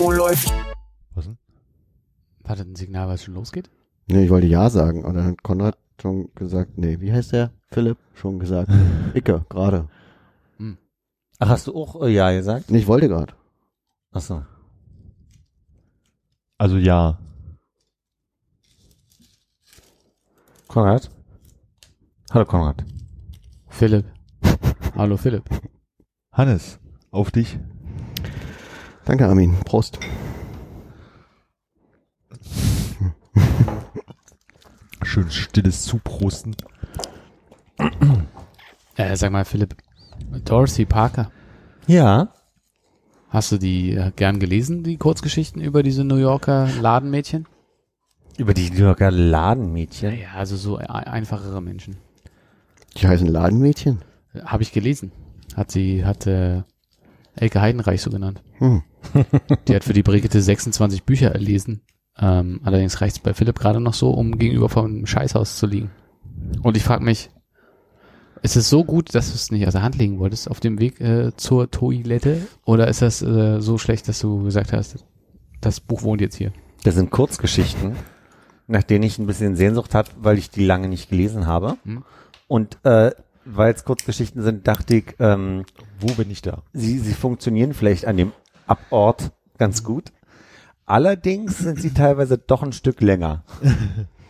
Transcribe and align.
Oh, 0.00 0.10
läuft. 0.12 0.52
Was 1.14 1.24
denn? 1.24 1.38
War 2.44 2.56
das 2.56 2.66
ein 2.66 2.76
Signal, 2.76 3.08
was 3.08 3.24
schon 3.24 3.34
losgeht? 3.34 3.70
Nee, 4.06 4.24
ich 4.24 4.30
wollte 4.30 4.46
Ja 4.46 4.70
sagen, 4.70 5.04
aber 5.04 5.14
dann 5.14 5.26
hat 5.26 5.42
Konrad 5.42 5.76
schon 6.00 6.32
gesagt, 6.34 6.78
nee, 6.78 7.00
wie 7.00 7.12
heißt 7.12 7.32
der? 7.32 7.52
Philipp 7.70 7.98
schon 8.14 8.38
gesagt. 8.38 8.70
Icke, 9.14 9.44
gerade. 9.48 9.88
Ach, 11.40 11.48
hast 11.50 11.68
du 11.68 11.74
auch 11.76 12.02
äh, 12.02 12.08
Ja 12.08 12.32
gesagt? 12.32 12.70
Nee, 12.70 12.78
ich 12.78 12.86
wollte 12.88 13.08
gerade. 13.08 13.32
Ach 14.10 14.20
so. 14.20 14.44
Also 16.56 16.76
ja. 16.76 17.18
Konrad? 20.66 21.10
Hallo 22.32 22.44
Konrad. 22.44 22.84
Philipp. 23.68 24.06
Hallo 24.96 25.16
Philipp. 25.16 25.48
Hannes, 26.32 26.80
auf 27.12 27.30
dich. 27.30 27.58
Danke, 29.08 29.26
Armin. 29.26 29.56
Prost. 29.64 29.98
Schön 35.02 35.30
stilles 35.30 35.84
Zuprosten. 35.84 36.54
Äh, 38.96 39.16
sag 39.16 39.32
mal, 39.32 39.46
Philipp. 39.46 39.76
Dorothy 40.44 40.84
Parker. 40.84 41.30
Ja. 41.86 42.34
Hast 43.30 43.50
du 43.50 43.56
die 43.56 43.94
äh, 43.94 44.12
gern 44.14 44.40
gelesen, 44.40 44.84
die 44.84 44.98
Kurzgeschichten 44.98 45.62
über 45.62 45.82
diese 45.82 46.04
New 46.04 46.16
Yorker 46.16 46.68
Ladenmädchen? 46.78 47.46
Über 48.36 48.52
die 48.52 48.68
New 48.68 48.84
Yorker 48.84 49.10
Ladenmädchen. 49.10 50.18
Ja, 50.18 50.32
also 50.34 50.54
so 50.58 50.78
e- 50.78 50.84
einfachere 50.84 51.62
Menschen. 51.62 51.96
Die 52.98 53.08
heißen 53.08 53.26
Ladenmädchen. 53.26 54.02
Habe 54.44 54.64
ich 54.64 54.72
gelesen. 54.72 55.12
Hat 55.56 55.70
sie, 55.70 56.04
hat 56.04 56.26
äh, 56.26 56.64
Elke 57.40 57.60
Heidenreich 57.60 58.02
so 58.02 58.10
genannt. 58.10 58.42
Hm. 58.58 58.82
Die 59.68 59.74
hat 59.74 59.84
für 59.84 59.92
die 59.92 60.02
Brigitte 60.02 60.40
26 60.40 61.04
Bücher 61.04 61.32
erlesen. 61.32 61.82
Ähm, 62.18 62.60
allerdings 62.64 63.00
reicht 63.00 63.16
es 63.16 63.22
bei 63.22 63.32
Philipp 63.32 63.58
gerade 63.58 63.80
noch 63.80 63.94
so, 63.94 64.10
um 64.10 64.38
gegenüber 64.38 64.68
vom 64.68 65.06
Scheißhaus 65.06 65.56
zu 65.56 65.66
liegen. 65.66 65.90
Und 66.62 66.76
ich 66.76 66.82
frage 66.82 67.04
mich, 67.04 67.30
ist 68.42 68.56
es 68.56 68.68
so 68.68 68.84
gut, 68.84 69.14
dass 69.14 69.28
du 69.28 69.34
es 69.34 69.50
nicht 69.50 69.66
aus 69.66 69.72
der 69.72 69.82
Hand 69.82 69.96
legen 69.96 70.18
wolltest 70.18 70.50
auf 70.50 70.60
dem 70.60 70.80
Weg 70.80 71.00
äh, 71.00 71.32
zur 71.36 71.70
Toilette? 71.70 72.46
Oder 72.64 72.88
ist 72.88 73.02
das 73.02 73.22
äh, 73.22 73.60
so 73.60 73.78
schlecht, 73.78 74.08
dass 74.08 74.20
du 74.20 74.44
gesagt 74.44 74.72
hast, 74.72 75.04
das 75.60 75.80
Buch 75.80 76.02
wohnt 76.02 76.20
jetzt 76.20 76.36
hier? 76.36 76.52
Das 76.84 76.94
sind 76.94 77.10
Kurzgeschichten, 77.10 77.96
nach 78.66 78.82
denen 78.82 79.04
ich 79.04 79.18
ein 79.18 79.26
bisschen 79.26 79.56
Sehnsucht 79.56 79.94
hatte, 79.94 80.12
weil 80.18 80.38
ich 80.38 80.50
die 80.50 80.64
lange 80.64 80.88
nicht 80.88 81.10
gelesen 81.10 81.46
habe. 81.46 81.76
Hm. 81.84 82.04
Und 82.46 82.78
äh, 82.84 83.12
weil 83.50 83.72
es 83.72 83.84
Kurzgeschichten 83.84 84.42
sind, 84.42 84.66
dachte 84.68 84.96
ich, 84.96 85.14
ähm, 85.18 85.64
Wo 86.00 86.12
bin 86.14 86.30
ich 86.30 86.42
da? 86.42 86.62
sie, 86.72 86.98
sie 86.98 87.14
funktionieren 87.14 87.74
vielleicht 87.74 88.06
an 88.06 88.16
dem 88.16 88.32
Abort 88.66 89.32
ganz 89.56 89.82
gut. 89.82 90.12
Allerdings 90.86 91.58
sind 91.58 91.80
sie 91.80 91.92
teilweise 91.92 92.38
doch 92.38 92.62
ein 92.62 92.72
Stück 92.72 93.00
länger. 93.00 93.44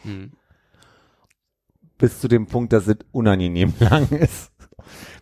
Hm. 0.03 0.33
Bis 1.99 2.21
zu 2.21 2.29
dem 2.29 2.47
Punkt, 2.47 2.73
dass 2.73 2.87
es 2.87 2.97
unangenehm 3.13 3.75
lang 3.81 4.09
ist. 4.11 4.53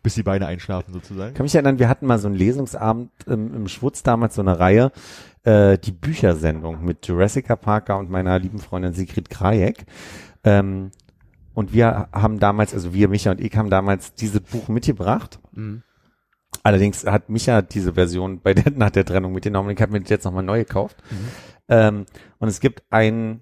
Bis 0.02 0.14
die 0.14 0.22
Beine 0.22 0.46
einschlafen 0.46 0.92
sozusagen. 0.92 1.30
Ich 1.30 1.34
kann 1.34 1.44
mich 1.44 1.54
erinnern, 1.54 1.78
wir 1.78 1.88
hatten 1.88 2.06
mal 2.06 2.18
so 2.18 2.28
einen 2.28 2.36
Lesungsabend 2.36 3.10
im, 3.26 3.54
im 3.54 3.68
Schwutz 3.68 4.02
damals, 4.02 4.36
so 4.36 4.42
eine 4.42 4.58
Reihe, 4.58 4.92
äh, 5.42 5.78
die 5.78 5.92
Büchersendung 5.92 6.84
mit 6.84 7.06
Jurassica 7.06 7.56
Parker 7.56 7.98
und 7.98 8.10
meiner 8.10 8.38
lieben 8.38 8.58
Freundin 8.58 8.92
Sigrid 8.92 9.30
Krajek. 9.30 9.86
Ähm, 10.44 10.90
und 11.56 11.72
wir 11.72 12.10
haben 12.12 12.38
damals, 12.38 12.74
also 12.74 12.92
wir, 12.92 13.08
Micha 13.08 13.30
und 13.30 13.40
ich, 13.40 13.56
haben 13.56 13.70
damals 13.70 14.12
dieses 14.12 14.40
Buch 14.40 14.68
mitgebracht. 14.68 15.40
Hm. 15.54 15.82
Allerdings 16.62 17.06
hat 17.06 17.30
Micha 17.30 17.62
diese 17.62 17.94
Version 17.94 18.42
bei 18.42 18.52
der, 18.52 18.70
nach 18.76 18.90
der 18.90 19.06
Trennung 19.06 19.32
mitgenommen. 19.32 19.70
Ich 19.70 19.80
habe 19.80 19.92
mir 19.92 20.00
das 20.02 20.10
jetzt 20.10 20.24
nochmal 20.24 20.42
neu 20.42 20.58
gekauft. 20.58 21.02
Ähm, 21.66 22.04
und 22.40 22.48
es 22.48 22.60
gibt 22.60 22.82
ein, 22.90 23.40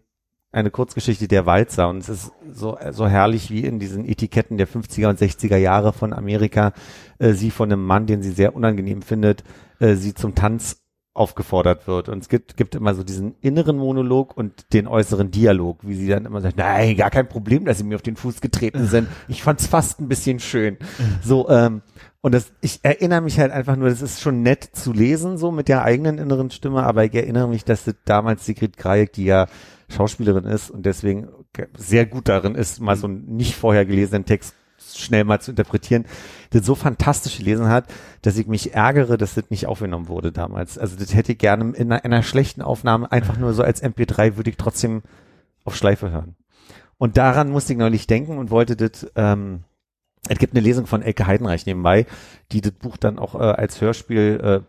eine 0.53 0.71
Kurzgeschichte 0.71 1.27
der 1.27 1.45
Walzer 1.45 1.89
und 1.89 1.99
es 1.99 2.09
ist 2.09 2.33
so, 2.53 2.79
so 2.93 3.09
herrlich 3.09 3.51
wie 3.51 3.65
in 3.65 3.81
diesen 3.81 4.09
Etiketten 4.09 4.59
der 4.59 4.69
50er 4.69 5.09
und 5.09 5.19
60er 5.19 5.57
Jahre 5.57 5.93
von 5.93 6.13
Amerika. 6.13 6.73
Äh, 7.19 7.33
sie 7.33 7.51
von 7.51 7.73
einem 7.73 7.85
Mann, 7.85 8.07
den 8.07 8.23
sie 8.23 8.31
sehr 8.31 8.55
unangenehm 8.55 9.03
findet, 9.03 9.43
äh, 9.81 9.97
sie 9.97 10.15
zum 10.15 10.37
Tanz 10.37 10.84
aufgefordert 11.15 11.87
wird. 11.87 12.09
Und 12.09 12.23
es 12.23 12.29
gibt, 12.29 12.57
gibt 12.57 12.75
immer 12.75 12.95
so 12.95 13.05
diesen 13.05 13.37
inneren 13.41 13.77
Monolog 13.77 14.37
und 14.37 14.73
den 14.73 14.89
äußeren 14.89 15.31
Dialog, 15.31 15.79
wie 15.83 15.95
sie 15.95 16.09
dann 16.09 16.27
immer 16.27 16.41
sagt, 16.41 16.57
nein, 16.57 16.97
gar 16.97 17.11
kein 17.11 17.29
Problem, 17.29 17.65
dass 17.65 17.79
sie 17.79 17.85
mir 17.85 17.95
auf 17.95 18.03
den 18.03 18.17
Fuß 18.17 18.41
getreten 18.41 18.87
sind. 18.89 19.09
Ich 19.29 19.43
fand's 19.43 19.67
fast 19.67 20.01
ein 20.01 20.09
bisschen 20.09 20.41
schön. 20.41 20.77
So, 21.23 21.49
ähm, 21.49 21.83
und 22.21 22.35
das, 22.35 22.53
ich 22.61 22.81
erinnere 22.83 23.21
mich 23.21 23.39
halt 23.39 23.53
einfach 23.53 23.77
nur, 23.77 23.89
das 23.89 24.03
ist 24.03 24.21
schon 24.21 24.43
nett 24.43 24.65
zu 24.73 24.93
lesen, 24.93 25.39
so 25.39 25.53
mit 25.53 25.69
der 25.69 25.85
eigenen 25.85 26.19
inneren 26.19 26.51
Stimme, 26.51 26.83
aber 26.83 27.05
ich 27.05 27.15
erinnere 27.15 27.49
mich, 27.49 27.65
dass 27.65 27.85
das 27.85 27.95
damals 28.05 28.45
Sigrid 28.45 28.77
Krajek, 28.77 29.13
die 29.13 29.25
ja 29.25 29.47
Schauspielerin 29.89 30.45
ist 30.45 30.71
und 30.71 30.85
deswegen 30.87 31.29
sehr 31.77 32.07
gut 32.07 32.29
darin 32.29 32.55
ist, 32.55 32.81
mal 32.81 32.97
so 32.97 33.07
einen 33.07 33.37
nicht 33.37 33.55
vorher 33.55 33.85
gelesenen 33.85 34.25
Text 34.25 34.55
schnell 34.97 35.25
mal 35.25 35.41
zu 35.41 35.51
interpretieren, 35.51 36.05
das 36.51 36.65
so 36.67 36.75
fantastisch 36.75 37.39
gelesen 37.39 37.69
hat, 37.69 37.87
dass 38.23 38.37
ich 38.37 38.47
mich 38.47 38.75
ärgere, 38.75 39.19
dass 39.19 39.35
das 39.35 39.51
nicht 39.51 39.67
aufgenommen 39.67 40.09
wurde 40.09 40.33
damals. 40.33 40.79
Also 40.79 40.97
das 40.97 41.15
hätte 41.15 41.33
ich 41.33 41.39
gerne 41.39 41.73
in 41.75 41.91
einer, 41.91 42.05
in 42.05 42.13
einer 42.13 42.23
schlechten 42.23 42.63
Aufnahme 42.63 43.11
einfach 43.11 43.39
nur 43.39 43.53
so 43.55 43.63
als 43.63 43.83
MP3 43.83 44.37
würde 44.37 44.51
ich 44.51 44.57
trotzdem 44.57 45.03
auf 45.65 45.77
Schleife 45.77 46.11
hören. 46.11 46.37
Und 46.99 47.17
daran 47.17 47.51
musste 47.51 47.73
ich 47.73 47.79
neulich 47.79 48.07
denken 48.07 48.39
und 48.39 48.51
wollte 48.51 48.77
das, 48.77 49.11
ähm, 49.17 49.65
es 50.29 50.39
gibt 50.39 50.55
eine 50.55 50.63
Lesung 50.63 50.87
von 50.87 51.03
Elke 51.03 51.27
Heidenreich 51.27 51.67
nebenbei, 51.67 52.07
die 52.53 52.61
das 52.61 52.73
Buch 52.73 52.97
dann 52.97 53.19
auch 53.19 53.35
äh, 53.35 53.39
als 53.39 53.81
Hörspiel 53.81 54.65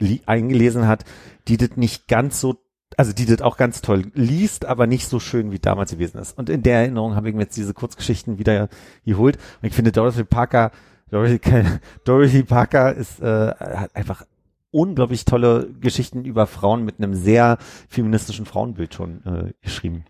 äh, 0.00 0.18
eingelesen 0.26 0.86
hat, 0.86 1.04
die 1.48 1.56
das 1.56 1.76
nicht 1.76 2.08
ganz 2.08 2.40
so, 2.40 2.56
also 2.96 3.12
die 3.12 3.26
das 3.26 3.40
auch 3.40 3.56
ganz 3.56 3.80
toll 3.80 4.10
liest, 4.14 4.64
aber 4.64 4.86
nicht 4.86 5.06
so 5.06 5.20
schön 5.20 5.52
wie 5.52 5.58
damals 5.58 5.92
gewesen 5.92 6.18
ist. 6.18 6.36
Und 6.36 6.50
in 6.50 6.62
der 6.62 6.80
Erinnerung 6.80 7.14
habe 7.14 7.28
ich 7.28 7.34
mir 7.34 7.42
jetzt 7.42 7.56
diese 7.56 7.74
Kurzgeschichten 7.74 8.38
wieder 8.38 8.68
geholt. 9.04 9.36
Und 9.62 9.68
ich 9.68 9.74
finde 9.74 9.92
Dorothy 9.92 10.24
Parker, 10.24 10.72
Dorothy, 11.10 11.40
Dorothy 12.04 12.42
Parker 12.42 12.94
ist 12.94 13.20
äh, 13.20 13.54
hat 13.54 13.94
einfach 13.94 14.24
unglaublich 14.70 15.24
tolle 15.24 15.68
Geschichten 15.80 16.24
über 16.24 16.46
Frauen 16.46 16.84
mit 16.84 16.98
einem 16.98 17.14
sehr 17.14 17.58
feministischen 17.88 18.46
Frauenbild 18.46 18.94
schon 18.94 19.24
äh, 19.24 19.52
geschrieben. 19.62 20.04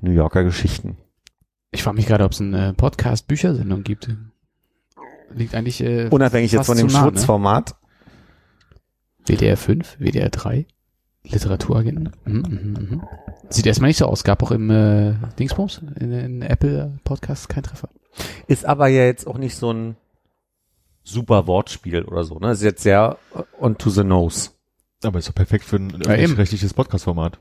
New 0.00 0.10
Yorker 0.10 0.42
Geschichten. 0.44 0.96
Ich 1.70 1.82
frage 1.82 1.96
mich 1.96 2.06
gerade, 2.06 2.24
ob 2.24 2.32
es 2.32 2.40
eine 2.40 2.74
Podcast-Büchersendung 2.74 3.82
gibt. 3.82 4.08
Liegt 5.34 5.54
eigentlich 5.54 5.80
äh, 5.80 6.08
Unabhängig 6.10 6.52
jetzt 6.52 6.66
von 6.66 6.76
dem 6.76 6.88
nah, 6.88 6.92
ne? 6.92 6.98
Schmutzformat. 7.10 7.76
WDR 9.24 9.56
5, 9.56 10.00
WDR 10.00 10.30
3, 10.30 10.66
Literaturagenten. 11.24 12.10
Mhm, 12.24 12.34
mhm, 12.36 12.88
mhm. 12.90 13.02
Sieht 13.48 13.66
erstmal 13.66 13.88
nicht 13.88 13.98
so 13.98 14.06
aus. 14.06 14.24
Gab 14.24 14.42
auch 14.42 14.50
im 14.50 14.70
äh, 14.70 15.14
Dingsbums, 15.38 15.80
in, 15.98 16.12
in 16.12 16.42
Apple 16.42 16.98
Podcasts 17.04 17.48
kein 17.48 17.62
Treffer. 17.62 17.88
Ist 18.46 18.66
aber 18.66 18.88
ja 18.88 19.04
jetzt 19.04 19.26
auch 19.26 19.38
nicht 19.38 19.56
so 19.56 19.72
ein 19.72 19.96
super 21.04 21.46
Wortspiel 21.46 22.04
oder 22.04 22.24
so, 22.24 22.38
ne? 22.38 22.52
Ist 22.52 22.62
jetzt 22.62 22.82
sehr 22.82 23.18
äh, 23.34 23.42
on 23.60 23.78
to 23.78 23.90
the 23.90 24.04
nose. 24.04 24.50
Aber 25.04 25.18
ist 25.18 25.28
doch 25.28 25.34
perfekt 25.34 25.64
für 25.64 25.76
ein 25.76 25.90
Ja, 26.04 26.12
rechtliches 26.12 26.74
Podcast-Format. 26.74 27.38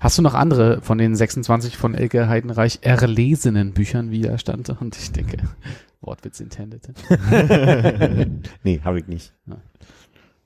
Hast 0.00 0.16
du 0.16 0.22
noch 0.22 0.34
andere 0.34 0.80
von 0.80 0.98
den 0.98 1.14
26 1.14 1.76
von 1.76 1.94
Elke 1.94 2.28
Heidenreich 2.28 2.78
erlesenen 2.82 3.72
Büchern, 3.72 4.10
wie 4.10 4.22
da 4.22 4.38
stand? 4.38 4.70
Und 4.70 4.96
ich 4.96 5.12
denke, 5.12 5.38
Wortwitz 6.00 6.40
intended. 6.40 6.88
Nee, 8.62 8.80
habe 8.82 9.00
ich 9.00 9.06
nicht. 9.06 9.32
Ja. 9.46 9.56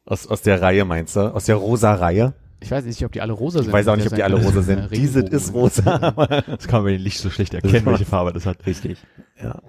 Aus, 0.06 0.26
aus 0.26 0.42
der 0.42 0.60
Reihe 0.60 0.84
meinst 0.84 1.16
du? 1.16 1.34
Aus 1.34 1.46
der 1.46 1.56
rosa 1.56 1.94
Reihe? 1.94 2.34
Ich 2.60 2.70
weiß 2.70 2.84
nicht, 2.84 3.04
ob 3.04 3.12
die 3.12 3.20
alle 3.20 3.32
rosa 3.32 3.58
sind. 3.58 3.68
Ich 3.68 3.72
weiß 3.72 3.88
auch 3.88 3.96
nicht, 3.96 4.06
ob 4.06 4.14
die 4.14 4.22
alle 4.22 4.42
rosa 4.42 4.62
sind. 4.62 4.90
Diese 4.94 5.20
ist 5.20 5.52
rosa. 5.52 6.14
Das 6.46 6.66
kann 6.66 6.78
man 6.80 6.84
bei 6.84 6.92
den 6.92 7.00
Licht 7.00 7.18
so 7.18 7.30
schlecht 7.30 7.54
erkennen, 7.54 7.86
welche 7.86 8.04
Farbe 8.04 8.32
das 8.32 8.46
hat. 8.46 8.64
Richtig. 8.66 8.98
Ja. 9.42 9.60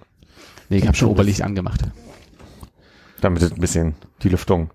Nee, 0.69 0.77
ich 0.77 0.87
habe 0.87 0.95
schon 0.95 1.09
Oberlicht 1.09 1.41
angemacht. 1.41 1.81
Damit 3.21 3.41
ist 3.41 3.53
ein 3.53 3.61
bisschen 3.61 3.95
die 4.23 4.29
Lüftung. 4.29 4.71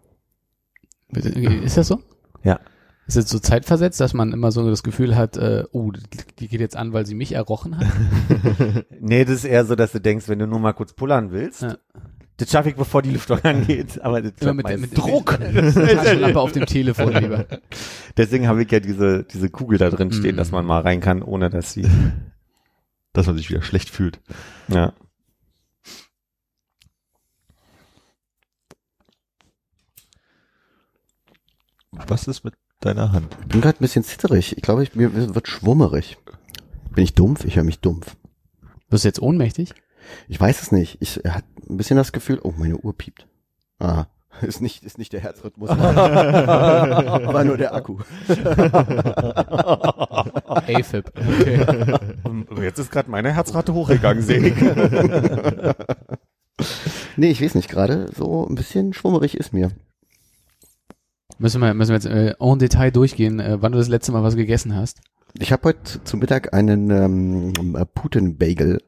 Ist 1.09 1.77
das 1.77 1.89
so? 1.89 2.01
Ja. 2.43 2.61
Ist 3.07 3.17
es 3.17 3.29
so 3.29 3.39
zeitversetzt, 3.39 4.01
dass 4.01 4.15
man 4.15 4.33
immer 4.33 4.53
so 4.53 4.69
das 4.69 4.83
Gefühl 4.83 5.17
hat, 5.17 5.37
äh, 5.37 5.65
oh, 5.73 5.91
die 6.39 6.49
geht 6.49 6.61
jetzt 6.61 6.77
an, 6.77 6.93
weil 6.93 7.07
sie 7.07 7.15
mich 7.15 7.33
errochen 7.33 7.77
hat? 7.79 7.87
Nee, 9.01 9.25
das 9.25 9.37
ist 9.37 9.45
eher 9.45 9.65
so, 9.65 9.75
dass 9.75 9.93
du 9.93 10.01
denkst, 10.01 10.29
wenn 10.29 10.39
du 10.39 10.47
nur 10.47 10.61
mal 10.61 10.73
kurz 10.75 10.93
pullern 10.93 11.33
willst, 11.33 11.63
Ja. 11.63 11.77
Das 12.41 12.51
schaffe 12.51 12.71
ich, 12.71 12.75
bevor 12.75 13.03
die 13.03 13.11
Lüftung 13.11 13.39
angeht. 13.45 14.01
Aber 14.01 14.23
das 14.23 14.33
Immer 14.41 14.55
mit, 14.55 14.81
mit 14.81 14.97
Druck. 14.97 15.39
Taschenlampe 15.39 16.41
auf 16.41 16.53
dem 16.53 16.65
Telefon 16.67 17.13
lieber. 17.13 17.45
Deswegen 18.17 18.49
habe 18.49 18.63
ich 18.63 18.71
ja 18.71 18.81
diese, 18.81 19.25
diese 19.25 19.51
Kugel 19.51 19.79
da 19.79 19.91
drin 19.91 20.11
stehen, 20.11 20.33
Mhm. 20.35 20.39
dass 20.39 20.51
man 20.51 20.65
mal 20.65 20.81
rein 20.81 21.01
kann, 21.01 21.23
ohne 21.23 21.51
dass 21.51 21.73
sie. 21.73 21.87
Dass 23.13 23.27
man 23.27 23.37
sich 23.37 23.51
wieder 23.51 23.61
schlecht 23.63 23.91
fühlt. 23.91 24.21
Ja. 24.69 24.93
Was 31.93 32.27
ist 32.29 32.45
mit 32.45 32.55
deiner 32.81 33.13
Hand? 33.13 33.37
Ich 33.43 33.49
bin 33.49 33.61
gerade 33.61 33.79
ein 33.79 33.83
bisschen 33.83 34.05
zitterig. 34.05 34.57
Ich 34.57 34.63
glaube, 34.63 34.83
ich, 34.83 34.95
mir 34.95 35.35
wird 35.35 35.49
schwummerig. 35.49 36.19
Bin 36.95 37.05
ich 37.05 37.15
dumpf? 37.15 37.45
Ich 37.45 37.57
höre 37.57 37.65
mich 37.65 37.81
dumpf. 37.81 38.17
Wirst 38.89 39.05
du 39.05 39.09
jetzt 39.09 39.23
ohnmächtig? 39.23 39.75
Ich 40.29 40.41
weiß 40.41 40.63
es 40.63 40.73
nicht. 40.73 40.99
Ich 41.01 41.17
hatte 41.29 41.47
ein 41.71 41.77
bisschen 41.77 41.97
das 41.97 42.13
Gefühl, 42.13 42.41
oh, 42.43 42.53
meine 42.57 42.77
Uhr 42.77 42.97
piept. 42.97 43.27
Ah, 43.79 44.07
ist 44.43 44.61
nicht, 44.61 44.85
ist 44.85 44.99
nicht 44.99 45.13
der 45.13 45.21
Herzrhythmus. 45.21 45.71
War 45.71 47.45
nur 47.45 47.57
der 47.57 47.75
Akku. 47.75 47.99
AFib. 50.47 51.13
Okay. 51.17 51.65
Und 52.25 52.63
jetzt 52.63 52.79
ist 52.79 52.91
gerade 52.91 53.11
meine 53.11 53.33
Herzrate 53.35 53.75
hochgegangen, 53.75 54.23
sehe 54.23 54.49
ich. 54.49 54.55
Nee, 57.17 57.31
ich 57.31 57.43
weiß 57.43 57.55
nicht, 57.55 57.69
gerade 57.69 58.11
so 58.15 58.47
ein 58.47 58.55
bisschen 58.55 58.93
schwummerig 58.93 59.37
ist 59.37 59.53
mir. 59.53 59.71
Müssen 61.39 61.61
wir, 61.61 61.73
müssen 61.75 61.91
wir 61.91 61.97
jetzt 61.97 62.07
äh, 62.07 62.35
en 62.39 62.59
Detail 62.59 62.91
durchgehen, 62.91 63.41
äh, 63.41 63.59
wann 63.61 63.73
du 63.73 63.79
das 63.79 63.89
letzte 63.89 64.13
Mal 64.13 64.23
was 64.23 64.37
gegessen 64.37 64.77
hast. 64.77 65.01
Ich 65.39 65.53
habe 65.53 65.69
heute 65.69 66.05
zu 66.05 66.17
Mittag 66.17 66.53
einen 66.53 66.91
ähm, 66.91 67.87
Putin-Bagel 67.95 68.83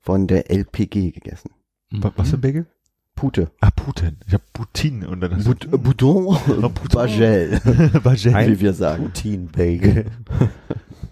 von 0.00 0.26
der 0.28 0.50
LPG 0.50 1.10
gegessen. 1.10 1.50
Wa- 1.90 2.12
Was 2.16 2.30
für 2.30 2.36
ein 2.36 2.40
Bagel? 2.40 2.66
Pute. 3.14 3.50
Ah, 3.60 3.70
Putin. 3.70 4.18
Ich 4.26 4.34
hab 4.34 4.42
Putin 4.52 5.04
und 5.06 5.20
dann 5.22 5.42
Bout 5.42 5.54
du 5.60 5.78
Boudon 5.78 6.24
Boudon. 6.46 6.74
Bagel, 6.92 7.60
Bagel. 8.02 8.48
wie 8.48 8.60
wir 8.60 8.72
sagen. 8.74 9.04
Poutine-Bagel. 9.04 10.06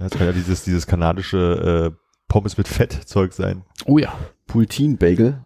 Das 0.00 0.10
kann 0.12 0.26
ja 0.26 0.32
dieses, 0.32 0.64
dieses 0.64 0.86
kanadische 0.86 1.92
äh, 1.94 1.96
Pommes 2.28 2.58
mit 2.58 2.68
Fett-Zeug 2.68 3.32
sein. 3.32 3.62
Oh 3.86 3.96
ja. 3.96 4.12
Poutine-Bagel, 4.48 5.44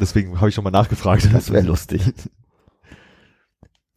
Deswegen 0.00 0.40
habe 0.40 0.48
ich 0.48 0.56
nochmal 0.56 0.72
nachgefragt. 0.72 1.28
das 1.32 1.52
wäre 1.52 1.64
lustig. 1.64 2.02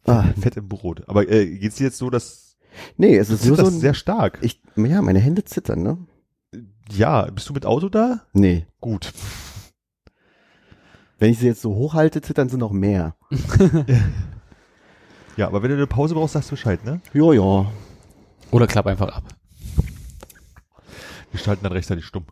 Ah, 0.06 0.24
Fett 0.40 0.56
im 0.56 0.68
Brot. 0.68 1.02
Aber 1.08 1.28
äh, 1.28 1.58
geht's 1.58 1.76
dir 1.76 1.84
jetzt 1.84 1.98
so, 1.98 2.08
dass 2.10 2.56
nee, 2.96 3.16
es 3.16 3.30
ist 3.30 3.44
nur 3.46 3.56
so 3.56 3.66
ein, 3.66 3.80
sehr 3.80 3.94
stark? 3.94 4.38
ich, 4.42 4.60
ja, 4.76 5.02
meine 5.02 5.18
Hände 5.18 5.44
zittern, 5.44 5.82
ne? 5.82 5.98
Ja, 6.92 7.22
bist 7.30 7.48
du 7.48 7.52
mit 7.52 7.66
Auto 7.66 7.88
da? 7.88 8.20
Nee. 8.32 8.66
Gut. 8.80 9.12
Wenn 11.20 11.30
ich 11.30 11.38
sie 11.38 11.46
jetzt 11.46 11.60
so 11.60 11.74
hochhalte, 11.74 12.22
zittern 12.22 12.48
sie 12.48 12.56
noch 12.56 12.72
mehr. 12.72 13.14
Ja, 15.36 15.46
aber 15.46 15.62
wenn 15.62 15.70
du 15.70 15.76
eine 15.76 15.86
Pause 15.86 16.14
brauchst, 16.14 16.34
sagst 16.34 16.50
du 16.50 16.54
Bescheid, 16.54 16.84
ne? 16.84 17.00
Ja, 17.14 17.32
ja. 17.32 17.72
Oder 18.50 18.66
klapp 18.66 18.86
einfach 18.86 19.08
ab. 19.08 19.24
Wir 21.30 21.40
schalten 21.40 21.62
dann 21.62 21.72
rechtzeitig 21.72 22.04
stumm. 22.04 22.26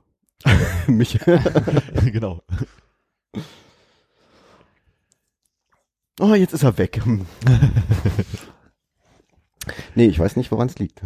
Mich. 0.88 1.18
genau. 2.04 2.42
Oh, 6.20 6.34
jetzt 6.34 6.52
ist 6.52 6.64
er 6.64 6.76
weg. 6.76 7.00
Nee, 9.94 10.06
ich 10.06 10.18
weiß 10.18 10.36
nicht, 10.36 10.50
woran 10.50 10.68
es 10.68 10.78
liegt. 10.78 11.00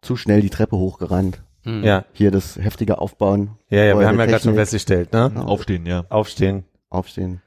Zu 0.00 0.16
schnell 0.16 0.40
die 0.40 0.50
Treppe 0.50 0.76
hochgerannt. 0.76 1.42
Hm. 1.64 1.82
Ja, 1.82 2.04
Hier 2.12 2.30
das 2.30 2.56
heftige 2.56 2.98
Aufbauen, 2.98 3.58
ja, 3.70 3.84
ja, 3.84 3.98
wir 3.98 4.06
haben 4.06 4.18
ja 4.18 4.26
gerade 4.26 4.42
schon 4.44 4.54
festgestellt, 4.54 5.12
ne? 5.12 5.32
Ja. 5.34 5.42
Aufstehen, 5.42 5.86
ja. 5.86 6.04
Aufstehen. 6.10 6.64
aufstehen. 6.90 7.40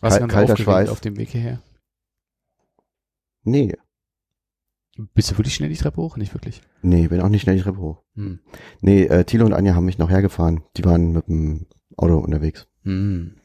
Was 0.00 0.14
Kal- 0.14 0.20
ganz 0.20 0.32
kalter 0.32 0.56
Schweiß. 0.56 0.88
auf 0.90 1.00
dem 1.00 1.16
Weg 1.16 1.28
hierher. 1.30 1.60
Nee, 3.42 3.74
Bist 5.14 5.30
du 5.30 5.38
wirklich 5.38 5.54
schnell 5.54 5.68
die 5.70 5.76
Treppe 5.76 5.96
hoch? 5.98 6.16
Nicht 6.16 6.34
wirklich. 6.34 6.60
nee, 6.82 7.08
bin 7.08 7.20
auch 7.22 7.28
nicht 7.28 7.42
schnell 7.42 7.56
die 7.56 7.62
Treppe 7.62 7.78
hoch. 7.80 8.02
Hm. 8.16 8.40
Nee, 8.80 9.04
äh, 9.04 9.24
Thilo 9.24 9.46
und 9.46 9.52
Anja 9.54 9.74
haben 9.74 9.84
mich 9.86 9.98
noch 9.98 10.10
hergefahren. 10.10 10.62
Die 10.76 10.84
waren 10.84 11.12
mit 11.12 11.26
dem 11.28 11.66
Auto 11.96 12.18
unterwegs. 12.18 12.66
Hm. 12.82 13.36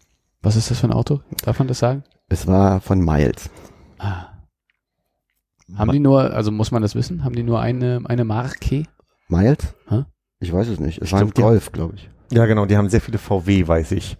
Was 0.41 0.55
ist 0.57 0.69
das 0.71 0.79
für 0.79 0.87
ein 0.87 0.93
Auto? 0.93 1.21
Darf 1.43 1.59
man 1.59 1.67
das 1.67 1.79
sagen? 1.79 2.03
Es 2.29 2.45
war 2.47 2.81
von 2.81 2.99
Miles. 2.99 3.49
Ah. 3.99 4.27
Haben 5.75 5.91
die 5.93 5.99
nur, 5.99 6.33
also 6.33 6.51
muss 6.51 6.71
man 6.71 6.81
das 6.81 6.93
wissen? 6.95 7.23
Haben 7.23 7.35
die 7.35 7.43
nur 7.43 7.59
eine, 7.61 8.01
eine 8.05 8.25
Marke? 8.25 8.83
Miles? 9.29 9.75
Hä? 9.89 10.03
Ich 10.39 10.51
weiß 10.51 10.67
es 10.67 10.79
nicht. 10.79 10.99
Es 10.99 11.07
Ich 11.07 11.13
war 11.13 11.21
ein 11.21 11.31
Golf, 11.31 11.71
glaube 11.71 11.95
ich. 11.95 12.09
Ja, 12.31 12.45
genau, 12.45 12.65
die 12.65 12.75
haben 12.77 12.89
sehr 12.89 13.01
viele 13.01 13.17
VW, 13.17 13.67
weiß 13.67 13.91
ich. 13.93 14.17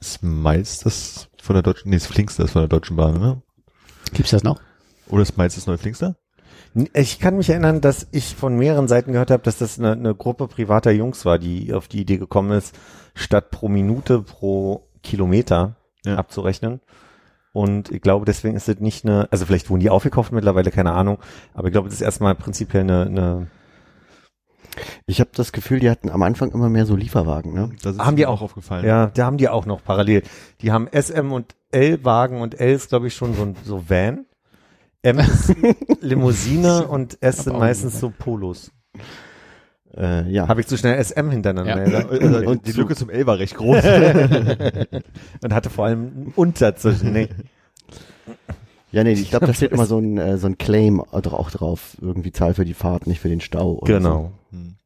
Ist 0.00 0.22
Miles 0.22 0.80
das 0.80 1.28
von 1.40 1.54
der 1.54 1.62
Deutschen, 1.62 1.90
nee, 1.90 1.96
ist 1.96 2.06
Flinkster 2.06 2.42
das 2.42 2.52
von 2.52 2.62
der 2.62 2.68
Deutschen 2.68 2.96
Bahn, 2.96 3.18
ne? 3.20 3.42
Gibt's 4.12 4.32
das 4.32 4.42
noch? 4.42 4.60
Oder 5.08 5.22
ist 5.22 5.36
Miles 5.36 5.54
das 5.54 5.66
neue 5.66 5.78
Flinkster? 5.78 6.16
Ich 6.94 7.20
kann 7.20 7.36
mich 7.36 7.50
erinnern, 7.50 7.80
dass 7.80 8.08
ich 8.12 8.34
von 8.34 8.56
mehreren 8.56 8.88
Seiten 8.88 9.12
gehört 9.12 9.30
habe, 9.30 9.42
dass 9.42 9.58
das 9.58 9.78
eine, 9.78 9.92
eine 9.92 10.14
Gruppe 10.14 10.48
privater 10.48 10.90
Jungs 10.90 11.24
war, 11.24 11.38
die 11.38 11.72
auf 11.72 11.86
die 11.86 12.00
Idee 12.00 12.16
gekommen 12.16 12.50
ist, 12.52 12.74
statt 13.14 13.50
pro 13.50 13.68
Minute 13.68 14.22
pro 14.22 14.88
Kilometer 15.02 15.76
Ja. 16.04 16.16
abzurechnen. 16.16 16.80
Und 17.52 17.90
ich 17.90 18.00
glaube, 18.00 18.24
deswegen 18.24 18.56
ist 18.56 18.68
es 18.68 18.80
nicht 18.80 19.04
eine, 19.04 19.28
also 19.30 19.44
vielleicht 19.44 19.68
wurden 19.68 19.80
die 19.80 19.90
aufgekauft 19.90 20.32
mittlerweile, 20.32 20.70
keine 20.70 20.92
Ahnung, 20.92 21.18
aber 21.52 21.68
ich 21.68 21.72
glaube, 21.72 21.88
das 21.88 21.96
ist 21.96 22.00
erstmal 22.00 22.34
prinzipiell 22.34 22.82
eine, 22.82 23.02
eine 23.06 23.46
Ich 25.06 25.20
habe 25.20 25.30
das 25.34 25.52
Gefühl, 25.52 25.80
die 25.80 25.90
hatten 25.90 26.08
am 26.10 26.22
Anfang 26.22 26.50
immer 26.52 26.68
mehr 26.68 26.86
so 26.86 26.96
Lieferwagen, 26.96 27.52
ne? 27.52 27.70
Das 27.82 27.94
ist 27.96 28.00
Haben 28.00 28.16
die 28.16 28.22
mir 28.22 28.30
auch- 28.30 28.42
aufgefallen. 28.42 28.86
ja, 28.86 29.06
da 29.08 29.26
haben 29.26 29.36
die 29.36 29.48
auch 29.48 29.66
noch 29.66 29.82
parallel. 29.84 30.22
Die 30.60 30.72
haben 30.72 30.88
SM 30.90 31.32
und 31.32 31.54
L-Wagen 31.70 32.40
und 32.40 32.58
L 32.60 32.72
ist, 32.74 32.88
glaube 32.88 33.06
ich, 33.08 33.14
schon 33.14 33.34
so 33.34 33.42
ein 33.42 33.56
so 33.64 33.84
Van. 33.88 34.26
M 35.02 35.18
ist 35.18 35.54
Limousine 36.00 36.86
und 36.86 37.18
S 37.22 37.44
sind 37.44 37.58
meistens 37.58 37.98
so 38.00 38.10
Polos. 38.16 38.70
Äh, 39.96 40.30
ja. 40.30 40.48
Habe 40.48 40.60
ich 40.62 40.66
zu 40.68 40.78
schnell 40.78 41.02
SM 41.02 41.28
hintereinander 41.30 41.86
Ja. 41.86 42.06
Und, 42.06 42.46
Und 42.46 42.66
die 42.66 42.72
Lücke 42.72 42.94
zum 42.96 43.10
L 43.10 43.26
war 43.26 43.38
recht 43.38 43.56
groß. 43.56 43.84
und 45.42 45.52
hatte 45.52 45.70
vor 45.70 45.86
allem 45.86 46.00
einen 46.00 46.32
Unter 46.36 46.76
zwischen. 46.76 47.12
Nee. 47.12 47.28
Ja, 48.92 49.02
nee, 49.04 49.12
ich 49.12 49.30
glaube, 49.30 49.46
da 49.46 49.54
steht 49.54 49.72
immer 49.72 49.86
so 49.86 49.98
ein, 49.98 50.18
äh, 50.18 50.36
so 50.36 50.46
ein 50.46 50.58
Claim 50.58 51.00
auch 51.00 51.32
auch 51.32 51.50
drauf. 51.50 51.96
Irgendwie 52.00 52.30
Zahl 52.30 52.54
für 52.54 52.66
die 52.66 52.74
Fahrt, 52.74 53.06
nicht 53.06 53.20
für 53.20 53.30
den 53.30 53.40
Stau. 53.40 53.78
Oder 53.78 53.94
Genau. 53.98 54.32
Hm. 54.50 54.76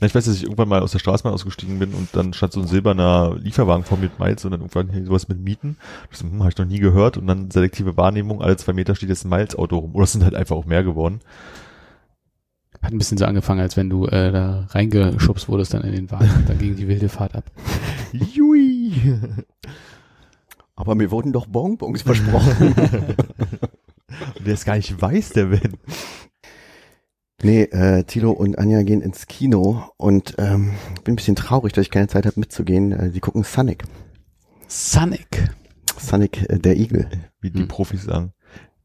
Ja, 0.00 0.06
Ich 0.06 0.14
weiß, 0.14 0.24
dass 0.24 0.36
ich 0.36 0.44
irgendwann 0.44 0.68
mal 0.68 0.80
aus 0.80 0.92
der 0.92 1.00
Straßenbahn 1.00 1.34
ausgestiegen 1.34 1.78
bin 1.78 1.92
und 1.92 2.08
dann 2.12 2.32
stand 2.32 2.52
so 2.52 2.60
ein 2.60 2.66
silberner 2.66 3.36
Lieferwagen 3.38 3.84
vor 3.84 3.98
mir 3.98 4.04
mit 4.04 4.18
Miles 4.18 4.44
und 4.44 4.52
dann 4.52 4.60
irgendwann 4.60 4.90
hier 4.90 5.04
sowas 5.04 5.28
mit 5.28 5.38
Mieten. 5.38 5.76
Das 6.10 6.22
hm, 6.22 6.40
habe 6.40 6.50
ich 6.50 6.56
noch 6.56 6.64
nie 6.64 6.78
gehört 6.78 7.18
und 7.18 7.26
dann 7.26 7.50
selektive 7.50 7.96
Wahrnehmung, 7.96 8.40
alle 8.40 8.56
zwei 8.56 8.72
Meter 8.72 8.94
steht 8.94 9.10
jetzt 9.10 9.24
ein 9.24 9.30
Miles-Auto 9.30 9.76
rum. 9.76 9.94
Oder 9.94 10.04
es 10.04 10.12
sind 10.12 10.24
halt 10.24 10.34
einfach 10.34 10.56
auch 10.56 10.66
mehr 10.66 10.82
geworden. 10.82 11.20
Hat 12.80 12.92
ein 12.92 12.98
bisschen 12.98 13.18
so 13.18 13.24
angefangen, 13.24 13.60
als 13.60 13.76
wenn 13.76 13.90
du 13.90 14.06
äh, 14.06 14.30
da 14.30 14.66
reingeschubst 14.70 15.48
wurdest 15.48 15.74
dann 15.74 15.82
in 15.82 15.92
den 15.92 16.10
Wagen. 16.10 16.30
und 16.36 16.48
Dann 16.48 16.58
ging 16.58 16.76
die 16.76 16.86
wilde 16.86 17.08
Fahrt 17.08 17.34
ab. 17.34 17.44
Jui! 18.12 18.92
Aber 20.80 20.94
mir 20.94 21.10
wurden 21.10 21.32
doch 21.32 21.46
Bonbons 21.46 22.02
versprochen. 22.02 22.72
Und 24.36 24.46
der 24.46 24.54
ist 24.54 24.64
gar 24.64 24.76
nicht 24.76 25.02
weiß, 25.02 25.30
der 25.30 25.46
Ben. 25.46 25.74
nee, 27.42 27.62
äh, 27.62 28.04
Tilo 28.04 28.30
und 28.30 28.58
Anja 28.58 28.82
gehen 28.82 29.02
ins 29.02 29.26
Kino 29.26 29.82
und 29.96 30.36
ähm, 30.38 30.70
bin 31.02 31.14
ein 31.14 31.16
bisschen 31.16 31.34
traurig, 31.34 31.72
dass 31.72 31.82
ich 31.82 31.90
keine 31.90 32.06
Zeit 32.06 32.26
habe 32.26 32.38
mitzugehen. 32.38 32.92
Äh, 32.92 33.10
die 33.10 33.18
gucken 33.18 33.42
Sonic. 33.42 33.82
Sonic. 34.68 35.50
Sonic, 35.98 36.48
äh, 36.48 36.58
der 36.60 36.76
Igel. 36.76 37.08
Wie 37.40 37.50
die 37.50 37.62
Hm. 37.62 37.68
Profis 37.68 38.04
sagen. 38.04 38.32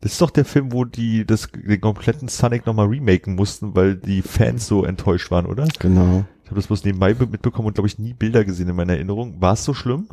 Das 0.02 0.14
ist 0.14 0.22
doch 0.22 0.32
der 0.32 0.46
Film, 0.46 0.72
wo 0.74 0.86
die 0.86 1.26
das, 1.28 1.50
den 1.54 1.80
kompletten 1.80 2.28
Sonic 2.28 2.66
nochmal 2.66 2.88
remaken 2.88 3.36
mussten, 3.36 3.76
weil 3.76 3.96
die 3.98 4.24
Fans 4.24 4.66
so 4.68 4.84
enttäuscht 4.84 5.30
waren, 5.30 5.46
oder? 5.46 5.68
Genau. 5.80 6.26
Ich 6.44 6.50
habe 6.50 6.56
das 6.60 6.68
bloß 6.68 6.84
nebenbei 6.86 7.14
be- 7.14 7.28
mitbekommen 7.28 7.68
und 7.68 7.76
glaube 7.76 7.88
ich 7.88 8.00
nie 8.00 8.14
Bilder 8.14 8.44
gesehen 8.44 8.68
in 8.68 8.76
meiner 8.76 8.94
Erinnerung. 8.94 9.40
War 9.40 9.54
es 9.54 9.64
so 9.64 9.74
schlimm? 9.76 10.10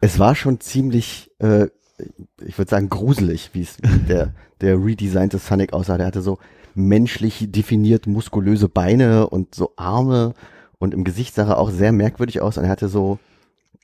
Es 0.00 0.18
war 0.18 0.34
schon 0.34 0.60
ziemlich, 0.60 1.30
äh, 1.38 1.66
ich 2.44 2.58
würde 2.58 2.70
sagen, 2.70 2.88
gruselig, 2.88 3.50
wie 3.52 3.62
es 3.62 3.76
der, 4.08 4.32
der 4.60 4.76
redesignte 4.82 5.38
Sonic 5.38 5.72
aussah. 5.72 5.98
Der 5.98 6.06
hatte 6.06 6.22
so 6.22 6.38
menschlich 6.74 7.46
definiert 7.50 8.06
muskulöse 8.06 8.68
Beine 8.68 9.28
und 9.28 9.54
so 9.54 9.72
Arme 9.76 10.34
und 10.78 10.94
im 10.94 11.04
Gesicht 11.04 11.34
sah 11.34 11.46
er 11.46 11.58
auch 11.58 11.70
sehr 11.70 11.92
merkwürdig 11.92 12.40
aus 12.40 12.58
und 12.58 12.64
er 12.64 12.70
hatte 12.70 12.88
so, 12.88 13.18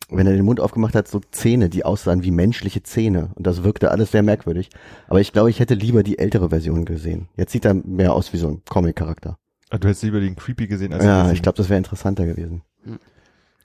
wenn 0.09 0.27
er 0.27 0.33
den 0.35 0.45
Mund 0.45 0.61
aufgemacht 0.61 0.95
hat, 0.95 1.09
so 1.09 1.21
Zähne, 1.33 1.69
die 1.69 1.85
aussahen 1.85 2.23
wie 2.23 2.31
menschliche 2.31 2.83
Zähne 2.85 3.31
und 3.35 3.47
das 3.47 3.65
wirkte 3.65 3.91
alles 3.91 4.13
sehr 4.13 4.23
merkwürdig. 4.23 4.71
Aber 5.09 5.21
ich 5.21 5.33
glaube, 5.33 5.51
ich 5.51 5.59
hätte 5.59 5.75
lieber 5.75 6.05
die 6.05 6.19
ältere 6.19 6.51
Version 6.51 6.85
gesehen. 6.85 7.29
Jetzt 7.37 7.53
sieht 7.53 7.65
er 7.65 7.75
mehr 7.75 8.15
aus 8.15 8.33
wie 8.33 8.39
so 8.39 8.49
ein 8.49 8.63
Comic-Charakter. 8.69 9.37
Ah, 9.71 9.79
Du 9.79 9.89
hättest 9.89 10.05
lieber 10.05 10.21
den 10.21 10.37
Creepy 10.37 10.69
gesehen 10.69 10.93
als 10.93 11.05
Ja, 11.05 11.33
ich 11.33 11.43
glaube, 11.43 11.57
das 11.57 11.69
wäre 11.69 11.79
interessanter 11.79 12.25
gewesen. 12.25 12.63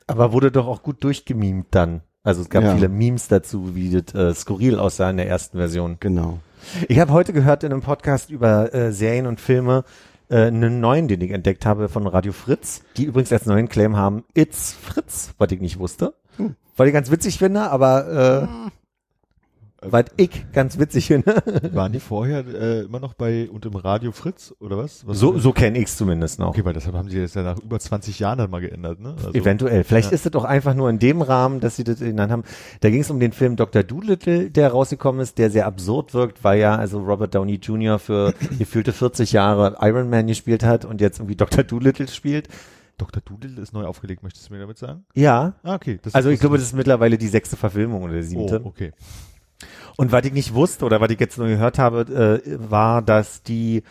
Aber 0.08 0.34
wurde 0.34 0.52
doch 0.52 0.68
auch 0.68 0.84
gut 0.84 1.04
durchgemimt 1.04 1.68
dann. 1.72 2.02
Also 2.24 2.42
es 2.42 2.50
gab 2.50 2.64
Ja. 2.64 2.76
viele 2.76 2.90
Memes 2.90 3.28
dazu, 3.28 3.76
wie 3.76 3.90
das 3.90 4.14
äh, 4.14 4.34
skurril 4.36 4.78
aussah 4.78 5.10
in 5.10 5.18
der 5.18 5.28
ersten 5.28 5.58
Version. 5.58 5.98
Genau. 6.00 6.40
Ich 6.88 7.00
habe 7.00 7.12
heute 7.14 7.34
gehört 7.34 7.64
in 7.64 7.72
einem 7.72 7.82
Podcast 7.82 8.30
über 8.30 8.74
äh, 8.74 8.92
Serien 8.92 9.26
und 9.26 9.42
Filme 9.42 9.84
äh, 10.30 10.46
einen 10.46 10.80
neuen, 10.80 11.08
den 11.08 11.20
ich 11.22 11.32
entdeckt 11.32 11.66
habe 11.66 11.90
von 11.90 12.06
Radio 12.06 12.32
Fritz, 12.34 12.84
die 12.98 13.06
übrigens 13.06 13.32
als 13.34 13.46
neuen 13.48 13.68
Claim 13.70 13.98
haben, 13.98 14.24
It's 14.36 14.72
Fritz, 14.74 15.34
was 15.40 15.52
ich 15.52 15.60
nicht 15.62 15.80
wusste. 15.80 16.14
weil 16.78 16.88
ich 16.88 16.94
ganz 16.94 17.10
witzig 17.12 17.38
finde, 17.40 17.70
aber 17.72 18.48
äh, 18.68 18.72
weil 19.84 20.06
ich 20.18 20.46
ganz 20.54 20.78
witzig 20.78 21.08
finde. 21.08 21.36
Waren 21.74 21.92
die 21.92 22.00
vorher 22.00 22.46
äh, 22.48 22.82
immer 22.82 23.00
noch 23.00 23.14
bei 23.14 23.50
und 23.50 23.66
im 23.66 23.76
Radio 23.76 24.12
Fritz 24.12 24.54
oder 24.60 24.78
was? 24.78 25.06
was 25.08 25.18
So, 25.18 25.38
so 25.40 25.52
kenne 25.54 25.80
ich's 25.80 25.98
zumindest 25.98 26.40
noch. 26.40 26.50
Okay, 26.50 26.64
weil 26.64 26.74
deshalb 26.74 26.96
haben 26.96 27.10
sie 27.10 27.20
das 27.20 27.34
ja 27.34 27.42
nach 27.42 27.58
über 27.58 27.80
20 27.80 28.20
Jahren 28.20 28.38
dann 28.38 28.50
mal 28.52 28.62
geändert, 28.62 29.00
ne? 29.00 29.16
Also, 29.18 29.32
Eventuell. 29.34 29.84
Vielleicht 29.84 30.10
Ja. 30.12 30.16
ist 30.16 30.26
es 30.26 30.32
doch 30.32 30.44
einfach 30.44 30.76
nur 30.76 30.90
in 30.90 31.00
dem 31.00 31.22
Rahmen, 31.22 31.60
dass 31.60 31.76
sie 31.76 31.84
das 31.84 32.00
genannt 32.00 32.32
haben. 32.32 32.44
Da 32.82 32.90
ging 32.90 33.02
es 33.02 33.10
um 33.10 33.20
den 33.20 33.32
Film 33.32 33.56
Dr. 33.56 33.84
Doolittle, 33.84 34.52
der 34.52 34.70
rausgekommen 34.70 35.20
ist, 35.22 35.38
der 35.38 35.50
sehr 35.50 35.66
absurd 35.66 36.14
wirkt, 36.14 36.44
weil 36.44 36.60
ja 36.60 36.76
also 36.76 37.00
Robert 37.00 37.34
Downey 37.34 37.56
Jr. 37.56 37.98
für 37.98 38.34
gefühlte 38.60 38.94
40 38.94 39.32
Jahre 39.32 39.78
Iron 39.82 40.10
Man 40.10 40.28
gespielt 40.28 40.64
hat 40.64 40.86
und 40.86 41.02
jetzt 41.02 41.20
irgendwie 41.20 41.36
Dr. 41.36 41.64
Doolittle 41.64 42.08
spielt. 42.08 42.48
Dr. 42.98 43.24
Doodle 43.26 43.60
ist 43.60 43.74
neu 43.74 43.86
aufgelegt, 43.86 44.22
möchtest 44.22 44.48
du 44.50 44.54
mir 44.54 44.60
damit 44.60 44.78
sagen? 44.78 45.06
Ja. 45.16 45.54
Ah, 45.64 45.74
okay. 45.74 46.00
Das 46.04 46.14
Also 46.14 46.30
ich 46.30 46.40
glaube, 46.40 46.58
das 46.58 46.68
ist 46.68 46.74
mittlerweile 46.76 47.18
die 47.18 47.30
sechste 47.30 47.56
Verfilmung 47.58 48.04
oder 48.04 48.14
die 48.14 48.22
siebte. 48.22 48.62
Oh, 48.64 48.68
okay. 48.68 48.92
Und 49.98 50.12
was 50.12 50.26
ich 50.26 50.34
nicht 50.34 50.54
wusste 50.54 50.86
oder 50.86 51.02
was 51.02 51.12
ich 51.12 51.20
jetzt 51.20 51.38
nur 51.38 51.48
gehört 51.48 51.80
habe, 51.80 52.42
äh, 52.46 52.58
war, 52.70 53.02
dass 53.02 53.44
die 53.44 53.84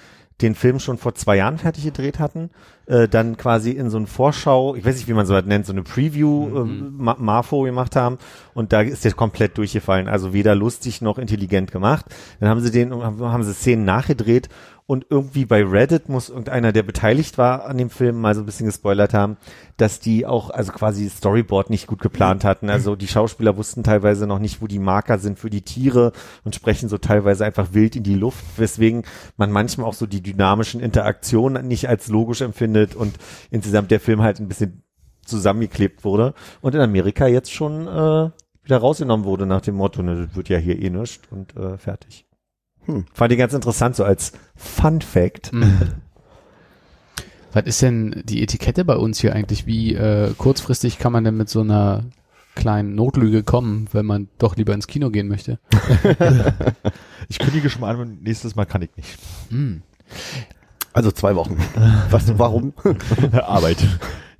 den 0.42 0.54
Film 0.54 0.78
schon 0.78 0.99
vor 0.99 1.14
zwei 1.14 1.37
Jahren 1.37 1.59
fertig 1.59 1.85
gedreht 1.85 2.19
hatten, 2.19 2.50
äh, 2.87 3.09
dann 3.09 3.37
quasi 3.37 3.73
in 3.73 3.90
so 3.90 3.99
ein 3.99 4.07
Vorschau, 4.07 4.75
ich 4.75 4.85
weiß 4.85 4.97
nicht, 4.97 5.09
wie 5.09 5.12
man 5.12 5.26
so 5.26 5.35
was 5.35 5.45
nennt, 5.45 5.66
so 5.66 5.73
eine 5.73 5.83
Preview 5.83 6.49
äh, 6.49 6.64
Ma 6.64 7.16
Marfo 7.19 7.62
gemacht 7.62 7.97
haben. 7.97 8.19
Und 8.54 8.73
da 8.73 8.80
ist 8.80 9.04
der 9.04 9.12
komplett 9.12 9.59
durchgefallen, 9.59 10.09
also 10.09 10.33
weder 10.33 10.54
lustig 10.54 11.02
noch 11.02 11.19
intelligent 11.19 11.73
gemacht. 11.73 12.07
Dann 12.40 12.49
haben 12.49 12.61
sie 12.61 12.71
den, 12.71 12.92
haben 12.92 13.42
sie 13.42 13.54
Szenen 13.54 13.85
nachgedreht 13.85 14.49
und 14.90 15.06
irgendwie 15.09 15.44
bei 15.44 15.62
Reddit 15.62 16.09
muss 16.09 16.30
irgendeiner, 16.30 16.73
der 16.73 16.82
beteiligt 16.82 17.38
war 17.38 17.64
an 17.64 17.78
dem 17.78 17.90
Film, 17.90 18.20
mal 18.20 18.35
so 18.35 18.40
ein 18.40 18.44
bisschen 18.44 18.66
gespoilert 18.66 19.14
haben, 19.14 19.37
dass 19.76 20.00
die 20.00 20.26
auch, 20.26 20.50
also 20.50 20.73
quasi 20.73 21.09
Storyboard 21.09 21.70
nicht 21.70 21.87
gut 21.87 22.00
geplant 22.00 22.42
hatten. 22.42 22.68
Also 22.68 22.97
die 22.97 23.06
Schauspieler 23.06 23.56
wussten 23.56 23.85
teilweise 23.85 24.26
noch 24.26 24.40
nicht, 24.40 24.61
wo 24.61 24.66
die 24.66 24.80
Marker 24.80 25.20
sind 25.20 25.38
für 25.38 25.49
die 25.49 25.62
Tiere 25.62 26.11
und 26.42 26.56
sprechen 26.56 26.88
so 26.88 26.99
teilweise 26.99 27.44
einfach 27.44 27.68
wild 27.73 27.94
in 27.94 28.02
die 28.02 28.16
Luft, 28.16 28.44
weswegen 28.56 29.04
man 29.37 29.52
manchmal 29.52 29.87
auch 29.87 29.94
so 29.94 30.06
die 30.06 30.25
dynamischen 30.25 30.80
Interaktionen 30.80 31.68
nicht 31.68 31.88
als 31.88 32.09
logisch 32.09 32.40
empfindet 32.40 32.97
und 32.97 33.14
insgesamt 33.52 33.92
der 33.92 34.00
Film 34.00 34.23
halt 34.23 34.40
ein 34.40 34.49
bisschen 34.49 34.82
zusammengeklebt 35.25 36.02
wurde 36.02 36.35
und 36.62 36.75
in 36.75 36.80
Amerika 36.80 37.28
jetzt 37.28 37.52
schon 37.52 37.87
äh, 37.87 38.30
wieder 38.64 38.78
rausgenommen 38.78 39.25
wurde 39.25 39.47
nach 39.47 39.61
dem 39.61 39.76
Motto, 39.76 40.02
ne, 40.02 40.26
das 40.26 40.35
wird 40.35 40.49
ja 40.49 40.59
hier 40.59 40.82
eh 40.82 40.90
nichts 40.90 41.20
und 41.30 41.56
äh, 41.56 41.78
fertig. 41.78 42.26
Hm. 42.87 43.05
Fand 43.13 43.33
ich 43.33 43.39
ganz 43.39 43.53
interessant, 43.53 43.97
so 43.97 44.05
als 44.05 44.33
Fun 44.57 45.01
Fact. 45.01 45.53
Mhm. 45.53 45.79
Was 47.53 47.65
ist 47.65 47.83
denn 47.83 48.23
die 48.25 48.43
Etikette 48.43 48.85
bei 48.85 48.97
uns 48.97 49.19
hier 49.21 49.35
eigentlich? 49.35 49.67
Wie 49.67 49.95
äh, 49.95 50.33
kurzfristig 50.39 50.99
kann 50.99 51.13
man 51.13 51.25
denn 51.25 51.37
mit 51.37 51.49
so 51.49 51.61
einer 51.61 52.05
kleinen 52.55 52.95
Notlüge 52.95 53.43
kommen, 53.43 53.89
wenn 53.93 54.07
man 54.07 54.29
doch 54.39 54.57
lieber 54.57 54.73
ins 54.73 54.87
Kino 54.87 55.11
gehen 55.11 55.29
möchte? 55.29 55.59
Ich 57.29 57.39
kündige 57.39 57.71
schon 57.71 57.83
mal 57.83 57.95
an, 57.95 58.19
nächstes 58.23 58.57
Mal 58.57 58.65
kann 58.65 58.83
ich 58.83 58.91
nicht. 58.97 59.17
Hm. 59.51 59.83
Also 60.93 61.13
zwei 61.13 61.37
Wochen. 61.37 61.57
Was, 62.11 62.37
warum? 62.39 62.75
Arbeit. 63.31 63.87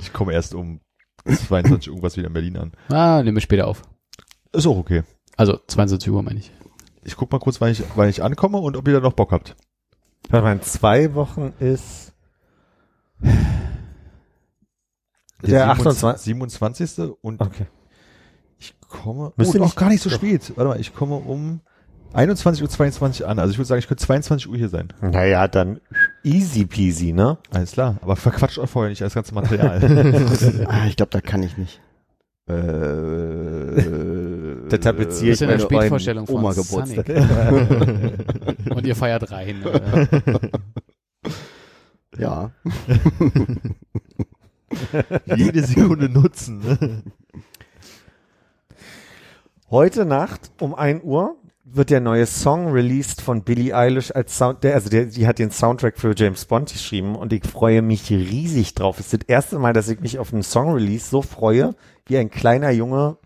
Ich 0.01 0.13
komme 0.13 0.33
erst 0.33 0.55
um 0.55 0.81
22 1.25 1.87
irgendwas 1.87 2.17
wieder 2.17 2.27
in 2.27 2.33
Berlin 2.33 2.57
an. 2.57 2.73
Ah, 2.89 3.23
nehmen 3.23 3.37
wir 3.37 3.43
später 3.43 3.69
auf. 3.69 3.83
Ist 4.53 4.67
auch 4.67 4.77
okay. 4.77 5.05
Also 5.37 5.61
22 5.69 6.11
Uhr 6.11 6.21
meine 6.25 6.41
ich. 6.41 6.51
Ich 7.03 7.17
guck 7.17 7.33
mal 7.33 7.39
kurz, 7.39 7.61
wann 7.61 7.71
ich, 7.73 7.83
wann 7.97 8.09
ich 8.09 8.23
ankomme 8.23 8.59
und 8.59 8.77
ob 8.77 8.87
ihr 8.87 8.95
da 8.95 9.01
noch 9.01 9.15
Bock 9.15 9.33
habt. 9.33 9.57
Warte 10.29 10.45
mal, 10.45 10.53
in 10.53 10.63
zwei 10.63 11.15
Wochen 11.15 11.53
ist 11.59 12.13
Der 15.43 15.71
28. 15.71 16.23
27. 16.25 17.13
Und 17.23 17.41
okay. 17.41 17.67
ich 18.59 18.75
komme, 18.89 19.33
Müsste 19.37 19.59
oh, 19.59 19.63
nicht- 19.63 19.69
noch 19.71 19.77
gar 19.77 19.89
nicht 19.89 20.03
so 20.03 20.11
doch. 20.11 20.17
spät. 20.17 20.53
Warte 20.57 20.69
mal, 20.69 20.81
ich 20.81 20.95
komme 20.95 21.17
um 21.17 21.61
21.22 22.13 23.23
Uhr 23.23 23.29
an. 23.29 23.39
Also 23.39 23.53
ich 23.53 23.59
würde 23.59 23.67
sagen, 23.69 23.79
ich 23.79 23.89
könnte 23.89 24.05
22 24.05 24.49
Uhr 24.51 24.57
hier 24.57 24.69
sein. 24.69 24.89
Naja, 25.01 25.49
dann 25.49 25.81
easy 26.25 26.67
peasy, 26.67 27.13
ne? 27.13 27.39
Alles 27.51 27.73
klar. 27.73 27.97
Aber 28.03 28.17
verquatscht 28.17 28.59
euch 28.59 28.69
vorher 28.69 28.91
nicht 28.91 29.01
das 29.01 29.15
ganze 29.15 29.35
Material. 29.35 29.81
Ah, 30.69 30.87
ich 30.87 30.97
glaube, 30.97 31.11
da 31.11 31.21
kann 31.21 31.43
ich 31.43 31.57
nicht. 31.57 31.81
Äh, 32.51 33.83
Der 34.71 34.81
tapeziere 34.81 35.33
ich 35.33 35.41
ja 35.41 35.49
eine 35.49 35.57
meine 35.59 35.67
Spätvorstellung 35.69 36.27
von 36.27 36.37
Oma 36.37 36.53
Geburtstag. 36.53 37.09
Und 38.75 38.87
ihr 38.87 38.97
feiert 38.97 39.31
rein. 39.31 39.63
Ja. 42.19 42.51
Jede 45.37 45.63
Sekunde 45.65 46.09
nutzen. 46.09 46.59
Ne? 46.61 47.03
Heute 49.71 50.05
Nacht 50.05 50.51
um 50.61 50.75
1 50.75 51.03
Uhr 51.05 51.37
wird 51.73 51.91
der 51.91 52.01
neue 52.01 52.27
Song 52.27 52.73
released 52.73 53.21
von 53.21 53.43
Billie 53.43 53.75
Eilish 53.75 54.11
als 54.11 54.37
Sound, 54.37 54.65
der, 54.65 54.75
also 54.75 54.91
der, 54.91 55.07
die 55.07 55.27
hat 55.27 55.39
den 55.39 55.51
Soundtrack 55.51 55.99
für 55.99 56.15
James 56.17 56.45
Bond 56.45 56.73
geschrieben 56.73 57.17
und 57.17 57.33
ich 57.33 57.45
freue 57.47 57.83
mich 57.83 58.11
riesig 58.11 58.75
drauf. 58.75 58.99
Es 58.99 59.13
ist 59.13 59.23
das 59.23 59.29
erste 59.29 59.59
Mal, 59.59 59.73
dass 59.73 59.89
ich 59.89 60.01
mich 60.01 60.19
auf 60.19 60.33
einen 60.33 60.43
Song 60.43 60.73
Release 60.73 61.09
so 61.09 61.23
freue, 61.23 61.75
wie 62.07 62.19
ein 62.19 62.31
kleiner 62.31 62.71
Junge 62.71 63.19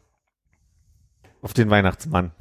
auf 1.42 1.52
den 1.52 1.70
Weihnachtsmann. 1.70 2.32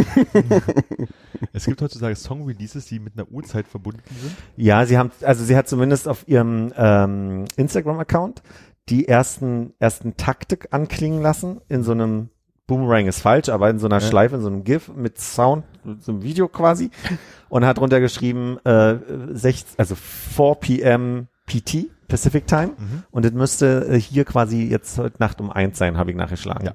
Es 1.51 1.65
gibt 1.65 1.81
heutzutage 1.81 2.15
Song-Releases, 2.15 2.85
die 2.85 2.99
mit 2.99 3.17
einer 3.17 3.29
Uhrzeit 3.29 3.67
verbunden 3.67 4.01
sind. 4.07 4.35
Ja, 4.55 4.85
sie 4.85 4.97
haben, 4.97 5.11
also 5.21 5.43
sie 5.43 5.55
hat 5.55 5.67
zumindest 5.67 6.07
auf 6.07 6.27
ihrem 6.27 6.71
ähm, 6.77 7.45
Instagram-Account 7.57 8.41
die 8.89 9.07
ersten, 9.07 9.73
ersten 9.79 10.15
Taktik 10.15 10.69
anklingen 10.71 11.21
lassen 11.21 11.61
in 11.69 11.83
so 11.83 11.91
einem 11.91 12.29
Boomerang 12.67 13.07
ist 13.07 13.19
falsch, 13.21 13.49
aber 13.49 13.69
in 13.69 13.79
so 13.79 13.87
einer 13.87 13.99
Ja. 13.99 14.07
Schleife, 14.07 14.35
in 14.35 14.41
so 14.41 14.47
einem 14.47 14.63
GIF 14.63 14.89
mit 14.95 15.19
Sound, 15.19 15.65
mit 15.83 16.03
so 16.03 16.13
einem 16.13 16.23
Video 16.23 16.47
quasi 16.47 16.91
und 17.49 17.65
hat 17.65 17.77
drunter 17.77 17.99
geschrieben, 17.99 18.57
äh, 18.65 18.95
16, 19.31 19.77
also 19.77 19.95
4 19.95 20.55
p.m. 20.61 21.27
PT, 21.45 21.87
Pacific 22.07 22.47
Time 22.47 22.71
Mhm. 22.77 23.03
und 23.11 23.25
das 23.25 23.33
müsste 23.33 23.85
äh, 23.89 23.99
hier 23.99 24.23
quasi 24.23 24.63
jetzt 24.69 24.97
heute 24.97 25.17
Nacht 25.19 25.41
um 25.41 25.51
eins 25.51 25.77
sein, 25.77 25.97
habe 25.97 26.11
ich 26.11 26.15
nachgeschlagen. 26.17 26.65
Ja. 26.65 26.73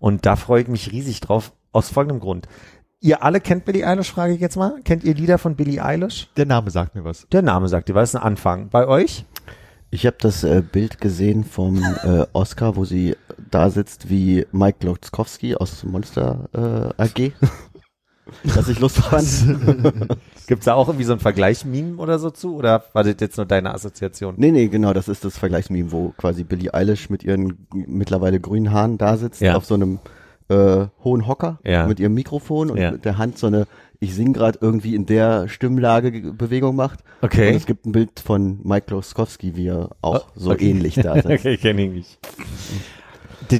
Und 0.00 0.24
da 0.26 0.36
freue 0.36 0.62
ich 0.62 0.68
mich 0.68 0.92
riesig 0.92 1.20
drauf, 1.20 1.52
aus 1.72 1.90
folgendem 1.90 2.20
Grund. 2.20 2.48
Ihr 3.00 3.22
alle 3.22 3.40
kennt 3.40 3.66
Billie 3.66 3.86
Eilish, 3.86 4.12
frage 4.12 4.32
ich 4.32 4.40
jetzt 4.40 4.56
mal. 4.56 4.80
Kennt 4.82 5.04
ihr 5.04 5.14
Lieder 5.14 5.36
von 5.36 5.56
Billie 5.56 5.84
Eilish? 5.84 6.30
Der 6.38 6.46
Name 6.46 6.70
sagt 6.70 6.94
mir 6.94 7.04
was. 7.04 7.26
Der 7.32 7.42
Name 7.42 7.68
sagt 7.68 7.90
ihr, 7.90 7.94
was 7.94 8.10
ist 8.10 8.16
ein 8.16 8.22
Anfang? 8.22 8.70
Bei 8.70 8.86
euch? 8.88 9.26
Ich 9.90 10.06
habe 10.06 10.16
das 10.20 10.42
äh, 10.42 10.62
Bild 10.62 11.00
gesehen 11.02 11.44
vom 11.44 11.82
äh, 12.02 12.24
Oscar, 12.32 12.76
wo 12.76 12.84
sie 12.86 13.14
da 13.54 13.70
sitzt 13.70 14.10
wie 14.10 14.46
Mike 14.52 14.78
Glotzkowski 14.80 15.54
aus 15.54 15.84
Monster 15.84 16.48
äh, 16.98 17.02
AG. 17.02 17.32
Was 18.44 18.68
ich 18.68 18.80
lustig 18.80 19.04
fand. 19.04 20.16
Gibt's 20.46 20.64
da 20.64 20.74
auch 20.74 20.88
irgendwie 20.88 21.04
so 21.04 21.12
ein 21.12 21.20
Vergleich-Meme 21.20 21.98
oder 21.98 22.18
so 22.18 22.30
zu? 22.30 22.56
Oder 22.56 22.82
war 22.94 23.04
das 23.04 23.16
jetzt 23.20 23.36
nur 23.36 23.44
deine 23.44 23.74
Assoziation? 23.74 24.34
Nee, 24.38 24.50
nee, 24.50 24.68
genau, 24.68 24.94
das 24.94 25.08
ist 25.08 25.24
das 25.26 25.36
Vergleichsmeme, 25.36 25.92
wo 25.92 26.14
quasi 26.16 26.42
Billie 26.42 26.72
Eilish 26.72 27.10
mit 27.10 27.22
ihren 27.22 27.66
mittlerweile 27.74 28.40
grünen 28.40 28.72
Haaren 28.72 28.96
da 28.96 29.18
sitzt, 29.18 29.42
Ja. 29.42 29.56
auf 29.56 29.66
so 29.66 29.74
einem 29.74 29.98
äh, 30.48 30.86
hohen 31.04 31.26
Hocker 31.26 31.58
Ja. 31.64 31.86
mit 31.86 32.00
ihrem 32.00 32.14
Mikrofon 32.14 32.70
und 32.70 32.78
Ja. 32.78 32.92
mit 32.92 33.04
der 33.04 33.18
Hand 33.18 33.38
so 33.38 33.46
eine, 33.46 33.66
ich 34.00 34.14
sing 34.14 34.32
gerade 34.32 34.58
irgendwie 34.60 34.94
in 34.94 35.04
der 35.06 35.48
Stimmlage 35.48 36.10
ge- 36.12 36.32
Bewegung 36.32 36.76
macht. 36.76 37.00
Und 37.20 37.26
Okay. 37.30 37.54
es 37.54 37.66
gibt 37.66 37.84
ein 37.86 37.92
Bild 37.92 38.20
von 38.20 38.58
Mike 38.62 38.86
Kloskowski, 38.86 39.54
wie 39.56 39.68
er 39.68 39.90
auch 40.00 40.26
Oh, 40.28 40.30
so 40.34 40.50
okay. 40.50 40.70
ähnlich 40.70 40.94
da 40.96 41.14
sitzt. 41.14 41.26
okay, 41.26 41.56
kenne 41.58 41.82
ich 41.82 41.90
nicht. 41.92 42.18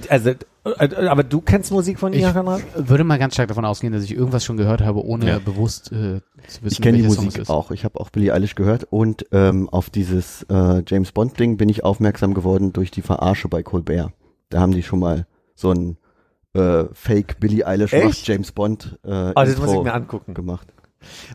Also, 0.08 0.30
äh, 0.30 1.06
aber 1.08 1.22
du 1.24 1.40
kennst 1.40 1.70
Musik 1.70 1.98
von 1.98 2.12
ihr, 2.12 2.28
Ich 2.28 2.34
Konrad? 2.34 2.62
würde 2.76 3.04
mal 3.04 3.18
ganz 3.18 3.34
stark 3.34 3.48
davon 3.48 3.64
ausgehen, 3.64 3.92
dass 3.92 4.02
ich 4.04 4.14
irgendwas 4.14 4.44
schon 4.44 4.56
gehört 4.56 4.80
habe, 4.80 5.04
ohne 5.04 5.26
Ja. 5.26 5.38
bewusst 5.38 5.92
äh, 5.92 6.20
zu 6.46 6.62
wissen, 6.62 6.66
Ich 6.72 6.80
kenne 6.80 6.98
die 6.98 7.04
Musik 7.04 7.48
auch. 7.50 7.70
Ich 7.70 7.84
habe 7.84 8.00
auch 8.00 8.10
Billie 8.10 8.32
Eilish 8.32 8.54
gehört 8.54 8.84
und 8.90 9.26
ähm, 9.32 9.68
auf 9.68 9.90
dieses 9.90 10.44
äh, 10.44 10.82
James 10.86 11.12
Bond 11.12 11.38
Ding 11.38 11.56
bin 11.56 11.68
ich 11.68 11.84
aufmerksam 11.84 12.34
geworden 12.34 12.72
durch 12.72 12.90
die 12.90 13.02
Verarsche 13.02 13.48
bei 13.48 13.62
Colbert. 13.62 14.12
Da 14.50 14.60
haben 14.60 14.72
die 14.72 14.82
schon 14.82 15.00
mal 15.00 15.26
so 15.54 15.70
ein 15.72 15.96
äh, 16.54 16.84
Fake 16.92 17.40
Billie 17.40 17.66
Eilish 17.66 17.92
Echt? 17.92 18.04
macht 18.04 18.26
James 18.28 18.52
Bond 18.52 18.98
äh, 19.04 19.08
Oh, 19.10 19.32
das 19.34 19.50
Intro 19.50 19.64
muss 19.66 19.74
ich 19.74 19.82
mir 19.82 19.92
angucken. 19.94 20.34
gemacht. 20.34 20.68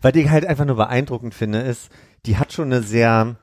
Was 0.01 0.15
ich 0.15 0.29
halt 0.29 0.45
einfach 0.45 0.65
nur 0.65 0.77
beeindruckend 0.77 1.33
finde, 1.35 1.59
ist, 1.59 1.89
die 2.25 2.37
hat 2.37 2.51
schon 2.53 2.65
eine 2.73 2.81
sehr, 2.81 3.35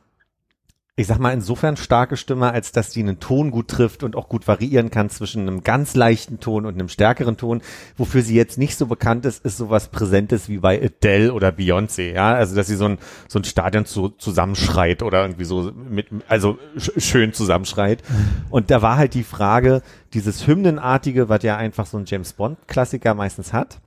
ich 0.99 1.07
sag 1.07 1.19
mal, 1.19 1.35
insofern 1.35 1.77
starke 1.77 2.17
Stimme, 2.17 2.53
als 2.53 2.73
dass 2.73 2.89
die 2.89 3.01
einen 3.01 3.21
Ton 3.21 3.51
gut 3.51 3.69
trifft 3.69 4.03
und 4.03 4.17
auch 4.17 4.31
gut 4.31 4.49
variieren 4.49 4.91
kann 4.91 5.11
zwischen 5.11 5.43
einem 5.43 5.63
ganz 5.63 5.95
leichten 5.95 6.41
Ton 6.41 6.65
und 6.65 6.73
einem 6.73 6.89
stärkeren 6.89 7.37
Ton. 7.37 7.61
Wofür 7.99 8.23
sie 8.23 8.35
jetzt 8.35 8.57
nicht 8.57 8.79
so 8.79 8.87
bekannt 8.87 9.27
ist, 9.27 9.45
ist 9.45 9.59
sowas 9.59 9.89
Präsentes 9.89 10.49
wie 10.49 10.57
bei 10.57 10.83
Adele 10.83 11.35
oder 11.35 11.51
Beyoncé, 11.51 12.15
ja. 12.15 12.35
Also, 12.35 12.57
dass 12.57 12.69
sie 12.69 12.77
so 12.77 12.87
ein, 12.87 12.99
so 13.29 13.39
ein 13.39 13.45
Stadion 13.45 13.85
zu, 13.85 14.09
zusammenschreit 14.09 15.03
oder 15.03 15.21
irgendwie 15.21 15.45
so 15.45 15.71
mit, 15.71 16.07
also 16.29 16.59
sch 16.79 16.93
schön 16.97 17.35
zusammenschreit. 17.35 18.03
Und 18.49 18.71
da 18.71 18.81
war 18.81 18.97
halt 18.97 19.13
die 19.13 19.25
Frage, 19.25 19.83
dieses 20.15 20.47
Hymnenartige, 20.47 21.29
was 21.29 21.43
ja 21.43 21.59
einfach 21.59 21.85
so 21.85 21.99
ein 21.99 22.07
James 22.07 22.33
Bond 22.33 22.57
Klassiker 22.69 23.13
meistens 23.13 23.53
hat, 23.53 23.81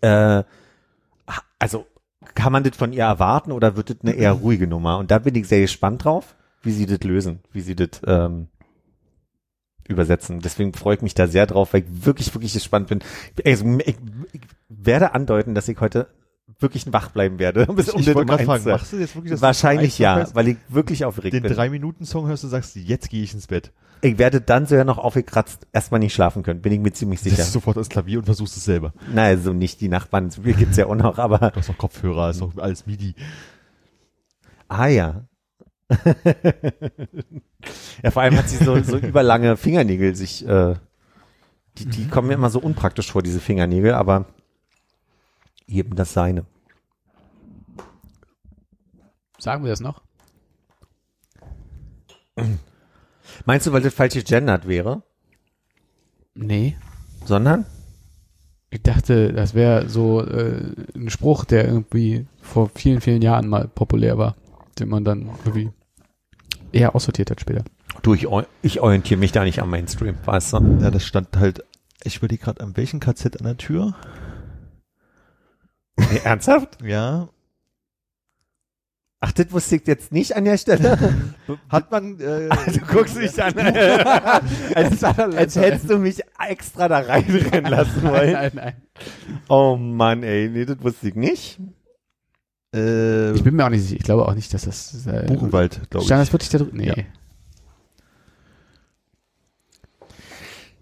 äh, 0.00 0.42
also 1.60 1.86
kann 2.36 2.52
man 2.52 2.62
das 2.62 2.76
von 2.76 2.92
ihr 2.92 3.02
erwarten 3.02 3.50
oder 3.50 3.76
wird 3.76 3.90
das 3.90 3.96
eine 4.02 4.12
eher 4.12 4.32
ruhige 4.32 4.68
Nummer? 4.68 4.98
Und 4.98 5.10
da 5.10 5.18
bin 5.18 5.34
ich 5.34 5.48
sehr 5.48 5.62
gespannt 5.62 6.04
drauf, 6.04 6.36
wie 6.62 6.70
sie 6.70 6.86
das 6.86 7.00
lösen, 7.00 7.40
wie 7.52 7.62
sie 7.62 7.74
das, 7.74 8.00
ähm, 8.06 8.46
übersetzen. 9.88 10.40
Deswegen 10.40 10.72
freue 10.72 10.96
ich 10.96 11.02
mich 11.02 11.14
da 11.14 11.26
sehr 11.26 11.46
drauf, 11.46 11.72
weil 11.72 11.82
ich 11.82 12.06
wirklich, 12.06 12.34
wirklich 12.34 12.52
gespannt 12.52 12.88
bin. 12.88 13.00
Also, 13.44 13.64
ich, 13.84 13.96
ich 14.32 14.40
werde 14.68 15.14
andeuten, 15.14 15.54
dass 15.54 15.68
ich 15.68 15.80
heute 15.80 16.08
wirklich 16.58 16.92
wach 16.92 17.10
bleiben 17.10 17.38
werde. 17.38 17.66
Bis 17.74 17.90
um 17.90 18.00
ich 18.00 18.06
den 18.06 18.14
wollte 18.14 18.30
gerade 18.30 18.42
um 18.42 18.46
fragen, 18.46 18.64
machst 18.64 18.92
du 18.92 18.96
jetzt 18.96 19.14
wirklich 19.14 19.32
das? 19.32 19.42
Wahrscheinlich 19.42 19.98
ja, 19.98 20.26
weil 20.34 20.48
ich 20.48 20.56
wirklich 20.68 21.04
aufgeregt 21.04 21.34
den 21.34 21.42
bin. 21.42 21.52
drei 21.52 21.68
Minuten 21.70 22.04
Song 22.04 22.26
hörst 22.26 22.44
und 22.44 22.50
sagst, 22.50 22.76
jetzt 22.76 23.10
gehe 23.10 23.22
ich 23.22 23.34
ins 23.34 23.46
Bett. 23.46 23.72
Ich 24.02 24.18
werde 24.18 24.40
dann 24.40 24.66
sogar 24.66 24.84
noch 24.84 24.98
aufgekratzt 24.98 25.66
erstmal 25.72 26.00
nicht 26.00 26.14
schlafen 26.14 26.42
können, 26.42 26.60
bin 26.60 26.72
ich 26.72 26.80
mir 26.80 26.92
ziemlich 26.92 27.20
sicher. 27.20 27.36
Setzt 27.36 27.52
sofort 27.52 27.76
ans 27.76 27.88
Klavier 27.88 28.18
und 28.18 28.24
versuchst 28.24 28.56
es 28.56 28.64
selber. 28.64 28.92
Nein, 29.12 29.36
also 29.36 29.52
nicht 29.52 29.80
die 29.80 29.88
Nachbarn, 29.88 30.30
mir 30.42 30.54
gibt's 30.54 30.76
ja 30.76 30.86
auch 30.86 30.94
noch, 30.94 31.18
aber 31.18 31.50
Du 31.50 31.56
hast 31.56 31.68
noch 31.68 31.78
Kopfhörer, 31.78 32.30
ist 32.30 32.40
noch 32.40 32.56
alles 32.58 32.86
MIDI. 32.86 33.14
ah 34.68 34.86
ja. 34.86 35.22
ja, 38.02 38.10
vor 38.10 38.22
allem 38.22 38.36
hat 38.36 38.48
sie 38.48 38.62
so, 38.62 38.82
so 38.82 38.98
überlange 38.98 39.56
Fingernägel 39.56 40.16
sich, 40.16 40.46
äh, 40.46 40.74
die, 41.78 41.86
die 41.86 42.08
kommen 42.08 42.28
mir 42.28 42.34
immer 42.34 42.50
so 42.50 42.58
unpraktisch 42.58 43.12
vor, 43.12 43.22
diese 43.22 43.38
Fingernägel, 43.40 43.94
aber 43.94 44.26
eben 45.66 45.94
das 45.94 46.12
seine. 46.12 46.46
Sagen 49.38 49.64
wir 49.64 49.70
das 49.70 49.80
noch? 49.80 50.02
Meinst 53.44 53.66
du, 53.66 53.72
weil 53.72 53.82
das 53.82 53.94
falsch 53.94 54.14
gegendert 54.14 54.66
wäre? 54.66 55.02
Nee. 56.34 56.76
Sondern? 57.24 57.66
Ich 58.70 58.82
dachte, 58.82 59.32
das 59.32 59.54
wäre 59.54 59.88
so 59.88 60.22
äh, 60.22 60.72
ein 60.94 61.10
Spruch, 61.10 61.44
der 61.44 61.66
irgendwie 61.66 62.26
vor 62.40 62.70
vielen, 62.74 63.00
vielen 63.00 63.22
Jahren 63.22 63.48
mal 63.48 63.68
populär 63.68 64.18
war, 64.18 64.36
den 64.78 64.88
man 64.88 65.04
dann 65.04 65.30
irgendwie 65.44 65.70
eher 66.72 66.94
aussortiert 66.94 67.30
hat 67.30 67.40
später. 67.40 67.64
Du, 68.02 68.14
ich, 68.14 68.26
ich 68.62 68.80
orientiere 68.80 69.18
mich 69.18 69.32
da 69.32 69.44
nicht 69.44 69.60
am 69.60 69.70
Mainstream, 69.70 70.16
weißt 70.24 70.54
du? 70.54 70.78
Ja, 70.80 70.90
das 70.90 71.04
stand 71.04 71.36
halt, 71.36 71.64
ich 72.04 72.18
überlege 72.18 72.44
gerade, 72.44 72.62
an 72.62 72.76
welchem 72.76 73.00
KZ 73.00 73.38
an 73.38 73.44
der 73.44 73.56
Tür? 73.56 73.94
Nee, 75.98 76.20
ernsthaft? 76.24 76.78
Ja. 76.82 77.28
Ach, 79.20 79.32
das 79.32 79.50
wusste 79.50 79.76
ich 79.76 79.86
jetzt 79.86 80.12
nicht 80.12 80.36
an 80.36 80.44
der 80.44 80.58
Stelle. 80.58 80.98
Hat 81.70 81.90
man, 81.90 82.20
äh, 82.20 82.48
Du 82.72 82.80
guckst 82.80 83.16
mich 83.16 83.42
an, 83.42 83.58
als, 84.74 85.02
als 85.02 85.56
hättest 85.56 85.88
du 85.90 85.98
mich 85.98 86.20
extra 86.48 86.86
da 86.88 86.98
reinrennen 86.98 87.70
lassen 87.70 88.02
wollen. 88.02 88.32
nein, 88.32 88.50
nein. 88.54 88.74
Oh 89.48 89.76
Mann, 89.76 90.22
ey, 90.22 90.48
nee, 90.50 90.66
das 90.66 90.80
wusste 90.82 91.08
ich 91.08 91.14
nicht. 91.14 91.58
äh, 92.74 93.32
Ich 93.32 93.42
bin 93.42 93.56
mir 93.56 93.64
auch 93.64 93.70
nicht 93.70 93.82
sicher. 93.84 93.96
Ich 93.96 94.04
glaube 94.04 94.28
auch 94.28 94.34
nicht, 94.34 94.52
dass 94.52 94.64
das 94.66 95.06
äh, 95.06 95.24
Buchenwald, 95.26 95.88
glaube 95.90 96.04
Stand 96.04 96.20
das 96.20 96.28
ich. 96.28 96.32
wirklich 96.34 96.50
da 96.50 96.58
drüben? 96.58 96.76
Nee. 96.76 96.88
Ja. 96.88 96.94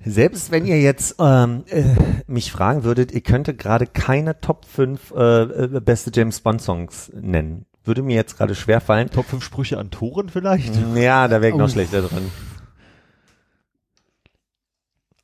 Selbst 0.04 0.50
wenn 0.50 0.66
ihr 0.66 0.80
jetzt 0.80 1.16
ähm, 1.18 1.64
äh, 1.68 1.84
mich 2.26 2.52
fragen 2.52 2.84
würdet, 2.84 3.12
ihr 3.12 3.22
könnte 3.22 3.54
gerade 3.54 3.86
keine 3.86 4.40
Top 4.40 4.64
5 4.66 5.12
äh, 5.16 5.42
äh, 5.42 5.80
beste 5.80 6.10
James 6.14 6.40
Bond 6.40 6.60
Songs 6.60 7.10
nennen. 7.14 7.64
Würde 7.84 8.02
mir 8.02 8.14
jetzt 8.14 8.36
gerade 8.36 8.54
schwer 8.54 8.80
fallen. 8.80 9.10
Top 9.10 9.26
5 9.26 9.42
Sprüche 9.42 9.78
an 9.78 9.90
Toren 9.90 10.28
vielleicht? 10.28 10.74
Ja, 10.94 11.28
da 11.28 11.40
wäre 11.40 11.52
ich 11.52 11.58
noch 11.58 11.66
Oh. 11.66 11.72
schlechter 11.72 12.02
drin. 12.02 12.30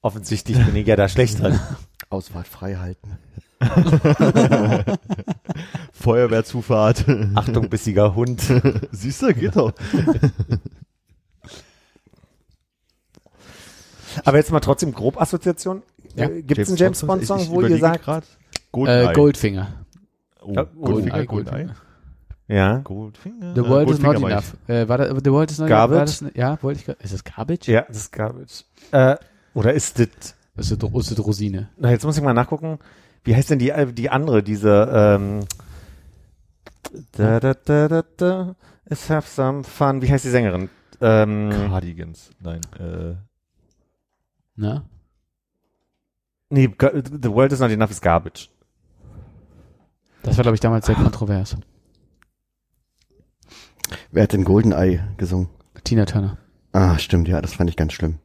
Offensichtlich 0.03 0.57
bin 0.65 0.77
ich 0.77 0.87
ja 0.87 0.97
da 0.97 1.09
schlecht 1.09 1.41
drin. 1.41 1.59
Ausfahrt 2.11 2.49
frei 2.49 2.77
halten. 2.77 3.19
Feuerwehrzufahrt. 5.93 7.05
Achtung, 7.35 7.69
bissiger 7.69 8.15
Hund. 8.15 8.43
Siehst 8.93 9.21
du, 9.23 9.35
geht 9.35 9.57
doch. 9.57 9.73
Aber 14.25 14.37
jetzt 14.39 14.51
mal 14.53 14.61
trotzdem 14.61 14.93
grob 14.93 15.21
Assoziation. 15.21 15.83
Ja. 16.17 16.29
Äh, 16.29 16.43
Gibt 16.43 16.61
es 16.61 16.69
einen 16.69 16.77
James 16.77 17.05
Bond 17.05 17.27
Song, 17.27 17.47
wo 17.49 17.63
ihr 17.63 17.79
sagt, 17.79 18.05
grad. 18.05 18.25
Äh, 18.25 18.59
Goldeneye. 18.73 19.13
Goldfinger. 19.15 19.67
Oh, 20.43 20.53
Ja, 20.55 20.63
Goldfinger, 20.65 21.25
Goldeneye, 21.27 21.27
Goldeneye. 21.27 21.75
ja, 22.49 22.79
Goldfinger. 22.79 23.55
The 23.55 23.61
Äh, 23.61 23.69
World 23.69 23.91
is 23.91 23.99
not 23.99 24.05
Goldfinger 24.17 24.31
enough. 24.33 24.55
Äh, 24.69 24.89
war 24.89 24.99
da, 24.99 25.15
The 25.15 25.31
World 25.33 25.51
is 25.51 25.59
not 25.59 25.69
Garbage? 25.69 26.21
enough. 26.21 26.21
Das, 26.21 26.31
ja, 26.35 26.59
wollte 26.63 26.81
ich 26.81 26.87
gerade. 26.87 27.03
Ist 27.03 27.13
das 27.15 27.25
Garbage? 27.25 27.69
ja, 27.69 27.85
das 27.89 27.97
ist 27.97 28.13
Garbage. 28.13 28.65
Äh, 28.93 29.17
oder 29.55 29.73
ist 29.75 29.99
das, 29.99 30.09
Das 30.57 30.71
ist, 30.71 30.83
das 30.83 31.11
ist 31.11 31.19
Rosine. 31.25 31.69
na, 31.77 31.91
jetzt 31.91 32.05
muss 32.05 32.17
ich 32.17 32.23
mal 32.23 32.33
nachgucken, 32.35 32.79
wie 33.25 33.35
heißt 33.37 33.51
denn 33.51 33.59
die, 33.59 33.71
äh, 33.71 33.93
die 33.93 34.09
andere, 34.11 34.43
diese, 34.43 34.89
ähm, 34.93 35.41
da, 37.13 37.39
da, 37.41 37.55
da, 37.55 37.89
da, 37.89 38.03
da, 38.17 38.55
let's 38.89 39.09
have 39.11 39.29
some 39.29 39.63
fun, 39.65 40.03
wie 40.03 40.11
heißt 40.11 40.25
die 40.25 40.31
Sängerin? 40.31 40.69
Ähm. 41.01 41.51
Cardigans. 41.69 42.31
Nein, 42.41 42.61
äh, 42.79 43.15
Na? 44.61 44.85
nee, 46.51 46.69
The 46.69 47.33
World 47.33 47.53
is 47.53 47.61
not 47.61 47.71
enough 47.71 47.91
is 47.91 48.01
Garbage. 48.01 48.51
Das 50.23 50.37
war, 50.37 50.43
glaube 50.43 50.55
ich, 50.55 50.61
damals 50.61 50.85
sehr 50.85 50.97
kontrovers. 50.97 51.57
Wer 54.13 54.25
hat 54.25 54.35
denn 54.35 54.45
Goldeneye 54.45 55.09
gesungen? 55.17 55.49
Tina 55.83 56.05
Turner. 56.05 56.37
Ah, 56.73 56.99
stimmt, 56.99 57.27
ja, 57.27 57.41
das 57.41 57.55
fand 57.55 57.71
ich 57.71 57.77
ganz 57.77 57.95
schlimm. 57.95 58.19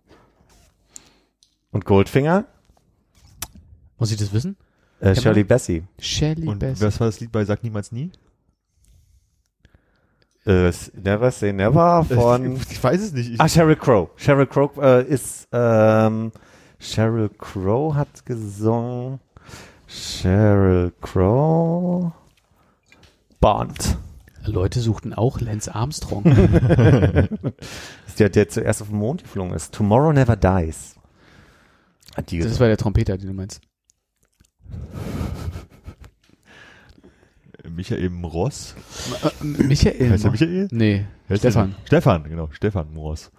Und 1.72 1.86
Goldfinger? 1.86 2.46
Muss 3.98 4.12
ich 4.12 4.18
das 4.18 4.34
wissen? 4.34 4.58
Äh, 5.00 5.16
Shirley 5.16 5.46
Bassey. 5.46 5.84
Shelley 6.00 6.48
und 6.48 6.62
was 6.62 7.00
war 7.00 7.08
das 7.08 7.22
Lied 7.22 7.32
bei 7.32 7.46
Sag 7.46 7.64
niemals 7.64 7.94
nie? 7.94 8.12
Äh, 10.46 10.72
Never 10.94 11.32
Say 11.32 11.54
Never 11.54 12.06
von, 12.06 12.60
Ich 12.70 12.84
weiß 12.84 13.02
es 13.02 13.14
nicht. 13.14 13.34
Ich, 13.34 13.42
ah, 13.42 13.50
Sheryl 13.50 13.76
Crow. 13.76 14.10
Sheryl 14.16 14.46
Crow 14.46 14.78
äh, 14.78 15.04
ist, 15.04 15.48
ähm, 15.52 16.32
Sheryl 16.80 17.30
Crow 17.38 17.96
hat 17.96 18.26
gesungen, 18.26 19.20
Sheryl 19.88 20.94
Crow, 21.02 22.12
Bond. 23.40 23.98
Leute 24.46 24.80
suchten 24.80 25.14
auch 25.14 25.40
Lance 25.40 25.74
Armstrong. 25.74 26.26
ist 28.08 28.20
der, 28.20 28.30
der 28.30 28.50
zuerst 28.50 28.84
auf 28.84 28.90
den 28.90 29.00
Mond 29.00 29.24
geflogen 29.24 29.54
ist. 29.54 29.74
Tomorrow 29.74 30.14
Never 30.14 30.36
Dies. 30.36 30.96
Hat 32.16 32.30
die 32.30 32.40
das 32.40 32.60
war 32.60 32.68
der 32.68 32.78
Trompeter, 32.78 33.18
den 33.18 33.28
du 33.28 33.34
meinst. 33.34 33.62
Michael 37.70 38.10
Mross. 38.10 38.76
Äh, 39.24 39.44
Michael. 39.44 40.10
Heißt 40.12 40.26
er 40.26 40.32
Michael? 40.32 40.68
Nee, 40.72 41.06
der 41.30 41.38
Stefan. 41.38 41.76
Stefan, 41.86 42.24
genau. 42.26 42.50
Stefan 42.52 42.94
Mross. 42.94 43.32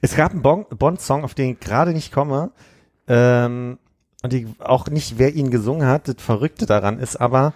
Es 0.00 0.16
gab 0.16 0.32
einen 0.32 0.42
Bon- 0.42 0.66
Bond-Song, 0.70 1.24
auf 1.24 1.34
den 1.34 1.52
ich 1.52 1.60
gerade 1.60 1.92
nicht 1.92 2.12
komme. 2.12 2.50
Ähm, 3.06 3.78
und 4.22 4.32
ich 4.32 4.46
auch 4.60 4.86
nicht, 4.88 5.18
wer 5.18 5.34
ihn 5.34 5.50
gesungen 5.50 5.86
hat. 5.86 6.08
Das 6.08 6.16
Verrückte 6.18 6.66
daran 6.66 6.98
ist 6.98 7.16
aber, 7.16 7.52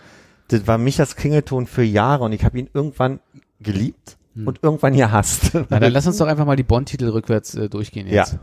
das 0.48 0.66
war 0.66 0.78
Michas 0.78 1.16
Klingelton 1.16 1.66
für 1.66 1.82
Jahre 1.82 2.24
und 2.24 2.32
ich 2.32 2.44
habe 2.44 2.58
ihn 2.58 2.68
irgendwann 2.72 3.20
geliebt 3.60 4.16
Hm. 4.34 4.46
und 4.48 4.60
irgendwann 4.62 4.94
gehasst. 4.96 5.50
Na, 5.70 5.78
dann 5.80 5.92
lass 5.92 6.06
uns 6.06 6.16
doch 6.18 6.26
einfach 6.26 6.46
mal 6.46 6.56
die 6.56 6.62
Bond-Titel 6.62 7.08
rückwärts 7.08 7.54
äh, 7.54 7.68
durchgehen 7.68 8.06
jetzt. 8.06 8.32
Ja. 8.34 8.38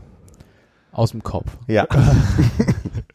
Aus 0.92 1.10
dem 1.12 1.22
Kopf. 1.22 1.56
ja. 1.66 1.86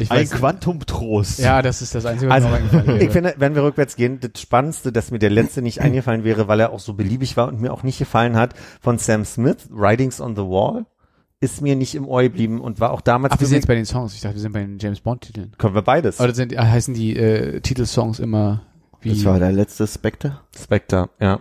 Ich 0.00 0.10
Ein 0.10 0.20
weiß, 0.20 0.30
Quantum-Trost. 0.30 1.38
ja, 1.40 1.62
das 1.62 1.82
ist 1.82 1.94
das 1.94 2.06
Einzige, 2.06 2.30
was 2.30 2.36
Also, 2.36 2.48
mir 2.48 2.56
eingefallen 2.56 2.86
wäre. 2.86 3.04
Ich 3.04 3.10
finde, 3.10 3.34
wenn 3.38 3.54
wir 3.54 3.62
rückwärts 3.62 3.96
gehen, 3.96 4.20
das 4.20 4.40
Spannendste, 4.40 4.92
dass 4.92 5.10
mir 5.10 5.18
der 5.18 5.30
letzte 5.30 5.62
nicht 5.62 5.80
eingefallen 5.80 6.24
wäre, 6.24 6.48
weil 6.48 6.60
er 6.60 6.72
auch 6.72 6.80
so 6.80 6.94
beliebig 6.94 7.36
war 7.36 7.48
und 7.48 7.60
mir 7.60 7.72
auch 7.72 7.82
nicht 7.82 7.98
gefallen 7.98 8.36
hat, 8.36 8.54
von 8.80 8.98
Sam 8.98 9.24
Smith, 9.24 9.68
Writings 9.70 10.20
on 10.20 10.36
the 10.36 10.42
Wall, 10.42 10.86
ist 11.40 11.62
mir 11.62 11.76
nicht 11.76 11.94
im 11.94 12.06
Ohr 12.06 12.22
geblieben 12.22 12.60
und 12.60 12.80
war 12.80 12.90
auch 12.92 13.00
damals 13.00 13.34
Ach, 13.34 13.40
wir 13.40 13.46
sind 13.46 13.56
jetzt 13.58 13.68
bei 13.68 13.74
den 13.76 13.84
Songs. 13.86 14.14
Ich 14.14 14.20
dachte, 14.22 14.34
wir 14.36 14.42
sind 14.42 14.52
bei 14.52 14.60
den 14.60 14.78
James 14.78 15.00
Bond-Titeln. 15.00 15.52
können 15.56 15.74
wir 15.74 15.82
beides. 15.82 16.20
Oder 16.20 16.34
sind, 16.34 16.52
äh, 16.52 16.58
heißen 16.58 16.94
die 16.94 17.16
äh, 17.16 17.60
Titelsongs 17.60 18.18
immer 18.18 18.62
wie... 19.00 19.10
Das 19.10 19.24
war 19.24 19.38
der 19.38 19.52
letzte 19.52 19.86
Spectre. 19.86 20.40
Spectre, 20.56 21.10
ja. 21.20 21.40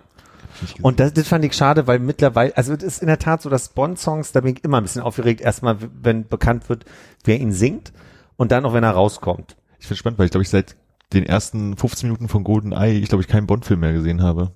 Und 0.82 1.00
das, 1.00 1.14
das 1.14 1.28
fand 1.28 1.46
ich 1.46 1.54
schade, 1.54 1.88
weil 1.88 2.00
mittlerweile, 2.00 2.56
also 2.58 2.74
es 2.74 2.84
ist 2.84 3.02
in 3.02 3.08
der 3.08 3.20
Tat 3.20 3.42
so, 3.42 3.50
dass 3.50 3.70
Bond-Songs, 3.70 4.32
da 4.32 4.42
bin 4.42 4.56
ich 4.56 4.64
immer 4.64 4.78
ein 4.78 4.84
bisschen 4.84 5.02
aufgeregt, 5.02 5.42
erstmal, 5.42 5.78
wenn 6.02 6.28
bekannt 6.28 6.70
wird, 6.70 6.86
wer 7.24 7.40
ihn 7.40 7.52
singt 7.52 7.92
und 8.38 8.52
dann 8.52 8.66
auch, 8.66 8.74
wenn 8.74 8.84
er 8.84 8.92
rauskommt. 8.92 9.58
Ich 9.80 9.88
finde 9.88 10.00
spannend, 10.00 10.20
weil 10.20 10.26
ich 10.26 10.32
glaube, 10.32 10.44
ich 10.44 10.50
seit 10.50 10.76
den 11.14 11.26
ersten 11.26 11.76
15 11.76 12.10
Minuten 12.10 12.28
von 12.28 12.44
GoldenEye, 12.44 13.00
ich 13.00 13.10
glaube, 13.10 13.22
ich 13.22 13.28
keinen 13.28 13.48
Bond-Film 13.48 13.80
mehr 13.80 13.94
gesehen 13.94 14.22
habe. 14.22 14.52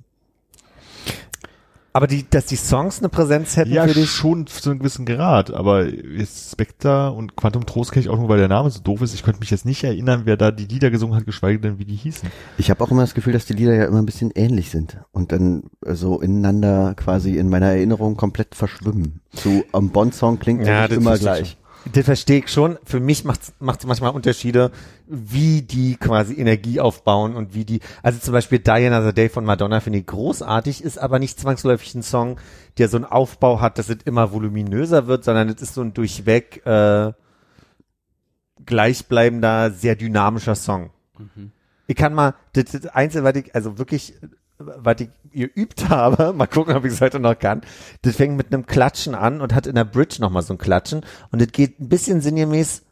Aber 1.94 2.08
die, 2.08 2.26
dass 2.30 2.46
die 2.46 2.56
Songs 2.56 3.00
eine 3.00 3.10
Präsenz 3.10 3.58
hätten 3.58 3.74
Ja, 3.74 3.86
für 3.86 3.94
dich, 3.94 4.10
schon 4.10 4.48
zu 4.48 4.70
einem 4.70 4.80
gewissen 4.80 5.06
Grad, 5.06 5.52
aber 5.52 5.86
jetzt 5.88 6.52
Spectre 6.52 7.12
und 7.12 7.36
Quantum 7.36 7.66
Trost 7.66 7.92
kenne 7.92 8.06
ich 8.06 8.10
auch 8.10 8.18
nur, 8.18 8.30
weil 8.30 8.38
der 8.38 8.48
Name 8.48 8.70
so 8.70 8.80
doof 8.80 9.02
ist. 9.02 9.14
Ich 9.14 9.24
könnte 9.24 9.42
mich 9.42 9.52
jetzt 9.52 9.66
nicht 9.66 9.84
erinnern, 9.84 10.22
wer 10.24 10.38
da 10.38 10.52
die 10.52 10.66
Lieder 10.66 10.90
gesungen 10.90 11.18
hat, 11.18 11.26
geschweige 11.26 11.60
denn, 11.60 11.80
wie 11.80 11.86
die 11.86 11.96
hießen. 11.96 12.30
Ich 12.58 12.70
habe 12.70 12.82
auch 12.82 12.92
immer 12.92 13.02
das 13.02 13.14
Gefühl, 13.14 13.34
dass 13.34 13.46
die 13.46 13.54
Lieder 13.54 13.74
ja 13.74 13.86
immer 13.86 14.02
ein 14.02 14.06
bisschen 14.06 14.32
ähnlich 14.36 14.70
sind 14.70 15.00
und 15.12 15.34
dann 15.34 15.64
äh, 15.86 15.94
so 15.94 16.22
ineinander 16.22 16.94
quasi 16.96 17.38
in 17.38 17.50
meiner 17.50 17.68
Erinnerung 17.68 18.16
komplett 18.16 18.56
verschwimmen. 18.56 19.20
So 19.34 19.66
am 19.74 19.90
Bond-Song 19.90 20.40
klingt 20.40 20.66
Ja, 20.66 20.74
ja, 20.74 20.88
das 20.88 20.98
immer 20.98 21.18
gleich. 21.18 21.58
Das 21.94 22.06
verstehe 22.06 22.40
ich 22.40 22.48
schon. 22.50 22.78
Für 22.84 23.00
mich 23.00 23.24
macht 23.24 23.42
es 23.42 23.54
manchmal 23.60 24.12
Unterschiede, 24.12 24.72
wie 25.08 25.64
die 25.64 25.96
quasi 25.96 26.36
Energie 26.36 26.80
aufbauen 26.80 27.36
und 27.36 27.56
wie 27.56 27.66
die, 27.66 27.80
also 28.04 28.20
zum 28.20 28.34
Beispiel 28.34 28.60
Die 28.60 28.70
Another 28.70 29.14
Day 29.14 29.30
von 29.30 29.46
Madonna 29.46 29.80
finde 29.80 30.00
ich 30.00 30.06
großartig, 30.06 30.84
ist 30.84 31.00
aber 31.00 31.18
nicht 31.18 31.40
zwangsläufig 31.40 31.96
ein 31.96 32.04
Song, 32.04 32.40
der 32.78 32.88
so 32.88 32.98
einen 32.98 33.06
Aufbau 33.06 33.62
hat, 33.62 33.80
dass 33.80 33.90
es 33.90 33.98
immer 34.06 34.32
voluminöser 34.32 35.08
wird, 35.08 35.24
sondern 35.24 35.50
es 35.50 35.62
ist 35.62 35.74
so 35.74 35.82
ein 35.82 35.94
durchweg 35.94 36.66
äh, 36.66 37.14
gleichbleibender, 38.66 39.72
sehr 39.72 39.96
dynamischer 39.96 40.56
Song. 40.56 40.92
Ich 41.88 41.96
kann 41.96 42.14
mal, 42.14 42.36
das, 42.54 42.66
das 42.66 42.86
Einzige, 42.88 43.24
was 43.24 43.36
ich, 43.36 43.56
also 43.56 43.78
wirklich, 43.78 44.14
was 44.66 45.02
ich 45.02 45.10
geübt 45.32 45.90
habe, 45.90 46.34
mal 46.34 46.48
gucken, 46.48 46.76
ob 46.76 46.86
ich 46.86 46.94
es 46.94 47.02
heute 47.02 47.20
noch 47.20 47.38
kann, 47.38 47.62
das 48.02 48.16
fängt 48.16 48.38
mit 48.38 48.54
einem 48.54 48.66
Klatschen 48.66 49.16
an 49.16 49.42
und 49.42 49.54
hat 49.54 49.68
in 49.68 49.76
der 49.76 49.86
Bridge 49.86 50.18
nochmal 50.20 50.44
so 50.44 50.54
ein 50.54 50.58
Klatschen 50.58 51.06
und 51.32 51.42
das 51.42 51.52
geht 51.52 51.80
ein 51.80 51.90
bisschen 51.90 52.22
sinngemäß 52.22 52.84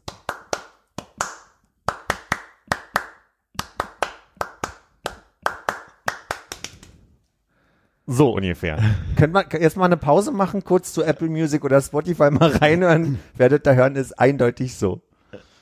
So 8.12 8.32
ungefähr. 8.32 8.80
Können 9.18 9.36
wir 9.36 9.52
erst 9.54 9.78
mal 9.78 9.86
eine 9.86 9.96
Pause 9.96 10.32
machen, 10.32 10.64
kurz 10.64 10.94
zu 10.94 11.04
Apple 11.04 11.30
Music 11.30 11.64
oder 11.64 11.80
Spotify 11.80 12.32
mal 12.32 12.50
reinhören. 12.50 13.20
Werdet 13.38 13.68
da 13.68 13.74
hören, 13.74 13.96
ist 13.96 14.18
eindeutig 14.18 14.76
so. 14.76 15.04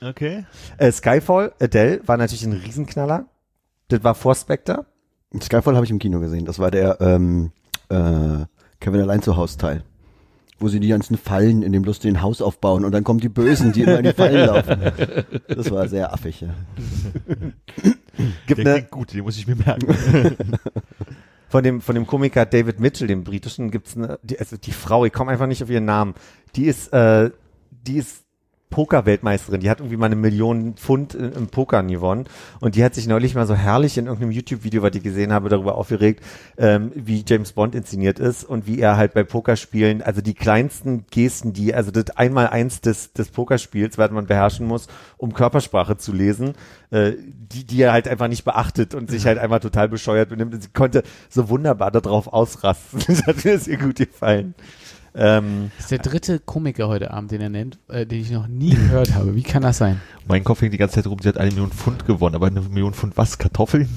Okay. 0.02 0.46
Äh, 0.78 0.93
Skyfall, 0.93 1.52
Adele, 1.60 2.00
war 2.08 2.15
natürlich 2.15 2.46
ein 2.46 2.54
Riesenknaller. 2.54 3.26
Das 3.89 4.02
war 4.06 4.15
vor 4.15 4.34
Spectre. 4.34 4.86
Skyfall 5.43 5.76
habe 5.76 5.86
ich 5.86 5.91
im 5.91 6.00
Kino 6.00 6.19
gesehen. 6.19 6.45
Das 6.45 6.60
war 6.60 6.71
der 6.71 7.00
ähm, 7.02 7.52
äh, 7.89 8.45
Kevin 8.80 9.02
allein 9.02 9.21
zu 9.21 9.36
Haus 9.36 9.58
Teil. 9.58 9.84
Wo 10.60 10.69
sie 10.69 10.80
die 10.80 10.88
ganzen 10.88 11.17
Fallen 11.17 11.62
in 11.62 11.71
dem 11.71 11.84
lustigen 11.84 12.21
Haus 12.21 12.41
aufbauen 12.41 12.84
und 12.84 12.91
dann 12.91 13.04
kommen 13.04 13.19
die 13.19 13.30
Bösen, 13.30 13.73
die 13.73 13.84
immer 13.84 14.00
in 14.00 14.06
die 14.06 14.13
Fallen 14.13 14.47
laufen. 14.47 14.91
Das 15.47 15.69
war 15.69 15.88
sehr 15.88 16.12
affig, 16.12 16.41
ja. 16.41 16.50
Gibt 18.47 18.65
Der 18.65 18.73
klingt 18.73 18.89
gut, 18.89 19.13
den 19.13 19.21
muss 19.21 19.38
ich 19.38 19.45
mir 19.45 19.56
merken. 19.56 19.88
von 21.50 21.63
dem, 21.63 21.82
von 21.82 21.93
dem 21.93 22.08
Komiker 22.08 22.47
David 22.47 22.80
Mitchell, 22.80 23.08
dem 23.08 23.23
britischen, 23.23 23.69
gibt's 23.69 23.95
eine, 23.95 24.19
die, 24.23 24.39
also 24.39 24.58
die 24.58 24.71
Frau, 24.71 25.06
ich 25.06 25.13
komme 25.13 25.32
einfach 25.32 25.45
nicht 25.45 25.62
auf 25.62 25.69
ihren 25.69 25.86
Namen. 25.86 26.15
Die 26.56 26.65
ist, 26.65 26.91
äh, 26.91 27.30
die 27.69 27.97
ist 27.97 28.26
Poker-Weltmeisterin. 28.69 29.62
Die 29.62 29.69
hat 29.69 29.80
irgendwie 29.80 29.97
mal 29.97 30.08
eine 30.08 30.15
Million 30.15 30.75
Pfund 30.75 31.15
im 31.15 31.47
Pokern 31.47 31.88
gewonnen. 31.88 32.25
Und 32.60 32.75
die 32.75 32.84
hat 32.84 32.95
sich 32.95 33.08
neulich 33.08 33.34
mal 33.34 33.47
so 33.47 33.56
herrlich 33.56 33.97
in 33.97 34.06
irgendeinem 34.06 34.32
YouTube-Video, 34.32 34.84
was 34.84 34.95
ich 34.95 35.03
gesehen 35.03 35.32
habe, 35.32 35.49
darüber 35.49 35.75
aufgeregt, 35.75 36.23
ähm, 36.58 36.91
wie 36.93 37.23
James 37.25 37.53
Bond 37.53 37.75
inszeniert 37.75 38.19
ist 38.19 38.43
und 38.43 38.67
wie 38.67 38.80
er 38.80 38.97
halt 38.97 39.13
bei 39.13 39.23
Pokerspielen, 39.23 40.01
also 40.01 40.21
die 40.21 40.34
kleinsten 40.34 41.06
Gesten, 41.10 41.53
die, 41.53 41.73
also 41.73 41.91
das 41.91 42.17
Einmal-Eins 42.17 42.82
des, 42.82 43.13
des 43.13 43.30
Pokerspiels, 43.30 43.97
was 43.97 44.12
man 44.12 44.27
beherrschen 44.27 44.67
muss, 44.67 44.88
um 45.17 45.34
Körpersprache 45.34 45.97
zu 45.97 46.12
lesen, 46.12 46.53
äh, 46.91 47.13
die, 47.17 47.65
die 47.65 47.82
er 47.82 47.93
halt 47.93 48.08
einfach 48.08 48.27
nicht 48.27 48.43
beachtet 48.43 48.93
und 48.93 49.10
sich 49.10 49.25
halt 49.25 49.38
einfach 49.38 49.60
total 49.60 49.89
bescheuert 49.89 50.30
benimmt. 50.30 50.62
Sie 50.62 50.69
konnte 50.69 51.03
so 51.30 51.49
wunderbar 51.49 51.91
darauf 51.91 52.27
ausrasten. 52.27 52.99
Das 53.08 53.25
hat 53.25 53.45
mir 53.45 53.58
sehr 53.58 53.77
gut 53.77 53.95
gefallen. 53.95 54.53
Ähm, 55.15 55.72
Das 55.78 55.86
ist 55.86 55.91
der 55.91 56.00
dritte 56.00 56.39
Komiker 56.39 56.88
heute 56.88 57.12
Abend, 57.12 57.32
den 57.32 57.41
er 57.41 57.50
nennt, 57.50 57.80
äh, 57.89 58.06
den 58.06 58.22
ich 58.22 58.32
noch 58.32 58.48
nie 58.48 58.72
gehört 58.76 59.13
habe. 59.15 59.36
Wie 59.36 59.43
kann 59.43 59.63
das 59.63 59.78
sein? 59.78 60.00
mein 60.28 60.43
Kopf 60.43 60.62
hängt 60.62 60.74
die 60.74 60.78
ganze 60.78 60.96
Zeit 60.96 61.08
rum, 61.08 61.17
sie 61.22 61.30
hat 61.30 61.38
eine 61.38 61.52
Million 61.52 61.72
Pfund 61.72 62.06
gewonnen, 62.06 62.36
aber 62.36 62.48
eine 62.48 62.62
Million 62.62 62.93
Pfund 62.93 63.15
was? 63.17 63.38
Kartoffeln? 63.38 63.88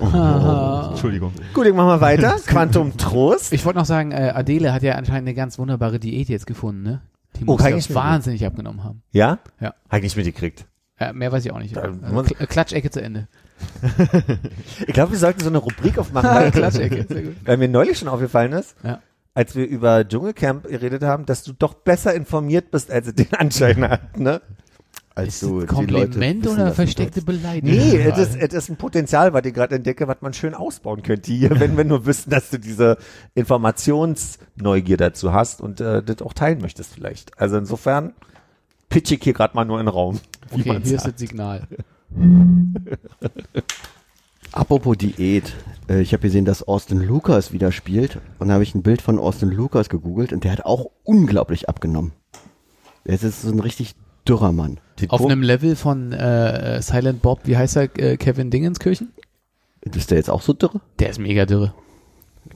Ah. 0.00 0.88
Entschuldigung. 0.90 1.32
gut, 1.54 1.66
ich 1.66 1.74
mach 1.74 1.84
mal 1.86 2.00
weiter. 2.00 2.36
Quantum 2.46 2.96
Trost. 2.96 3.52
Ich 3.52 3.64
wollte 3.64 3.78
noch 3.78 3.84
sagen, 3.86 4.12
äh, 4.12 4.32
Adele 4.34 4.72
hat 4.72 4.82
ja 4.82 4.94
anscheinend 4.94 5.28
eine 5.28 5.34
ganz 5.34 5.58
wunderbare 5.58 5.98
Diät 5.98 6.28
jetzt 6.28 6.46
gefunden, 6.46 6.82
ne? 6.82 7.00
Die 7.36 7.42
Oh, 7.42 7.52
muss 7.52 7.62
kann 7.62 7.72
ja 7.72 7.76
ich 7.78 7.94
wahnsinnig 7.94 8.44
abgenommen 8.46 8.84
haben. 8.84 9.02
Ja? 9.12 9.38
Ja. 9.60 9.74
Hab 9.88 9.98
ich 9.98 10.02
nicht 10.04 10.16
mitgekriegt. 10.16 10.66
Ja, 11.00 11.12
mehr 11.12 11.30
weiß 11.30 11.44
ich 11.44 11.52
auch 11.52 11.58
nicht. 11.58 11.76
Da 11.76 11.82
Also, 11.82 12.00
Kl- 12.00 12.46
Klatschecke 12.46 12.90
zu 12.90 13.00
Ende. 13.02 13.28
Ich 14.86 14.94
glaube, 14.94 15.12
wir 15.12 15.18
sollten 15.18 15.40
so 15.40 15.48
eine 15.48 15.58
Rubrik 15.58 15.98
aufmachen, 15.98 16.30
weil, 16.30 16.50
Klatschecke, 16.52 17.06
sehr 17.08 17.22
gut. 17.22 17.36
weil 17.44 17.56
mir 17.56 17.68
neulich 17.68 17.98
schon 17.98 18.08
aufgefallen 18.08 18.52
ist, 18.52 18.76
Ja. 18.84 19.00
Als 19.38 19.54
wir 19.54 19.68
über 19.68 20.06
Dschungelcamp 20.06 20.66
geredet 20.66 21.04
haben, 21.04 21.24
dass 21.24 21.44
du 21.44 21.52
doch 21.52 21.74
besser 21.74 22.12
informiert 22.12 22.72
bist, 22.72 22.90
als 22.90 23.06
es 23.06 23.14
den 23.14 23.32
Anschein 23.34 23.88
hat, 23.88 24.18
ne? 24.18 24.42
Als 25.14 25.34
Ist 25.34 25.42
du 25.44 25.60
das 25.60 25.68
die 25.68 25.74
Kompliment 25.76 26.16
Leute 26.44 26.56
wissen 26.56 26.60
oder 26.60 26.72
versteckte 26.72 27.22
Beleidigung? 27.22 27.70
Nee, 27.70 27.98
es 27.98 28.18
ist, 28.18 28.34
es 28.34 28.52
ist 28.52 28.68
ein 28.68 28.76
Potenzial, 28.76 29.32
was 29.32 29.44
ich 29.44 29.54
gerade 29.54 29.76
entdecke, 29.76 30.08
was 30.08 30.16
man 30.22 30.34
schön 30.34 30.54
ausbauen 30.54 31.04
könnte 31.04 31.30
hier, 31.32 31.60
wenn 31.60 31.76
wir 31.76 31.84
nur 31.84 32.04
wüssten, 32.04 32.30
dass 32.30 32.50
du 32.50 32.58
diese 32.58 32.98
Informationsneugier 33.36 34.96
dazu 34.96 35.32
hast 35.32 35.60
und 35.60 35.80
äh, 35.80 36.02
das 36.02 36.20
auch 36.20 36.32
teilen 36.32 36.60
möchtest 36.60 36.94
vielleicht. 36.94 37.40
Also 37.40 37.58
insofern 37.58 38.14
pitch 38.88 39.12
ich 39.12 39.22
hier 39.22 39.34
gerade 39.34 39.54
mal 39.54 39.64
nur 39.64 39.78
in 39.78 39.86
den 39.86 39.94
Raum. 39.94 40.18
wie 40.50 40.62
Okay, 40.62 40.80
hier 40.82 40.96
ist 40.96 41.02
sagt. 41.04 41.14
das 41.14 41.20
Signal. 41.20 41.62
Apropos 44.58 44.96
Diät, 44.98 45.54
äh, 45.88 46.00
ich 46.00 46.12
habe 46.12 46.22
gesehen, 46.22 46.44
dass 46.44 46.64
Austin 46.66 46.98
Lucas 47.00 47.52
wieder 47.52 47.70
spielt 47.70 48.18
und 48.40 48.48
da 48.48 48.54
habe 48.54 48.64
ich 48.64 48.74
ein 48.74 48.82
Bild 48.82 49.00
von 49.00 49.18
Austin 49.18 49.50
Lucas 49.50 49.88
gegoogelt 49.88 50.32
und 50.32 50.42
der 50.42 50.50
hat 50.50 50.64
auch 50.64 50.90
unglaublich 51.04 51.68
abgenommen. 51.68 52.12
Der 53.06 53.14
ist 53.14 53.22
jetzt 53.22 53.42
so 53.42 53.50
ein 53.52 53.60
richtig 53.60 53.94
dürrer 54.26 54.50
Mann. 54.50 54.80
Den 55.00 55.10
Auf 55.10 55.20
Po- 55.20 55.28
einem 55.28 55.42
Level 55.42 55.76
von 55.76 56.12
äh, 56.12 56.82
Silent 56.82 57.22
Bob, 57.22 57.40
wie 57.44 57.56
heißt 57.56 57.76
er, 57.76 57.82
äh, 57.98 58.16
Kevin 58.16 58.50
Dingenskirchen? 58.50 59.12
Ist 59.82 60.10
der 60.10 60.18
jetzt 60.18 60.28
auch 60.28 60.42
so 60.42 60.52
dürre? 60.54 60.80
Der 60.98 61.10
ist 61.10 61.20
mega 61.20 61.46
dürre. 61.46 61.72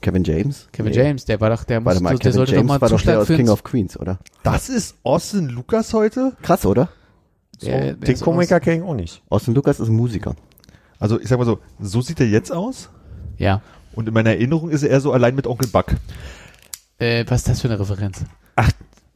Kevin 0.01 0.25
James? 0.25 0.67
Kevin 0.73 0.91
Nee. 0.91 0.97
James, 0.97 1.23
der 1.23 1.39
war 1.39 1.49
doch, 1.51 1.63
der 1.63 1.85
Warte 1.85 2.01
musste, 2.01 2.03
mal, 2.03 2.09
der 2.11 2.19
Kevin 2.19 2.33
sollte 2.33 2.51
James 2.51 2.63
doch 2.67 2.73
mal 2.75 2.81
war 2.81 2.89
doch 2.89 3.01
der 3.01 3.19
aus 3.21 3.27
King 3.27 3.47
of 3.47 3.63
Queens, 3.63 3.97
oder? 3.97 4.19
Das 4.43 4.67
ist 4.67 4.97
Austin 5.03 5.47
Lukas 5.47 5.93
heute? 5.93 6.35
Krass, 6.41 6.65
oder? 6.65 6.89
Der- 7.61 7.79
der 7.79 7.93
Den 7.95 8.13
ist 8.13 8.23
Komiker 8.23 8.59
kenne 8.59 8.77
ich 8.77 8.83
auch 8.83 8.93
nicht. 8.95 9.23
Austin 9.29 9.53
Lucas 9.55 9.79
ist 9.79 9.87
ein 9.87 9.95
Musiker. 9.95 10.35
Also 11.03 11.19
ich 11.19 11.27
sag 11.27 11.37
mal 11.37 11.43
so, 11.43 11.59
so 11.81 11.99
sieht 11.99 12.21
er 12.21 12.27
jetzt 12.27 12.49
aus. 12.49 12.89
Ja. 13.37 13.61
Und 13.91 14.07
in 14.07 14.13
meiner 14.13 14.29
Erinnerung 14.29 14.69
ist 14.69 14.83
er 14.83 14.89
eher 14.89 15.01
so 15.01 15.11
allein 15.11 15.35
mit 15.35 15.45
Onkel 15.47 15.67
Buck. 15.67 15.87
Äh, 16.97 17.25
was 17.27 17.41
ist 17.41 17.49
das 17.49 17.59
für 17.59 17.67
eine 17.67 17.77
Referenz? 17.77 18.23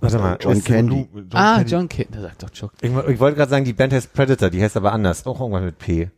Warte 0.01 0.19
mal. 0.19 0.37
John 0.41 0.57
ist- 0.57 0.65
Candy. 0.65 1.07
John 1.13 1.27
ah, 1.31 1.55
Candy. 1.55 1.71
John 1.71 1.87
Kidd. 1.87 2.13
Der 2.13 2.23
sagt 2.23 2.43
doch 2.43 2.49
Chuck. 2.49 2.73
Ich, 2.81 2.91
ich 2.91 3.19
wollte 3.21 3.37
gerade 3.37 3.49
sagen, 3.49 3.63
die 3.63 3.71
Band 3.71 3.93
heißt 3.93 4.11
Predator, 4.11 4.49
die 4.49 4.61
heißt 4.61 4.75
aber 4.75 4.91
anders. 4.91 5.25
Auch 5.25 5.39
irgendwann 5.39 5.63
mit 5.63 5.79
P. 5.79 6.09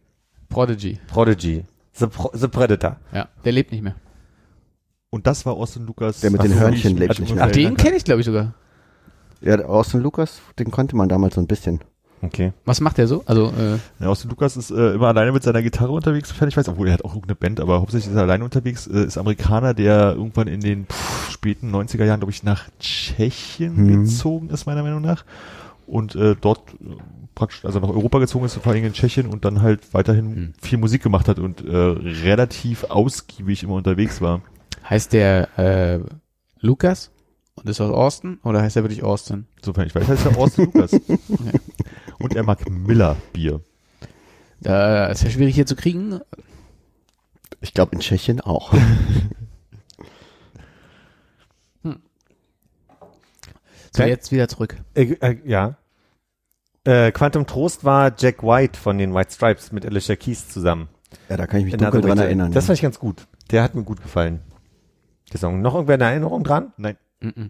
Prodigy. 0.50 0.98
Prodigy. 1.06 1.66
The, 1.94 2.08
Pro 2.08 2.32
The 2.34 2.48
Predator. 2.48 2.96
Ja, 3.14 3.28
der 3.46 3.52
lebt 3.52 3.72
nicht 3.72 3.84
mehr. 3.84 3.94
Und 5.12 5.28
das 5.28 5.46
war 5.46 5.54
Austin 5.54 5.86
Lukas. 5.86 6.20
Der 6.22 6.32
mit 6.32 6.42
den 6.42 6.54
Ach 6.54 6.62
Hörnchen 6.62 6.98
lebt 6.98 7.12
also 7.12 7.22
nicht 7.22 7.40
Ach, 7.40 7.52
den 7.52 7.78
kenne 7.78 7.96
ich, 7.96 8.06
glaube 8.06 8.22
ich, 8.22 8.26
sogar. 8.26 8.56
Ja, 9.42 9.64
Austin 9.66 10.02
Lucas, 10.02 10.42
den 10.58 10.72
konnte 10.72 10.96
man 10.96 11.10
damals 11.10 11.36
so 11.36 11.42
ein 11.42 11.48
bisschen. 11.48 11.82
Okay. 12.22 12.52
Was 12.66 12.82
macht 12.82 12.98
der 12.98 13.08
so? 13.08 13.24
Also, 13.26 13.48
äh. 13.58 13.78
Ja, 14.04 14.08
Austin 14.08 14.30
Lukas 14.30 14.58
ist 14.58 14.72
äh, 14.72 14.94
immer 14.94 15.08
alleine 15.08 15.32
mit 15.32 15.42
seiner 15.44 15.62
Gitarre 15.62 15.92
unterwegs, 15.92 16.30
sofern 16.30 16.50
ich 16.50 16.58
weiß, 16.58 16.68
obwohl 16.68 16.88
er 16.88 16.94
hat 16.96 17.06
auch 17.06 17.12
irgendeine 17.16 17.36
Band, 17.36 17.60
aber 17.62 17.80
hauptsächlich 17.80 18.12
ist 18.12 18.16
er 18.18 18.24
alleine 18.24 18.44
unterwegs, 18.44 18.88
äh, 18.88 19.06
ist 19.06 19.18
Amerikaner, 19.18 19.74
der 19.74 20.16
irgendwann 20.16 20.48
in 20.48 20.60
den 20.60 20.86
pff, 20.86 21.32
späten 21.32 21.74
90er 21.74 22.04
Jahren, 22.06 22.20
glaube 22.20 22.32
ich, 22.34 22.44
nach 22.44 22.68
Tschechien 22.80 23.76
Mhm. 23.76 24.04
gezogen 24.04 24.50
ist, 24.50 24.66
meiner 24.66 24.84
Meinung 24.84 25.02
nach. 25.02 25.24
Und 25.88 26.14
äh, 26.16 26.36
dort 26.40 26.60
äh, 26.74 26.98
praktisch, 27.36 27.64
also 27.66 27.80
nach 27.80 27.90
Europa 27.90 28.20
gezogen 28.20 28.46
ist, 28.46 28.56
vor 28.56 28.72
allem 28.74 28.84
in 28.84 28.94
Tschechien 28.94 29.26
und 29.26 29.46
dann 29.46 29.62
halt 29.62 29.94
weiterhin 29.94 30.26
Mhm. 30.30 30.54
viel 30.62 30.78
Musik 30.78 31.02
gemacht 31.02 31.28
hat 31.30 31.40
und 31.40 31.66
äh, 31.66 31.76
relativ 31.76 32.84
ausgiebig 32.86 33.64
immer 33.64 33.76
unterwegs 33.76 34.20
war. 34.22 34.42
heißt 34.90 35.14
der 35.14 35.58
äh, 35.58 36.00
Lukas 36.60 37.12
und 37.56 37.68
ist 37.70 37.82
aus 37.82 37.92
Austin 37.92 38.40
oder 38.44 38.62
heißt 38.62 38.76
er 38.78 38.84
wirklich 38.84 39.04
Austin? 39.04 39.46
Sofern 39.64 39.88
ich 39.88 39.96
weiß, 39.96 40.08
heißt 40.08 40.26
er 40.28 40.38
Austin 40.38 40.66
Lukas. 40.66 40.92
Und 42.20 42.36
er 42.36 42.44
mag 42.44 42.70
Miller 42.70 43.16
Bier. 43.34 43.62
Äh, 44.66 45.12
ist 45.12 45.24
ja 45.24 45.30
schwierig 45.30 45.56
hier 45.56 45.66
zu 45.66 45.76
kriegen. 45.76 46.20
Ich 47.62 47.74
glaube 47.74 47.94
in 47.94 48.00
Tschechien 48.00 48.42
auch. 48.42 48.74
So, 53.92 54.04
Okay. 54.04 54.12
jetzt 54.12 54.32
wieder 54.32 54.48
zurück. 54.48 54.78
Äh, 54.94 55.14
äh, 55.14 55.38
ja. 55.46 55.78
Äh, 56.84 57.12
Quantum 57.12 57.48
Trost 57.48 57.84
war 57.84 58.14
Jack 58.18 58.44
White 58.44 58.80
von 58.80 58.98
den 58.98 59.14
White 59.14 59.34
Stripes 59.34 59.72
mit 59.72 59.86
Alicia 59.86 60.16
Keys 60.16 60.48
zusammen. 60.48 60.90
Ja, 61.28 61.38
da 61.38 61.48
kann 61.48 61.60
ich 61.60 61.66
mich 61.66 61.74
Another 61.74 61.92
dunkel 61.92 62.10
dran 62.10 62.20
erinnern. 62.20 62.52
Das 62.52 62.66
ja. 62.66 62.68
fand 62.68 62.78
ich 62.78 62.84
ganz 62.84 63.00
gut. 63.00 63.28
Der 63.52 63.64
hat 63.64 63.76
mir 63.76 63.84
gut 63.84 64.02
gefallen. 64.02 64.42
Der 65.34 65.40
Song. 65.40 65.62
Noch 65.62 65.74
irgendwer 65.74 65.96
eine 65.96 66.06
Erinnerung 66.06 66.44
dran? 66.44 66.72
Nein. 66.78 66.98
Mhm. 67.20 67.50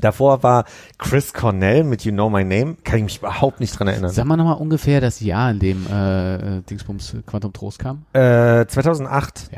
Davor 0.00 0.42
war 0.42 0.64
Chris 0.98 1.32
Cornell 1.32 1.84
mit 1.84 2.04
You 2.04 2.12
Know 2.12 2.30
My 2.30 2.44
Name. 2.44 2.76
Kann 2.84 2.98
ich 2.98 3.04
mich 3.04 3.18
überhaupt 3.18 3.60
nicht 3.60 3.78
dran 3.78 3.88
erinnern. 3.88 4.10
Sag 4.10 4.24
mal 4.26 4.36
nochmal 4.36 4.56
ungefähr 4.56 5.00
das 5.00 5.20
Jahr, 5.20 5.50
in 5.50 5.58
dem 5.58 5.86
äh, 5.86 6.62
Dingsbums 6.62 7.16
Quantum 7.26 7.52
Trost 7.52 7.78
kam. 7.78 8.04
Äh, 8.12 8.66
2008 8.66 9.50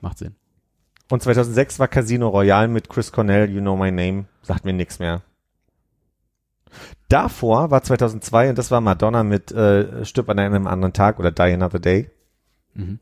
Macht 0.00 0.18
Sinn. 0.18 0.34
und 1.10 1.22
2006 1.22 1.78
war 1.78 1.88
Casino 1.88 2.28
Royale 2.28 2.68
mit 2.68 2.88
Chris 2.88 3.10
Cornell, 3.12 3.50
You 3.50 3.60
Know 3.60 3.76
My 3.76 3.90
Name. 3.90 4.26
Sagt 4.42 4.64
mir 4.64 4.72
nichts 4.72 4.98
mehr. 4.98 5.22
Davor 7.08 7.70
war 7.70 7.82
2002 7.82 8.50
und 8.50 8.58
das 8.58 8.70
war 8.70 8.80
Madonna 8.80 9.22
mit 9.22 9.52
äh, 9.52 10.04
Stirb 10.04 10.28
an 10.28 10.38
einem 10.38 10.66
anderen 10.66 10.92
Tag 10.92 11.18
oder 11.18 11.30
Die 11.30 11.42
Another 11.42 11.78
Day. 11.78 12.10
Mhm. 12.74 12.98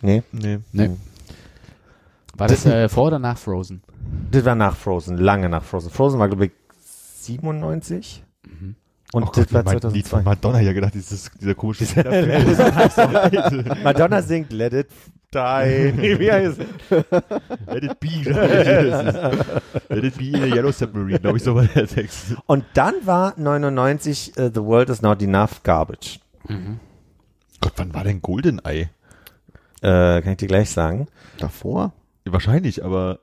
Nee, 0.00 0.22
Nee. 0.32 0.58
Nee. 0.72 0.90
War 2.36 2.48
das 2.48 2.66
äh, 2.66 2.88
vor 2.88 3.06
oder 3.06 3.18
nach 3.18 3.38
Frozen? 3.38 3.82
das 4.30 4.44
war 4.44 4.54
nach 4.54 4.76
Frozen, 4.76 5.16
lange 5.16 5.48
nach 5.48 5.64
Frozen. 5.64 5.90
Frozen 5.90 6.18
war, 6.18 6.28
glaube 6.28 6.46
ich, 6.46 6.52
97. 7.20 8.22
Mhm. 8.44 8.76
Und 9.12 9.22
oh 9.22 9.26
Gott, 9.26 9.38
das 9.38 9.52
war 9.52 9.62
mein 9.64 9.74
Lied 9.92 10.08
von 10.08 10.22
2002. 10.22 10.22
Madonna 10.22 10.58
hier 10.58 10.74
gedacht, 10.74 10.94
dieses, 10.94 11.30
dieser 11.40 11.54
komische 11.54 11.84
Madonna 13.84 14.20
singt 14.20 14.52
Let 14.52 14.72
It 14.72 14.88
Die. 15.32 15.38
Wie 16.18 16.30
heißt? 16.30 16.58
Let 17.66 17.84
it 17.84 18.00
be. 18.00 18.30
Let 19.88 20.04
it 20.04 20.16
be 20.16 20.28
in 20.28 20.42
a 20.42 20.46
yellow 20.46 20.72
submarine, 20.72 21.18
glaube 21.18 21.38
ich, 21.38 21.44
so 21.44 21.54
war 21.54 21.64
der 21.64 21.86
Text. 21.86 22.36
Und 22.46 22.64
dann 22.74 22.94
war 23.04 23.34
99 23.36 24.36
äh, 24.36 24.50
The 24.52 24.62
World 24.62 24.90
is 24.90 25.02
Not 25.02 25.22
Enough 25.22 25.62
Garbage. 25.62 26.20
Gott, 27.60 27.72
wann 27.76 27.92
war 27.94 28.04
denn 28.04 28.22
Goldeneye? 28.22 28.90
Äh, 29.82 30.22
kann 30.22 30.32
ich 30.32 30.36
dir 30.36 30.48
gleich 30.48 30.70
sagen. 30.70 31.08
Davor? 31.38 31.92
Wahrscheinlich, 32.26 32.84
aber 32.84 33.20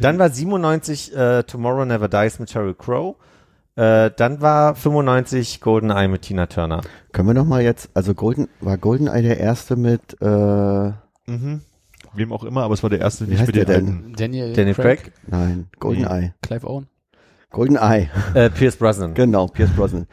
Dann 0.00 0.18
war 0.18 0.30
97 0.30 1.14
äh, 1.16 1.42
Tomorrow 1.44 1.84
Never 1.84 2.08
Dies 2.08 2.38
mit 2.38 2.50
Sheryl 2.50 2.74
Crow. 2.74 3.16
Äh, 3.74 4.10
dann 4.16 4.40
war 4.42 4.74
95 4.74 5.60
GoldenEye 5.62 6.08
mit 6.08 6.22
Tina 6.22 6.46
Turner. 6.46 6.82
Können 7.12 7.28
wir 7.28 7.34
noch 7.34 7.46
mal 7.46 7.62
jetzt, 7.62 7.88
also 7.94 8.14
Golden, 8.14 8.48
war 8.60 8.76
GoldenEye 8.76 9.22
der 9.22 9.40
erste 9.40 9.76
mit, 9.76 10.20
äh, 10.20 10.26
mhm. 11.26 11.62
wem 12.12 12.32
auch 12.32 12.44
immer, 12.44 12.64
aber 12.64 12.74
es 12.74 12.82
war 12.82 12.90
der 12.90 13.00
erste, 13.00 13.26
Wie 13.26 13.30
nicht 13.30 13.40
heißt 13.40 13.46
mit 13.46 13.56
der 13.56 13.64
den 13.64 13.86
denn? 13.86 13.96
alten. 13.96 14.12
Daniel, 14.14 14.52
Daniel 14.52 14.74
Craig, 14.74 15.12
nein, 15.26 15.68
GoldenEye. 15.80 16.34
Clive 16.42 16.68
Owen. 16.68 16.86
GoldenEye, 17.50 18.10
äh, 18.34 18.50
Pierce 18.50 18.76
Brosnan. 18.76 19.14
genau, 19.14 19.46
Pierce 19.46 19.72
Brosnan. 19.74 20.06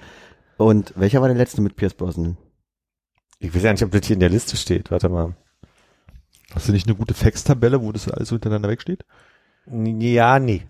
Und 0.57 0.93
welcher 0.95 1.19
war 1.19 1.27
der 1.27 1.37
letzte 1.37 1.61
mit 1.61 1.75
Pierce 1.75 1.95
Brosnan? 1.95 2.37
Ich 3.39 3.53
weiß 3.53 3.63
ja 3.63 3.71
nicht, 3.73 3.83
ob 3.83 3.91
das 3.91 4.05
hier 4.05 4.15
in 4.15 4.19
der 4.21 4.29
Liste 4.29 4.55
steht. 4.55 4.89
Warte 4.91 5.09
mal. 5.09 5.35
Hast 6.53 6.67
du 6.67 6.71
nicht 6.71 6.87
eine 6.87 6.95
gute 6.95 7.13
Fax-Tabelle, 7.13 7.81
wo 7.81 7.91
das 7.91 8.09
alles 8.09 8.29
so 8.29 8.35
hintereinander 8.35 8.69
wegsteht? 8.69 9.05
Ja, 9.67 10.39
nee. 10.39 10.65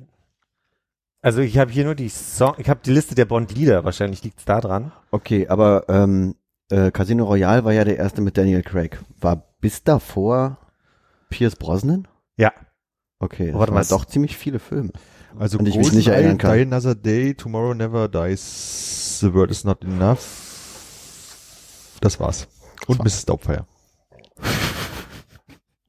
Also 1.21 1.41
ich 1.41 1.57
habe 1.57 1.71
hier 1.71 1.85
nur 1.85 1.95
die 1.95 2.09
Song, 2.09 2.55
ich 2.57 2.69
habe 2.69 2.79
die 2.83 2.91
Liste 2.91 3.15
der 3.15 3.25
Bond-Lieder, 3.25 3.83
wahrscheinlich 3.83 4.23
liegt's 4.23 4.45
da 4.45 4.61
dran. 4.61 4.91
Okay, 5.11 5.47
aber 5.47 5.85
ähm, 5.89 6.35
äh, 6.69 6.91
Casino 6.91 7.25
Royale 7.25 7.65
war 7.65 7.73
ja 7.73 7.83
der 7.83 7.97
erste 7.97 8.21
mit 8.21 8.37
Daniel 8.37 8.63
Craig. 8.63 8.99
War 9.19 9.43
bis 9.59 9.83
davor 9.83 10.57
Pierce 11.29 11.55
Brosnan? 11.55 12.07
Ja. 12.37 12.53
Okay, 13.19 13.47
das 13.47 13.59
Warte 13.59 13.73
waren 13.73 13.87
doch 13.89 14.05
ziemlich 14.05 14.37
viele 14.37 14.59
Filme. 14.59 14.91
Also 15.37 15.59
An 15.59 15.65
die 15.65 15.71
ich 15.71 15.77
mich 15.77 15.91
nicht 15.91 16.07
erinnern 16.07 16.37
kann. 16.37 16.55
Die 16.55 16.61
Another 16.61 16.95
Day, 16.95 17.33
Tomorrow 17.33 17.73
Never 17.73 18.07
Dies, 18.07 19.19
The 19.19 19.33
World 19.33 19.51
is 19.51 19.65
Not 19.65 19.83
Enough. 19.83 20.19
Das 22.01 22.19
war's. 22.19 22.47
Und 22.87 23.03
Mrs. 23.03 23.25
Doubtfire. 23.25 23.65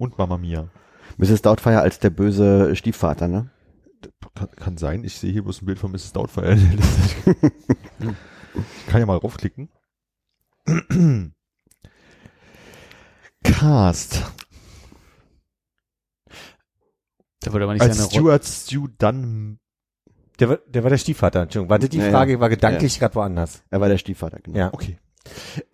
Und 0.01 0.17
Mamma 0.17 0.39
Mia. 0.39 0.71
Mrs. 1.19 1.43
Doubtfire 1.43 1.81
als 1.83 1.99
der 1.99 2.09
böse 2.11 2.75
Stiefvater, 2.75 3.29
ne? 3.29 3.51
Kann, 4.35 4.51
kann 4.53 4.77
sein, 4.79 5.05
ich 5.05 5.19
sehe 5.19 5.31
hier 5.31 5.43
bloß 5.45 5.61
ein 5.61 5.67
Bild 5.67 5.79
von 5.79 5.93
Mrs. 5.93 6.13
Doubtfire. 6.15 6.53
in 6.53 6.59
der 6.71 6.77
Liste. 6.77 7.53
ich 8.55 8.87
kann 8.87 9.01
ja 9.01 9.07
mal 9.07 9.19
raufklicken. 9.19 9.69
Cast. 13.45 14.25
Da 17.41 17.53
würde 17.53 17.65
aber 17.65 17.73
nicht 17.75 17.83
Als 17.83 18.05
Stuart 18.11 18.45
Stu 18.45 18.89
Dunn. 18.99 19.59
Der, 20.39 20.49
war- 20.49 20.59
der 20.67 20.83
war 20.83 20.91
der 20.91 20.99
Stiefvater, 20.99 21.43
Entschuldigung. 21.43 21.71
Warte, 21.71 21.89
die 21.91 21.99
Ja, 21.99 22.05
ja. 22.07 22.11
Frage 22.11 22.41
war 22.41 22.49
gedanklich 22.49 22.99
gerade 22.99 23.15
woanders. 23.15 23.63
Er 23.71 23.81
war 23.81 23.89
der 23.89 23.99
Stiefvater, 23.99 24.39
genau. 24.41 24.57
Ja. 24.59 24.73
Okay. 24.73 24.99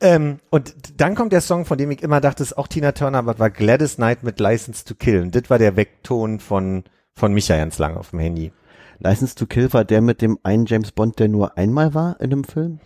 Ähm, 0.00 0.40
und 0.50 0.74
dann 1.00 1.14
kommt 1.14 1.32
der 1.32 1.40
Song, 1.40 1.64
von 1.64 1.78
dem 1.78 1.90
ich 1.90 2.02
immer 2.02 2.20
dachte, 2.20 2.42
es 2.42 2.50
ist 2.52 2.58
auch 2.58 2.66
Tina 2.68 2.92
Turner, 2.92 3.18
aber 3.18 3.38
war 3.38 3.50
Gladys 3.50 3.96
Knight 3.96 4.22
mit 4.22 4.40
License 4.40 4.84
to 4.84 4.94
Kill. 4.94 5.22
Und 5.22 5.34
das 5.34 5.48
war 5.48 5.58
der 5.58 5.76
Weckton 5.76 6.40
von, 6.40 6.84
von 7.14 7.32
Micha 7.32 7.56
ganz 7.56 7.78
lang 7.78 7.96
auf 7.96 8.10
dem 8.10 8.18
Handy. 8.18 8.52
License 8.98 9.34
to 9.34 9.46
Kill 9.46 9.72
war 9.72 9.84
der 9.84 10.00
mit 10.00 10.20
dem 10.22 10.38
einen 10.42 10.66
James 10.66 10.90
Bond, 10.92 11.18
der 11.18 11.28
nur 11.28 11.56
einmal 11.56 11.94
war 11.94 12.20
in 12.20 12.32
einem 12.32 12.44
Film? 12.44 12.80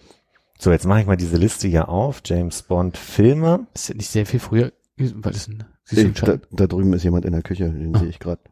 So, 0.59 0.71
jetzt 0.73 0.85
mache 0.87 1.01
ich 1.01 1.07
mal 1.07 1.17
diese 1.17 1.37
Liste 1.39 1.69
hier 1.69 1.89
auf. 1.89 2.21
James 2.25 2.63
Bond 2.63 2.99
Filme. 2.99 3.67
ist 3.75 3.89
ja 3.89 3.95
nicht 3.95 4.11
sehr 4.11 4.27
viel 4.27 4.41
früher. 4.41 4.73
Was 4.99 5.37
ist 5.37 5.49
denn? 5.49 5.65
Ich, 5.91 6.21
da, 6.21 6.37
da 6.51 6.67
drüben 6.67 6.93
ist 6.93 7.03
jemand 7.05 7.25
in 7.25 7.33
der 7.33 7.43
Küche, 7.43 7.71
den 7.71 7.97
Ah. 7.97 8.01
sehe 8.01 8.09
ich 8.09 8.19
gerade. 8.19 8.43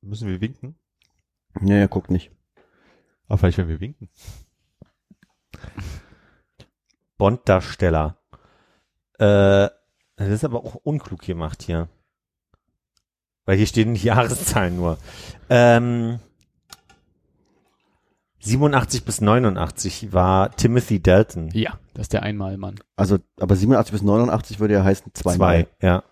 Müssen 0.00 0.28
wir 0.28 0.40
winken? 0.40 0.76
Ja, 1.60 1.76
ja, 1.76 1.86
guckt 1.86 2.10
nicht. 2.10 2.30
Aber 3.26 3.38
vielleicht, 3.38 3.58
wenn 3.58 3.68
wir 3.68 3.80
winken. 3.80 4.08
Bond-Darsteller. 7.18 8.16
Äh, 9.18 9.68
das 10.16 10.28
ist 10.28 10.44
aber 10.44 10.64
auch 10.64 10.74
unklug 10.76 11.22
gemacht 11.22 11.62
hier. 11.62 11.88
Weil 13.44 13.56
hier 13.56 13.66
stehen 13.66 13.94
die 13.94 14.02
Jahreszahlen 14.04 14.76
nur. 14.76 14.98
Ähm, 15.50 16.20
87 18.40 19.04
bis 19.04 19.20
89 19.20 20.12
war 20.12 20.54
Timothy 20.56 21.00
Dalton. 21.00 21.50
Ja, 21.52 21.78
das 21.94 22.02
ist 22.04 22.12
der 22.12 22.22
Einmalmann. 22.24 22.74
Also, 22.96 23.18
aber 23.38 23.54
87 23.54 23.92
bis 23.92 24.02
89 24.02 24.58
würde 24.58 24.74
ja 24.74 24.84
heißen 24.84 25.12
zweimal. 25.14 25.66
Zwei, 25.78 25.86
ja. 25.86 26.02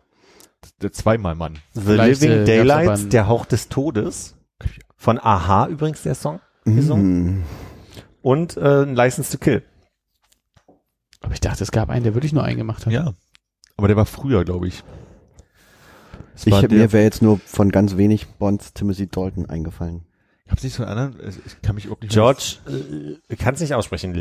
Der 0.82 0.92
zweimal 0.92 1.34
Mann. 1.34 1.58
The 1.72 1.80
Vielleicht, 1.80 2.20
Living 2.20 2.38
äh, 2.42 2.44
Daylights, 2.44 3.08
der 3.08 3.26
Hauch 3.26 3.46
des 3.46 3.68
Todes. 3.68 4.36
Von 4.96 5.18
Aha 5.18 5.66
übrigens 5.68 6.02
der 6.02 6.14
Song. 6.14 6.40
gesungen. 6.64 7.38
Mhm. 7.38 7.44
Und 8.22 8.56
äh, 8.58 8.84
License 8.84 9.32
to 9.32 9.38
Kill. 9.42 9.62
Aber 11.20 11.32
ich 11.34 11.40
dachte, 11.40 11.62
es 11.62 11.70
gab 11.72 11.90
einen, 11.90 12.04
der 12.04 12.14
wirklich 12.14 12.32
nur 12.32 12.44
einen 12.44 12.56
gemacht 12.58 12.86
hat. 12.86 12.92
Ja. 12.92 13.14
Aber 13.76 13.88
der 13.88 13.96
war 13.96 14.06
früher, 14.06 14.44
glaube 14.44 14.68
ich. 14.68 14.82
Es 16.34 16.46
Ich, 16.46 16.54
der, 16.54 16.68
mir 16.70 16.92
wäre 16.92 17.04
jetzt 17.04 17.22
nur 17.22 17.38
von 17.38 17.70
ganz 17.70 17.96
wenig 17.96 18.26
Bonds 18.38 18.72
Timothy 18.72 19.06
Dalton 19.08 19.46
eingefallen. 19.46 20.06
Gab's 20.48 20.64
nicht 20.64 20.74
so 20.74 20.82
einen 20.84 20.98
anderen? 20.98 21.20
Es- 21.20 21.38
Ich 21.46 21.62
kann 21.62 21.74
mich 21.76 21.84
überhaupt 21.84 22.02
nicht 22.02 22.12
George, 22.12 22.56
äh, 22.66 23.16
ich 23.28 23.38
kann 23.38 23.54
es 23.54 23.60
nicht 23.60 23.74
aussprechen. 23.74 24.14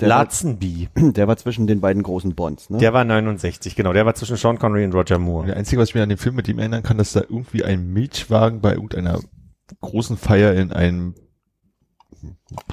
Der 0.00 0.08
war- 0.08 0.18
Lazenby. 0.24 0.88
Der 1.14 1.26
war 1.28 1.36
zwischen 1.36 1.66
den 1.66 1.80
beiden 1.80 2.02
großen 2.02 2.34
Bonds, 2.34 2.68
ne? 2.70 2.78
Der 2.78 2.92
war 2.92 3.04
69, 3.04 3.74
genau. 3.74 3.92
Der 3.92 4.04
war 4.04 4.14
zwischen 4.14 4.36
Sean 4.36 4.58
Connery 4.58 4.84
und 4.84 4.92
Roger 4.94 5.18
Moore. 5.18 5.46
Der 5.46 5.56
Einzige, 5.56 5.80
was 5.80 5.88
ich 5.90 5.94
mir 5.94 6.02
an 6.02 6.08
dem 6.10 6.18
Film 6.18 6.34
mit 6.34 6.46
ihm 6.48 6.58
erinnern 6.58 6.82
kann, 6.82 6.98
dass 6.98 7.12
da 7.12 7.20
irgendwie 7.20 7.64
ein 7.64 7.90
Milchwagen 7.92 8.60
bei 8.60 8.74
irgendeiner 8.74 9.20
großen 9.80 10.16
Feier 10.16 10.52
in 10.54 10.72
einem 10.72 11.14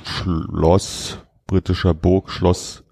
Schloss, 0.03 1.19
britischer 1.47 1.93
Burg, 1.93 2.29
Schloss 2.29 2.83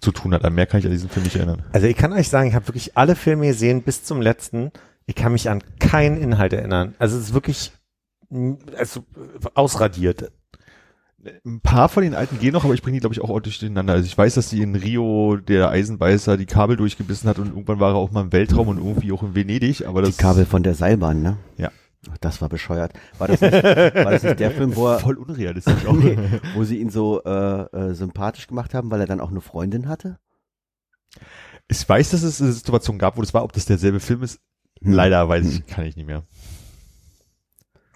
zu 0.00 0.12
tun 0.12 0.34
hat. 0.34 0.44
An 0.44 0.54
mehr 0.54 0.66
kann 0.66 0.80
ich 0.80 0.86
an 0.86 0.92
diesen 0.92 1.10
Film 1.10 1.24
nicht 1.24 1.36
erinnern. 1.36 1.62
Also 1.72 1.86
ich 1.86 1.96
kann 1.96 2.12
euch 2.12 2.28
sagen, 2.28 2.48
ich 2.48 2.54
habe 2.54 2.68
wirklich 2.68 2.96
alle 2.96 3.14
Filme 3.14 3.46
gesehen 3.46 3.82
bis 3.82 4.04
zum 4.04 4.20
letzten. 4.20 4.72
Ich 5.06 5.14
kann 5.14 5.32
mich 5.32 5.50
an 5.50 5.62
keinen 5.78 6.16
Inhalt 6.16 6.52
erinnern. 6.52 6.94
Also 6.98 7.18
es 7.18 7.24
ist 7.24 7.34
wirklich 7.34 7.72
mm, 8.30 8.54
also, 8.76 9.04
ausradiert. 9.54 10.32
Ein 11.44 11.60
paar 11.60 11.90
von 11.90 12.02
den 12.02 12.14
alten 12.14 12.38
gehen 12.38 12.54
noch, 12.54 12.64
aber 12.64 12.72
ich 12.72 12.80
bringe 12.80 12.94
die, 12.94 13.00
glaube 13.00 13.14
ich, 13.14 13.20
auch 13.20 13.28
ordentlich 13.28 13.58
durcheinander. 13.58 13.92
Also 13.92 14.06
ich 14.06 14.16
weiß, 14.16 14.36
dass 14.36 14.48
die 14.48 14.62
in 14.62 14.74
Rio 14.74 15.36
der 15.36 15.68
Eisenbeißer 15.68 16.38
die 16.38 16.46
Kabel 16.46 16.76
durchgebissen 16.76 17.28
hat 17.28 17.38
und 17.38 17.48
irgendwann 17.48 17.78
war 17.78 17.90
er 17.90 17.96
auch 17.96 18.10
mal 18.10 18.22
im 18.22 18.32
Weltraum 18.32 18.68
und 18.68 18.78
irgendwie 18.78 19.12
auch 19.12 19.22
in 19.22 19.34
Venedig, 19.34 19.86
aber 19.86 20.00
das 20.00 20.16
Die 20.16 20.22
Kabel 20.22 20.46
von 20.46 20.62
der 20.62 20.74
Seilbahn, 20.74 21.20
ne? 21.20 21.36
Ja. 21.58 21.70
Das 22.20 22.40
war 22.40 22.48
bescheuert. 22.48 22.92
War 23.18 23.28
das 23.28 23.40
nicht, 23.40 23.52
war 23.52 24.10
das 24.10 24.22
nicht 24.22 24.40
der 24.40 24.50
Film, 24.50 24.74
wo, 24.74 24.88
er, 24.88 25.00
voll 25.00 25.16
unrealistisch 25.18 25.84
auch. 25.86 25.92
nee, 25.92 26.16
wo 26.54 26.64
sie 26.64 26.78
ihn 26.78 26.90
so 26.90 27.22
äh, 27.24 27.62
äh, 27.76 27.94
sympathisch 27.94 28.46
gemacht 28.46 28.72
haben, 28.72 28.90
weil 28.90 29.00
er 29.00 29.06
dann 29.06 29.20
auch 29.20 29.30
eine 29.30 29.42
Freundin 29.42 29.86
hatte? 29.88 30.18
Ich 31.68 31.86
weiß, 31.86 32.10
dass 32.10 32.22
es 32.22 32.40
eine 32.40 32.52
Situation 32.52 32.98
gab, 32.98 33.16
wo 33.16 33.20
das 33.20 33.34
war, 33.34 33.44
ob 33.44 33.52
das 33.52 33.66
derselbe 33.66 34.00
Film 34.00 34.22
ist. 34.22 34.40
Hm. 34.82 34.92
Leider 34.92 35.28
weiß 35.28 35.46
ich, 35.46 35.66
kann 35.66 35.84
ich 35.84 35.96
nicht 35.96 36.06
mehr. 36.06 36.22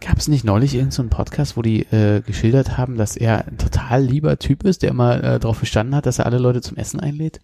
Gab 0.01 0.19
es 0.19 0.29
nicht 0.29 0.45
neulich 0.45 0.75
irgendeinen 0.75 0.91
so 0.91 1.03
einen 1.03 1.11
Podcast, 1.11 1.57
wo 1.57 1.63
die 1.63 1.85
äh, 1.85 2.21
geschildert 2.21 2.77
haben, 2.77 2.97
dass 2.97 3.17
er 3.17 3.47
ein 3.49 3.57
total 3.57 4.03
lieber 4.03 4.39
Typ 4.39 4.65
ist, 4.65 4.83
der 4.83 4.91
immer 4.91 5.17
äh, 5.25 5.41
darauf 5.41 5.61
bestanden 5.61 5.95
hat, 5.95 6.05
dass 6.05 6.19
er 6.19 6.27
alle 6.27 6.39
Leute 6.39 6.61
zum 6.61 6.77
Essen 6.77 7.01
einlädt? 7.01 7.41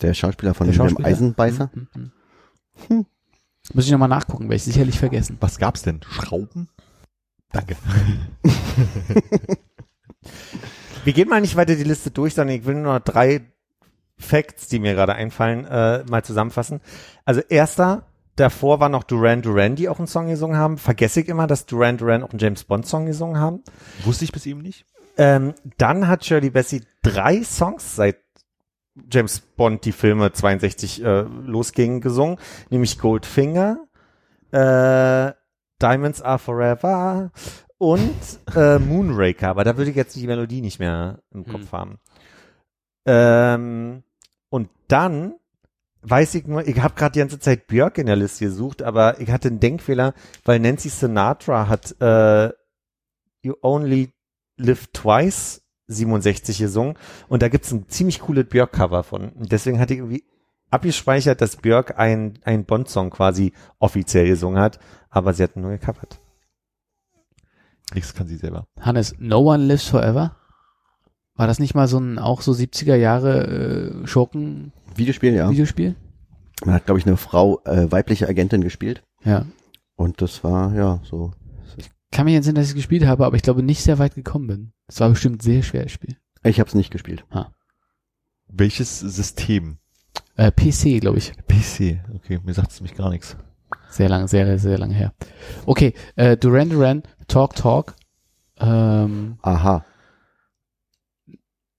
Der 0.00 0.14
Schauspieler 0.14 0.54
von 0.54 0.66
Der 0.66 0.72
dem 0.72 0.78
Schauspieler? 0.78 1.08
Eisenbeißer? 1.08 1.70
Hm, 1.74 1.88
hm, 1.92 2.10
hm. 2.88 3.06
Muss 3.72 3.86
ich 3.86 3.92
nochmal 3.92 4.08
nachgucken, 4.08 4.44
werde 4.44 4.56
ich 4.56 4.64
sicherlich 4.64 4.98
vergessen. 4.98 5.38
Was 5.40 5.58
gab's 5.58 5.82
denn? 5.82 6.00
Schrauben? 6.08 6.68
Danke. 7.52 7.76
Wir 11.04 11.12
gehen 11.12 11.28
mal 11.28 11.40
nicht 11.40 11.56
weiter 11.56 11.76
die 11.76 11.84
Liste 11.84 12.10
durch, 12.10 12.34
sondern 12.34 12.56
ich 12.56 12.64
will 12.64 12.74
nur 12.74 12.94
noch 12.94 13.00
drei 13.04 13.42
Facts, 14.18 14.68
die 14.68 14.78
mir 14.78 14.94
gerade 14.94 15.14
einfallen, 15.14 15.64
äh, 15.66 16.04
mal 16.04 16.24
zusammenfassen. 16.24 16.80
Also 17.24 17.40
erster, 17.40 18.06
davor 18.36 18.80
war 18.80 18.88
noch 18.88 19.04
Duran 19.04 19.42
Duran, 19.42 19.76
die 19.76 19.88
auch 19.88 19.98
einen 19.98 20.06
Song 20.06 20.28
gesungen 20.28 20.56
haben. 20.56 20.78
Vergesse 20.78 21.20
ich 21.20 21.28
immer, 21.28 21.46
dass 21.46 21.66
Duran 21.66 21.98
Duran 21.98 22.22
auch 22.22 22.30
einen 22.30 22.38
James 22.38 22.64
Bond 22.64 22.86
Song 22.86 23.06
gesungen 23.06 23.38
haben. 23.38 23.62
Wusste 24.04 24.24
ich 24.24 24.32
bis 24.32 24.46
eben 24.46 24.60
nicht. 24.60 24.86
Ähm, 25.16 25.54
dann 25.78 26.08
hat 26.08 26.24
Shirley 26.24 26.50
Bassey 26.50 26.82
drei 27.02 27.42
Songs 27.44 27.96
seit 27.96 28.16
James 29.10 29.40
Bond 29.40 29.84
die 29.84 29.92
Filme 29.92 30.32
62 30.32 31.02
äh, 31.02 31.22
losgingen 31.22 32.00
gesungen, 32.00 32.38
nämlich 32.70 32.98
Goldfinger, 32.98 33.86
äh, 34.52 35.32
Diamonds 35.82 36.22
Are 36.22 36.38
Forever 36.38 37.32
und 37.78 38.14
äh, 38.54 38.78
Moonraker, 38.78 39.48
aber 39.48 39.64
da 39.64 39.76
würde 39.76 39.90
ich 39.90 39.96
jetzt 39.96 40.14
die 40.16 40.26
Melodie 40.26 40.60
nicht 40.60 40.78
mehr 40.78 41.20
im 41.32 41.44
Hm. 41.44 41.52
Kopf 41.52 41.72
haben. 41.72 41.98
Ähm, 43.06 44.04
und 44.48 44.70
dann 44.88 45.34
weiß 46.02 46.34
ich 46.36 46.46
nur, 46.46 46.66
ich 46.66 46.78
habe 46.80 46.94
gerade 46.94 47.12
die 47.14 47.18
ganze 47.18 47.38
Zeit 47.38 47.66
Björk 47.66 47.98
in 47.98 48.06
der 48.06 48.16
Liste 48.16 48.44
gesucht, 48.44 48.82
aber 48.82 49.20
ich 49.20 49.30
hatte 49.30 49.48
einen 49.48 49.60
Denkfehler, 49.60 50.14
weil 50.44 50.60
Nancy 50.60 50.88
Sinatra 50.88 51.68
hat 51.68 52.00
äh, 52.00 52.52
You 53.42 53.54
Only 53.62 54.12
Live 54.56 54.88
Twice 54.92 55.63
67 55.86 56.58
gesungen 56.58 56.94
und 57.28 57.42
da 57.42 57.48
gibt's 57.48 57.72
ein 57.72 57.88
ziemlich 57.88 58.20
cooles 58.20 58.48
Björk-Cover 58.48 59.02
von. 59.02 59.32
Deswegen 59.36 59.78
hatte 59.78 59.94
ich 59.94 60.00
irgendwie 60.00 60.24
abgespeichert, 60.70 61.40
dass 61.40 61.56
Björk 61.56 61.98
ein, 61.98 62.38
ein 62.44 62.64
Bond-Song 62.64 63.10
quasi 63.10 63.52
offiziell 63.78 64.26
gesungen 64.26 64.60
hat, 64.60 64.78
aber 65.10 65.32
sie 65.32 65.42
hat 65.42 65.56
nur 65.56 65.70
gecovert. 65.70 66.18
Nichts 67.94 68.14
kann 68.14 68.26
sie 68.26 68.36
selber. 68.36 68.66
Hannes, 68.80 69.14
No 69.18 69.52
One 69.52 69.64
Lives 69.64 69.88
Forever? 69.88 70.36
War 71.36 71.46
das 71.46 71.58
nicht 71.58 71.74
mal 71.74 71.88
so 71.88 71.98
ein 71.98 72.18
auch 72.18 72.40
so 72.40 72.52
70er 72.52 72.94
Jahre 72.94 74.02
äh, 74.02 74.06
Schurken 74.06 74.72
Videospiel, 74.94 75.34
ja. 75.34 75.50
Videospiel? 75.50 75.96
Man 76.64 76.76
hat, 76.76 76.86
glaube 76.86 77.00
ich, 77.00 77.06
eine 77.06 77.16
Frau, 77.16 77.60
äh, 77.64 77.90
weibliche 77.90 78.28
Agentin 78.28 78.62
gespielt. 78.62 79.02
Ja. 79.24 79.44
Und 79.96 80.22
das 80.22 80.44
war, 80.44 80.74
ja, 80.74 81.00
so. 81.04 81.32
Kann 82.14 82.26
mich 82.26 82.36
entsinnen, 82.36 82.54
dass 82.54 82.66
ich 82.66 82.70
es 82.70 82.76
gespielt 82.76 83.06
habe, 83.06 83.26
aber 83.26 83.34
ich 83.34 83.42
glaube 83.42 83.64
nicht 83.64 83.82
sehr 83.82 83.98
weit 83.98 84.14
gekommen 84.14 84.46
bin. 84.46 84.72
Es 84.86 85.00
war 85.00 85.08
bestimmt 85.08 85.38
ein 85.38 85.40
sehr 85.40 85.64
schweres 85.64 85.90
Spiel. 85.90 86.16
Ich 86.44 86.60
habe 86.60 86.68
es 86.68 86.74
nicht 86.76 86.92
gespielt. 86.92 87.24
Welches 88.46 89.00
System? 89.00 89.78
Äh, 90.36 90.52
PC, 90.52 91.00
glaube 91.00 91.18
ich. 91.18 91.32
PC. 91.48 91.98
Okay, 92.14 92.38
mir 92.44 92.54
sagt 92.54 92.70
es 92.70 92.80
mich 92.80 92.94
gar 92.94 93.10
nichts. 93.10 93.36
Sehr 93.90 94.08
lange, 94.08 94.28
sehr, 94.28 94.60
sehr 94.60 94.78
lange 94.78 94.94
her. 94.94 95.12
Okay, 95.66 95.92
äh, 96.14 96.36
Duran 96.36 96.70
Duran, 96.70 97.02
Talk 97.26 97.56
Talk. 97.56 97.96
Ähm, 98.60 99.38
Aha. 99.42 99.84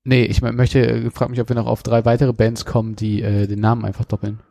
nee, 0.04 0.26
ich 0.26 0.42
möchte, 0.42 0.86
äh, 0.86 1.12
frag 1.12 1.30
mich, 1.30 1.40
ob 1.40 1.48
wir 1.48 1.56
noch 1.56 1.66
auf 1.66 1.82
drei 1.82 2.04
weitere 2.04 2.34
Bands 2.34 2.66
kommen, 2.66 2.98
die 2.98 3.22
äh, 3.22 3.48
den 3.48 3.62
Namen 3.62 3.86
einfach 3.86 4.04
doppeln. 4.04 4.42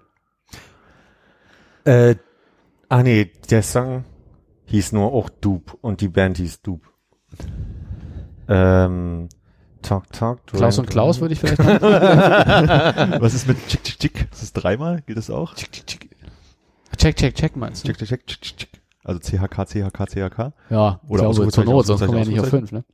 Äh, 1.85 2.15
ah 2.89 3.03
nee, 3.03 3.31
der 3.51 3.63
Song 3.63 4.07
hieß 4.67 4.93
nur 4.93 5.13
auch 5.13 5.29
Dupe 5.29 5.77
und 5.81 6.01
die 6.01 6.09
Band 6.09 6.39
hieß 6.39 6.63
Dupe. 6.63 6.89
Ähm, 8.49 9.29
Talk 9.83 10.11
Talk. 10.13 10.47
Klaus 10.47 10.77
Duran 10.77 10.87
und 10.87 10.91
Klaus 10.91 11.21
würde 11.21 11.35
ich 11.35 11.41
vielleicht 11.41 11.59
noch. 11.59 11.71
Was 13.21 13.35
ist 13.35 13.47
mit 13.47 13.67
Chick 13.69 13.85
Chick 13.85 13.99
Chick? 13.99 14.29
Ist 14.33 14.43
das 14.43 14.53
dreimal? 14.53 15.03
Geht 15.03 15.17
das 15.17 15.31
auch? 15.31 15.55
check, 15.55 15.73
check, 15.73 16.11
check, 17.17 17.35
check, 17.35 17.57
meinst 17.57 17.85
du? 17.85 17.89
Chick 17.89 17.99
Chick 17.99 18.09
Chick 18.09 18.27
Chick 18.27 18.41
Chick. 18.41 18.57
Chick. 18.57 18.83
Also 19.05 19.21
CHK, 19.21 19.67
CHK, 19.67 20.07
CHK. 20.07 20.53
Ja, 20.71 21.01
Oder 21.09 21.31
glaube, 21.31 21.49
zur 21.49 21.65
Not, 21.65 21.87
sonst 21.87 22.01
kommen 22.01 22.15
wir 22.15 22.25
ja 22.25 22.29
nicht 22.29 22.41
auf 22.41 22.49
fünf, 22.49 22.73
ne? 22.73 22.85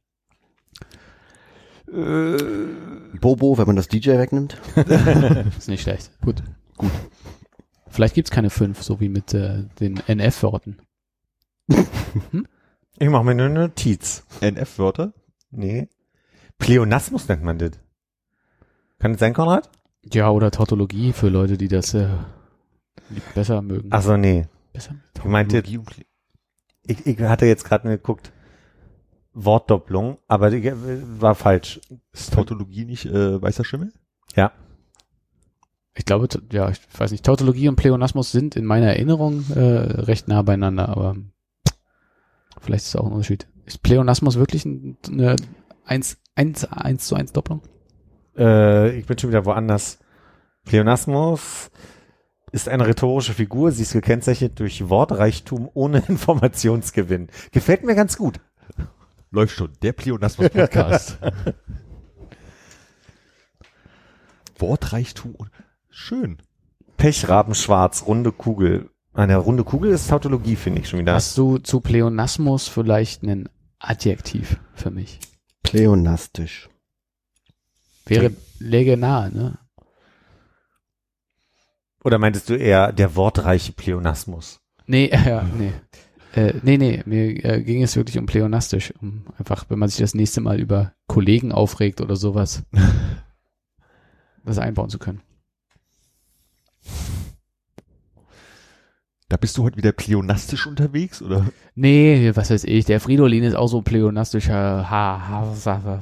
Bobo, 3.21 3.59
wenn 3.59 3.67
man 3.67 3.77
das 3.77 3.89
DJ 3.89 4.11
wegnimmt. 4.11 4.57
Ist 5.59 5.69
nicht 5.69 5.83
schlecht. 5.83 6.11
Gut. 6.21 6.43
Gut. 6.77 6.91
Vielleicht 7.89 8.15
gibt's 8.15 8.31
keine 8.31 8.51
fünf, 8.51 8.83
so 8.83 9.01
wie 9.01 9.09
mit 9.09 9.35
äh, 9.35 9.65
den 9.81 10.01
NF-Worten. 10.07 10.79
Ich 13.03 13.09
mache 13.09 13.25
mir 13.25 13.35
nur 13.35 13.47
eine 13.47 13.61
Notiz. 13.61 14.25
NF-Wörter? 14.43 15.15
Nee. 15.51 15.89
Pleonasmus 16.59 17.29
nennt 17.29 17.43
man 17.43 17.59
das. 17.59 17.71
Kann 18.99 19.13
das 19.13 19.21
sein, 19.21 19.33
Konrad? 19.33 19.71
Ja, 20.05 20.31
oder 20.31 20.51
Tautologie 20.51 21.13
für 21.13 21.29
Leute, 21.29 21.57
die 21.57 21.69
das 21.69 21.95
äh, 21.95 22.09
besser 23.35 23.63
mögen. 23.63 23.89
Ach 23.91 24.03
so, 24.03 24.17
nee. 24.19 24.47
besser. 24.73 24.97
Ich 25.17 25.25
meinte, 25.25 25.63
ich, 26.87 27.07
ich 27.07 27.21
hatte 27.21 27.47
jetzt 27.47 27.65
gerade 27.65 27.89
geguckt, 27.89 28.33
Wortdopplung, 29.33 30.19
aber 30.29 30.51
die 30.51 30.71
war 31.21 31.35
falsch. 31.35 31.81
Ist 32.13 32.35
Tautologie 32.35 32.85
nicht 32.85 33.07
äh, 33.07 33.41
weißer 33.41 33.65
Schimmel? 33.65 33.93
Ja. 34.35 34.53
Ich 35.95 36.05
glaube, 36.05 36.29
ja, 36.53 36.71
ich 36.71 36.81
weiß 36.97 37.11
nicht, 37.11 37.25
Tautologie 37.25 37.69
und 37.69 37.77
Pleonasmus 37.77 38.31
sind 38.31 38.57
in 38.57 38.65
meiner 38.65 38.89
Erinnerung 38.89 39.45
äh, 39.51 39.61
recht 39.61 40.29
nah 40.29 40.43
beieinander, 40.43 40.89
aber 40.89 41.17
vielleicht 42.61 42.85
ist 42.85 42.95
es 42.95 42.97
auch 42.97 43.07
ein 43.07 43.13
Unterschied. 43.13 43.49
Ist 43.67 43.83
Pleonasmus 43.83 44.37
wirklich 44.37 44.65
ein, 44.65 44.97
eine 45.09 45.37
1, 45.85 46.19
1, 46.35 46.65
1 46.65 47.07
zu 47.07 47.15
1 47.15 47.33
Doppelung? 47.33 47.63
Äh, 48.37 48.99
ich 48.99 49.07
bin 49.07 49.19
schon 49.19 49.31
wieder 49.31 49.45
woanders. 49.45 49.99
Pleonasmus 50.65 51.71
ist 52.53 52.69
eine 52.69 52.87
rhetorische 52.87 53.35
Figur. 53.35 53.73
Sie 53.73 53.83
ist 53.83 53.93
gekennzeichnet 53.93 54.59
durch 54.59 54.89
Wortreichtum 54.89 55.69
ohne 55.75 55.99
Informationsgewinn. 56.09 57.29
Gefällt 57.53 57.85
mir 57.85 57.95
ganz 57.95 58.17
gut. 58.17 58.41
Läuft 59.31 59.57
schon. 59.57 59.73
Der 59.83 59.93
Pleonasmus-Podcast. 59.93 61.19
Wortreichtum 64.59 65.35
und 65.35 65.51
schön. 65.89 66.39
Pechraben 66.97 67.55
schwarz, 67.55 68.05
runde 68.07 68.33
Kugel. 68.33 68.91
Eine 69.13 69.37
runde 69.39 69.65
Kugel 69.65 69.91
ist 69.91 70.09
Tautologie, 70.09 70.57
finde 70.57 70.81
ich 70.81 70.89
schon 70.89 71.01
wieder. 71.01 71.15
Hast 71.15 71.37
du 71.37 71.59
zu 71.59 71.81
Pleonasmus 71.81 72.69
vielleicht 72.69 73.23
ein 73.23 73.49
Adjektiv 73.79 74.59
für 74.75 74.91
mich? 74.91 75.19
Pleonastisch. 75.63 76.69
Wäre, 78.07 78.33
läge 78.59 78.97
nahe, 78.97 79.31
ne? 79.31 79.59
Oder 82.05 82.19
meintest 82.19 82.49
du 82.49 82.55
eher 82.55 82.93
der 82.93 83.15
wortreiche 83.17 83.73
Pleonasmus? 83.73 84.61
Nee, 84.87 85.07
äh, 85.07 85.23
ja, 85.29 85.43
nee. 85.43 85.73
Äh, 86.33 86.55
nee, 86.63 86.79
nee, 86.79 87.03
mir 87.07 87.45
äh, 87.45 87.63
ging 87.63 87.83
es 87.83 87.97
wirklich 87.97 88.17
um 88.17 88.27
pleonastisch. 88.27 88.95
Um 89.01 89.25
einfach, 89.37 89.67
wenn 89.69 89.79
man 89.79 89.89
sich 89.89 89.99
das 89.99 90.15
nächste 90.15 90.41
Mal 90.41 90.61
über 90.61 90.93
Kollegen 91.09 91.51
aufregt 91.51 92.01
oder 92.01 92.15
sowas, 92.15 92.63
das 94.45 94.59
einbauen 94.59 94.91
zu 94.91 94.99
können. 94.99 95.21
Da 99.31 99.37
bist 99.37 99.57
du 99.57 99.63
heute 99.63 99.77
wieder 99.77 99.93
pleonastisch 99.93 100.67
unterwegs, 100.67 101.23
oder? 101.23 101.47
Nee, 101.77 102.33
was 102.35 102.51
weiß 102.51 102.65
ich, 102.65 102.85
der 102.85 102.99
Fridolin 102.99 103.45
ist 103.45 103.55
auch 103.55 103.69
so 103.69 103.81
pleonastischer 103.81 104.91
ha, 104.91 105.29
ha, 105.29 105.55
ha, 105.65 105.83
ha. 105.85 106.01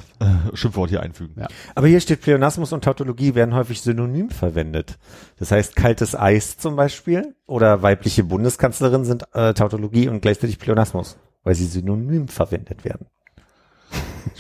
Schimpfwort 0.55 0.89
hier 0.89 1.03
einfügen. 1.03 1.35
Ja. 1.39 1.47
Aber 1.75 1.89
hier 1.89 2.01
steht 2.01 2.23
Pleonasmus 2.23 2.73
und 2.73 2.83
Tautologie 2.83 3.35
werden 3.35 3.55
häufig 3.55 3.83
synonym 3.83 4.31
verwendet. 4.31 4.99
Das 5.39 5.53
heißt, 5.53 5.77
kaltes 5.77 6.15
Eis 6.19 6.57
zum 6.57 6.75
Beispiel 6.75 7.35
oder 7.47 7.83
weibliche 7.83 8.25
Bundeskanzlerin 8.25 9.05
sind 9.05 9.25
äh, 9.35 9.53
Tautologie 9.53 10.09
und 10.09 10.23
gleichzeitig 10.23 10.59
Pleonasmus, 10.59 11.19
weil 11.43 11.55
sie 11.55 11.67
synonym 11.67 12.29
verwendet 12.29 12.87
werden. 12.87 13.09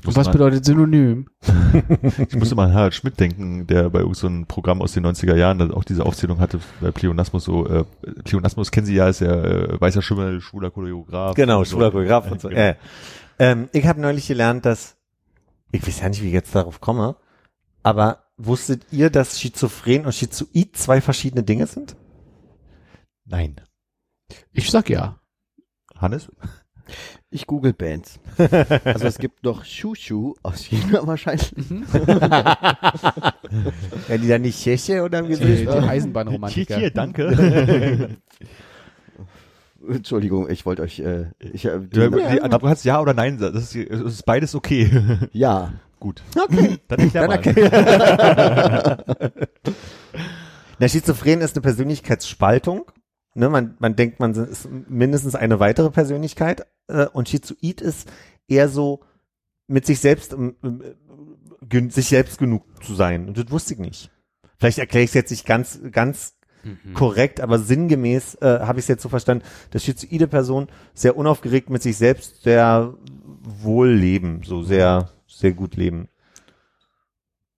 Was 0.05 0.27
mal, 0.27 0.33
bedeutet 0.33 0.65
Synonym? 0.65 1.29
ich 2.29 2.37
musste 2.37 2.55
mal 2.55 2.67
an 2.67 2.75
Harald 2.75 2.95
Schmidt 2.95 3.21
denken, 3.21 3.67
der 3.67 3.91
bei 3.91 4.03
so 4.15 4.27
einem 4.27 4.47
Programm 4.47 4.81
aus 4.81 4.93
den 4.93 5.05
90er 5.05 5.37
Jahren 5.37 5.73
auch 5.73 5.85
diese 5.85 6.07
Aufzählung 6.07 6.41
hatte, 6.41 6.61
bei 6.81 6.91
Pleonasmus 6.91 7.45
so, 7.45 7.67
äh, 7.67 7.85
Pleonasmus 8.25 8.71
kennen 8.71 8.87
Sie 8.87 8.95
ja, 8.95 9.09
ist 9.09 9.21
ja 9.21 9.33
äh, 9.33 9.81
weißer 9.81 10.01
Schimmel, 10.01 10.41
schwuler 10.41 10.71
Choreograf. 10.71 11.35
Genau, 11.35 11.65
schwuler 11.65 11.91
Choreograf 11.91 12.31
und 12.31 12.41
so. 12.41 12.49
Genau. 12.59 12.61
Äh, 12.61 12.77
ähm, 13.39 13.69
ich 13.73 13.87
habe 13.87 14.01
neulich 14.01 14.27
gelernt, 14.27 14.65
dass 14.65 14.97
ich 15.71 15.87
weiß 15.87 16.01
ja 16.01 16.09
nicht, 16.09 16.23
wie 16.23 16.29
ich 16.29 16.33
jetzt 16.33 16.55
darauf 16.55 16.81
komme, 16.81 17.17
aber 17.83 18.25
wusstet 18.37 18.87
ihr, 18.91 19.11
dass 19.11 19.41
Schizophren 19.41 20.07
und 20.07 20.15
Schizoid 20.15 20.77
zwei 20.77 21.01
verschiedene 21.01 21.43
Dinge 21.43 21.67
sind? 21.67 21.97
Nein. 23.25 23.61
Ich 24.53 24.71
sag 24.71 24.89
ja. 24.89 25.21
Hannes? 25.97 26.31
Ich 27.31 27.47
google 27.47 27.73
Bands. 27.73 28.19
Also 28.85 29.07
es 29.07 29.19
gibt 29.19 29.45
noch 29.45 29.65
Shushu 29.65 30.35
aus 30.43 30.63
China 30.65 31.01
wahrscheinlich. 31.07 31.55
Ja, 34.09 34.17
die 34.19 34.29
dann 34.29 34.43
nicht 34.43 34.63
Tscheche 34.63 35.03
oder 35.03 35.21
im 35.21 35.29
Die, 35.29 35.37
die 35.37 35.69
Eisenbahnromantiker. 35.69 36.91
danke. 36.91 38.17
Entschuldigung, 39.89 40.51
ich 40.51 40.67
wollte 40.67 40.83
euch, 40.83 40.99
äh, 41.01 41.27
ich, 41.39 41.65
äh, 41.65 41.79
die, 41.81 41.89
Du, 41.89 42.11
die, 42.11 42.41
du 42.41 42.59
kannst 42.59 42.85
ja 42.85 43.01
oder 43.01 43.15
nein 43.15 43.39
sagen. 43.39 43.55
Das 43.55 43.75
ist, 43.75 43.91
das 43.91 44.01
ist 44.01 44.27
beides 44.27 44.55
okay. 44.55 44.91
ja. 45.33 45.73
Gut. 46.01 46.23
Okay. 46.41 46.79
Dann 46.87 47.01
erklär 47.01 47.27
mal. 47.27 49.05
Na, 50.79 50.89
Schizophren 50.89 51.41
ist 51.41 51.57
eine 51.57 51.63
Persönlichkeitsspaltung. 51.63 52.85
Ne, 53.39 53.49
man, 53.49 53.77
man 53.79 53.95
denkt, 53.95 54.19
man 54.19 54.35
ist 54.35 54.69
mindestens 54.89 55.37
eine 55.37 55.61
weitere 55.61 55.91
Persönlichkeit. 55.91 56.67
Äh, 56.89 57.07
und 57.07 57.29
Schizoid 57.29 57.81
ist 57.81 58.11
eher 58.49 58.69
so 58.69 59.01
mit 59.69 59.87
sich 59.87 60.01
selbst, 60.01 60.33
ähm, 60.33 60.57
ähm, 60.63 61.91
sich 61.91 62.09
selbst 62.09 62.39
genug 62.39 62.65
zu 62.83 62.97
sein. 62.97 63.29
Und 63.29 63.39
das 63.39 63.51
wusste 63.51 63.75
ich 63.75 63.81
nicht. 63.81 64.11
Vielleicht 64.59 64.79
erkläre 64.79 65.05
ich 65.05 65.11
es 65.11 65.15
jetzt 65.15 65.31
nicht 65.31 65.47
ganz, 65.47 65.79
ganz 65.93 66.35
korrekt, 66.95 67.41
aber 67.41 67.59
sinngemäß 67.59 68.37
äh, 68.37 68.61
habe 68.61 68.81
ich 68.81 68.85
es 68.85 68.89
jetzt 68.89 69.03
so 69.03 69.09
verstanden, 69.09 69.45
dass 69.71 69.85
schizoide 69.85 70.27
Personen 70.27 70.69
sehr 70.93 71.17
unaufgeregt 71.17 71.71
mit 71.71 71.83
sich 71.83 71.97
selbst 71.97 72.43
sehr 72.43 72.95
wohl 73.41 73.89
leben, 73.89 74.43
so 74.45 74.63
sehr, 74.63 75.11
sehr 75.27 75.53
gut 75.53 75.77
leben. 75.77 76.09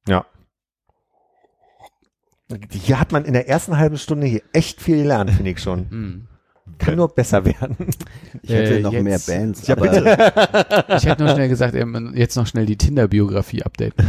Ja. 0.07 0.27
Hier 2.71 2.99
hat 3.01 3.13
man 3.13 3.25
in 3.25 3.33
der 3.33 3.49
ersten 3.49 3.77
halben 3.79 3.97
Stunde 3.99 4.27
hier 4.27 4.43
echt 4.53 4.81
viel 4.81 4.99
gelernt, 4.99 5.31
finde 5.31 5.51
ich 5.53 5.61
schon. 5.61 5.91
Hm. 5.91 6.27
Kann 6.79 6.97
nur 6.97 7.09
besser 7.09 7.45
werden. 7.45 7.77
Ich 8.43 8.51
hätte 8.51 8.77
Äh, 8.79 8.81
noch 8.81 8.93
jetzt- 8.93 9.05
mehr 9.05 9.19
Bands. 9.19 9.67
Ja, 9.67 9.77
aber 9.77 9.89
bitte. 9.89 10.05
Ich 10.97 11.05
hätte 11.05 11.25
nur 11.25 11.35
schnell 11.35 11.49
gesagt, 11.49 11.75
ähm, 11.75 12.13
jetzt 12.15 12.37
noch 12.37 12.47
schnell 12.47 12.65
die 12.67 12.77
Tinder-Biografie 12.77 13.63
updaten. 13.63 14.05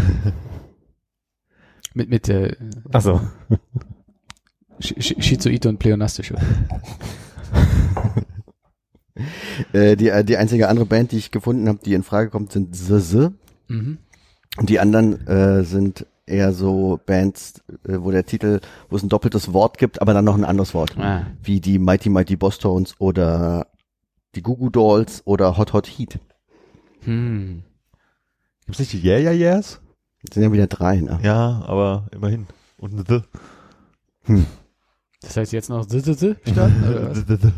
mit, 1.94 2.10
mit, 2.10 2.30
äh, 2.30 2.56
Also, 2.92 3.20
Sch 4.80 4.94
Sch 5.00 5.16
Schizoid 5.20 5.66
und 5.66 5.80
Pleonastische. 5.80 6.36
Äh, 9.74 9.96
die, 9.98 10.08
äh, 10.10 10.24
die 10.24 10.38
einzige 10.38 10.70
andere 10.70 10.86
Band, 10.86 11.12
die 11.12 11.18
ich 11.18 11.32
gefunden 11.32 11.68
habe, 11.68 11.80
die 11.86 11.94
in 11.94 12.02
Frage 12.04 12.30
kommt, 12.30 12.52
sind 12.54 12.76
The 12.76 13.00
The. 13.00 13.28
Mhm. 13.68 13.98
Und 14.58 14.70
die 14.70 14.80
anderen 14.80 15.28
äh, 15.28 15.64
sind 15.64 16.06
eher 16.32 16.54
so 16.54 17.00
Bands, 17.06 17.62
äh, 17.88 17.98
wo 18.00 18.12
der 18.12 18.26
Titel, 18.26 18.60
wo 18.90 18.96
es 18.96 19.04
ein 19.04 19.10
doppeltes 19.10 19.54
Wort 19.54 19.78
gibt, 19.78 20.02
aber 20.02 20.14
dann 20.14 20.26
noch 20.26 20.36
ein 20.38 20.46
anderes 20.46 20.74
Wort. 20.74 20.98
Ah. 20.98 21.28
Wie 21.44 21.60
die 21.60 21.78
Mighty 21.80 22.10
Mighty 22.10 22.36
Boss 22.36 22.58
Tones 22.58 22.96
oder 23.00 23.68
die 24.36 24.42
Goo 24.42 24.56
Goo 24.56 24.70
Dolls 24.70 25.22
oder 25.26 25.58
Hot 25.58 25.74
Hot 25.74 25.88
Heat. 25.88 26.20
Hm. 27.02 27.64
Gibt's 28.66 28.80
nicht 28.80 28.94
die 28.94 29.04
Yeah 29.06 29.20
Yeah 29.20 29.34
Yeahs? 29.34 29.82
Das 30.24 30.36
sind 30.36 30.44
ja 30.44 30.52
wieder 30.52 30.68
drei, 30.68 31.02
ne? 31.02 31.20
Ja, 31.24 31.64
aber 31.66 32.08
immerhin. 32.12 32.48
Und 32.78 32.94
ein 32.94 33.06
The. 34.28 34.44
Das 35.22 35.36
heißt 35.38 35.52
jetzt 35.52 35.70
noch 35.70 35.86
z- 35.86 36.04
z- 36.04 36.18
z- 36.18 36.38
starten, 36.48 36.84
oder 36.88 37.10
was? 37.10 37.18
The, 37.18 37.24
the, 37.28 37.38
the. 37.42 37.52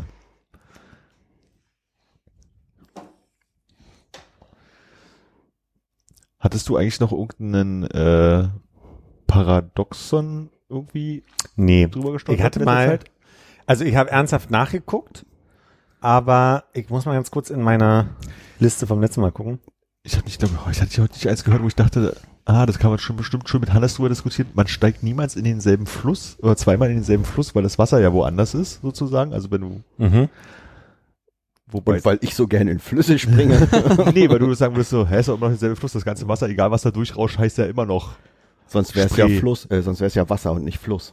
Hattest 6.38 6.68
du 6.68 6.76
eigentlich 6.76 7.00
noch 7.00 7.12
irgendeinen 7.12 7.84
äh, 7.84 8.48
Paradoxon 9.34 10.50
irgendwie 10.68 11.22
Nee. 11.56 11.88
drüber 11.88 12.12
gestolpert? 12.12 12.38
Ich 12.40 12.44
hatte 12.44 12.64
mal, 12.64 12.86
Zeit? 12.88 13.04
also 13.66 13.84
ich 13.84 13.96
habe 13.96 14.10
ernsthaft 14.10 14.50
nachgeguckt, 14.50 15.26
aber 16.00 16.64
ich 16.72 16.88
muss 16.90 17.04
mal 17.04 17.14
ganz 17.14 17.30
kurz 17.30 17.50
in 17.50 17.60
meiner 17.62 18.06
Liste 18.58 18.86
vom 18.86 19.00
letzten 19.00 19.20
Mal 19.20 19.32
gucken. 19.32 19.58
Ich 20.04 20.14
habe 20.16 20.26
nicht, 20.26 20.38
glaube 20.38 20.54
ich 20.70 20.80
hatte 20.80 21.02
heute 21.02 21.14
nicht 21.14 21.28
eins 21.28 21.44
gehört, 21.44 21.62
wo 21.62 21.66
ich 21.66 21.74
dachte, 21.76 22.16
ah, 22.44 22.66
das 22.66 22.78
kann 22.78 22.90
man 22.90 22.98
schon 22.98 23.16
bestimmt 23.16 23.48
schon 23.48 23.60
mit 23.60 23.72
Hannes 23.72 23.94
drüber 23.94 24.08
diskutieren. 24.10 24.48
Man 24.54 24.66
steigt 24.68 25.02
niemals 25.02 25.34
in 25.34 25.44
denselben 25.44 25.86
Fluss 25.86 26.36
oder 26.40 26.56
zweimal 26.56 26.88
in 26.90 26.96
denselben 26.96 27.24
Fluss, 27.24 27.54
weil 27.54 27.62
das 27.62 27.78
Wasser 27.78 28.00
ja 28.00 28.12
woanders 28.12 28.54
ist, 28.54 28.82
sozusagen. 28.82 29.32
Also 29.32 29.50
wenn 29.50 29.60
du, 29.62 29.80
Mhm. 29.98 30.28
wobei, 31.68 31.94
Und 31.96 32.04
weil 32.04 32.18
ich 32.20 32.34
so 32.34 32.46
gerne 32.46 32.70
in 32.70 32.78
Flüsse 32.80 33.18
springe. 33.18 33.66
nee, 34.14 34.28
weil 34.28 34.38
du 34.38 34.52
sagen 34.54 34.74
würdest 34.74 34.90
so, 34.90 35.08
hä, 35.08 35.18
ist 35.20 35.28
doch 35.28 35.36
immer 35.36 35.46
noch 35.46 35.52
derselbe 35.54 35.76
Fluss, 35.76 35.92
das 35.92 36.04
ganze 36.04 36.28
Wasser, 36.28 36.48
egal 36.48 36.70
was 36.70 36.82
da 36.82 36.90
durchrauscht, 36.90 37.38
heißt 37.38 37.58
ja 37.58 37.64
immer 37.64 37.86
noch. 37.86 38.12
Sonst 38.66 38.94
wäre 38.94 39.08
es 39.08 39.16
ja. 39.16 39.28
Fluss, 39.28 39.66
äh, 39.70 39.82
sonst 39.82 40.00
wäre 40.00 40.08
es 40.08 40.14
ja 40.14 40.28
Wasser 40.28 40.52
und 40.52 40.64
nicht 40.64 40.78
Fluss. 40.78 41.12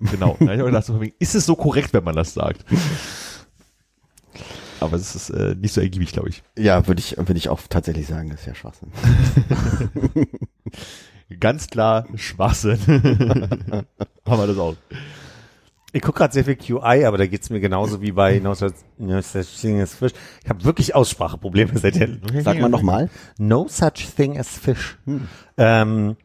Genau. 0.00 0.36
Da 0.38 0.54
ich 0.54 0.60
gedacht, 0.60 0.90
ist 1.18 1.34
es 1.34 1.46
so 1.46 1.56
korrekt, 1.56 1.92
wenn 1.92 2.04
man 2.04 2.14
das 2.14 2.34
sagt? 2.34 2.64
Aber 4.80 4.96
es 4.96 5.14
ist 5.14 5.30
äh, 5.30 5.56
nicht 5.56 5.74
so 5.74 5.80
ergiebig, 5.80 6.12
glaube 6.12 6.28
ich. 6.28 6.42
Ja, 6.56 6.86
würde 6.86 7.00
ich, 7.00 7.16
würde 7.16 7.36
ich 7.36 7.48
auch 7.48 7.60
tatsächlich 7.68 8.06
sagen, 8.06 8.30
das 8.30 8.40
ist 8.40 8.46
ja 8.46 8.54
Schwachsinn. 8.54 8.92
Ganz 11.40 11.66
klar 11.66 12.06
Schwachsinn. 12.14 12.78
Haben 14.24 14.38
wir 14.40 14.46
das 14.46 14.58
auch. 14.58 14.76
Ich 15.92 16.02
gucke 16.02 16.18
gerade 16.18 16.34
sehr 16.34 16.44
viel 16.44 16.56
QI, 16.56 17.04
aber 17.06 17.18
da 17.18 17.26
geht's 17.26 17.50
mir 17.50 17.60
genauso 17.60 18.02
wie 18.02 18.12
bei 18.12 18.38
No 18.40 18.54
Such, 18.54 18.72
Thing 19.60 19.80
as 19.80 19.94
Fish. 19.94 20.12
Ich 20.44 20.50
habe 20.50 20.62
wirklich 20.64 20.94
Ausspracheprobleme 20.94 21.78
seit 21.78 21.96
der 21.96 22.10
Sag 22.42 22.60
mal 22.60 22.68
nochmal. 22.68 23.08
No 23.38 23.66
Such 23.68 24.14
Thing 24.14 24.38
as 24.38 24.48
Fish. 24.48 24.98
Ähm, 25.56 26.16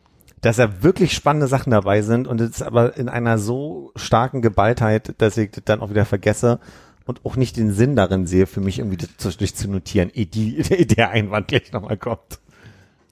dass 0.43 0.57
da 0.57 0.83
wirklich 0.83 1.13
spannende 1.13 1.47
Sachen 1.47 1.71
dabei 1.71 2.01
sind 2.01 2.27
und 2.27 2.41
es 2.41 2.61
aber 2.61 2.97
in 2.97 3.07
einer 3.07 3.37
so 3.37 3.93
starken 3.95 4.41
Geballtheit, 4.41 5.15
dass 5.19 5.37
ich 5.37 5.51
das 5.51 5.63
dann 5.63 5.79
auch 5.79 5.89
wieder 5.89 6.05
vergesse 6.05 6.59
und 7.05 7.25
auch 7.25 7.37
nicht 7.37 7.55
den 7.55 7.71
Sinn 7.73 7.95
darin 7.95 8.27
sehe, 8.27 8.45
für 8.45 8.59
mich 8.59 8.79
irgendwie 8.79 8.97
das 8.97 9.09
zwischendurch 9.17 9.55
zu 9.55 9.69
notieren, 9.69 10.11
ehe 10.13 10.25
die, 10.25 10.57
der 10.85 11.11
Einwand 11.11 11.47
gleich 11.47 11.71
nochmal 11.71 11.95
kommt. 11.95 12.39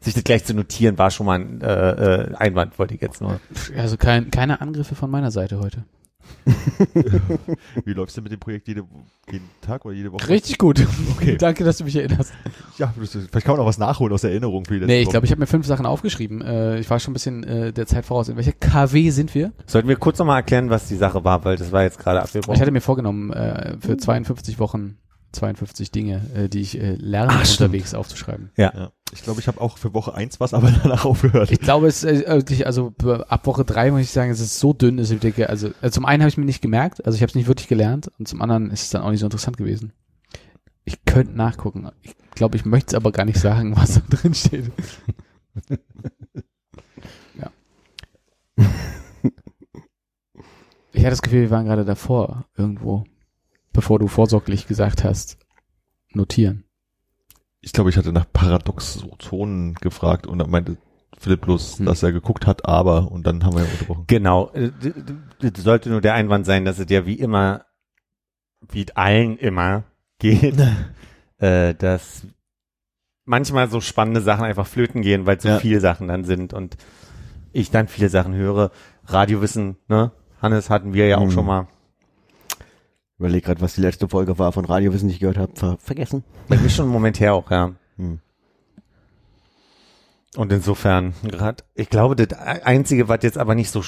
Sich 0.01 0.13
das 0.13 0.25
gleich 0.25 0.43
zu 0.43 0.53
notieren 0.53 0.97
war 0.97 1.09
schon 1.09 1.25
mal 1.25 1.39
ein 1.39 1.61
äh, 1.61 1.91
äh, 1.91 2.35
Einwand, 2.35 2.77
wollte 2.77 2.95
ich 2.95 3.01
jetzt 3.01 3.21
nur. 3.21 3.39
Also 3.77 3.95
kein, 3.95 4.29
keine 4.29 4.59
Angriffe 4.59 4.95
von 4.95 5.09
meiner 5.09 5.31
Seite 5.31 5.59
heute. 5.59 5.85
Wie 7.85 7.93
läufst 7.93 8.17
du 8.17 8.21
mit 8.21 8.31
dem 8.31 8.39
Projekt 8.39 8.67
jede, 8.67 8.83
jeden 9.31 9.49
Tag 9.61 9.85
oder 9.85 9.93
jede 9.93 10.11
Woche? 10.11 10.27
Richtig 10.29 10.57
gut. 10.57 10.85
Okay. 11.17 11.37
Danke, 11.39 11.63
dass 11.63 11.77
du 11.77 11.83
mich 11.83 11.95
erinnerst. 11.95 12.33
Ja, 12.77 12.93
vielleicht 12.97 13.45
kann 13.45 13.55
man 13.55 13.59
auch 13.61 13.67
was 13.67 13.77
nachholen 13.77 14.13
aus 14.13 14.21
der 14.21 14.31
Erinnerung 14.31 14.65
für 14.65 14.73
Nee, 14.75 15.01
ich 15.01 15.09
glaube, 15.09 15.25
ich 15.25 15.31
habe 15.31 15.39
mir 15.39 15.47
fünf 15.47 15.65
Sachen 15.65 15.85
aufgeschrieben. 15.85 16.41
Äh, 16.41 16.79
ich 16.79 16.89
war 16.89 16.99
schon 16.99 17.11
ein 17.11 17.13
bisschen 17.13 17.43
äh, 17.43 17.73
der 17.73 17.87
Zeit 17.87 18.05
voraus. 18.05 18.29
In 18.29 18.35
welcher 18.37 18.53
KW 18.53 19.09
sind 19.11 19.35
wir? 19.35 19.51
Sollten 19.65 19.87
wir 19.87 19.95
kurz 19.95 20.17
nochmal 20.19 20.37
erklären, 20.37 20.69
was 20.69 20.87
die 20.87 20.95
Sache 20.95 21.23
war, 21.23 21.43
weil 21.45 21.57
das 21.57 21.71
war 21.71 21.83
jetzt 21.83 21.99
gerade 21.99 22.19
Ich 22.19 22.23
abgebrochen. 22.25 22.59
hatte 22.61 22.71
mir 22.71 22.81
vorgenommen, 22.81 23.31
äh, 23.31 23.77
für 23.79 23.97
52 23.97 24.59
Wochen 24.59 24.97
52 25.31 25.91
Dinge, 25.91 26.21
äh, 26.35 26.49
die 26.49 26.61
ich 26.61 26.79
äh, 26.79 26.95
lerne, 26.95 27.31
Ach, 27.33 27.45
stimmt. 27.45 27.69
unterwegs 27.69 27.93
aufzuschreiben. 27.93 28.51
Ja. 28.57 28.91
Ich 29.13 29.23
glaube, 29.23 29.41
ich 29.41 29.47
habe 29.47 29.59
auch 29.59 29.77
für 29.77 29.93
Woche 29.93 30.13
eins 30.13 30.39
was, 30.39 30.53
aber 30.53 30.71
danach 30.83 31.05
aufgehört. 31.05 31.51
Ich 31.51 31.59
glaube, 31.59 31.87
es 31.87 32.03
ist 32.03 32.25
äh, 32.25 32.35
wirklich, 32.35 32.65
also 32.65 32.93
ab 33.27 33.45
Woche 33.45 33.65
drei 33.65 33.91
muss 33.91 34.01
ich 34.01 34.11
sagen, 34.11 34.31
es 34.31 34.39
ist 34.39 34.59
so 34.59 34.73
dünn, 34.73 34.97
dass 34.97 35.11
ich 35.11 35.19
denke, 35.19 35.49
also 35.49 35.71
äh, 35.81 35.91
zum 35.91 36.05
einen 36.05 36.23
habe 36.23 36.29
ich 36.29 36.37
mir 36.37 36.45
nicht 36.45 36.61
gemerkt, 36.61 37.05
also 37.05 37.15
ich 37.15 37.21
habe 37.21 37.29
es 37.29 37.35
nicht 37.35 37.47
wirklich 37.47 37.67
gelernt 37.67 38.11
und 38.19 38.27
zum 38.27 38.41
anderen 38.41 38.71
ist 38.71 38.83
es 38.83 38.89
dann 38.89 39.01
auch 39.01 39.11
nicht 39.11 39.19
so 39.19 39.25
interessant 39.25 39.57
gewesen. 39.57 39.93
Ich 40.83 41.05
könnte 41.05 41.33
nachgucken. 41.35 41.89
Ich 42.01 42.15
glaube, 42.31 42.57
ich 42.57 42.65
möchte 42.65 42.89
es 42.89 42.95
aber 42.95 43.11
gar 43.11 43.25
nicht 43.25 43.39
sagen, 43.39 43.75
was 43.77 43.95
da 43.95 44.01
drin 44.09 44.33
steht. 44.33 44.71
ja. 47.39 47.51
Ich 50.93 50.99
hatte 51.01 51.11
das 51.11 51.21
Gefühl, 51.21 51.41
wir 51.41 51.51
waren 51.51 51.65
gerade 51.65 51.85
davor 51.85 52.45
irgendwo, 52.57 53.05
bevor 53.73 53.99
du 53.99 54.07
vorsorglich 54.07 54.67
gesagt 54.67 55.03
hast, 55.03 55.37
notieren. 56.13 56.65
Ich 57.61 57.73
glaube, 57.73 57.89
ich 57.89 57.97
hatte 57.97 58.11
nach 58.11 58.25
Paradoxonen 58.31 59.75
gefragt 59.75 60.25
und 60.27 60.39
dann 60.39 60.49
meinte 60.49 60.77
Philipp 61.17 61.41
bloß, 61.41 61.79
Hm. 61.79 61.85
dass 61.85 62.01
er 62.03 62.11
geguckt 62.11 62.47
hat, 62.47 62.65
aber 62.65 63.11
und 63.11 63.27
dann 63.27 63.43
haben 63.45 63.55
wir 63.55 63.63
ja 63.63 63.71
unterbrochen. 63.71 64.05
Genau. 64.07 64.49
Äh, 64.53 64.71
Sollte 65.57 65.89
nur 65.89 66.01
der 66.01 66.15
Einwand 66.15 66.45
sein, 66.45 66.65
dass 66.65 66.79
es 66.79 66.89
ja 66.89 67.05
wie 67.05 67.13
immer, 67.15 67.65
wie 68.71 68.85
allen 68.95 69.37
immer 69.37 69.83
geht, 70.19 70.55
äh, 71.37 71.75
dass 71.75 72.25
manchmal 73.25 73.69
so 73.69 73.79
spannende 73.81 74.21
Sachen 74.21 74.45
einfach 74.45 74.65
flöten 74.65 75.01
gehen, 75.03 75.25
weil 75.27 75.39
so 75.39 75.49
Ja. 75.49 75.59
viele 75.59 75.79
Sachen 75.79 76.07
dann 76.07 76.23
sind 76.23 76.53
und 76.53 76.77
ich 77.53 77.69
dann 77.69 77.87
viele 77.87 78.09
Sachen 78.09 78.33
höre. 78.33 78.71
Radiowissen, 79.05 79.77
ne? 79.87 80.11
Hannes 80.41 80.69
hatten 80.71 80.93
wir 80.93 81.07
ja 81.07 81.17
auch 81.17 81.25
Mhm. 81.25 81.31
schon 81.31 81.45
mal. 81.45 81.67
Überleg 83.21 83.45
gerade, 83.45 83.61
was 83.61 83.75
die 83.75 83.81
letzte 83.81 84.09
Folge 84.09 84.39
war 84.39 84.51
von 84.51 84.65
Radiowissen, 84.65 85.07
die 85.07 85.13
ich 85.13 85.19
gehört 85.19 85.37
habe. 85.37 85.51
Ver 85.53 85.77
vergessen. 85.77 86.23
Bei 86.47 86.57
mir 86.57 86.71
schon 86.71 86.85
einen 86.85 86.93
Moment 86.93 87.19
her 87.19 87.35
auch, 87.35 87.51
ja. 87.51 87.73
Hm. 87.97 88.19
Und 90.35 90.51
insofern, 90.51 91.13
gerade, 91.21 91.63
ich 91.75 91.91
glaube, 91.91 92.15
das 92.15 92.35
Einzige, 92.39 93.09
was 93.09 93.19
jetzt 93.21 93.37
aber 93.37 93.53
nicht 93.53 93.69
so 93.69 93.83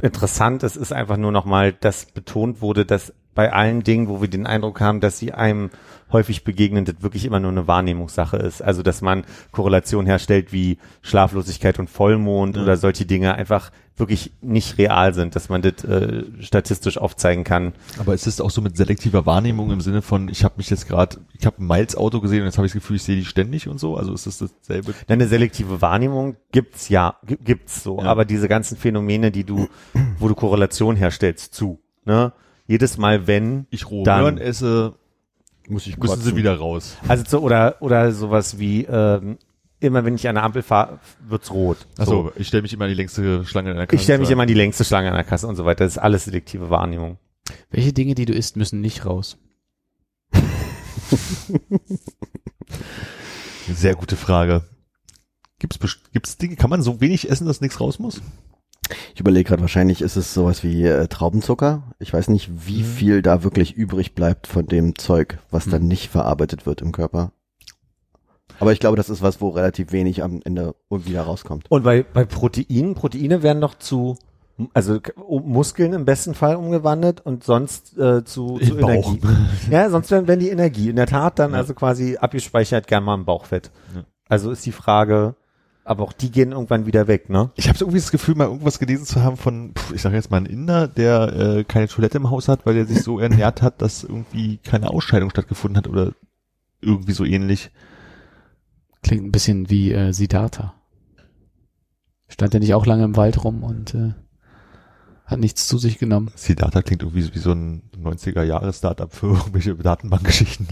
interessant 0.00 0.62
ist, 0.62 0.76
ist 0.76 0.94
einfach 0.94 1.18
nur 1.18 1.32
nochmal, 1.32 1.74
dass 1.74 2.06
betont 2.06 2.62
wurde, 2.62 2.86
dass 2.86 3.12
bei 3.38 3.52
allen 3.52 3.84
Dingen, 3.84 4.08
wo 4.08 4.20
wir 4.20 4.26
den 4.26 4.48
Eindruck 4.48 4.80
haben, 4.80 4.98
dass 4.98 5.20
sie 5.20 5.30
einem 5.32 5.70
häufig 6.10 6.42
begegnen, 6.42 6.84
das 6.84 6.96
wirklich 7.02 7.24
immer 7.24 7.38
nur 7.38 7.52
eine 7.52 7.68
Wahrnehmungssache 7.68 8.36
ist. 8.36 8.62
Also, 8.62 8.82
dass 8.82 9.00
man 9.00 9.22
Korrelation 9.52 10.06
herstellt 10.06 10.52
wie 10.52 10.78
Schlaflosigkeit 11.02 11.78
und 11.78 11.88
Vollmond 11.88 12.56
Ja. 12.56 12.62
oder 12.64 12.76
solche 12.76 13.06
Dinge 13.06 13.36
einfach 13.36 13.70
wirklich 13.96 14.32
nicht 14.40 14.76
real 14.78 15.14
sind, 15.14 15.36
dass 15.36 15.48
man 15.50 15.62
das 15.62 15.84
äh, 15.84 16.24
statistisch 16.40 16.98
aufzeigen 16.98 17.44
kann. 17.44 17.74
Aber 18.00 18.12
es 18.12 18.26
ist 18.26 18.40
auch 18.40 18.50
so 18.50 18.60
mit 18.60 18.76
selektiver 18.76 19.24
Wahrnehmung 19.24 19.70
im 19.70 19.82
Sinne 19.82 20.02
von, 20.02 20.28
ich 20.28 20.42
habe 20.42 20.54
mich 20.56 20.68
jetzt 20.68 20.88
gerade, 20.88 21.18
ich 21.38 21.46
habe 21.46 21.62
ein 21.62 21.66
Miles 21.68 21.94
Auto 21.94 22.20
gesehen 22.20 22.40
und 22.40 22.46
jetzt 22.46 22.56
habe 22.58 22.66
ich 22.66 22.72
das 22.72 22.80
Gefühl, 22.82 22.96
ich 22.96 23.04
sehe 23.04 23.14
die 23.14 23.24
ständig 23.24 23.68
und 23.68 23.78
so. 23.78 23.96
Also 23.96 24.12
ist 24.14 24.26
das 24.26 24.38
dasselbe? 24.38 24.94
Eine 25.06 25.28
selektive 25.28 25.80
Wahrnehmung 25.80 26.34
gibt's 26.50 26.88
ja, 26.88 27.14
gi- 27.24 27.38
gibt's 27.44 27.84
so, 27.84 27.98
Ja. 28.00 28.06
aber 28.06 28.24
diese 28.24 28.48
ganzen 28.48 28.76
Phänomene, 28.76 29.30
die 29.30 29.44
du, 29.44 29.68
wo 30.18 30.26
du 30.26 30.34
Korrelation 30.34 30.96
herstellst 30.96 31.54
zu, 31.54 31.78
ne? 32.04 32.32
Jedes 32.68 32.96
Mal, 32.98 33.26
wenn, 33.26 33.66
Ich 33.70 33.90
rohe 33.90 34.04
Dann- 34.04 34.20
Möhren 34.20 34.38
esse, 34.38 34.94
Muss 35.68 35.86
ich 35.88 35.96
müssen 35.98 36.20
sie 36.20 36.36
wieder 36.36 36.56
raus. 36.58 36.96
also 37.08 37.24
so, 37.26 37.40
oder, 37.40 37.76
oder 37.80 38.12
sowas 38.12 38.58
wie, 38.60 38.84
ähm, 38.84 39.38
immer 39.80 40.04
wenn 40.04 40.14
ich 40.14 40.28
an 40.28 40.34
der 40.36 40.44
Ampel 40.44 40.62
fahre, 40.62 41.00
wird's 41.26 41.50
rot. 41.50 41.78
Achso, 41.98 42.30
ich 42.36 42.46
stelle 42.46 42.62
mich 42.62 42.72
immer 42.74 42.84
an 42.84 42.90
die 42.90 42.94
längste 42.96 43.44
Schlange 43.46 43.70
in 43.70 43.76
der 43.76 43.86
Kasse. 43.86 43.96
Ich 43.96 44.02
stelle 44.02 44.18
mich 44.20 44.30
immer 44.30 44.42
an 44.42 44.48
die 44.48 44.54
längste 44.54 44.84
Schlange 44.84 45.08
an 45.08 45.14
der 45.14 45.24
Kasse 45.24 45.46
und 45.46 45.56
so 45.56 45.64
weiter. 45.64 45.84
Das 45.84 45.94
ist 45.94 45.98
alles 45.98 46.24
selektive 46.26 46.68
Wahrnehmung. 46.70 47.16
Welche 47.70 47.92
Dinge, 47.94 48.14
die 48.14 48.26
du 48.26 48.32
isst, 48.34 48.56
müssen 48.56 48.80
nicht 48.82 49.06
raus? 49.06 49.38
Sehr 53.72 53.94
gute 53.94 54.16
Frage. 54.16 54.62
Gibt's, 55.58 55.78
gibt's 56.12 56.36
Dinge, 56.36 56.56
kann 56.56 56.70
man 56.70 56.82
so 56.82 57.00
wenig 57.00 57.30
essen, 57.30 57.46
dass 57.46 57.60
nichts 57.60 57.80
raus 57.80 57.98
muss? 57.98 58.20
Ich 59.14 59.20
überlege 59.20 59.48
gerade, 59.48 59.60
wahrscheinlich 59.62 60.00
ist 60.02 60.16
es 60.16 60.32
sowas 60.34 60.62
wie 60.64 60.84
äh, 60.84 61.08
Traubenzucker. 61.08 61.82
Ich 61.98 62.12
weiß 62.12 62.28
nicht, 62.28 62.50
wie 62.66 62.82
viel 62.82 63.22
da 63.22 63.42
wirklich 63.44 63.74
übrig 63.74 64.14
bleibt 64.14 64.46
von 64.46 64.66
dem 64.66 64.96
Zeug, 64.96 65.38
was 65.50 65.66
dann 65.66 65.82
Mhm. 65.82 65.88
nicht 65.88 66.08
verarbeitet 66.10 66.64
wird 66.66 66.80
im 66.82 66.92
Körper. 66.92 67.32
Aber 68.60 68.72
ich 68.72 68.80
glaube, 68.80 68.96
das 68.96 69.08
ist 69.10 69.22
was, 69.22 69.40
wo 69.40 69.50
relativ 69.50 69.92
wenig 69.92 70.22
am 70.22 70.40
Ende 70.44 70.74
irgendwie 70.90 71.12
da 71.12 71.22
rauskommt. 71.22 71.66
Und 71.70 71.84
bei, 71.84 72.02
bei 72.02 72.24
Proteinen, 72.24 72.94
Proteine 72.94 73.42
werden 73.42 73.60
noch 73.60 73.74
zu, 73.78 74.16
also 74.74 74.98
Muskeln 75.28 75.92
im 75.92 76.04
besten 76.04 76.34
Fall 76.34 76.56
umgewandelt 76.56 77.20
und 77.24 77.44
sonst 77.44 77.96
äh, 77.98 78.24
zu, 78.24 78.58
zu. 78.58 78.78
Energie. 78.78 79.20
Ja, 79.70 79.88
sonst 79.90 80.10
werden, 80.10 80.26
werden 80.26 80.40
die 80.40 80.48
Energie 80.48 80.88
in 80.88 80.96
der 80.96 81.06
Tat 81.06 81.38
dann 81.38 81.52
Ja. 81.52 81.58
also 81.58 81.74
quasi 81.74 82.16
abgespeichert 82.16 82.86
gern 82.88 83.04
mal 83.04 83.14
im 83.14 83.24
Bauchfett. 83.24 83.70
Ja. 83.94 84.02
Also 84.28 84.50
ist 84.50 84.66
die 84.66 84.72
Frage, 84.72 85.36
aber 85.88 86.04
auch 86.04 86.12
die 86.12 86.30
gehen 86.30 86.52
irgendwann 86.52 86.84
wieder 86.84 87.08
weg, 87.08 87.30
ne? 87.30 87.50
Ich 87.54 87.68
habe 87.68 87.78
irgendwie 87.78 87.98
das 87.98 88.10
Gefühl, 88.10 88.34
mal 88.34 88.46
irgendwas 88.46 88.78
gelesen 88.78 89.06
zu 89.06 89.22
haben 89.22 89.38
von, 89.38 89.72
pff, 89.74 89.92
ich 89.94 90.02
sage 90.02 90.16
jetzt 90.16 90.30
mal, 90.30 90.36
ein 90.36 90.46
Inder, 90.46 90.86
der 90.86 91.32
äh, 91.32 91.64
keine 91.64 91.88
Toilette 91.88 92.18
im 92.18 92.28
Haus 92.28 92.46
hat, 92.48 92.66
weil 92.66 92.76
er 92.76 92.84
sich 92.84 93.02
so 93.02 93.18
ernährt 93.18 93.62
hat, 93.62 93.80
dass 93.80 94.04
irgendwie 94.04 94.58
keine 94.58 94.90
Ausscheidung 94.90 95.30
stattgefunden 95.30 95.78
hat 95.78 95.88
oder 95.88 96.12
irgendwie 96.82 97.12
so 97.12 97.24
ähnlich. 97.24 97.70
Klingt 99.02 99.24
ein 99.24 99.32
bisschen 99.32 99.70
wie 99.70 99.92
äh, 99.92 100.12
Siddhartha. 100.12 100.74
Stand 102.28 102.52
er 102.52 102.60
nicht 102.60 102.74
auch 102.74 102.84
lange 102.84 103.04
im 103.04 103.16
Wald 103.16 103.42
rum 103.42 103.62
und 103.62 103.94
äh, 103.94 104.12
hat 105.24 105.40
nichts 105.40 105.68
zu 105.68 105.78
sich 105.78 105.98
genommen. 105.98 106.30
Siddhartha 106.34 106.82
klingt 106.82 107.02
irgendwie 107.02 107.34
wie 107.34 107.38
so 107.38 107.52
ein 107.52 107.82
90er-Jahre-Startup 107.96 109.10
für 109.10 109.28
irgendwelche 109.28 109.74
Datenbankgeschichten. 109.74 110.68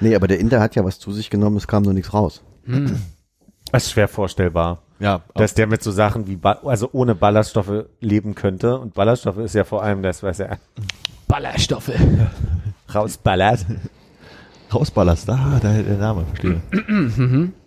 Nee, 0.00 0.16
aber 0.16 0.26
der 0.26 0.40
Inder 0.40 0.60
hat 0.60 0.74
ja 0.74 0.84
was 0.84 0.98
zu 0.98 1.12
sich 1.12 1.30
genommen, 1.30 1.56
es 1.56 1.68
kam 1.68 1.84
nur 1.84 1.92
nichts 1.92 2.12
raus. 2.12 2.42
Das 3.72 3.84
ist 3.84 3.92
schwer 3.92 4.08
vorstellbar. 4.08 4.78
Ja, 5.00 5.22
Dass 5.34 5.54
der 5.54 5.66
mit 5.66 5.82
so 5.82 5.90
Sachen 5.92 6.26
wie, 6.26 6.36
ba 6.36 6.58
also 6.64 6.88
ohne 6.92 7.14
Ballaststoffe 7.14 7.84
leben 8.00 8.34
könnte. 8.34 8.78
Und 8.78 8.94
Ballaststoffe 8.94 9.38
ist 9.38 9.54
ja 9.54 9.64
vor 9.64 9.82
allem 9.82 10.02
das, 10.02 10.22
was 10.22 10.40
er 10.40 10.58
Ballaststoffe. 11.28 11.92
rausballert. 12.94 13.64
Rausballerst, 14.72 15.30
ah, 15.30 15.58
da 15.62 15.72
der 15.72 15.96
Name, 15.96 16.26
verstehe. 16.26 16.60
mhm. 16.72 17.52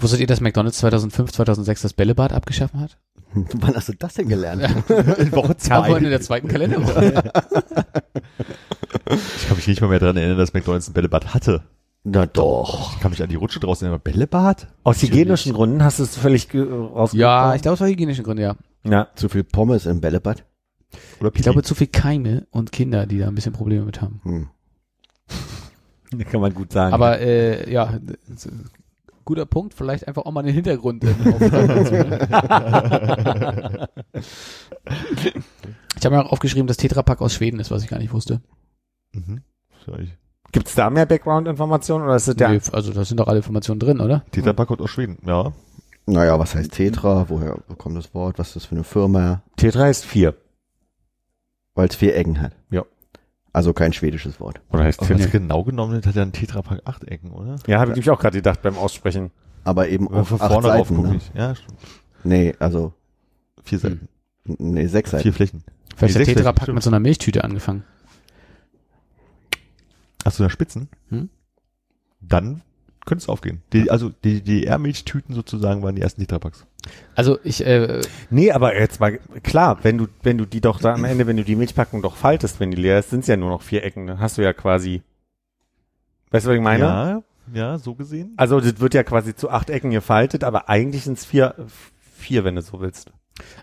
Wusstet 0.00 0.20
ihr, 0.20 0.26
dass 0.26 0.40
McDonalds 0.40 0.78
2005, 0.78 1.32
2006 1.32 1.82
das 1.82 1.92
Bällebad 1.94 2.32
abgeschaffen 2.32 2.80
hat? 2.80 2.98
Wann 3.32 3.74
hast 3.74 3.88
du 3.88 3.94
das 3.98 4.14
denn 4.14 4.28
gelernt? 4.28 4.62
In 5.18 5.32
Woche 5.32 5.56
Ja, 5.68 5.82
vorhin 5.82 5.96
in 5.96 6.02
zwei. 6.04 6.08
der 6.10 6.20
zweiten 6.20 6.48
Kalenderwoche. 6.48 7.22
Ich 9.10 9.48
kann 9.48 9.56
mich 9.56 9.66
nicht 9.66 9.80
mal 9.80 9.88
mehr 9.88 9.98
daran 10.00 10.16
erinnern, 10.18 10.36
dass 10.38 10.52
McDonalds 10.52 10.88
ein 10.88 10.92
Bällebad 10.92 11.32
hatte. 11.32 11.62
Na 12.10 12.26
doch. 12.26 12.94
Ich 12.94 13.00
kann 13.00 13.10
mich 13.10 13.22
an 13.22 13.28
die 13.28 13.34
Rutsche 13.36 13.60
draußen 13.60 13.84
erinnern. 13.86 14.00
Bällebad? 14.02 14.68
Aus 14.84 15.02
hygienischen 15.02 15.52
Gründen 15.52 15.82
hast 15.84 15.98
du 15.98 16.04
es 16.04 16.16
völlig 16.16 16.48
ge- 16.48 16.62
rausgekommen. 16.62 17.20
ja, 17.20 17.54
ich 17.54 17.62
glaube, 17.62 17.74
es 17.74 17.80
war 17.80 17.88
hygienische 17.88 18.22
Gründe, 18.22 18.42
ja. 18.42 18.56
ja. 18.84 19.08
Zu 19.14 19.28
viel 19.28 19.44
Pommes 19.44 19.84
im 19.86 20.00
Bällebad? 20.00 20.44
Oder 21.20 21.30
Ich 21.34 21.42
glaube, 21.42 21.62
zu 21.62 21.74
viel 21.74 21.88
Keime 21.88 22.46
und 22.50 22.72
Kinder, 22.72 23.04
die 23.06 23.18
da 23.18 23.28
ein 23.28 23.34
bisschen 23.34 23.52
Probleme 23.52 23.84
mit 23.84 24.00
haben. 24.00 24.20
Hm. 24.24 24.48
Kann 26.30 26.40
man 26.40 26.54
gut 26.54 26.72
sagen. 26.72 26.94
Aber 26.94 27.20
äh, 27.20 27.70
ja, 27.70 28.00
guter 29.26 29.44
Punkt, 29.44 29.74
vielleicht 29.74 30.08
einfach 30.08 30.24
auch 30.24 30.32
mal 30.32 30.42
den 30.42 30.54
Hintergrund 30.54 31.04
äh? 31.04 31.08
Ich 35.98 36.04
habe 36.04 36.16
mir 36.16 36.24
auch 36.24 36.32
aufgeschrieben, 36.32 36.66
dass 36.66 36.76
Tetra 36.76 37.02
Pak 37.02 37.20
aus 37.20 37.34
Schweden 37.34 37.60
ist, 37.60 37.70
was 37.70 37.82
ich 37.82 37.88
gar 37.90 37.98
nicht 37.98 38.12
wusste. 38.12 38.40
Mhm. 39.12 39.42
Sorry. 39.84 40.08
Gibt's 40.52 40.74
da 40.74 40.88
mehr 40.90 41.04
Background-Informationen 41.06 42.04
oder 42.04 42.16
ist 42.16 42.26
es 42.28 42.36
der? 42.36 42.48
Nee, 42.48 42.60
also 42.72 42.92
da 42.92 43.04
sind 43.04 43.18
doch 43.20 43.28
alle 43.28 43.38
Informationen 43.38 43.80
drin, 43.80 44.00
oder? 44.00 44.24
Tetra 44.30 44.52
Pak 44.54 44.68
kommt 44.68 44.80
aus 44.80 44.90
Schweden, 44.90 45.18
ja. 45.26 45.52
Naja, 46.06 46.38
was 46.38 46.54
heißt 46.54 46.72
Tetra? 46.72 47.26
Woher 47.28 47.58
kommt 47.76 47.96
das 47.98 48.14
Wort? 48.14 48.38
Was 48.38 48.48
ist 48.48 48.56
das 48.56 48.64
für 48.64 48.74
eine 48.74 48.84
Firma? 48.84 49.42
Tetra 49.56 49.88
ist 49.88 50.06
vier. 50.06 50.34
Weil 51.74 51.88
es 51.88 51.96
vier 51.96 52.16
Ecken 52.16 52.40
hat. 52.40 52.52
Ja. 52.70 52.84
Also 53.52 53.74
kein 53.74 53.92
schwedisches 53.92 54.40
Wort. 54.40 54.60
Oder 54.70 54.84
heißt 54.84 55.02
es 55.02 55.30
genau 55.30 55.64
genommen 55.64 56.00
hat 56.04 56.16
er 56.16 56.22
einen 56.22 56.32
Tetra 56.32 56.62
Pak 56.62 56.80
acht 56.86 57.04
Ecken, 57.04 57.30
oder? 57.32 57.56
Ja, 57.66 57.78
habe 57.80 57.90
ich 57.90 57.96
nämlich 57.96 58.10
auch 58.10 58.20
gerade 58.20 58.38
gedacht 58.38 58.62
beim 58.62 58.76
Aussprechen. 58.78 59.30
Aber 59.64 59.88
eben 59.88 60.08
auf 60.08 60.28
von 60.28 60.40
acht 60.40 60.50
vorne 60.52 60.68
Seiten. 60.68 61.02
Ne? 61.02 61.16
ich. 61.16 61.30
Ja, 61.34 61.54
stimmt. 61.54 61.78
Nee, 62.24 62.54
also, 62.58 62.92
Vier 63.62 63.78
Seiten. 63.78 64.08
nee, 64.44 64.86
sechs 64.86 65.10
Seiten. 65.10 65.22
Vier 65.24 65.32
Flächen. 65.34 65.62
Vielleicht 65.96 66.14
Nee, 66.16 66.24
hat 66.26 66.34
Tetra 66.36 66.52
Pak 66.52 66.62
stimmt. 66.64 66.76
mit 66.76 66.84
so 66.84 66.90
einer 66.90 67.00
Milchtüte 67.00 67.44
angefangen. 67.44 67.84
Hast 70.28 70.38
du 70.38 70.42
da 70.42 70.50
Spitzen? 70.50 70.90
Hm? 71.08 71.30
Dann 72.20 72.60
könnte 73.06 73.22
es 73.22 73.30
aufgehen. 73.30 73.62
Die, 73.72 73.90
also 73.90 74.10
die 74.10 74.42
DDR-Milchtüten 74.42 75.34
sozusagen 75.34 75.82
waren 75.82 75.96
die 75.96 76.02
ersten 76.02 76.20
Tetra 76.20 76.38
Paks. 76.38 76.66
Also 77.14 77.38
ich, 77.44 77.64
äh, 77.64 78.02
Nee, 78.28 78.52
aber 78.52 78.78
jetzt 78.78 79.00
mal, 79.00 79.20
klar, 79.42 79.78
wenn 79.84 79.96
du, 79.96 80.08
wenn 80.22 80.36
du 80.36 80.44
die 80.44 80.60
doch 80.60 80.80
da 80.80 80.92
am 80.92 81.04
Ende, 81.06 81.26
wenn 81.26 81.38
du 81.38 81.44
die 81.44 81.56
Milchpackung 81.56 82.02
doch 82.02 82.16
faltest, 82.16 82.60
wenn 82.60 82.70
die 82.70 82.76
leer 82.76 82.98
ist, 82.98 83.08
sind 83.08 83.20
es 83.20 83.26
ja 83.26 83.38
nur 83.38 83.48
noch 83.48 83.62
vier 83.62 83.82
Ecken, 83.84 84.06
dann 84.06 84.20
hast 84.20 84.36
du 84.36 84.42
ja 84.42 84.52
quasi, 84.52 85.00
weißt 86.30 86.44
du, 86.44 86.50
was 86.50 86.56
ich 86.56 86.62
meine? 86.62 86.84
Ja, 86.84 87.22
ja, 87.54 87.78
so 87.78 87.94
gesehen. 87.94 88.34
Also, 88.36 88.60
das 88.60 88.80
wird 88.80 88.92
ja 88.92 89.04
quasi 89.04 89.34
zu 89.34 89.48
acht 89.48 89.70
Ecken 89.70 89.92
gefaltet, 89.92 90.44
aber 90.44 90.68
eigentlich 90.68 91.04
sind 91.04 91.16
es 91.16 91.24
vier, 91.24 91.54
vier, 92.18 92.44
wenn 92.44 92.56
du 92.56 92.60
so 92.60 92.80
willst. 92.82 93.12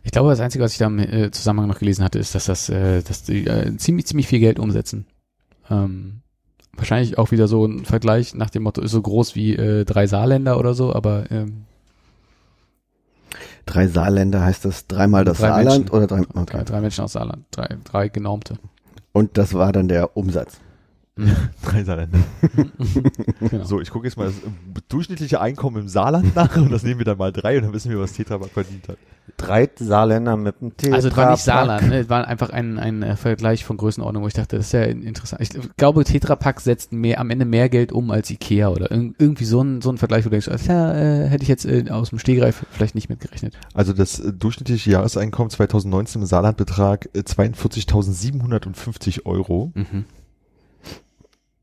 ich 0.03 0.09
glaube, 0.11 0.31
das 0.31 0.39
Einzige, 0.39 0.63
was 0.63 0.71
ich 0.71 0.79
da 0.79 0.87
im 0.87 0.97
äh, 0.97 1.29
Zusammenhang 1.29 1.69
noch 1.69 1.77
gelesen 1.77 2.03
hatte, 2.03 2.17
ist, 2.17 2.33
dass 2.33 2.45
das, 2.45 2.69
äh, 2.69 3.03
dass 3.03 3.21
die 3.21 3.45
äh, 3.45 3.77
ziemlich, 3.77 4.07
ziemlich 4.07 4.25
viel 4.27 4.39
Geld 4.39 4.57
umsetzen. 4.57 5.05
Ähm, 5.69 6.21
wahrscheinlich 6.77 7.17
auch 7.17 7.31
wieder 7.31 7.47
so 7.47 7.65
ein 7.65 7.85
Vergleich 7.85 8.35
nach 8.35 8.49
dem 8.49 8.63
Motto, 8.63 8.81
ist 8.81 8.91
so 8.91 9.01
groß 9.01 9.35
wie 9.35 9.55
äh, 9.55 9.85
drei 9.85 10.07
Saarländer 10.07 10.59
oder 10.59 10.73
so, 10.73 10.93
aber 10.93 11.29
ähm, 11.31 11.65
Drei 13.65 13.87
Saarländer 13.87 14.41
heißt 14.43 14.63
das 14.63 14.85
dreimal 14.87 15.25
das 15.25 15.39
Drei 15.39 15.47
Saarland 15.47 15.79
Menschen. 15.79 15.89
oder 15.89 16.07
drei, 16.07 16.21
drei, 16.21 16.41
okay. 16.41 16.63
drei 16.65 16.81
Menschen 16.81 17.03
aus 17.03 17.13
Saarland, 17.13 17.45
drei, 17.51 17.67
drei 17.83 18.09
genormte. 18.09 18.57
Und 19.11 19.37
das 19.37 19.53
war 19.53 19.71
dann 19.71 19.87
der 19.87 20.15
Umsatz. 20.15 20.59
Drei 21.63 21.83
Saarländer. 21.83 22.19
Genau. 23.39 23.63
So, 23.63 23.79
ich 23.79 23.89
gucke 23.89 24.05
jetzt 24.05 24.17
mal 24.17 24.25
das 24.25 24.35
äh, 24.35 24.81
durchschnittliche 24.89 25.39
Einkommen 25.39 25.83
im 25.83 25.87
Saarland 25.87 26.35
nach 26.35 26.55
und 26.57 26.71
das 26.71 26.83
nehmen 26.83 26.99
wir 26.99 27.05
dann 27.05 27.17
mal 27.17 27.31
drei 27.31 27.57
und 27.57 27.63
dann 27.63 27.73
wissen 27.73 27.89
wir, 27.89 27.99
was 27.99 28.13
Tetra 28.13 28.37
Pak 28.37 28.49
verdient 28.49 28.89
hat. 28.89 28.97
Drei 29.37 29.69
Saarländer 29.75 30.35
mit 30.35 30.61
einem 30.61 30.75
Tetra 30.75 30.95
Also 30.95 31.07
es 31.07 31.17
war 31.17 31.31
nicht. 31.31 31.43
Saarland, 31.43 31.89
ne? 31.89 31.99
es 31.99 32.09
war 32.09 32.27
einfach 32.27 32.49
ein, 32.49 32.77
ein 32.77 33.01
äh, 33.01 33.15
Vergleich 33.15 33.63
von 33.63 33.77
Größenordnung, 33.77 34.23
wo 34.23 34.27
ich 34.27 34.33
dachte, 34.33 34.57
das 34.57 34.67
ist 34.67 34.73
ja 34.73 34.83
interessant. 34.83 35.41
Ich 35.41 35.49
glaube, 35.77 36.03
Tetra 36.03 36.35
Pak 36.35 36.59
setzt 36.59 36.91
mehr, 36.91 37.19
am 37.19 37.29
Ende 37.29 37.45
mehr 37.45 37.69
Geld 37.69 37.93
um 37.93 38.11
als 38.11 38.29
Ikea 38.29 38.67
oder 38.67 38.91
irg 38.91 39.15
irgendwie 39.17 39.45
so 39.45 39.61
ein, 39.61 39.81
so 39.81 39.91
ein 39.91 39.97
Vergleich, 39.97 40.25
wo 40.25 40.29
du 40.29 40.37
denkst, 40.37 40.67
ja, 40.67 40.93
äh, 40.93 41.29
hätte 41.29 41.43
ich 41.43 41.49
jetzt 41.49 41.65
äh, 41.65 41.85
aus 41.89 42.09
dem 42.09 42.19
Stehgreif 42.19 42.65
vielleicht 42.71 42.93
nicht 42.93 43.09
mitgerechnet. 43.09 43.57
Also 43.73 43.93
das 43.93 44.19
äh, 44.19 44.33
durchschnittliche 44.33 44.91
Jahreseinkommen 44.91 45.49
2019 45.49 46.21
im 46.21 46.27
Saarland 46.27 46.57
betrag 46.57 47.09
äh, 47.13 47.19
42.750 47.19 49.25
Euro. 49.25 49.71
Mhm. 49.75 50.03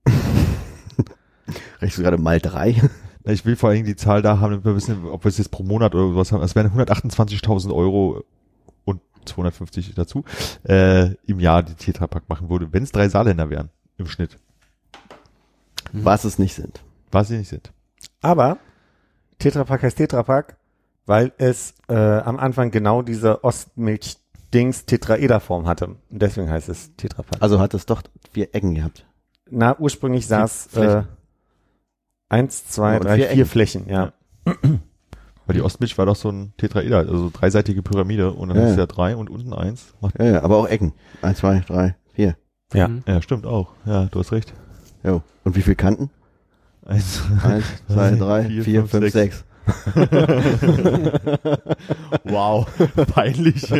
Rechnest 1.80 1.98
du 1.98 2.02
gerade 2.02 2.18
mal 2.18 2.40
drei? 2.40 2.80
Ich 3.24 3.44
will 3.44 3.54
vor 3.56 3.68
allen 3.68 3.76
Dingen 3.76 3.86
die 3.86 3.96
Zahl 3.96 4.20
da 4.22 4.40
haben, 4.40 4.50
damit 4.50 4.64
wir 4.64 4.74
wissen, 4.74 5.06
ob 5.06 5.24
wir 5.24 5.28
es 5.28 5.38
jetzt 5.38 5.50
pro 5.50 5.62
Monat 5.62 5.94
oder 5.94 6.08
sowas 6.12 6.32
haben. 6.32 6.42
Es 6.42 6.54
wären 6.56 6.70
128.000 6.72 7.72
Euro 7.72 8.24
und 8.84 9.00
250 9.26 9.94
dazu 9.94 10.24
äh, 10.64 11.14
im 11.26 11.38
Jahr, 11.38 11.62
die 11.62 11.74
Tetra 11.74 12.08
Pak 12.08 12.28
machen 12.28 12.50
würde, 12.50 12.72
wenn 12.72 12.82
es 12.82 12.90
drei 12.90 13.08
Saarländer 13.08 13.48
wären 13.48 13.68
im 13.96 14.06
Schnitt, 14.08 14.38
Was 15.92 16.24
es 16.24 16.38
nicht 16.40 16.54
sind. 16.54 16.80
was 17.12 17.28
sie 17.28 17.36
nicht 17.38 17.48
sind. 17.48 17.72
Aber 18.22 18.58
Tetra 19.38 19.62
Pak 19.64 19.82
heißt 19.84 19.98
Tetra 19.98 20.24
Pak, 20.24 20.56
weil 21.06 21.32
es 21.38 21.74
äh, 21.88 21.94
am 21.94 22.38
Anfang 22.40 22.70
genau 22.72 23.02
diese 23.02 23.44
Ostmilch-Dings 23.44 24.86
Tetraederform 24.86 25.66
hatte. 25.68 25.86
Und 25.86 25.98
deswegen 26.10 26.50
heißt 26.50 26.68
es 26.68 26.90
Tetra 26.96 27.22
Pak. 27.22 27.40
Also 27.40 27.60
hat 27.60 27.74
es 27.74 27.86
doch 27.86 28.02
vier 28.32 28.52
Ecken 28.52 28.74
gehabt. 28.74 29.06
Na, 29.52 29.76
ursprünglich 29.78 30.26
saß 30.26 30.74
äh, 30.76 31.02
eins, 32.28 32.66
zwei, 32.68 32.94
Ja, 32.94 33.00
drei, 33.00 33.16
vier 33.18 33.28
vier. 33.30 33.46
Flächen, 33.46 33.88
ja. 33.88 34.12
Weil 35.46 35.54
die 35.56 35.62
Ostmilch 35.62 35.98
war 35.98 36.06
doch 36.06 36.16
so 36.16 36.30
ein 36.30 36.52
Tetraeder, 36.56 36.98
also 36.98 37.30
dreiseitige 37.32 37.82
Pyramide 37.82 38.30
und 38.32 38.48
dann 38.48 38.56
Ja, 38.58 38.64
ist 38.68 38.72
ja. 38.72 38.78
ja 38.78 38.86
drei 38.86 39.16
und 39.16 39.28
unten 39.28 39.52
eins. 39.52 39.92
Macht, 40.00 40.18
Ja, 40.18 40.24
ja, 40.24 40.42
aber 40.42 40.56
auch 40.56 40.68
Ecken. 40.68 40.92
Eins, 41.20 41.38
zwei, 41.38 41.60
drei, 41.66 41.96
vier. 42.14 42.36
Ja. 42.72 42.88
Mhm. 42.88 43.02
ja, 43.06 43.20
stimmt 43.20 43.44
auch. 43.44 43.72
Ja, 43.84 44.06
du 44.06 44.18
hast 44.20 44.32
recht. 44.32 44.52
Jo. 45.04 45.22
Und 45.44 45.56
wie 45.56 45.62
viel 45.62 45.74
Kanten? 45.74 46.10
Eins, 46.86 47.20
Eins, 47.42 47.64
zwei, 47.88 48.12
drei, 48.12 48.44
Vier, 48.46 48.64
vier, 48.64 48.80
fünf, 48.86 48.90
fünf, 48.90 49.12
sechs. 49.12 49.44
wow, 52.24 52.66
peinlich. 53.14 53.70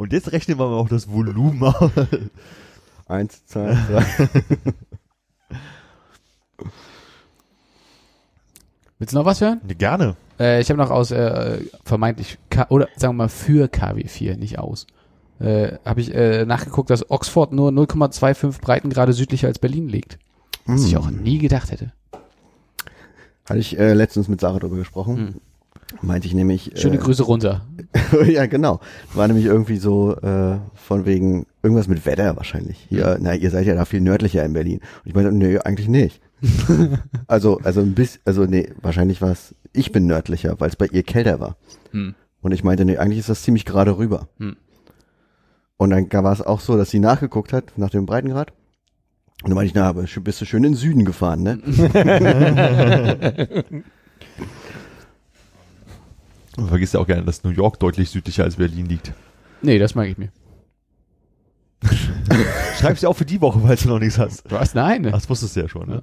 Und 0.00 0.12
jetzt 0.14 0.32
rechnen 0.32 0.58
wir 0.58 0.66
mal 0.66 0.78
auch 0.78 0.88
das 0.88 1.12
Volumen 1.12 1.62
aus. 1.62 1.90
Eins, 3.06 3.44
zwei, 3.44 3.76
drei. 3.86 4.06
Willst 8.98 9.12
du 9.12 9.18
noch 9.18 9.26
was 9.26 9.42
hören? 9.42 9.60
Gerne. 9.76 10.16
Äh, 10.38 10.62
ich 10.62 10.70
habe 10.70 10.80
noch 10.80 10.90
aus 10.90 11.10
äh, 11.10 11.58
vermeintlich 11.84 12.38
K 12.48 12.64
oder 12.70 12.88
sagen 12.96 13.12
wir 13.12 13.24
mal 13.24 13.28
für 13.28 13.66
KW4, 13.66 14.38
nicht 14.38 14.58
aus. 14.58 14.86
Äh, 15.38 15.76
habe 15.84 16.00
ich 16.00 16.14
äh, 16.14 16.46
nachgeguckt, 16.46 16.88
dass 16.88 17.10
Oxford 17.10 17.52
nur 17.52 17.70
0,25 17.70 18.58
Breitengrade 18.62 19.12
südlicher 19.12 19.48
als 19.48 19.58
Berlin 19.58 19.86
liegt. 19.86 20.18
Was 20.64 20.86
ich 20.86 20.96
auch 20.96 21.10
nie 21.10 21.36
gedacht 21.36 21.72
hätte. 21.72 21.92
Hatte 23.44 23.58
ich 23.58 23.78
äh, 23.78 23.92
letztens 23.92 24.28
mit 24.28 24.40
Sarah 24.40 24.60
drüber 24.60 24.76
gesprochen. 24.76 25.42
Meinte 26.02 26.26
ich 26.26 26.34
nämlich. 26.34 26.72
Schöne 26.76 26.96
äh, 26.96 26.98
Grüße 26.98 27.22
runter. 27.22 27.66
ja, 28.26 28.46
genau. 28.46 28.80
War 29.14 29.26
nämlich 29.26 29.46
irgendwie 29.46 29.76
so 29.76 30.16
äh, 30.16 30.58
von 30.74 31.06
wegen 31.06 31.46
irgendwas 31.62 31.88
mit 31.88 32.04
Wetter 32.06 32.36
wahrscheinlich. 32.36 32.86
Hier, 32.88 33.18
na, 33.20 33.34
ihr 33.34 33.50
seid 33.50 33.66
ja 33.66 33.74
da 33.74 33.84
viel 33.84 34.00
nördlicher 34.00 34.44
in 34.44 34.52
Berlin. 34.52 34.80
Und 35.04 35.06
ich 35.06 35.14
meinte, 35.14 35.32
nee, 35.32 35.58
eigentlich 35.58 35.88
nicht. 35.88 36.20
also, 37.26 37.58
also 37.62 37.80
ein 37.80 37.94
bisschen, 37.94 38.20
also 38.24 38.44
nee, 38.44 38.70
wahrscheinlich 38.80 39.20
war 39.20 39.30
es, 39.30 39.54
ich 39.72 39.92
bin 39.92 40.06
nördlicher, 40.06 40.58
weil 40.58 40.68
es 40.68 40.76
bei 40.76 40.86
ihr 40.86 41.02
kälter 41.02 41.40
war. 41.40 41.56
Hm. 41.90 42.14
Und 42.40 42.52
ich 42.52 42.64
meinte, 42.64 42.84
nee, 42.84 42.96
eigentlich 42.96 43.18
ist 43.18 43.28
das 43.28 43.42
ziemlich 43.42 43.66
gerade 43.66 43.98
rüber. 43.98 44.28
Hm. 44.38 44.56
Und 45.76 45.90
dann 45.90 46.10
war 46.12 46.32
es 46.32 46.42
auch 46.42 46.60
so, 46.60 46.76
dass 46.76 46.90
sie 46.90 46.98
nachgeguckt 46.98 47.52
hat 47.52 47.72
nach 47.76 47.90
dem 47.90 48.06
Breitengrad. 48.06 48.52
Und 49.42 49.50
dann 49.50 49.54
meinte 49.54 49.68
ich, 49.68 49.74
na, 49.74 49.88
aber 49.88 50.02
bist 50.02 50.40
du 50.40 50.44
schön 50.44 50.64
in 50.64 50.72
den 50.72 50.78
Süden 50.78 51.06
gefahren, 51.06 51.42
ne? 51.42 51.58
Man 56.56 56.68
vergisst 56.68 56.94
ja 56.94 57.00
auch 57.00 57.06
gerne, 57.06 57.24
dass 57.24 57.44
New 57.44 57.50
York 57.50 57.78
deutlich 57.78 58.10
südlicher 58.10 58.44
als 58.44 58.56
Berlin 58.56 58.86
liegt. 58.86 59.12
Nee, 59.62 59.78
das 59.78 59.94
mag 59.94 60.08
ich 60.08 60.18
mir. 60.18 60.30
Schreib's 62.78 63.00
dir 63.00 63.08
auch 63.08 63.16
für 63.16 63.24
die 63.24 63.40
Woche, 63.40 63.62
weil 63.62 63.76
du 63.76 63.88
noch 63.88 63.98
nichts 63.98 64.18
hast. 64.18 64.50
Was? 64.50 64.74
Nein. 64.74 65.06
Ach, 65.06 65.12
das 65.12 65.30
wusstest 65.30 65.56
du 65.56 65.60
ja 65.60 65.68
schon, 65.68 65.88
ne? 65.88 66.02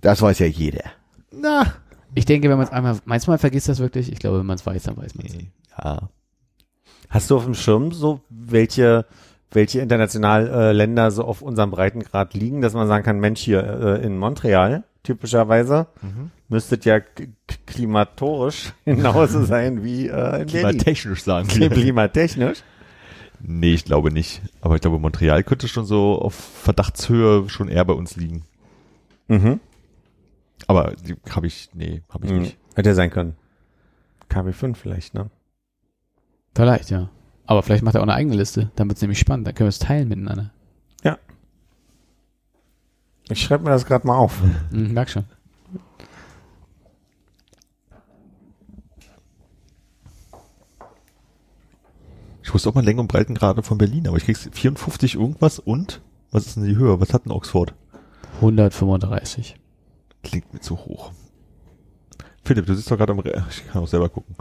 Das 0.00 0.22
weiß 0.22 0.38
ja 0.38 0.46
jeder. 0.46 0.84
Na. 1.30 1.74
Ich 2.14 2.24
denke, 2.24 2.48
wenn 2.48 2.56
man 2.56 2.66
es 2.66 2.72
einmal, 2.72 2.98
manchmal 3.04 3.38
vergisst 3.38 3.68
das 3.68 3.78
wirklich. 3.78 4.10
Ich 4.10 4.18
glaube, 4.18 4.40
wenn 4.40 4.46
man 4.46 4.56
es 4.56 4.66
weiß, 4.66 4.82
dann 4.82 4.96
weiß 4.96 5.14
man 5.14 5.26
es. 5.26 5.34
Nee. 5.34 5.50
Ja. 5.78 6.08
Hast 7.08 7.30
du 7.30 7.36
auf 7.36 7.44
dem 7.44 7.54
Schirm 7.54 7.92
so, 7.92 8.20
welche, 8.28 9.04
welche 9.52 9.80
international 9.80 10.48
äh, 10.48 10.72
Länder 10.72 11.10
so 11.10 11.24
auf 11.24 11.42
unserem 11.42 11.70
Breitengrad 11.70 12.34
liegen, 12.34 12.60
dass 12.60 12.72
man 12.74 12.86
sagen 12.86 13.04
kann, 13.04 13.18
Mensch, 13.20 13.40
hier 13.40 13.62
äh, 14.00 14.04
in 14.06 14.16
Montreal 14.18 14.84
typischerweise 15.02 15.86
Mhm. 16.02 16.30
müsstet 16.48 16.84
ja 16.84 17.00
klimatorisch 17.66 18.72
genauso 18.84 19.44
sein 19.44 19.82
wie 19.82 20.06
äh, 20.06 20.10
in 20.10 20.10
Berlin. 20.10 20.46
Klimatechnisch 20.46 21.22
sagen 21.22 21.48
wir. 21.54 21.70
Klimatechnisch. 21.70 22.62
Nee, 23.42 23.72
ich 23.72 23.84
glaube 23.86 24.12
nicht. 24.12 24.42
Aber 24.60 24.74
ich 24.74 24.82
glaube, 24.82 24.98
Montreal 24.98 25.42
könnte 25.42 25.66
schon 25.68 25.86
so 25.86 26.20
auf 26.20 26.34
Verdachtshöhe 26.34 27.48
schon 27.48 27.68
eher 27.68 27.84
bei 27.86 27.94
uns 27.94 28.16
liegen. 28.16 28.44
Mhm. 29.28 29.60
Aber 30.66 30.92
die 31.06 31.16
habe 31.34 31.46
ich, 31.46 31.70
nee, 31.72 32.02
habe 32.10 32.26
ich 32.26 32.32
Mhm. 32.32 32.38
nicht. 32.40 32.58
Hätte 32.74 32.90
ja 32.90 32.94
sein 32.94 33.10
können. 33.10 33.34
KW5 34.30 34.74
vielleicht, 34.76 35.14
ne? 35.14 35.30
Vielleicht, 36.54 36.90
ja. 36.90 37.08
Aber 37.50 37.64
vielleicht 37.64 37.82
macht 37.82 37.96
er 37.96 38.00
auch 38.00 38.04
eine 38.04 38.14
eigene 38.14 38.36
Liste. 38.36 38.70
Dann 38.76 38.86
wird 38.86 38.98
es 38.98 39.02
nämlich 39.02 39.18
spannend. 39.18 39.44
Dann 39.44 39.56
können 39.56 39.66
wir 39.66 39.70
es 39.70 39.80
teilen 39.80 40.06
miteinander. 40.06 40.52
Ich 43.28 43.42
schreibe 43.42 43.64
mir 43.64 43.70
das 43.70 43.86
gerade 43.86 44.06
mal 44.06 44.16
auf. 44.16 44.40
Hm, 44.70 44.92
merk 44.92 45.10
schon. 45.10 45.24
Ich 52.44 52.54
wusste 52.54 52.68
auch 52.68 52.74
mal 52.74 52.84
Länge 52.84 53.00
und 53.00 53.08
Breitengrade 53.08 53.64
von 53.64 53.78
Berlin, 53.78 54.06
aber 54.06 54.16
ich 54.16 54.26
krieg's 54.26 54.48
54 54.52 55.16
irgendwas 55.16 55.58
und 55.58 56.00
was 56.30 56.46
ist 56.46 56.56
denn 56.56 56.64
die 56.64 56.76
Höhe? 56.76 57.00
Was 57.00 57.12
hat 57.12 57.24
denn 57.24 57.32
Oxford? 57.32 57.74
135. 58.36 59.56
Klingt 60.22 60.54
mir 60.54 60.60
zu 60.60 60.76
hoch. 60.76 61.10
Philipp, 62.44 62.66
du 62.66 62.74
sitzt 62.74 62.92
doch 62.92 62.96
gerade 62.96 63.12
am 63.12 63.18
Re 63.18 63.44
Ich 63.50 63.66
kann 63.66 63.82
auch 63.82 63.88
selber 63.88 64.08
gucken. 64.08 64.36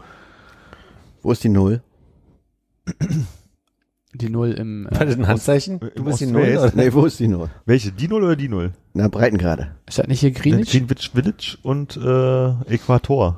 Wo 1.24 1.32
ist 1.32 1.44
die 1.44 1.50
Null? 1.50 1.82
Die 4.14 4.30
Null 4.30 4.52
im. 4.54 4.88
War 4.90 5.06
das 5.06 5.16
Äh, 5.16 5.20
ein 5.20 5.28
Handzeichen? 5.28 5.80
Du 5.96 6.04
bist 6.04 6.20
die 6.20 6.26
Null? 6.26 6.58
Oder? 6.58 6.72
Nee, 6.76 6.92
wo 6.94 7.06
ist 7.06 7.20
die 7.20 7.28
Null? 7.28 7.50
Welche? 7.66 7.92
Die 7.92 8.08
Null 8.08 8.24
oder 8.24 8.36
die 8.36 8.50
Null? 8.50 8.72
Na, 8.94 9.08
Breitengrade. 9.08 9.76
ist 9.88 10.00
das 10.00 10.08
nicht 10.08 10.22
hier 10.22 10.32
Greenwich? 10.32 10.72
Greenwich 10.72 11.12
Village 11.14 11.58
und 11.62 11.96
äh, 11.98 12.74
Äquator. 12.74 13.38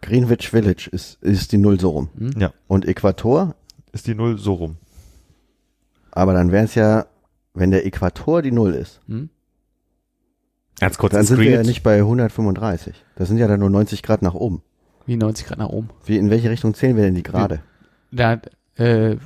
Greenwich 0.00 0.48
Village 0.50 0.88
ist, 0.90 1.22
ist 1.22 1.52
die 1.52 1.58
Null 1.58 1.78
so 1.78 1.90
rum. 1.90 2.08
Hm? 2.18 2.30
Ja, 2.36 2.52
Und 2.66 2.84
Äquator, 2.88 3.54
ist 3.92 4.08
die 4.08 4.16
Null 4.16 4.36
so 4.38 4.54
rum. 4.54 4.76
aber 6.10 6.34
dann 6.34 6.50
wäre 6.50 6.64
es 6.64 6.74
ja, 6.74 7.06
wenn 7.54 7.70
der 7.70 7.86
Äquator 7.86 8.42
die 8.42 8.50
Null 8.52 8.74
ist, 8.74 9.00
Hm? 9.06 9.28
Ganz 10.80 10.98
kurz, 10.98 11.12
dann 11.12 11.20
ist 11.22 11.28
sind 11.28 11.38
wir 11.38 11.44
ja 11.44 11.50
Greenwich, 11.58 11.68
nicht 11.68 11.82
bei 11.84 11.98
135. 11.98 12.96
Das 13.14 13.28
sind 13.28 13.38
ja 13.38 13.46
dann 13.46 13.60
nur 13.60 13.70
90 13.70 14.02
Grad 14.02 14.22
nach 14.22 14.34
oben. 14.34 14.62
Wie 15.06 15.16
90 15.16 15.46
Grad 15.46 15.58
nach 15.58 15.68
oben. 15.68 15.90
Wie, 16.06 16.16
in 16.16 16.28
welche 16.30 16.50
Richtung 16.50 16.74
zählen 16.74 16.96
wir 16.96 17.04
denn 17.04 17.14
die 17.14 17.22
gerade? 17.22 17.60
Da, 18.12 18.40
äh, 18.76 19.16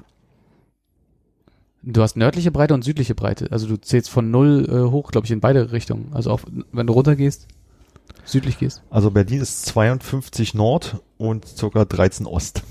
du 1.83 2.03
hast 2.03 2.17
nördliche 2.17 2.51
Breite 2.51 2.75
und 2.75 2.83
südliche 2.83 3.15
Breite. 3.15 3.49
Also 3.51 3.67
du 3.67 3.77
zählst 3.77 4.11
von 4.11 4.31
null 4.31 4.67
äh, 4.69 4.91
hoch, 4.91 5.11
glaube 5.11 5.27
ich, 5.27 5.31
in 5.33 5.41
beide 5.41 5.73
Richtungen. 5.73 6.11
Also 6.13 6.31
auch 6.31 6.41
wenn 6.73 6.87
du 6.87 6.93
runtergehst, 6.93 7.49
südlich 8.25 8.59
gehst. 8.59 8.83
Also 8.91 9.11
Berlin 9.11 9.41
ist 9.41 9.67
52 9.67 10.55
Nord 10.55 11.01
und 11.19 11.47
circa 11.47 11.85
13 11.85 12.27
Ost. 12.27 12.63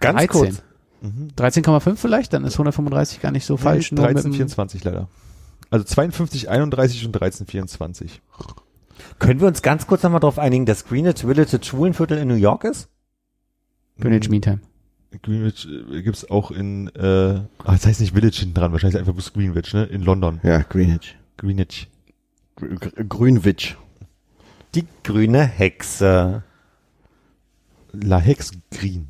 ganz 0.00 0.18
13. 0.18 0.28
kurz. 0.28 0.62
Mhm. 1.00 1.28
13,5 1.36 1.96
vielleicht, 1.96 2.32
dann 2.32 2.44
ist 2.44 2.54
135 2.54 3.20
gar 3.20 3.32
nicht 3.32 3.44
so 3.44 3.56
falsch. 3.56 3.90
nur 3.90 4.06
mit 4.06 4.16
13, 4.16 4.30
dem- 4.30 4.36
24 4.36 4.84
leider. 4.84 5.08
Also 5.70 5.84
52, 5.84 6.48
31 6.50 7.06
und 7.06 7.12
13, 7.12 7.46
24. 7.46 8.20
Können 9.18 9.40
wir 9.40 9.48
uns 9.48 9.62
ganz 9.62 9.86
kurz 9.86 10.02
nochmal 10.02 10.20
darauf 10.20 10.38
einigen, 10.38 10.66
dass 10.66 10.84
Greenwich 10.84 11.20
Village 11.22 11.56
das 11.58 11.66
Schwulenviertel 11.66 12.18
in 12.18 12.28
New 12.28 12.34
York 12.34 12.64
ist? 12.64 12.88
Greenwich 14.02 14.28
Mean 14.28 14.42
Time. 14.42 14.60
Greenwich 15.22 15.68
äh, 15.68 16.02
gibt's 16.02 16.28
auch 16.30 16.50
in, 16.50 16.88
äh, 16.88 17.00
ah, 17.02 17.44
das 17.64 17.86
heißt 17.86 18.00
nicht 18.00 18.14
Village 18.14 18.38
hinten 18.40 18.54
dran, 18.54 18.72
wahrscheinlich 18.72 18.98
einfach 18.98 19.12
bloß 19.12 19.32
Greenwich, 19.32 19.72
ne? 19.74 19.84
In 19.84 20.02
London. 20.02 20.40
Ja, 20.42 20.62
Greenwich. 20.62 21.16
Greenwich. 21.36 21.88
Gr 22.56 22.68
Gr 22.68 23.04
Grünwich. 23.04 23.76
Die 24.74 24.84
grüne 25.04 25.44
Hexe. 25.44 26.42
La 27.92 28.18
Hex 28.18 28.52
Green. 28.70 29.08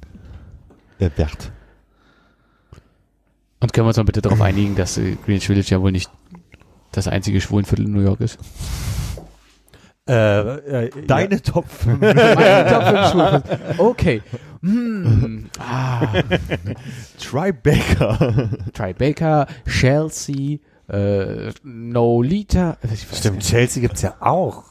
Äh, 0.98 1.10
Wert. 1.16 1.52
Und 3.60 3.72
können 3.72 3.86
wir 3.86 3.88
uns 3.88 3.96
mal 3.96 4.04
bitte 4.04 4.22
darauf 4.22 4.40
einigen, 4.40 4.74
dass 4.74 4.98
äh, 4.98 5.16
Greenwich 5.24 5.46
Village 5.46 5.70
ja 5.70 5.80
wohl 5.80 5.92
nicht 5.92 6.10
das 6.90 7.06
einzige 7.08 7.40
Schwulenviertel 7.40 7.86
in 7.86 7.92
New 7.92 8.00
York 8.02 8.20
ist. 8.20 8.38
Äh, 10.08 10.86
äh, 10.86 11.06
Deine 11.06 11.40
Top 11.40 11.68
5. 11.68 12.00
Mein 12.00 12.68
Top 12.68 12.82
fünf 12.84 13.10
Schwulenviertel. 13.10 13.74
Okay. 13.78 14.22
Hm. 14.62 15.48
Ah. 15.58 16.08
Tribeca. 17.18 18.48
Tribeca, 18.72 19.46
Chelsea, 19.66 20.58
äh, 20.88 21.52
Nolita. 21.62 22.78
Stimmt. 23.12 23.42
Chelsea 23.42 23.80
gibt's 23.80 24.02
ja 24.02 24.16
auch. 24.20 24.64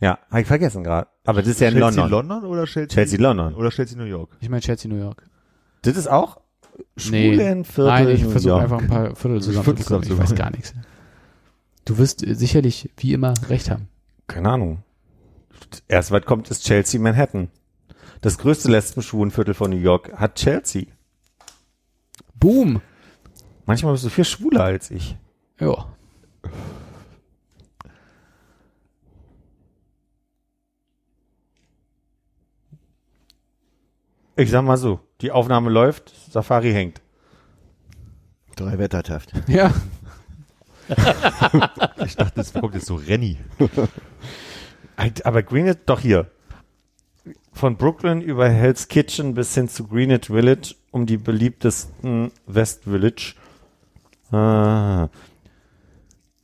Ja, 0.00 0.18
habe 0.30 0.40
ich 0.40 0.46
vergessen 0.46 0.82
gerade. 0.82 1.08
Aber 1.26 1.42
das 1.42 1.50
ist 1.50 1.60
ja 1.60 1.68
in 1.68 1.74
Chelsea 1.74 2.02
London. 2.06 2.28
London 2.28 2.50
oder 2.50 2.64
Chelsea? 2.64 2.88
Chelsea 2.88 3.20
London. 3.20 3.54
Oder 3.54 3.68
Chelsea 3.68 3.98
New 3.98 4.04
York? 4.04 4.30
Ich 4.40 4.48
meine 4.48 4.62
Chelsea, 4.62 4.90
New 4.90 4.98
York. 4.98 5.26
Das 5.82 5.96
ist 5.96 6.08
auch 6.08 6.40
Nee. 7.10 7.34
Schwulenviertel 7.34 7.84
Nein, 7.86 8.08
ich 8.08 8.24
versuche 8.24 8.56
einfach 8.56 8.78
ein 8.78 8.88
paar 8.88 9.14
Viertel 9.14 9.42
zusammen 9.42 9.64
Viertel 9.64 9.84
zu 9.84 9.90
bekommen. 9.90 10.12
Ich 10.12 10.18
weiß 10.18 10.34
gar 10.34 10.50
nichts. 10.50 10.74
Du 11.84 11.98
wirst 11.98 12.20
sicherlich, 12.20 12.90
wie 12.96 13.12
immer, 13.12 13.34
recht 13.48 13.70
haben. 13.70 13.88
Keine 14.26 14.50
Ahnung. 14.50 14.84
Erst 15.88 16.10
weit 16.10 16.26
kommt 16.26 16.50
ist 16.50 16.64
Chelsea 16.64 17.00
Manhattan. 17.00 17.50
Das 18.20 18.38
größte 18.38 18.70
Lesben-Schwulenviertel 18.70 19.54
von 19.54 19.70
New 19.70 19.76
York 19.76 20.12
hat 20.14 20.36
Chelsea. 20.36 20.84
Boom! 22.34 22.80
Manchmal 23.66 23.92
bist 23.92 24.04
du 24.04 24.08
viel 24.08 24.24
schwuler 24.24 24.64
als 24.64 24.90
ich. 24.90 25.16
Ja. 25.58 25.86
Ich 34.36 34.50
sag 34.50 34.62
mal 34.64 34.78
so, 34.78 35.00
die 35.20 35.32
Aufnahme 35.32 35.70
läuft, 35.70 36.14
Safari 36.30 36.72
hängt. 36.72 37.02
Drei 38.56 38.78
Wettertaft. 38.78 39.32
Ja. 39.48 39.72
Ich 42.04 42.16
dachte, 42.16 42.32
das 42.36 42.52
kommt 42.52 42.74
jetzt 42.74 42.86
so 42.86 42.96
Renny. 42.96 43.38
Aber 45.24 45.42
Greenwich, 45.42 45.76
doch 45.86 46.00
hier. 46.00 46.30
Von 47.52 47.76
Brooklyn 47.76 48.20
über 48.22 48.48
Hell's 48.48 48.88
Kitchen 48.88 49.34
bis 49.34 49.54
hin 49.54 49.68
zu 49.68 49.86
Greenwich 49.86 50.26
Village 50.26 50.74
um 50.90 51.06
die 51.06 51.16
beliebtesten 51.18 52.32
West 52.46 52.84
Village. 52.84 53.34
Ah. 54.32 55.08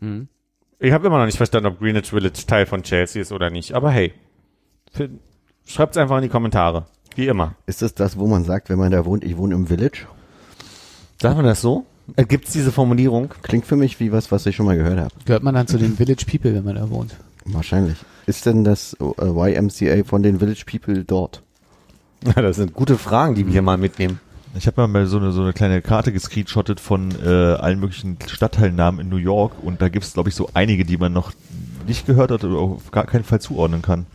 Mhm. 0.01 0.29
Ich 0.79 0.93
habe 0.93 1.07
immer 1.07 1.19
noch 1.19 1.27
nicht 1.27 1.39
verstanden, 1.39 1.69
ob 1.69 1.79
Greenwich 1.79 2.11
Village 2.11 2.45
Teil 2.47 2.67
von 2.67 2.83
Chelsea 2.83 3.23
ist 3.23 3.33
oder 3.33 3.51
nicht. 3.51 3.73
Aber 3.73 3.91
hey, 3.91 4.13
für- 4.93 5.11
schreibt's 5.65 5.97
einfach 5.97 6.17
in 6.17 6.23
die 6.25 6.29
Kommentare. 6.29 6.87
Wie 7.15 7.29
immer. 7.29 7.55
Ist 7.65 7.81
das 7.81 7.95
das, 7.95 8.19
wo 8.19 8.27
man 8.27 8.45
sagt, 8.45 8.69
wenn 8.69 8.79
man 8.79 8.93
da 8.93 9.05
wohnt, 9.07 9.25
ich 9.25 9.37
wohne 9.39 9.55
im 9.55 9.67
Village? 9.67 10.07
Sagt 11.21 11.37
man 11.37 11.47
das 11.47 11.63
so? 11.63 11.87
Äh, 12.15 12.25
Gibt's 12.25 12.53
diese 12.53 12.71
Formulierung? 12.71 13.31
Klingt 13.43 13.67
für 13.67 13.77
mich 13.77 13.99
wie 13.99 14.13
was, 14.13 14.31
was 14.31 14.47
ich 14.47 14.55
schon 14.55 14.67
mal 14.67 14.77
gehört 14.77 14.99
habe. 14.99 15.11
Gehört 15.25 15.43
man 15.43 15.55
dann 15.55 15.67
zu 15.67 15.79
den 15.79 15.97
Village 15.97 16.25
People, 16.31 16.55
wenn 16.55 16.65
man 16.65 16.77
da 16.77 16.89
wohnt? 16.89 17.17
Wahrscheinlich. 17.45 17.97
Ist 18.27 18.47
denn 18.47 18.65
das 18.65 18.97
äh, 19.01 19.25
YMCA 19.25 20.05
von 20.05 20.23
den 20.23 20.39
Village 20.39 20.65
People 20.67 21.05
dort? 21.05 21.43
Das 22.35 22.57
sind 22.57 22.73
gute 22.73 22.97
Fragen, 22.97 23.35
die 23.35 23.45
wir 23.47 23.53
hier 23.53 23.63
mal 23.63 23.77
mitnehmen. 23.77 24.21
Ich 24.57 24.67
habe 24.67 24.89
mal 24.89 25.07
so 25.07 25.19
eine, 25.19 25.33
so 25.33 25.43
eine 25.43 25.53
kleine 25.53 25.83
Karte 25.83 26.13
gescreenshottet 26.13 26.81
von 26.81 27.11
äh, 27.23 27.29
allen 27.29 27.79
möglichen 27.79 28.17
Stadtteilnamen 28.27 29.01
in 29.01 29.09
New 29.11 29.17
York 29.17 29.53
und 29.63 29.83
da 29.83 29.91
gibt's 29.91 30.15
glaube 30.15 30.31
ich, 30.31 30.35
so 30.35 30.49
einige, 30.55 30.85
die 30.85 30.97
man 30.97 31.13
noch 31.13 31.33
nicht 31.87 32.07
gehört 32.07 32.31
hat 32.31 32.43
oder 32.43 32.57
auf 32.57 32.91
gar 32.91 33.05
keinen 33.05 33.25
Fall 33.25 33.41
zuordnen 33.41 33.83
kann. 33.83 34.07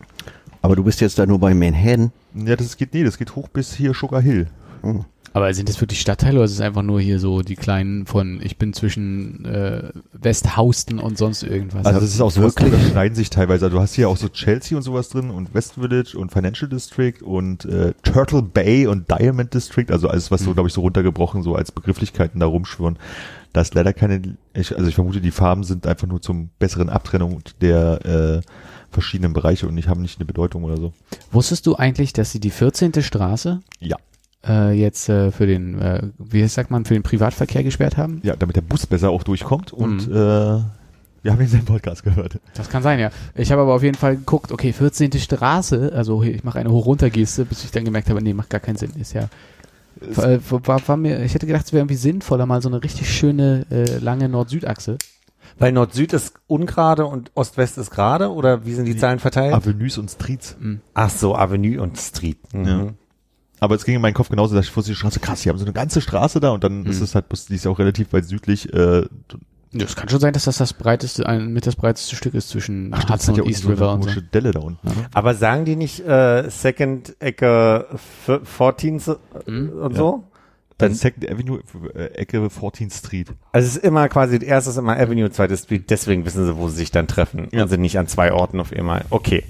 Aber 0.63 0.75
du 0.75 0.83
bist 0.83 0.99
jetzt 0.99 1.19
da 1.19 1.25
nur 1.25 1.39
bei 1.39 1.53
Manhattan. 1.53 2.11
Ja, 2.33 2.55
das 2.55 2.75
geht, 2.77 2.93
nee, 2.93 3.03
das 3.03 3.17
geht 3.17 3.35
hoch 3.35 3.49
bis 3.49 3.73
hier 3.73 3.93
Sugar 3.93 4.21
Hill. 4.21 4.47
Hm. 4.81 5.05
Aber 5.34 5.53
sind 5.53 5.69
das 5.69 5.79
wirklich 5.79 6.01
Stadtteile 6.01 6.38
oder 6.38 6.45
ist 6.45 6.51
es 6.51 6.61
einfach 6.61 6.82
nur 6.82 6.99
hier 6.99 7.17
so 7.19 7.41
die 7.41 7.55
kleinen 7.55 8.05
von, 8.05 8.41
ich 8.43 8.57
bin 8.57 8.73
zwischen 8.73 9.45
äh, 9.45 9.89
Westhausten 10.13 10.99
und 10.99 11.17
sonst 11.17 11.43
irgendwas? 11.43 11.86
Also 11.86 11.99
das 12.01 12.09
ist 12.13 12.21
auch 12.21 12.32
sowas, 12.32 12.55
wirklich- 12.57 12.89
schneiden 12.89 13.15
sich 13.15 13.29
teilweise. 13.29 13.65
Also 13.65 13.77
du 13.77 13.82
hast 13.82 13.93
hier 13.93 14.09
auch 14.09 14.17
so 14.17 14.27
Chelsea 14.29 14.77
und 14.77 14.84
sowas 14.84 15.09
drin 15.09 15.29
und 15.29 15.53
West 15.53 15.75
Village 15.75 16.17
und 16.17 16.32
Financial 16.32 16.69
District 16.69 17.21
und 17.23 17.65
äh, 17.65 17.93
Turtle 18.03 18.41
Bay 18.41 18.88
und 18.88 19.09
Diamond 19.09 19.53
District, 19.53 19.86
also 19.89 20.07
alles, 20.09 20.32
was 20.32 20.41
so, 20.41 20.49
Mhm. 20.51 20.53
glaube 20.55 20.67
ich, 20.67 20.73
so 20.73 20.82
runtergebrochen, 20.82 21.43
so 21.43 21.55
als 21.55 21.71
Begrifflichkeiten 21.71 22.39
da 22.39 22.45
rumschwirren. 22.45 22.97
Da 23.53 23.61
ist 23.61 23.73
leider 23.73 23.93
keine, 23.93 24.21
ich, 24.53 24.75
also 24.75 24.88
ich 24.88 24.95
vermute, 24.95 25.21
die 25.21 25.32
Farben 25.32 25.63
sind 25.63 25.86
einfach 25.88 26.07
nur 26.07 26.21
zum 26.21 26.49
besseren 26.59 26.89
Abtrennung 26.89 27.41
der 27.61 28.05
äh, 28.05 28.41
verschiedenen 28.89 29.34
Bereiche 29.34 29.67
und 29.67 29.75
nicht 29.75 29.88
haben 29.88 30.01
nicht 30.01 30.19
eine 30.19 30.25
Bedeutung 30.25 30.63
oder 30.63 30.77
so. 30.77 30.93
Wusstest 31.32 31.67
du 31.67 31.75
eigentlich, 31.75 32.13
dass 32.13 32.32
sie 32.32 32.39
die 32.39 32.49
14. 32.49 33.01
Straße 33.01 33.61
Ja. 33.79 33.97
Äh, 34.47 34.71
jetzt 34.71 35.09
äh, 35.09 35.31
für 35.31 35.45
den, 35.47 35.79
äh, 35.79 36.03
wie 36.17 36.47
sagt 36.47 36.71
man, 36.71 36.85
für 36.85 36.93
den 36.93 37.03
Privatverkehr 37.03 37.63
gesperrt 37.63 37.97
haben? 37.97 38.19
Ja, 38.23 38.35
damit 38.35 38.55
der 38.55 38.61
Bus 38.61 38.85
besser 38.87 39.09
auch 39.11 39.23
durchkommt 39.23 39.73
und 39.73 40.07
Mhm. 40.07 40.13
äh, 40.15 40.59
wir 41.23 41.31
haben 41.31 41.37
den 41.37 41.47
seinen 41.47 41.65
Podcast 41.65 42.03
gehört. 42.03 42.39
Das 42.55 42.69
kann 42.69 42.81
sein, 42.81 42.99
ja. 42.99 43.11
Ich 43.35 43.51
habe 43.51 43.61
aber 43.61 43.75
auf 43.75 43.83
jeden 43.83 43.97
Fall 43.97 44.15
geguckt, 44.17 44.51
okay, 44.51 44.73
14. 44.73 45.11
Straße, 45.19 45.91
also 45.95 46.23
ich 46.23 46.43
mache 46.43 46.57
eine 46.59 46.71
Hoch-Runter-Geste, 46.71 47.45
bis 47.45 47.63
ich 47.63 47.69
dann 47.71 47.85
gemerkt 47.85 48.09
habe, 48.09 48.21
nee, 48.23 48.33
macht 48.33 48.49
gar 48.49 48.59
keinen 48.59 48.77
Sinn. 48.77 48.91
Ist 48.99 49.13
ja, 49.13 49.27
äh, 50.01 50.39
war, 50.49 50.87
war 50.87 50.97
mir, 50.97 51.23
ich 51.23 51.35
hätte 51.35 51.45
gedacht, 51.45 51.65
es 51.65 51.73
wäre 51.73 51.81
irgendwie 51.81 51.95
sinnvoller, 51.95 52.47
mal 52.47 52.61
so 52.63 52.69
eine 52.69 52.83
richtig 52.83 53.13
schöne, 53.15 53.67
äh, 53.69 53.97
lange 53.99 54.29
Nord-Süd-Achse. 54.29 54.97
Weil 55.59 55.73
Nord-Süd 55.73 56.13
ist 56.13 56.33
ungerade 56.47 57.05
und 57.05 57.29
Ost-West 57.35 57.77
ist 57.77 57.91
gerade 57.91 58.31
oder 58.31 58.65
wie 58.65 58.73
sind 58.73 58.85
die 58.85 58.93
Nee. 58.93 58.99
Zahlen 58.99 59.19
verteilt? 59.19 59.53
Avenues 59.53 59.99
und 59.99 60.09
Streets. 60.09 60.55
Ach 60.95 61.09
so, 61.11 61.35
Avenue 61.35 61.79
und 61.81 61.99
Street. 61.99 62.37
Mhm. 62.53 62.65
Ja. 62.65 62.87
Aber 63.62 63.76
es 63.76 63.86
ging 63.86 63.95
in 63.95 64.01
meinen 64.01 64.14
Kopf 64.16 64.28
genauso, 64.30 64.55
dass 64.55 64.66
ich 64.66 64.76
wusste, 64.76 64.91
die 64.91 64.95
Straße, 64.97 65.20
krass, 65.22 65.41
die 65.43 65.49
haben 65.49 65.57
so 65.57 65.64
eine 65.66 65.74
ganze 65.74 66.01
Straße 66.01 66.39
da 66.41 66.49
und 66.49 66.64
dann 66.64 66.86
ist 66.86 66.97
Mhm. 66.97 67.03
es 67.03 67.16
halt, 67.16 67.26
die 67.49 67.55
ist 67.55 67.64
ja 67.64 67.72
auch 67.72 67.80
relativ 67.80 68.12
weit 68.12 68.26
südlich, 68.26 68.74
äh, 68.74 69.05
Ja, 69.74 69.86
es 69.86 69.95
kann 69.95 70.09
schon 70.09 70.20
sein, 70.20 70.34
dass 70.34 70.43
das 70.45 70.57
das 70.57 70.74
breiteste, 70.74 71.26
ein, 71.28 71.53
mit 71.53 71.66
das 71.66 71.78
breiteste 71.78 72.18
Stück 72.18 72.34
ist 72.34 72.49
zwischen 72.49 72.91
Ach, 72.93 73.07
Hudson 73.09 73.39
und 73.39 73.47
East 73.47 73.62
so 73.62 73.70
eine 73.70 73.78
River 73.78 73.93
und 73.93 74.01
so. 74.01 74.09
komische 74.09 74.22
Delle 74.24 74.51
da 74.51 74.59
unten. 74.59 74.86
ne? 74.86 74.93
Aber 75.14 75.34
sagen 75.36 75.64
die 75.64 75.78
nicht 75.78 76.05
äh, 76.05 76.49
Second 76.49 77.16
Ecke 77.22 77.86
f- 77.93 78.41
14 78.43 78.99
so- 78.99 79.16
Mhm. 79.47 79.70
und 79.70 79.91
Ja. 79.93 79.97
so? 79.97 80.24
Dann 80.78 80.93
Second 80.95 81.30
Avenue, 81.30 81.59
äh, 81.93 82.05
Ecke 82.16 82.49
14th 82.49 82.91
Street. 82.97 83.28
also 83.51 83.68
es 83.68 83.76
ist 83.78 83.84
immer 83.86 84.09
quasi, 84.09 84.43
erstes 84.43 84.76
immer 84.78 84.97
Avenue, 84.97 85.30
zweites 85.32 85.62
Street, 85.64 85.89
deswegen 85.91 86.26
wissen 86.26 86.45
sie, 86.45 86.57
wo 86.57 86.68
sie 86.68 86.78
sich 86.78 86.89
dann 86.91 87.07
treffen 87.07 87.47
Ja. 87.51 87.68
sind 87.68 87.82
nicht 87.82 87.97
an 87.99 88.07
zwei 88.07 88.34
Orten 88.34 88.59
auf 88.59 88.74
einmal. 88.74 89.05
Okay. 89.12 89.43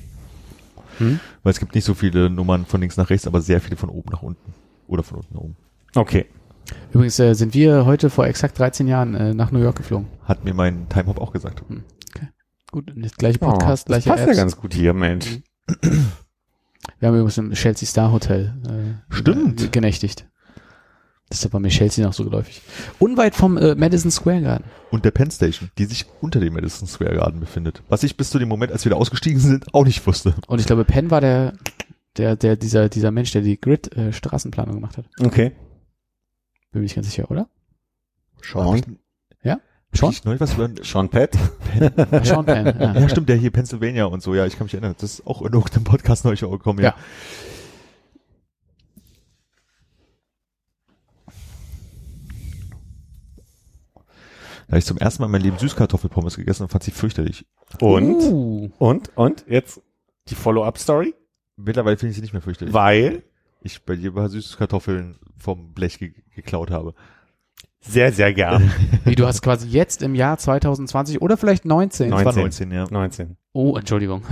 Weil 1.44 1.52
es 1.52 1.60
gibt 1.60 1.76
nicht 1.76 1.86
so 1.86 1.94
viele 1.94 2.30
Nummern 2.30 2.66
von 2.66 2.82
links 2.82 2.98
nach 2.98 3.10
rechts, 3.10 3.28
aber 3.28 3.42
sehr 3.42 3.62
viele 3.62 3.76
von 3.78 3.90
oben 3.90 4.10
nach 4.12 4.22
unten. 4.22 4.54
Oder 4.88 5.04
von 5.04 5.18
unten 5.18 5.34
nach 5.34 5.42
oben. 5.42 5.56
Okay. 5.96 6.26
Übrigens 6.94 7.20
äh, 7.20 7.34
sind 7.34 7.54
wir 7.54 7.86
heute 7.86 8.10
vor 8.10 8.26
exakt 8.28 8.58
13 8.60 8.88
Jahren 8.88 9.16
äh, 9.16 9.34
nach 9.34 9.52
New 9.52 9.60
York 9.60 9.76
geflogen. 9.78 10.08
Hat 10.24 10.46
mir 10.46 10.54
mein 10.54 10.88
Timehop 10.90 11.20
auch 11.20 11.34
gesagt. 11.34 11.64
Gut, 12.72 12.94
das 12.96 13.16
gleiche 13.16 13.40
Podcast, 13.40 13.88
oh, 13.90 13.94
das 13.94 14.04
gleiche 14.04 14.10
passt 14.10 14.24
Apps. 14.24 14.38
ja 14.38 14.44
ganz 14.44 14.56
gut 14.56 14.74
hier, 14.74 14.94
Mensch. 14.94 15.40
Wir 17.00 17.08
haben 17.08 17.16
übrigens 17.16 17.38
im 17.38 17.52
Chelsea 17.52 17.88
Star 17.88 18.12
Hotel 18.12 18.54
äh, 18.68 19.14
Stimmt. 19.14 19.62
äh, 19.62 19.68
genächtigt. 19.68 20.28
Deshalb 21.32 21.54
war 21.54 21.60
mir 21.60 21.70
Chelsea 21.70 22.06
noch 22.06 22.14
so 22.14 22.24
geläufig. 22.24 22.62
Unweit 23.00 23.36
vom 23.36 23.58
äh, 23.58 23.74
Madison 23.76 24.12
Square 24.12 24.42
Garden. 24.42 24.66
Und 24.90 25.06
der 25.06 25.12
Penn 25.12 25.32
Station, 25.32 25.72
die 25.78 25.86
sich 25.86 26.06
unter 26.20 26.40
dem 26.40 26.54
Madison 26.54 26.88
Square 26.88 27.16
Garden 27.16 27.40
befindet. 27.40 27.82
Was 27.90 28.04
ich 28.04 28.18
bis 28.18 28.30
zu 28.30 28.40
dem 28.40 28.50
Moment, 28.50 28.72
als 28.72 28.86
wir 28.86 28.90
da 28.90 28.98
ausgestiegen 28.98 29.40
sind, 29.40 29.74
auch 29.74 29.86
nicht 29.86 30.06
wusste. 30.06 30.36
Und 30.48 30.60
ich 30.60 30.66
glaube, 30.66 30.84
Penn 30.84 31.10
war 31.10 31.22
der, 31.22 31.54
der, 32.18 32.36
der, 32.36 32.58
dieser, 32.58 32.90
dieser 32.90 33.12
Mensch, 33.12 33.32
der 33.32 33.42
die 33.42 33.60
Grid-Straßenplanung 33.60 34.76
gemacht 34.76 34.98
hat. 34.98 35.06
Okay. 35.20 35.54
Bin 36.72 36.82
mir 36.82 36.82
nicht 36.82 36.96
ganz 36.96 37.08
sicher, 37.08 37.32
oder? 37.32 37.48
Sean, 38.42 38.82
Schon? 39.94 40.12
Ich 40.12 40.24
neu 40.24 40.40
was 40.40 40.54
über 40.54 40.70
Sean 40.84 41.10
Pett. 41.10 41.38
Sean 42.24 42.46
Penn. 42.46 42.66
Ja. 42.80 42.94
Ja, 42.94 43.10
stimmt, 43.10 43.28
der 43.28 43.36
hier 43.36 43.52
Pennsylvania 43.52 44.06
und 44.06 44.24
so. 44.24 44.34
Ja, 44.34 44.46
ich 44.46 44.58
kann 44.58 44.66
mich 44.66 44.74
erinnern. 44.74 44.96
Das 44.98 45.20
ist 45.20 45.28
auch 45.28 45.42
in 45.42 45.52
irgendeinem 45.52 45.84
Podcast 45.84 46.24
neu 46.24 46.36
gekommen. 46.36 46.80
Ja. 46.80 46.90
Ja. 46.90 46.96
Da 54.72 54.76
habe 54.76 54.80
ich 54.80 54.86
zum 54.86 54.98
ersten 55.00 55.22
Mal 55.22 55.26
in 55.26 55.34
meinem 55.34 55.42
Leben 55.42 55.58
Süßkartoffelpommes 55.58 56.38
gegessen 56.38 56.64
und 56.64 56.70
fand 56.70 56.82
sie 56.82 56.92
fürchterlich. 56.92 57.46
Und, 57.82 58.22
Uh. 58.22 58.70
und, 58.78 59.12
und, 59.18 59.44
jetzt 59.50 59.82
die 60.30 60.36
Follow-up-Story. 60.36 61.14
Mittlerweile 61.58 61.98
finde 61.98 62.12
ich 62.12 62.16
sie 62.16 62.22
nicht 62.22 62.32
mehr 62.32 62.42
fürchterlich. 62.42 62.74
Weil, 62.74 63.24
ich 63.60 63.84
bei 63.84 63.98
dir 63.98 64.12
ein 64.12 64.16
paar 64.16 64.30
Süßkartoffeln 64.30 65.20
vom 65.38 65.74
Blech 65.74 66.00
ge 66.00 66.14
geklaut 66.34 66.72
habe. 66.72 66.96
Sehr, 67.82 68.12
sehr 68.14 68.32
gern. 68.34 68.72
Wie, 69.06 69.16
du 69.16 69.26
hast 69.26 69.42
quasi 69.42 69.68
jetzt 69.68 70.02
im 70.04 70.14
Jahr 70.16 70.38
2020 70.38 71.22
oder 71.22 71.36
vielleicht 71.38 71.66
19. 71.66 72.12
Das 72.12 72.26
war 72.26 72.34
19. 72.34 72.70
19, 72.70 72.72
ja. 72.72 72.86
19. 72.90 73.38
Oh, 73.54 73.76
Entschuldigung. 73.78 74.24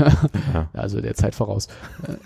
Ja. 0.53 0.69
Also 0.73 1.01
der 1.01 1.15
Zeit 1.15 1.35
voraus. 1.35 1.67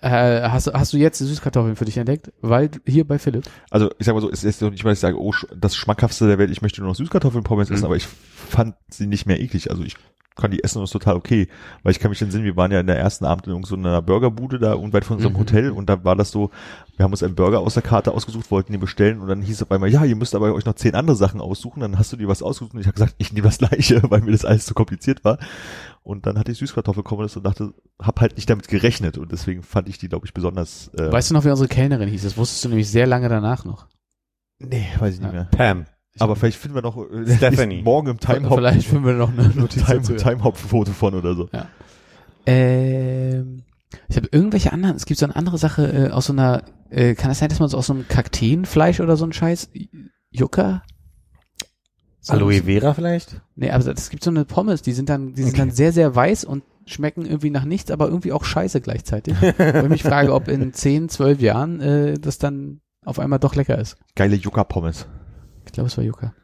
äh, 0.00 0.42
hast, 0.48 0.66
du- 0.66 0.72
hast 0.72 0.92
du 0.92 0.96
jetzt 0.96 1.18
Süßkartoffeln 1.18 1.76
für 1.76 1.84
dich 1.84 1.96
entdeckt? 1.96 2.32
Weil 2.40 2.70
hier 2.86 3.06
bei 3.06 3.18
Philipp. 3.18 3.44
Also 3.70 3.90
ich 3.98 4.06
sag 4.06 4.14
mal 4.14 4.20
so, 4.20 4.30
es 4.30 4.44
ist 4.44 4.62
doch 4.62 4.70
nicht 4.70 4.84
mal, 4.84 4.90
dass 4.90 4.98
ich 4.98 5.02
sage, 5.02 5.20
oh, 5.20 5.34
das 5.56 5.76
Schmackhaftste 5.76 6.26
der 6.26 6.38
Welt, 6.38 6.50
ich 6.50 6.62
möchte 6.62 6.80
nur 6.80 6.88
noch 6.90 6.96
Süßkartoffelpommes 6.96 7.70
essen, 7.70 7.80
Mhm. 7.80 7.86
aber 7.86 7.96
ich 7.96 8.06
fand 8.06 8.74
sie 8.90 9.06
nicht 9.06 9.26
mehr 9.26 9.40
eklig. 9.40 9.70
Also 9.70 9.82
ich 9.82 9.96
kann 10.40 10.50
die 10.50 10.64
essen 10.64 10.78
und 10.78 10.84
ist 10.84 10.90
total 10.90 11.14
okay. 11.16 11.48
Weil 11.82 11.92
ich 11.92 12.00
kann 12.00 12.10
mich 12.10 12.20
entsinnen, 12.20 12.44
wir 12.44 12.56
waren 12.56 12.72
ja 12.72 12.80
in 12.80 12.86
der 12.86 12.98
ersten 12.98 13.24
Abend 13.24 13.46
in 13.46 13.62
so 13.62 13.76
einer 13.76 14.02
Burgerbude 14.02 14.58
da 14.58 14.72
unweit 14.74 15.04
von 15.04 15.16
unserem 15.16 15.34
Mhm. 15.34 15.38
Hotel 15.38 15.70
und 15.70 15.88
da 15.88 16.02
war 16.04 16.16
das 16.16 16.30
so, 16.30 16.50
wir 16.96 17.04
haben 17.04 17.12
uns 17.12 17.22
einen 17.22 17.34
Burger 17.34 17.60
aus 17.60 17.74
der 17.74 17.82
Karte 17.82 18.12
ausgesucht, 18.12 18.50
wollten 18.50 18.72
ihn 18.74 18.80
bestellen 18.80 19.20
und 19.20 19.28
dann 19.28 19.42
hieß 19.42 19.56
es 19.56 19.62
auf 19.62 19.70
einmal, 19.70 19.90
ja, 19.90 20.04
ihr 20.04 20.16
müsst 20.16 20.34
aber 20.34 20.52
euch 20.52 20.64
noch 20.64 20.74
zehn 20.74 20.94
andere 20.94 21.16
Sachen 21.16 21.40
aussuchen. 21.40 21.80
Dann 21.80 21.98
hast 21.98 22.12
du 22.12 22.16
dir 22.16 22.28
was 22.28 22.42
ausgesucht 22.42 22.74
und 22.74 22.80
ich 22.80 22.86
habe 22.86 22.94
gesagt, 22.94 23.14
ich 23.18 23.32
nehme 23.32 23.46
das 23.46 23.58
gleiche, 23.58 24.02
weil 24.10 24.20
mir 24.22 24.32
das 24.32 24.44
alles 24.44 24.66
zu 24.66 24.74
kompliziert 24.74 25.24
war. 25.24 25.38
Und 26.02 26.26
dann 26.26 26.38
hatte 26.38 26.50
ich 26.52 26.58
Süßkartoffelpommes 26.58 27.36
und 27.36 27.44
dachte, 27.44 27.74
hab 28.00 28.20
halt 28.20 28.36
nicht 28.36 28.48
damit 28.48 28.68
gerechnet 28.68 29.18
und 29.18 29.30
deswegen 29.32 29.62
fand 29.62 29.88
ich 29.88 29.98
die, 29.98 30.08
glaube 30.08 30.26
ich, 30.26 30.32
besonders. 30.34 30.88
Äh, 30.98 31.12
Weißt 31.12 31.30
du 31.30 31.34
noch, 31.34 31.44
wie 31.44 31.50
unsere 31.50 31.68
Kellnerin 31.68 32.08
hieß? 32.08 32.22
Das 32.22 32.36
wusstest 32.36 32.64
du 32.64 32.68
nämlich 32.70 32.90
sehr 32.90 33.06
lange 33.06 33.28
danach 33.28 33.64
noch. 33.64 33.86
nee, 34.58 34.86
weiß 34.98 35.14
ich 35.14 35.20
nicht 35.20 35.32
mehr. 35.32 35.44
Pam. 35.52 35.84
Aber 36.18 36.36
vielleicht 36.36 36.58
finden 36.58 36.74
wir 36.74 36.82
noch 36.82 36.96
äh, 36.98 37.36
Stephanie. 37.36 37.82
morgen 37.82 38.08
im 38.08 38.18
Timehop 38.20 38.58
Vielleicht 38.58 38.86
finden 38.86 39.06
wir 39.06 39.14
noch 39.14 39.30
eine 39.32 39.48
Notiz 39.54 39.84
Time, 39.84 40.00
dazu. 40.00 40.14
Timehop-Foto 40.16 40.92
von 40.92 41.14
oder 41.14 41.34
so. 41.34 41.48
Ähm, 42.46 43.62
ich 44.08 44.16
habe 44.16 44.28
irgendwelche 44.32 44.72
anderen, 44.72 44.96
es 44.96 45.06
gibt 45.06 45.18
so 45.20 45.26
eine 45.26 45.36
andere 45.36 45.58
Sache 45.58 46.08
äh, 46.08 46.10
aus 46.10 46.26
so 46.26 46.32
einer, 46.32 46.62
äh, 46.90 47.14
kann 47.14 47.30
es 47.30 47.38
sein, 47.38 47.48
dass 47.48 47.60
man 47.60 47.68
so 47.68 47.76
aus 47.78 47.86
so 47.86 47.92
einem 47.92 48.08
Kakteenfleisch 48.08 49.00
oder 49.00 49.16
so 49.16 49.24
ein 49.24 49.32
Scheiß, 49.32 49.70
Yucca? 50.30 50.82
So- 52.20 52.34
Aloe 52.34 52.62
Vera 52.64 52.92
vielleicht? 52.94 53.40
Nee, 53.56 53.70
aber 53.70 53.86
es 53.86 54.10
gibt 54.10 54.22
so 54.24 54.30
eine 54.30 54.44
Pommes, 54.44 54.82
die 54.82 54.92
sind 54.92 55.08
dann, 55.08 55.34
die 55.34 55.42
sind 55.42 55.50
Okay. 55.54 55.58
dann 55.58 55.70
sehr, 55.70 55.92
sehr 55.92 56.14
weiß 56.14 56.44
und 56.44 56.64
schmecken 56.86 57.24
irgendwie 57.24 57.50
nach 57.50 57.64
nichts, 57.64 57.90
aber 57.90 58.08
irgendwie 58.08 58.32
auch 58.32 58.44
scheiße 58.44 58.80
gleichzeitig. 58.80 59.34
Wo 59.40 59.82
ich 59.84 59.88
mich 59.88 60.02
frage, 60.02 60.34
ob 60.34 60.48
in 60.48 60.72
10, 60.72 61.08
12 61.08 61.40
Jahren 61.40 61.80
äh, 61.80 62.14
das 62.18 62.38
dann 62.38 62.80
auf 63.04 63.18
einmal 63.18 63.38
doch 63.38 63.54
lecker 63.54 63.78
ist. 63.78 63.96
Geile 64.16 64.36
Yucca-Pommes. 64.36 65.06
Ich 65.66 65.72
glaube, 65.72 65.88
es 65.88 65.96
war 65.96 66.04
Yucca. 66.04 66.34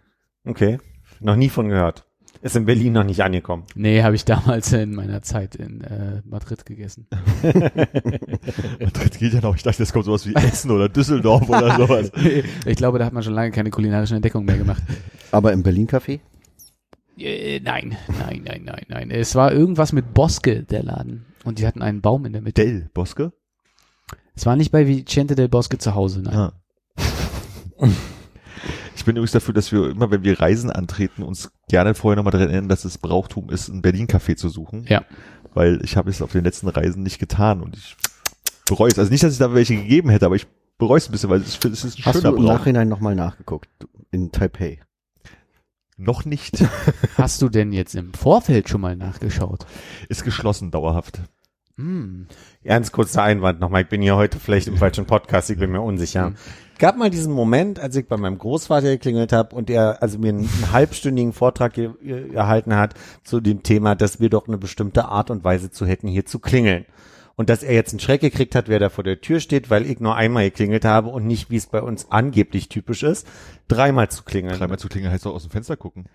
Okay. 0.45 0.79
Noch 1.21 1.37
nie 1.37 1.49
von 1.49 1.69
gehört. 1.69 2.05
Ist 2.43 2.55
in 2.55 2.67
Berlin 2.67 2.93
noch 2.93 3.05
nicht 3.05 3.23
angekommen. 3.23 3.65
Nee, 3.75 4.03
habe 4.03 4.15
ich 4.15 4.25
damals 4.25 4.73
in 4.73 4.95
meiner 4.95 5.23
Zeit 5.23 5.57
in 5.57 5.81
äh, 5.81 6.21
Madrid 6.25 6.67
gegessen. 6.67 7.09
Madrid 7.43 9.19
geht 9.19 9.33
ja 9.33 9.41
noch. 9.41 9.57
Ich 9.57 9.63
dachte, 9.63 9.79
das 9.79 9.93
kommt 9.93 10.05
sowas 10.05 10.27
wie 10.27 10.35
Essen 10.35 10.71
oder 10.71 10.89
Düsseldorf 10.89 11.49
oder 11.49 11.77
sowas. 11.77 12.13
ich 12.67 12.77
glaube, 12.77 12.99
da 12.99 13.07
hat 13.07 13.13
man 13.13 13.23
schon 13.23 13.33
lange 13.33 13.53
keine 13.53 13.71
kulinarischen 13.71 14.17
Entdeckungen 14.17 14.45
mehr 14.45 14.59
gemacht. 14.59 14.83
aber 15.33 15.53
im 15.53 15.63
Berlin-Café? 15.63 16.21
Äh, 17.19 17.61
nein, 17.61 17.97
nein, 18.19 18.43
nein, 18.45 18.63
nein, 18.65 18.85
nein. 18.89 19.11
Es 19.11 19.35
war 19.35 19.53
irgendwas 19.53 19.93
mit 19.93 20.13
Bosque, 20.13 20.65
der 20.65 20.83
Laden. 20.83 21.25
Und 21.45 21.59
die 21.59 21.67
hatten 21.67 21.83
einen 21.83 22.03
Baum 22.03 22.27
in 22.27 22.33
der 22.33 22.43
Mitte. 22.43 22.63
Del 22.63 22.91
Bosque? 22.93 23.33
Es 24.35 24.45
war 24.45 24.57
nicht 24.57 24.71
bei 24.71 24.87
Vicente 24.87 25.35
del 25.35 25.49
Bosque 25.49 25.79
zu 25.79 25.95
Hause, 25.95 26.21
nein. 26.23 26.35
Ah. 26.35 26.53
Ich 29.07 29.09
bin 29.09 29.19
übrigens 29.19 29.31
dafür, 29.31 29.55
dass 29.55 29.71
wir 29.71 29.89
immer, 29.89 30.11
wenn 30.11 30.25
wir 30.25 30.41
Reisen 30.41 30.69
antreten, 30.69 31.23
uns 31.23 31.53
gerne 31.69 31.95
vorher 31.95 32.17
nochmal 32.17 32.33
daran 32.33 32.49
erinnern, 32.49 32.69
dass 32.69 32.85
es 32.85 32.99
Brauchtum 32.99 33.51
ist, 33.51 33.69
ein 33.69 33.81
Berlin-Café 33.81 34.35
zu 34.35 34.49
suchen. 34.49 34.85
Ja. 34.89 35.05
Weil 35.55 35.79
ich 35.85 35.97
habe 35.97 36.11
es 36.11 36.21
auf 36.23 36.33
den 36.33 36.43
letzten 36.43 36.67
Reisen 36.67 37.05
nicht 37.05 37.21
getan 37.21 37.63
und 37.63 37.77
ich 37.77 37.97
bereue 38.67 38.91
es. 38.91 38.99
Also 38.99 39.13
nicht, 39.13 39.23
dass 39.23 39.31
es 39.31 39.39
da 39.39 39.55
welche 39.55 39.77
gegeben 39.77 40.11
hätte, 40.11 40.27
aber 40.27 40.35
ich 40.35 40.49
bereue 40.77 40.99
es 40.99 41.09
ein 41.09 41.13
bisschen, 41.13 41.31
weil 41.31 41.41
es, 41.41 41.57
es 41.65 41.85
ist 41.85 42.01
ein 42.01 42.05
Hast 42.05 42.17
schöner 42.17 42.33
du 42.33 42.37
im 42.39 42.43
Brauch. 42.47 42.55
Nachhinein 42.55 42.89
nochmal 42.89 43.15
nachgeguckt? 43.15 43.69
In 44.11 44.33
Taipei. 44.33 44.81
Noch 45.97 46.25
nicht. 46.25 46.65
Hast 47.17 47.41
du 47.43 47.49
denn 47.49 47.73
jetzt 47.73 47.95
im 47.95 48.13
Vorfeld 48.13 48.69
schon 48.69 48.81
mal 48.81 48.97
nachgeschaut? 48.97 49.67
Ist 50.09 50.25
geschlossen 50.25 50.73
dauerhaft. 50.73 51.21
Hm. 51.77 52.27
Ganz 52.65 52.91
kurzer 52.91 53.23
Einwand 53.23 53.61
nochmal. 53.61 53.83
Ich 53.83 53.89
bin 53.89 54.03
hier 54.03 54.17
heute 54.17 54.41
vielleicht 54.41 54.67
im 54.67 54.77
falschen 54.79 55.07
Podcast, 55.07 55.49
ich 55.49 55.59
bin 55.61 55.71
mir 55.71 55.81
unsicher. 55.81 56.33
Gab 56.79 56.99
mal 56.99 57.09
diesen 57.09 57.33
Moment, 57.33 57.79
als 57.79 57.97
ich 57.97 58.07
bei 58.07 58.19
meinem 58.19 58.37
Großvater 58.37 58.89
geklingelt 58.89 59.33
habe 59.33 59.57
und 59.57 59.71
er 59.71 60.03
also 60.03 60.19
mir 60.19 60.29
einen, 60.29 60.41
einen 60.41 60.73
halbstündigen 60.73 61.33
Vortrag 61.33 61.73
ge 61.73 61.91
ge 62.03 62.35
erhalten 62.35 62.77
hat 62.77 62.95
zu 63.25 63.41
dem 63.41 63.63
Thema, 63.63 63.95
dass 63.95 64.21
wir 64.21 64.29
doch 64.29 64.47
eine 64.47 64.59
bestimmte 64.59 65.07
Art 65.07 65.31
und 65.31 65.43
Weise 65.43 65.71
zu 65.71 65.87
hätten, 65.87 66.09
hier 66.09 66.27
zu 66.27 66.39
klingeln. 66.39 66.85
Und 67.35 67.51
dass 67.51 67.63
er 67.63 67.75
jetzt 67.75 67.93
einen 67.93 68.01
Schreck 68.01 68.23
gekriegt 68.23 68.55
hat, 68.55 68.69
wer 68.69 68.79
da 68.79 68.89
vor 68.89 69.05
der 69.05 69.21
Tür 69.21 69.41
steht, 69.41 69.69
weil 69.69 69.85
ich 69.85 70.01
nur 70.01 70.17
einmal 70.17 70.45
geklingelt 70.45 70.87
habe 70.87 71.09
und 71.09 71.27
nicht, 71.27 71.51
wie 71.51 71.57
es 71.57 71.67
bei 71.67 71.83
uns 71.83 72.11
angeblich 72.11 72.71
typisch 72.71 73.03
ist, 73.03 73.27
dreimal 73.69 74.09
zu 74.09 74.25
klingeln. 74.25 74.59
Dreimal 74.59 74.79
zu 74.79 74.89
klingeln 74.89 75.13
heißt 75.13 75.27
doch 75.27 75.35
aus 75.35 75.43
dem 75.43 75.51
Fenster 75.51 75.77
gucken. 75.77 76.07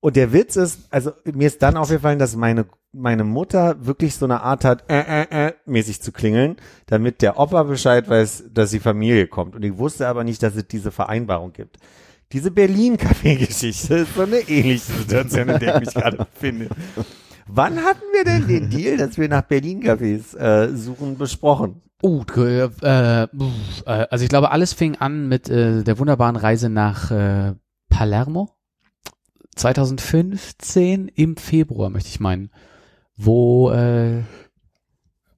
Und 0.00 0.16
der 0.16 0.32
Witz 0.32 0.56
ist, 0.56 0.80
also 0.90 1.12
mir 1.24 1.46
ist 1.46 1.62
dann 1.62 1.76
aufgefallen, 1.76 2.18
dass 2.18 2.36
meine 2.36 2.66
meine 2.92 3.24
Mutter 3.24 3.86
wirklich 3.86 4.14
so 4.14 4.24
eine 4.24 4.40
Art 4.42 4.64
hat, 4.64 4.90
äh, 4.90 5.22
äh, 5.22 5.48
äh, 5.48 5.52
mäßig 5.66 6.00
zu 6.00 6.12
klingeln, 6.12 6.56
damit 6.86 7.22
der 7.22 7.38
Opa 7.38 7.62
Bescheid 7.64 8.08
weiß, 8.08 8.44
dass 8.52 8.70
die 8.70 8.80
Familie 8.80 9.26
kommt. 9.26 9.54
Und 9.54 9.64
ich 9.64 9.76
wusste 9.76 10.08
aber 10.08 10.24
nicht, 10.24 10.42
dass 10.42 10.56
es 10.56 10.66
diese 10.66 10.90
Vereinbarung 10.90 11.52
gibt. 11.52 11.78
Diese 12.32 12.50
Berlin-Café-Geschichte 12.50 13.94
ist 13.94 14.14
so 14.14 14.22
eine 14.22 14.38
ähnliche 14.40 14.92
Situation, 14.92 15.48
in 15.48 15.58
der 15.58 15.74
ich 15.76 15.80
mich 15.80 15.94
gerade 15.94 16.16
befinde. 16.32 16.68
Wann 17.46 17.82
hatten 17.82 18.04
wir 18.12 18.24
denn 18.24 18.46
den 18.46 18.68
Deal, 18.68 18.98
dass 18.98 19.16
wir 19.16 19.28
nach 19.28 19.42
Berlin-Cafés 19.42 20.36
äh, 20.36 20.76
suchen, 20.76 21.16
besprochen? 21.16 21.80
Uh, 22.02 22.22
äh, 22.36 22.64
äh, 22.64 23.22
äh, 23.22 23.26
also 23.84 24.22
ich 24.22 24.28
glaube, 24.28 24.50
alles 24.50 24.72
fing 24.72 24.96
an 24.96 25.28
mit 25.28 25.48
äh, 25.48 25.82
der 25.82 25.98
wunderbaren 25.98 26.36
Reise 26.36 26.68
nach 26.68 27.10
äh, 27.10 27.54
Palermo. 27.88 28.57
2015 29.58 31.08
im 31.08 31.36
Februar, 31.36 31.90
möchte 31.90 32.08
ich 32.08 32.20
meinen, 32.20 32.50
wo 33.16 33.70
äh, 33.70 34.22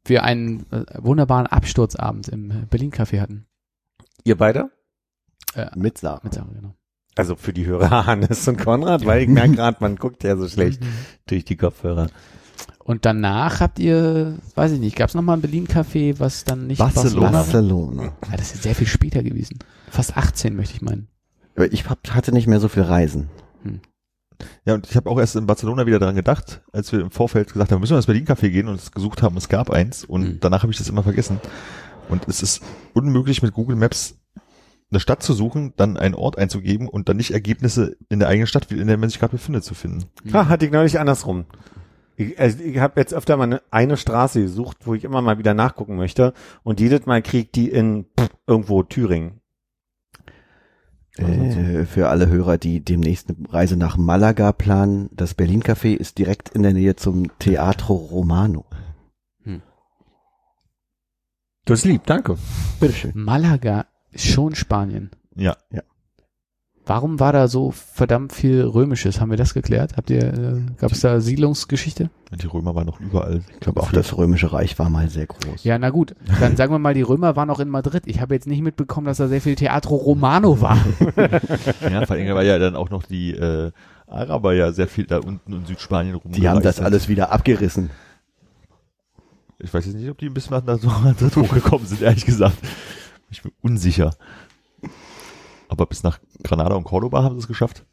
wir 0.05 0.25
einen 0.25 0.71
äh, 0.71 0.85
wunderbaren 0.99 1.47
Absturzabend 1.47 2.29
im 2.29 2.51
äh, 2.51 2.55
Berlin 2.69 2.93
Café 2.93 3.21
hatten. 3.21 3.47
Ihr 4.25 4.37
beide? 4.37 4.71
Mit 5.75 5.99
Sarah. 5.99 6.21
Mit 6.23 6.35
Sarah, 6.35 6.53
genau. 6.53 6.77
Also 7.17 7.35
für 7.35 7.53
die 7.53 7.67
Hörer 7.67 8.07
Hannes 8.07 8.47
und 8.47 8.59
Konrad, 8.59 9.05
weil 9.05 9.23
ich 9.23 9.29
merke 9.29 9.57
gerade, 9.57 9.79
man 9.81 9.97
guckt 9.97 10.23
ja 10.23 10.37
so 10.37 10.49
schlecht 10.49 10.81
durch 11.27 11.45
die 11.45 11.57
Kopfhörer. 11.57 12.09
Und 12.79 13.05
danach 13.05 13.61
habt 13.61 13.79
ihr, 13.79 14.39
weiß 14.55 14.73
ich 14.73 14.81
nicht, 14.81 14.97
gab 14.97 15.09
es 15.09 15.15
nochmal 15.15 15.37
ein 15.37 15.41
Berlin 15.41 15.67
Café, 15.67 16.19
was 16.19 16.45
dann 16.45 16.67
nicht 16.67 16.79
Barcelona. 16.79 17.23
war? 17.23 17.33
Barcelona. 17.33 18.03
Ja, 18.31 18.37
das 18.37 18.55
ist 18.55 18.63
sehr 18.63 18.75
viel 18.75 18.87
später 18.87 19.23
gewesen. 19.23 19.59
Fast 19.91 20.17
18, 20.17 20.55
möchte 20.55 20.75
ich 20.75 20.83
meinen. 20.83 21.09
Aber 21.57 21.73
ich 21.73 21.89
hab, 21.89 22.09
hatte 22.11 22.33
nicht 22.33 22.47
mehr 22.47 22.61
so 22.61 22.69
viel 22.69 22.83
Reisen. 22.83 23.29
Ja, 24.65 24.75
und 24.75 24.89
ich 24.89 24.97
habe 24.97 25.09
auch 25.11 25.19
erst 25.19 25.37
in 25.37 25.47
Barcelona 25.47 25.87
wieder 25.87 25.99
daran 25.99 26.15
gedacht, 26.17 26.63
als 26.73 26.93
wir 26.93 27.01
im 27.01 27.11
Vorfeld 27.11 27.53
gesagt 27.53 27.71
haben, 27.73 27.79
wir 27.79 27.81
müssen 27.81 27.97
ins 27.97 28.07
Berlin-Café 28.07 28.51
gehen 28.51 28.69
und 28.69 28.75
es 28.77 28.93
gesucht 28.93 29.23
haben, 29.23 29.37
es 29.37 29.49
gab 29.49 29.71
eins 29.71 30.05
und 30.05 30.23
Mhm. 30.23 30.39
danach 30.41 30.63
habe 30.63 30.73
ich 30.73 30.79
das 30.79 30.89
immer 30.89 31.03
vergessen. 31.03 31.41
Und 32.09 32.27
es 32.29 32.43
ist 32.43 32.63
unmöglich 32.95 33.43
mit 33.43 33.53
Google 33.55 33.77
Maps 33.77 34.17
eine 34.91 34.99
Stadt 34.99 35.23
zu 35.23 35.33
suchen, 35.35 35.73
dann 35.77 35.97
einen 35.97 36.17
Ort 36.17 36.37
einzugeben 36.37 36.89
und 36.89 37.09
dann 37.09 37.17
nicht 37.17 37.31
Ergebnisse 37.31 37.97
in 38.09 38.19
der 38.19 38.29
eigenen 38.29 38.49
Stadt, 38.49 38.71
in 38.73 38.89
der 38.89 38.97
man 38.99 39.09
sich 39.09 39.21
gerade 39.21 39.33
befindet, 39.37 39.63
zu 39.63 39.75
finden. 39.75 40.05
Ah, 40.33 40.49
hatte 40.49 40.67
ich 40.67 40.73
neulich 40.73 40.99
andersrum. 40.99 41.45
Ich, 42.17 42.39
also 42.39 42.59
ich 42.63 42.79
habe 42.79 43.01
jetzt 43.01 43.15
öfter 43.15 43.37
mal 43.37 43.45
eine, 43.45 43.63
eine 43.71 43.97
Straße 43.97 44.43
gesucht, 44.43 44.79
wo 44.85 44.95
ich 44.95 45.05
immer 45.05 45.23
mal 45.23 45.39
wieder 45.39 45.55
nachgucken 45.55 45.97
möchte 45.97 46.35
und 46.65 46.81
jedes 46.81 47.07
Mal 47.07 47.23
kriegt 47.23 47.55
die 47.55 47.69
in 47.71 48.07
pff, 48.19 48.29
irgendwo 48.47 48.83
Thüringen. 48.83 49.40
Äh, 51.21 51.85
für 51.87 52.09
alle 52.09 52.29
Hörer, 52.29 52.59
die 52.59 52.81
demnächst 52.81 53.29
eine 53.29 53.53
Reise 53.53 53.77
nach 53.77 53.97
Malaga 53.97 54.53
planen, 54.53 55.09
das 55.13 55.35
Berlin 55.35 55.63
Café 55.63 55.95
ist 55.95 56.19
direkt 56.19 56.51
in 56.51 56.63
der 56.63 56.73
Nähe 56.73 56.97
zum 56.97 57.37
Teatro 57.39 57.95
Romano. 57.95 58.65
Das 61.71 61.81
ist 61.81 61.85
lieb, 61.85 62.05
danke. 62.07 62.37
Bitteschön. 62.81 63.13
Malaga 63.15 63.87
ist 64.11 64.27
schon 64.27 64.55
Spanien. 64.57 65.11
Ja. 65.37 65.57
Warum 66.91 67.21
war 67.21 67.33
da 67.33 67.47
so 67.47 67.71
verdammt 67.71 68.33
viel 68.33 68.63
Römisches? 68.63 69.21
Haben 69.21 69.31
wir 69.31 69.37
das 69.37 69.55
geklärt? 69.55 69.97
Habt 69.97 70.11
ihr, 70.11 70.25
äh, 70.25 70.61
gab 70.77 70.91
es 70.91 71.03
da 71.03 71.21
Siedlungsgeschichte? 71.21 72.11
Die 72.33 72.47
Römer 72.49 72.75
waren 72.75 72.87
noch 72.87 72.99
überall. 72.99 73.43
Ich 73.55 73.61
glaube 73.61 73.81
auch, 73.81 73.93
das 73.93 74.19
Römische 74.19 74.53
Reich 74.53 74.77
war 74.77 74.91
mal 74.91 75.09
sehr 75.09 75.27
groß. 75.27 75.63
Ja, 75.63 75.79
na 75.79 75.91
gut. 75.91 76.17
Dann 76.41 76.57
sagen 76.57 76.73
wir 76.73 76.81
mal, 76.81 76.93
die 76.93 77.03
Römer 77.03 77.37
waren 77.37 77.49
auch 77.49 77.61
in 77.61 77.69
Madrid. 77.69 78.03
Ich 78.07 78.21
habe 78.21 78.35
jetzt 78.35 78.49
nicht 78.49 78.61
mitbekommen, 78.61 79.07
dass 79.07 79.19
da 79.19 79.29
sehr 79.29 79.41
viel 79.41 79.55
Teatro 79.55 79.95
Romano 79.95 80.61
war. 80.61 80.79
Ja, 81.89 82.05
vor 82.07 82.17
allem 82.17 82.35
war 82.35 82.43
ja 82.43 82.59
dann 82.59 82.75
auch 82.75 82.91
noch 82.91 83.05
die 83.05 83.35
äh, 83.35 83.71
Araber 84.09 84.55
ja 84.55 84.73
sehr 84.73 84.89
viel 84.89 85.05
da 85.05 85.19
unten 85.19 85.53
in 85.53 85.67
Südspanien 85.67 86.17
rum. 86.17 86.33
Die 86.33 86.49
haben 86.49 86.61
das 86.61 86.81
alles 86.81 87.07
wieder 87.07 87.31
abgerissen. 87.31 87.91
Ich 89.61 89.73
weiß 89.73 89.87
jetzt 89.87 89.95
nicht, 89.95 90.11
ob 90.11 90.19
die 90.19 90.27
ein 90.27 90.35
bisschen 90.35 90.61
nach 90.67 91.05
Madrid 91.05 91.37
hochgekommen 91.37 91.87
sind, 91.87 92.03
ehrlich 92.03 92.27
gesagt. 92.27 92.59
Ich 93.31 93.43
bin 93.43 93.53
unsicher. 93.63 94.11
Aber 95.71 95.87
bis 95.87 96.03
nach 96.03 96.19
Granada 96.43 96.75
und 96.75 96.83
Cordoba 96.85 97.23
haben 97.23 97.37
sie 97.37 97.43
es 97.43 97.49
geschafft. 97.49 97.87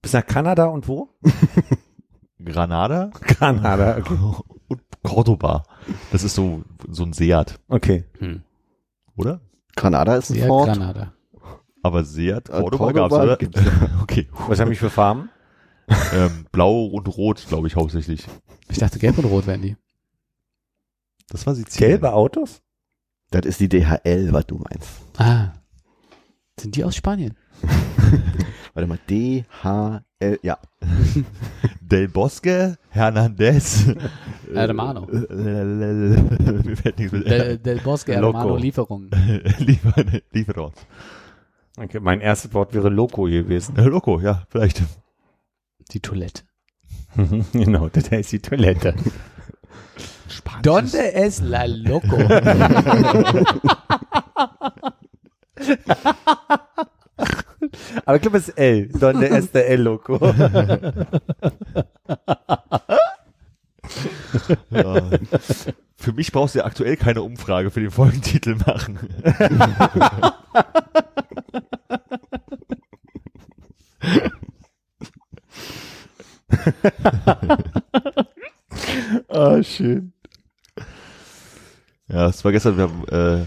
Bis 0.00 0.14
nach 0.14 0.26
Kanada 0.26 0.64
und 0.66 0.88
wo? 0.88 1.10
Granada 2.42 3.10
Kanada, 3.20 3.98
okay. 3.98 4.18
und 4.68 4.80
Cordoba. 5.02 5.64
Das 6.10 6.22
ist 6.24 6.34
so, 6.34 6.62
so 6.88 7.04
ein 7.04 7.12
Seat, 7.12 7.58
okay. 7.68 8.04
Hm. 8.18 8.42
oder? 9.16 9.40
Granada 9.76 10.16
ist 10.16 10.30
ein 10.30 10.34
Sehr 10.36 10.46
Fort. 10.46 10.68
Granada. 10.68 11.12
Aber 11.82 12.02
Seat, 12.04 12.48
Äh, 12.48 12.60
Cordoba, 12.60 12.86
Cordoba 12.86 13.08
gab's, 13.08 13.14
oder? 13.14 13.36
gibt's 13.36 13.60
okay. 14.02 14.28
Was 14.48 14.58
haben 14.58 14.72
ich 14.72 14.78
für 14.78 14.90
Farben? 14.90 15.28
Ähm, 16.14 16.46
Blau 16.50 16.86
und 16.86 17.06
Rot, 17.16 17.44
glaube 17.48 17.68
ich, 17.68 17.76
hauptsächlich. 17.76 18.24
Ich 18.68 18.78
dachte, 18.78 18.98
gelb 18.98 19.18
und 19.18 19.26
rot 19.26 19.46
wären 19.46 19.62
die. 19.62 19.76
Das 21.28 21.46
war 21.46 21.54
Sizilien. 21.54 21.90
Gelbe 21.90 22.12
Autos? 22.12 22.62
Das 23.30 23.44
ist 23.44 23.60
die 23.60 23.68
DHL, 23.68 24.32
was 24.32 24.46
du 24.46 24.58
meinst. 24.58 24.88
Ah. 25.18 25.52
Sind 26.58 26.74
die 26.76 26.84
aus 26.84 26.96
Spanien? 26.96 27.34
Warte 28.74 28.86
mal, 28.86 28.98
DHL, 29.08 30.38
ja. 30.42 30.58
Del 31.80 32.08
Bosque, 32.08 32.76
Hernandez. 32.88 33.86
Hermano. 34.54 35.06
Mir 35.06 36.76
fällt 36.76 36.98
nichts 36.98 37.12
mit 37.12 37.26
Del, 37.26 37.58
Del 37.58 37.78
Bosque 37.80 38.14
Loco. 38.14 38.38
Hermano 38.38 38.56
Lieferung. 38.56 39.10
Liefer, 39.58 39.94
Lieferant. 40.32 40.74
Okay, 41.78 42.00
mein 42.00 42.20
erstes 42.22 42.54
Wort 42.54 42.72
wäre 42.72 42.88
Loco 42.88 43.24
gewesen. 43.24 43.76
Äh, 43.76 43.82
Loco, 43.82 44.18
ja, 44.20 44.44
vielleicht. 44.48 44.82
Die 45.92 46.00
Toilette. 46.00 46.42
genau, 47.52 47.88
das 47.88 48.10
heißt 48.10 48.32
die 48.32 48.40
Toilette. 48.40 48.94
Spanisch. 50.28 50.62
Donde 50.62 51.12
es 51.12 51.40
la 51.40 51.66
loco? 51.66 52.16
Aber 58.04 58.16
ich 58.16 58.22
glaube, 58.22 58.38
es 58.38 58.48
ist 58.48 58.58
L. 58.58 58.88
Donde 58.88 59.28
es 59.28 59.50
der 59.50 59.68
L 59.68 59.82
Loco. 59.82 60.18
Ja. 64.70 65.10
Für 65.96 66.12
mich 66.12 66.32
brauchst 66.32 66.54
du 66.54 66.58
ja 66.58 66.64
aktuell 66.64 66.96
keine 66.96 67.22
Umfrage 67.22 67.70
für 67.70 67.80
den 67.80 67.90
Folgentitel 67.90 68.56
machen. 68.66 68.98
Ah, 79.28 79.62
schön. 79.62 80.12
Ja, 82.08 82.28
es 82.28 82.44
war 82.44 82.52
gestern, 82.52 82.76
wir 82.76 82.84
haben, 82.84 83.08
äh, 83.08 83.46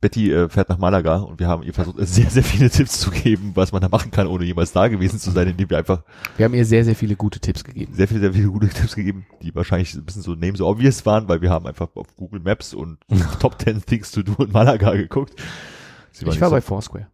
Betty 0.00 0.32
äh, 0.32 0.48
fährt 0.48 0.68
nach 0.70 0.78
Malaga 0.78 1.16
und 1.16 1.38
wir 1.40 1.46
haben 1.46 1.62
ihr 1.62 1.74
versucht, 1.74 1.96
sehr, 2.00 2.30
sehr 2.30 2.42
viele 2.42 2.70
Tipps 2.70 3.00
zu 3.00 3.10
geben, 3.10 3.52
was 3.54 3.70
man 3.72 3.82
da 3.82 3.88
machen 3.88 4.10
kann, 4.10 4.26
ohne 4.26 4.44
jemals 4.44 4.72
da 4.72 4.88
gewesen 4.88 5.18
zu 5.18 5.30
sein, 5.30 5.46
indem 5.48 5.68
wir 5.68 5.76
einfach 5.78 6.02
Wir 6.38 6.46
haben 6.46 6.54
ihr 6.54 6.64
sehr, 6.64 6.84
sehr 6.84 6.96
viele 6.96 7.16
gute 7.16 7.38
Tipps 7.38 7.62
gegeben. 7.64 7.92
sehr 7.94 8.08
viele, 8.08 8.20
sehr 8.20 8.32
viele 8.32 8.48
gute 8.48 8.68
Tipps 8.70 8.94
gegeben, 8.94 9.26
die 9.42 9.54
wahrscheinlich 9.54 9.94
ein 9.94 10.04
bisschen 10.04 10.22
so 10.22 10.34
name 10.34 10.56
so 10.56 10.66
obvious 10.66 11.04
waren, 11.04 11.28
weil 11.28 11.42
wir 11.42 11.50
haben 11.50 11.66
einfach 11.66 11.88
auf 11.94 12.16
Google 12.16 12.40
Maps 12.40 12.72
und 12.72 12.98
Top 13.40 13.60
10 13.60 13.84
Things 13.84 14.10
to 14.10 14.22
do 14.22 14.42
in 14.42 14.50
Malaga 14.52 14.92
geguckt. 14.94 15.34
Sie 16.12 16.24
Ich 16.26 16.40
war 16.40 16.48
so- 16.48 16.54
bei 16.54 16.60
Foursquare. 16.60 17.06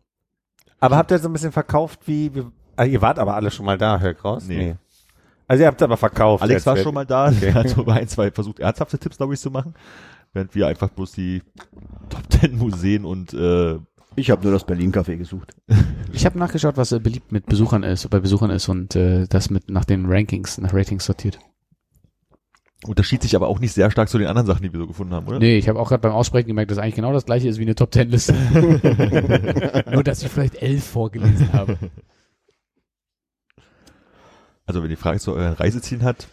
Aber 0.78 0.97
habt 0.97 1.11
ihr 1.11 1.18
so 1.18 1.28
ein 1.28 1.32
bisschen 1.32 1.53
verkauft, 1.53 2.01
wie, 2.07 2.34
wie 2.34 2.45
ah, 2.76 2.84
ihr 2.84 3.01
wart 3.03 3.18
aber 3.18 3.34
alle 3.34 3.51
schon 3.51 3.66
mal 3.66 3.78
da, 3.78 3.99
hör 3.99 4.12
ich 4.12 4.24
raus? 4.24 4.45
Nee. 4.47 4.76
Also 5.49 5.62
ihr 5.62 5.66
habt 5.68 5.80
aber 5.80 5.97
verkauft. 5.97 6.43
Alex 6.43 6.59
jetzt. 6.61 6.66
war 6.66 6.76
schon 6.76 6.93
mal 6.95 7.07
da, 7.07 7.30
der 7.30 7.55
hat 7.55 7.68
so 7.68 7.84
bei 7.84 7.95
ein, 7.95 8.09
zwei 8.09 8.30
versucht, 8.30 8.59
ernsthafte 8.61 8.99
Tipps, 8.99 9.16
glaube 9.16 9.32
ich, 9.34 9.41
zu 9.41 9.51
machen, 9.51 9.74
während 10.37 10.55
wir 10.55 10.68
einfach 10.68 10.91
bloß 10.91 11.12
die 11.12 11.43
Top 12.11 12.22
10 12.30 12.59
Museen 12.59 13.05
und 13.05 13.32
äh, 13.34 13.78
Ich 14.14 14.30
habe 14.30 14.43
nur 14.45 14.53
das 14.53 14.64
Berlin 14.64 14.93
Café 14.93 15.16
gesucht. 15.16 15.57
Ich 16.12 16.24
habe 16.24 16.39
nachgeschaut, 16.39 16.78
was 16.78 16.93
äh, 16.93 16.99
beliebt 16.99 17.30
mit 17.30 17.45
Besuchern 17.45 17.82
ist, 17.82 18.09
bei 18.09 18.20
Besuchern 18.20 18.51
ist 18.51 18.70
und 18.70 18.97
äh, 18.97 19.26
das 19.28 19.51
mit 19.51 19.68
nach 19.68 19.84
den 19.84 20.07
Rankings, 20.07 20.57
nach 20.57 20.72
Ratings 20.72 21.05
sortiert. 21.05 21.39
unterschied 22.87 23.20
sich 23.20 23.37
aber 23.37 23.49
auch 23.49 23.59
nicht 23.61 23.74
sehr 23.74 23.91
stark 23.91 24.09
zu 24.09 24.16
den 24.16 24.26
anderen 24.26 24.47
Sachen, 24.47 24.62
die 24.62 24.72
wir 24.72 24.80
so 24.80 24.87
gefunden 24.87 25.12
haben, 25.12 25.26
oder? 25.26 25.41
Nee, 25.41 25.59
ich 25.59 25.68
habe 25.68 25.78
auch 25.78 25.89
gerade 25.89 26.01
beim 26.01 26.12
Aussprechen 26.12 26.47
gemerkt, 26.47 26.70
dass 26.70 26.78
eigentlich 26.78 26.95
genau 26.95 27.12
das 27.12 27.26
gleiche 27.26 27.49
ist 27.49 27.59
wie 27.59 27.62
eine 27.62 27.74
Top 27.74 27.91
Ten 27.91 28.09
Liste. 28.09 28.32
Nur, 29.93 30.05
dass 30.05 30.22
ich 30.22 30.28
vielleicht 30.30 30.62
elf 30.62 30.84
vorgelesen 30.84 31.53
habe. 31.53 31.76
Also 34.64 34.82
wenn 34.82 34.91
ihr 34.91 34.97
Fragen 34.97 35.18
zu 35.18 35.34
euren 35.34 35.53
Reisezielen 35.53 36.03
hat, 36.03 36.28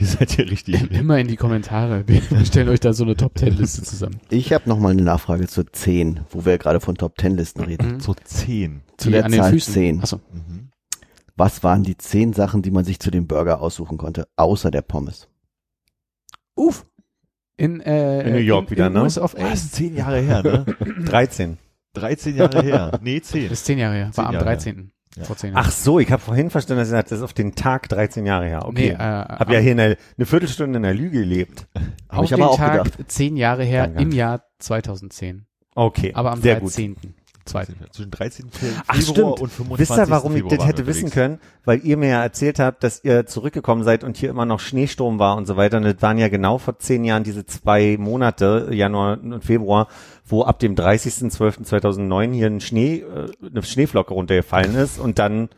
hier 0.00 0.08
seid 0.08 0.38
ihr 0.38 0.50
richtig. 0.50 0.90
Immer 0.92 1.18
in 1.18 1.28
die 1.28 1.36
Kommentare. 1.36 2.04
Wir 2.08 2.22
stellen 2.46 2.70
euch 2.70 2.80
da 2.80 2.94
so 2.94 3.04
eine 3.04 3.16
Top 3.16 3.34
Ten 3.34 3.54
Liste 3.54 3.82
zusammen. 3.82 4.18
Ich 4.30 4.54
habe 4.54 4.66
noch 4.66 4.78
mal 4.78 4.92
eine 4.92 5.02
Nachfrage 5.02 5.46
zur 5.46 5.70
10, 5.70 6.20
wo 6.30 6.46
wir 6.46 6.56
gerade 6.56 6.80
von 6.80 6.94
Top 6.96 7.20
10 7.20 7.36
Listen 7.36 7.60
reden. 7.60 8.00
Zur 8.00 8.16
10. 8.16 8.80
Zu 8.96 9.08
Die 9.08 9.12
der 9.12 9.26
an 9.26 9.30
den 9.32 9.42
Zahl 9.42 9.50
Füßen. 9.50 9.74
10. 9.74 10.00
Achso. 10.02 10.16
Mhm. 10.32 10.70
Was 11.36 11.62
waren 11.62 11.82
die 11.82 11.98
10 11.98 12.32
Sachen, 12.32 12.62
die 12.62 12.70
man 12.70 12.84
sich 12.86 12.98
zu 12.98 13.10
dem 13.10 13.26
Burger 13.26 13.60
aussuchen 13.60 13.98
konnte, 13.98 14.26
außer 14.36 14.70
der 14.70 14.82
Pommes? 14.82 15.28
Uff. 16.54 16.86
In, 17.58 17.80
äh, 17.80 18.22
In 18.22 18.32
New 18.32 18.38
York 18.40 18.64
in, 18.66 18.70
wieder, 18.70 18.86
in 18.86 18.94
ne? 18.94 19.02
US 19.02 19.18
of 19.18 19.34
A. 19.36 19.50
das 19.50 19.64
ist 19.64 19.74
zehn 19.74 19.94
Jahre 19.94 20.20
her, 20.20 20.42
ne? 20.42 20.64
13. 21.04 21.58
13 21.92 22.36
Jahre 22.36 22.62
her. 22.62 22.98
Nee, 23.02 23.20
10. 23.20 23.50
Das 23.50 23.58
ist 23.58 23.66
zehn 23.66 23.78
Jahre 23.78 23.96
her. 23.96 24.06
War 24.06 24.12
Zehn 24.14 24.24
am 24.24 24.32
Jahre 24.32 24.46
her. 24.46 24.56
13. 24.56 24.92
Ja. 25.16 25.24
Vor 25.24 25.36
zehn 25.36 25.52
Jahren. 25.52 25.64
Ach 25.66 25.72
so, 25.72 25.98
ich 25.98 26.12
habe 26.12 26.22
vorhin 26.22 26.50
verstanden, 26.50 26.80
dass 26.82 26.88
sagt, 26.88 27.10
das 27.10 27.18
ist 27.18 27.24
auf 27.24 27.32
den 27.32 27.54
Tag 27.56 27.88
13 27.88 28.26
Jahre 28.26 28.46
her. 28.46 28.64
Okay. 28.66 28.90
Nee, 28.90 28.94
äh, 28.94 28.96
hab 28.98 29.50
ja 29.50 29.58
hier 29.58 29.72
eine, 29.72 29.96
eine 30.16 30.26
Viertelstunde 30.26 30.76
in 30.76 30.82
der 30.84 30.94
Lüge 30.94 31.18
gelebt. 31.20 31.66
Habe 32.08 32.20
auf 32.20 32.24
ich 32.26 32.32
aber 32.34 32.42
den 32.44 32.48
auch 32.48 32.56
Tag 32.56 32.84
gedacht. 32.84 33.10
zehn 33.10 33.36
Jahre 33.36 33.64
her 33.64 33.88
Danke. 33.88 34.02
im 34.02 34.12
Jahr 34.12 34.44
2010. 34.60 35.46
Okay. 35.74 36.12
Aber 36.14 36.32
am 36.32 36.40
sehr 36.40 36.60
gut. 36.60 36.76
13. 37.50 37.74
Zweiten. 37.76 37.92
Zwischen 37.92 38.10
13. 38.10 38.50
Februar 38.50 38.82
Ach 38.86 38.94
und 38.96 39.02
stimmt. 39.02 39.38
25. 39.38 39.78
Wisst 39.78 39.98
ihr, 39.98 40.10
warum 40.10 40.32
ich 40.32 40.38
Februar 40.38 40.50
das 40.50 40.58
waren 40.60 40.66
hätte 40.68 40.86
wissen 40.86 41.10
können? 41.10 41.38
Weil 41.64 41.84
ihr 41.84 41.96
mir 41.96 42.08
ja 42.08 42.22
erzählt 42.22 42.58
habt, 42.58 42.82
dass 42.84 43.04
ihr 43.04 43.26
zurückgekommen 43.26 43.84
seid 43.84 44.04
und 44.04 44.16
hier 44.16 44.30
immer 44.30 44.46
noch 44.46 44.60
Schneesturm 44.60 45.18
war 45.18 45.36
und 45.36 45.46
so 45.46 45.56
weiter. 45.56 45.76
Und 45.76 45.84
das 45.84 46.00
waren 46.00 46.18
ja 46.18 46.28
genau 46.28 46.58
vor 46.58 46.78
zehn 46.78 47.04
Jahren 47.04 47.24
diese 47.24 47.46
zwei 47.46 47.96
Monate, 47.98 48.68
Januar 48.72 49.18
und 49.20 49.44
Februar, 49.44 49.88
wo 50.26 50.42
ab 50.44 50.58
dem 50.58 50.74
30.12.2009 50.74 52.32
hier 52.32 52.46
ein 52.46 52.60
Schnee, 52.60 52.98
äh, 53.00 53.28
eine 53.44 53.62
Schneeflocke 53.62 54.14
runtergefallen 54.14 54.74
ist 54.74 54.98
und 54.98 55.18
dann 55.18 55.48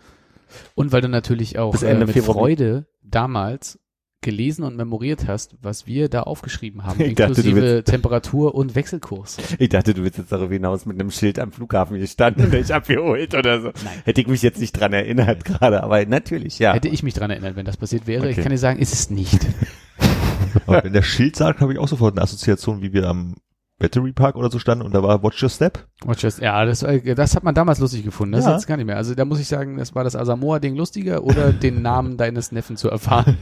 Und 0.74 0.92
weil 0.92 1.00
du 1.00 1.08
natürlich 1.08 1.58
auch 1.58 1.72
Bis 1.72 1.82
äh, 1.82 1.90
Ende 1.90 2.06
mit 2.06 2.14
Februar- 2.14 2.34
Freude 2.34 2.86
damals 3.02 3.78
gelesen 4.22 4.64
und 4.64 4.76
memoriert 4.76 5.26
hast, 5.28 5.54
was 5.60 5.86
wir 5.86 6.08
da 6.08 6.22
aufgeschrieben 6.22 6.84
haben, 6.84 7.00
Ich 7.02 7.14
dachte, 7.14 7.40
inklusive 7.42 7.84
Temperatur 7.84 8.54
und 8.54 8.74
Wechselkurs. 8.74 9.36
Ich 9.58 9.68
dachte, 9.68 9.92
du 9.94 10.02
willst 10.02 10.18
jetzt 10.18 10.32
darüber 10.32 10.54
hinaus 10.54 10.86
mit 10.86 10.98
einem 10.98 11.10
Schild 11.10 11.38
am 11.38 11.52
Flughafen 11.52 11.98
gestanden 11.98 12.46
und 12.46 12.54
dich 12.54 12.72
abgeholt 12.72 13.34
oder 13.34 13.60
so. 13.60 13.68
Nein. 13.84 14.02
Hätte 14.04 14.20
ich 14.22 14.26
mich 14.28 14.42
jetzt 14.42 14.60
nicht 14.60 14.72
dran 14.72 14.92
erinnert 14.92 15.44
gerade, 15.44 15.82
aber 15.82 16.04
natürlich, 16.06 16.58
ja. 16.58 16.72
Hätte 16.72 16.88
ich 16.88 17.02
mich 17.02 17.14
dran 17.14 17.30
erinnert, 17.30 17.56
wenn 17.56 17.66
das 17.66 17.76
passiert 17.76 18.06
wäre. 18.06 18.26
Ich 18.28 18.32
Okay. 18.36 18.42
kann 18.42 18.52
dir 18.52 18.58
sagen, 18.58 18.78
ist 18.80 18.92
es 18.94 19.10
nicht. 19.10 19.46
Aber 20.66 20.84
wenn 20.84 20.92
der 20.92 21.02
Schild 21.02 21.34
sagt, 21.36 21.60
habe 21.60 21.72
ich 21.72 21.78
auch 21.78 21.88
sofort 21.88 22.14
eine 22.14 22.22
Assoziation, 22.22 22.82
wie 22.82 22.92
wir 22.92 23.08
am 23.08 23.36
Battery 23.78 24.12
Park 24.12 24.36
oder 24.36 24.50
so 24.50 24.58
standen 24.58 24.84
und 24.84 24.92
da 24.94 25.02
war 25.02 25.22
Watch 25.22 25.42
Your 25.42 25.48
Step. 25.48 25.86
Watch 26.04 26.22
Just, 26.22 26.40
ja, 26.40 26.64
das, 26.64 26.82
äh, 26.82 27.14
das 27.14 27.34
hat 27.34 27.42
man 27.42 27.54
damals 27.54 27.78
lustig 27.80 28.04
gefunden. 28.04 28.32
Das 28.32 28.44
Ja. 28.44 28.50
ist 28.52 28.56
jetzt 28.62 28.66
gar 28.68 28.76
nicht 28.76 28.86
mehr. 28.86 28.96
Also 28.96 29.14
da 29.14 29.24
muss 29.24 29.40
ich 29.40 29.48
sagen, 29.48 29.76
das 29.78 29.94
war 29.94 30.04
das 30.04 30.14
Asamoah-Ding 30.14 30.76
lustiger 30.76 31.24
oder 31.24 31.52
den 31.52 31.82
Namen 31.82 32.16
deines 32.16 32.52
Neffen 32.52 32.76
zu 32.76 32.90
erfahren. 32.90 33.36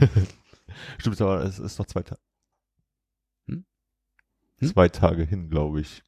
Stimmt, 0.97 1.19
aber 1.21 1.43
es 1.43 1.59
ist 1.59 1.77
noch 1.79 1.85
zwei 1.85 2.01
Tage. 2.03 2.21
Hm? 3.47 3.65
Hm? 4.59 4.67
Zwei 4.69 4.89
Tage 4.89 5.23
hin, 5.23 5.49
glaube 5.49 5.81
ich. 5.81 6.03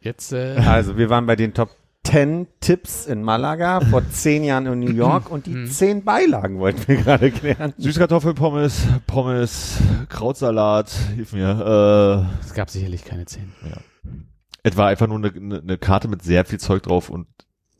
Jetzt, 0.00 0.32
äh, 0.32 0.56
Also, 0.58 0.96
wir 0.96 1.10
waren 1.10 1.26
bei 1.26 1.36
den 1.36 1.52
Top 1.54 1.70
10 2.04 2.46
Tipps 2.60 3.06
in 3.06 3.22
Malaga, 3.22 3.80
vor 3.80 4.08
zehn 4.10 4.44
Jahren 4.44 4.66
in 4.66 4.78
New 4.78 4.92
York 4.92 5.28
und 5.30 5.46
die 5.46 5.50
Mhm. 5.54 5.66
zehn 5.70 6.04
Beilagen 6.04 6.60
wollten 6.60 6.86
wir 6.86 6.96
gerade 6.96 7.32
klären. 7.32 7.74
Süßkartoffelpommes, 7.78 8.86
Pommes, 9.08 9.78
Krautsalat, 10.08 10.88
hilf 11.16 11.32
mir. 11.32 12.28
es 12.40 12.54
gab 12.54 12.70
sicherlich 12.70 13.04
keine 13.04 13.24
zehn. 13.26 13.52
Äh, 13.64 14.10
es 14.62 14.76
war 14.76 14.86
einfach 14.88 15.08
nur 15.08 15.18
eine, 15.18 15.60
eine 15.60 15.78
Karte 15.78 16.06
mit 16.06 16.22
sehr 16.22 16.44
viel 16.44 16.60
Zeug 16.60 16.84
drauf 16.84 17.10
und 17.10 17.26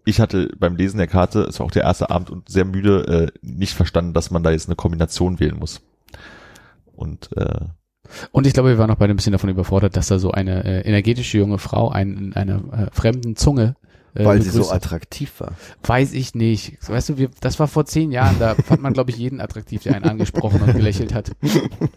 ich 0.06 0.20
hatte 0.20 0.50
beim 0.58 0.76
Lesen 0.76 0.98
der 0.98 1.08
Karte, 1.08 1.42
es 1.42 1.58
war 1.58 1.66
auch 1.66 1.72
der 1.72 1.82
erste 1.82 2.10
Abend 2.10 2.30
und 2.30 2.48
sehr 2.48 2.64
müde, 2.64 3.30
äh, 3.34 3.38
nicht 3.42 3.74
verstanden, 3.74 4.14
dass 4.14 4.30
man 4.30 4.42
da 4.42 4.52
jetzt 4.52 4.68
eine 4.68 4.76
Kombination 4.76 5.40
wählen 5.40 5.58
muss. 5.58 5.82
Und 6.94 7.28
äh, 7.36 7.66
Und 8.30 8.46
ich 8.46 8.54
glaube, 8.54 8.70
wir 8.70 8.78
waren 8.78 8.90
auch 8.90 8.96
beide 8.96 9.12
ein 9.12 9.16
bisschen 9.16 9.32
davon 9.32 9.50
überfordert, 9.50 9.96
dass 9.96 10.06
da 10.06 10.18
so 10.18 10.30
eine 10.30 10.64
äh, 10.64 10.80
energetische 10.82 11.38
junge 11.38 11.58
Frau 11.58 11.90
einen 11.90 12.16
in 12.18 12.32
einer 12.34 12.56
äh, 12.72 12.86
fremden 12.92 13.34
Zunge 13.34 13.74
äh, 14.14 14.24
Weil 14.24 14.40
sie 14.40 14.50
so 14.50 14.70
attraktiv 14.70 15.40
war. 15.40 15.52
Weiß 15.82 16.12
ich 16.12 16.34
nicht. 16.34 16.78
Weißt 16.88 17.10
du, 17.10 17.18
wir, 17.18 17.28
das 17.40 17.58
war 17.58 17.66
vor 17.66 17.84
zehn 17.84 18.12
Jahren, 18.12 18.38
da 18.38 18.54
fand 18.54 18.80
man, 18.80 18.92
glaube 18.92 19.10
ich, 19.10 19.16
jeden 19.18 19.40
attraktiv, 19.40 19.82
der 19.82 19.96
einen 19.96 20.06
angesprochen 20.06 20.62
und 20.62 20.72
gelächelt 20.72 21.12
hat. 21.12 21.32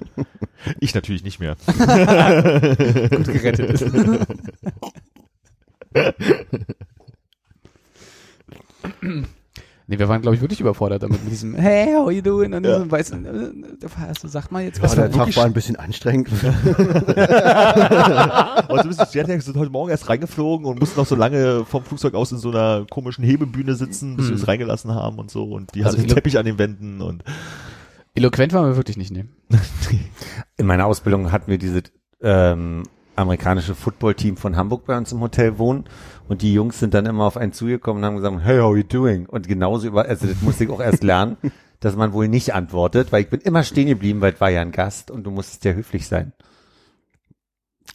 ich 0.79 0.95
natürlich 0.95 1.23
nicht 1.23 1.39
mehr. 1.39 1.55
Gut 1.67 3.27
gerettet. 3.27 3.85
Nee, 9.91 9.97
wir 9.97 10.07
waren, 10.07 10.21
glaube 10.21 10.35
ich, 10.35 10.41
wirklich 10.41 10.59
überfordert 10.61 11.01
damit 11.01 11.23
mit 11.23 11.31
diesem 11.31 11.55
Hey, 11.55 11.93
how 11.95 12.11
you 12.11 12.21
doing? 12.21 12.53
Und 12.53 12.63
diesem 12.63 12.91
weißen, 12.91 13.25
äh, 13.25 13.87
also 14.07 14.27
sagt 14.27 14.51
mal 14.51 14.63
jetzt 14.63 14.79
was. 14.83 14.91
Aber 14.97 15.07
der 15.07 15.17
war 15.17 15.25
Tag 15.25 15.35
war 15.37 15.45
ein 15.45 15.53
bisschen 15.53 15.77
anstrengend. 15.77 16.29
Und 18.69 18.81
so 18.83 18.87
bist 18.87 18.99
du 19.01 19.05
Jetlag, 19.17 19.41
sind 19.41 19.57
heute 19.57 19.71
Morgen 19.71 19.89
erst 19.89 20.07
reingeflogen 20.09 20.65
und 20.67 20.79
mussten 20.79 20.99
noch 20.99 21.07
so 21.07 21.15
lange 21.15 21.65
vom 21.65 21.83
Flugzeug 21.83 22.13
aus 22.13 22.31
in 22.31 22.37
so 22.37 22.51
einer 22.51 22.85
komischen 22.89 23.23
Hebebühne 23.23 23.73
sitzen, 23.75 24.15
bis 24.15 24.25
wir 24.27 24.35
Hm. 24.35 24.41
es 24.41 24.47
reingelassen 24.47 24.93
haben 24.93 25.17
und 25.17 25.31
so. 25.31 25.45
Und 25.45 25.73
die 25.73 25.83
Also 25.83 25.97
hatten 25.97 26.07
ich- 26.07 26.13
Teppich 26.13 26.37
an 26.37 26.45
den 26.45 26.59
Wänden 26.59 27.01
und 27.01 27.23
Eloquent 28.15 28.53
waren 28.53 28.67
wir 28.67 28.75
wirklich 28.75 28.97
nicht, 28.97 29.11
ne? 29.11 29.25
In 30.57 30.65
meiner 30.65 30.85
Ausbildung 30.85 31.31
hatten 31.31 31.49
wir 31.49 31.57
diese 31.57 31.81
ähm, 32.21 32.83
amerikanische 33.15 33.75
Footballteam 33.75 34.37
von 34.37 34.55
Hamburg 34.55 34.85
bei 34.85 34.97
uns 34.97 35.11
im 35.11 35.19
Hotel 35.21 35.57
wohnen 35.57 35.85
und 36.29 36.43
die 36.43 36.53
Jungs 36.53 36.79
sind 36.79 36.93
dann 36.93 37.07
immer 37.07 37.25
auf 37.25 37.37
einen 37.37 37.53
zugekommen 37.53 38.03
und 38.03 38.07
haben 38.07 38.15
gesagt, 38.17 38.37
hey, 38.43 38.59
how 38.59 38.77
you 38.77 38.83
doing? 38.83 39.25
Und 39.25 39.47
genauso 39.47 39.87
über, 39.87 40.05
also 40.05 40.27
das 40.27 40.41
musste 40.41 40.63
ich 40.63 40.69
auch 40.69 40.79
erst 40.79 41.03
lernen, 41.03 41.37
dass 41.79 41.95
man 41.95 42.13
wohl 42.13 42.27
nicht 42.27 42.53
antwortet, 42.53 43.11
weil 43.11 43.23
ich 43.23 43.29
bin 43.29 43.41
immer 43.41 43.63
stehen 43.63 43.87
geblieben, 43.87 44.21
weil 44.21 44.33
es 44.33 44.39
war 44.39 44.51
ja 44.51 44.61
ein 44.61 44.71
Gast 44.71 45.09
und 45.09 45.23
du 45.23 45.31
musstest 45.31 45.65
ja 45.65 45.73
höflich 45.73 46.07
sein. 46.07 46.33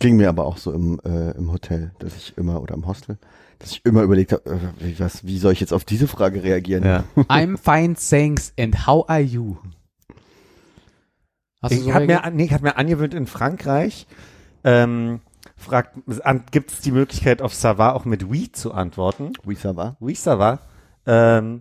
Ging 0.00 0.16
mir 0.16 0.28
aber 0.28 0.46
auch 0.46 0.56
so 0.56 0.72
im, 0.72 1.00
äh, 1.04 1.30
im 1.30 1.52
Hotel, 1.52 1.92
dass 2.00 2.16
ich 2.16 2.36
immer, 2.36 2.60
oder 2.60 2.74
im 2.74 2.88
Hostel, 2.88 3.18
dass 3.60 3.70
ich 3.70 3.84
immer 3.84 4.02
überlegt 4.02 4.32
habe, 4.32 4.50
äh, 4.50 4.84
wie, 4.84 4.98
was, 4.98 5.24
wie 5.24 5.38
soll 5.38 5.52
ich 5.52 5.60
jetzt 5.60 5.72
auf 5.72 5.84
diese 5.84 6.08
Frage 6.08 6.42
reagieren? 6.42 6.84
Ja. 6.84 7.04
I'm 7.28 7.56
fine, 7.56 7.94
thanks. 7.94 8.52
And 8.58 8.88
how 8.88 9.08
are 9.08 9.20
you? 9.20 9.58
Hast 11.62 11.70
Ich 11.70 11.84
so 11.84 11.94
habe 11.94 12.06
mir, 12.06 12.20
nee, 12.32 12.46
ich 12.46 12.52
hab 12.52 12.62
mir 12.62 12.76
angewöhnt 12.76 13.14
in 13.14 13.26
Frankreich, 13.26 14.08
ähm, 14.64 15.20
fragt, 15.64 15.96
gibt 16.50 16.72
es 16.72 16.80
die 16.80 16.92
Möglichkeit 16.92 17.42
auf 17.42 17.54
Sava 17.54 17.92
auch 17.92 18.04
mit 18.04 18.24
oui 18.28 18.50
zu 18.52 18.72
antworten? 18.72 19.32
Oui, 19.44 19.54
ça 19.56 19.74
va? 19.76 19.96
Oui, 20.00 20.14
ça 20.14 20.38
va. 20.38 20.60
Ähm, 21.06 21.58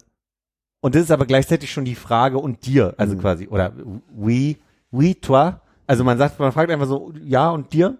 und 0.81 0.95
das 0.95 1.03
ist 1.03 1.11
aber 1.11 1.25
gleichzeitig 1.25 1.71
schon 1.71 1.85
die 1.85 1.95
Frage 1.95 2.37
und 2.37 2.65
dir, 2.65 2.93
also 2.97 3.15
Mhm. 3.15 3.19
quasi, 3.21 3.47
oder 3.47 3.71
oui, 4.15 4.57
oui, 4.91 5.15
toi. 5.15 5.53
Also 5.87 6.03
man 6.03 6.17
sagt, 6.17 6.39
man 6.39 6.51
fragt 6.51 6.71
einfach 6.71 6.87
so, 6.87 7.13
ja 7.23 7.49
und 7.49 7.73
dir. 7.73 7.97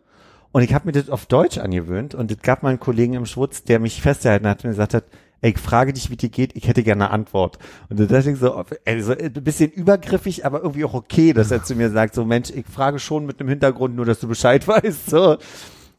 Und 0.52 0.62
ich 0.62 0.74
habe 0.74 0.86
mir 0.86 0.92
das 0.92 1.10
auf 1.10 1.26
Deutsch 1.26 1.58
angewöhnt 1.58 2.14
und 2.14 2.30
es 2.32 2.38
gab 2.42 2.62
mal 2.62 2.70
einen 2.70 2.80
Kollegen 2.80 3.14
im 3.14 3.26
Schwutz, 3.26 3.64
der 3.64 3.80
mich 3.80 4.02
festgehalten 4.02 4.48
hat 4.48 4.64
und 4.64 4.70
gesagt 4.70 4.94
hat, 4.94 5.06
ey, 5.42 5.52
ich 5.52 5.58
frage 5.58 5.92
dich, 5.94 6.10
wie 6.12 6.16
dir 6.16 6.30
geht, 6.30 6.56
ich 6.56 6.68
hätte 6.68 6.84
gerne 6.84 7.06
eine 7.06 7.14
Antwort. 7.14 7.58
Und 7.90 8.00
da 8.00 8.06
dachte 8.06 8.32
ich 8.32 8.38
so, 8.38 8.64
also 8.86 9.14
ein 9.14 9.34
bisschen 9.34 9.72
übergriffig, 9.72 10.46
aber 10.46 10.62
irgendwie 10.62 10.86
auch 10.86 10.94
okay, 10.94 11.34
dass 11.34 11.52
er 11.52 11.64
zu 11.64 11.76
mir 11.76 11.90
sagt, 11.90 12.14
so 12.16 12.24
Mensch, 12.24 12.50
ich 12.52 12.66
frage 12.68 13.00
schon 13.00 13.26
mit 13.26 13.40
einem 13.40 13.50
Hintergrund, 13.50 13.96
nur 13.96 14.06
dass 14.06 14.20
du 14.20 14.28
Bescheid 14.28 14.66
weißt. 14.68 15.10
So 15.10 15.38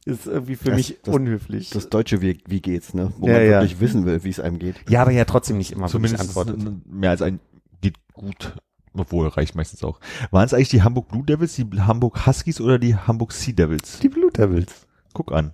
ist 0.04 0.26
irgendwie 0.26 0.56
für 0.56 0.68
Das- 0.70 0.76
mich 0.76 0.98
das- 1.02 1.14
unhöflich. 1.14 1.70
Das 1.70 1.88
deutsche 1.88 2.20
wie, 2.20 2.38
wie 2.46 2.60
geht's, 2.60 2.92
ne? 2.94 3.12
Wo 3.18 3.26
Ja, 3.26 3.34
man 3.34 3.42
ja. 3.44 3.50
wirklich 3.60 3.80
wissen 3.80 4.04
will, 4.04 4.22
wie 4.24 4.28
es 4.30 4.40
einem 4.40 4.58
geht. 4.58 4.76
ja, 4.88 5.02
aber 5.02 5.10
ja 5.12 5.24
trotzdem 5.24 5.58
nicht 5.58 5.72
immer 5.72 5.86
zumindest 5.88 6.20
antwortet. 6.20 6.58
mehr 6.86 7.10
als 7.10 7.22
ein 7.22 7.40
geht 7.80 7.96
gut. 8.12 8.54
Obwohl, 8.96 9.26
reicht 9.28 9.54
meistens 9.56 9.82
auch. 9.82 9.98
Waren 10.30 10.44
es 10.46 10.54
eigentlich 10.54 10.68
die 10.68 10.82
Hamburg 10.82 11.08
Blue 11.08 11.24
Devils, 11.24 11.54
die 11.56 11.66
Hamburg 11.80 12.26
Huskies 12.26 12.60
oder 12.60 12.78
die 12.78 12.94
Hamburg 12.94 13.32
Sea 13.32 13.52
Devils? 13.52 13.98
Die 13.98 14.08
Blue 14.08 14.30
Devils. 14.30 14.86
Guck 15.14 15.32
an. 15.32 15.52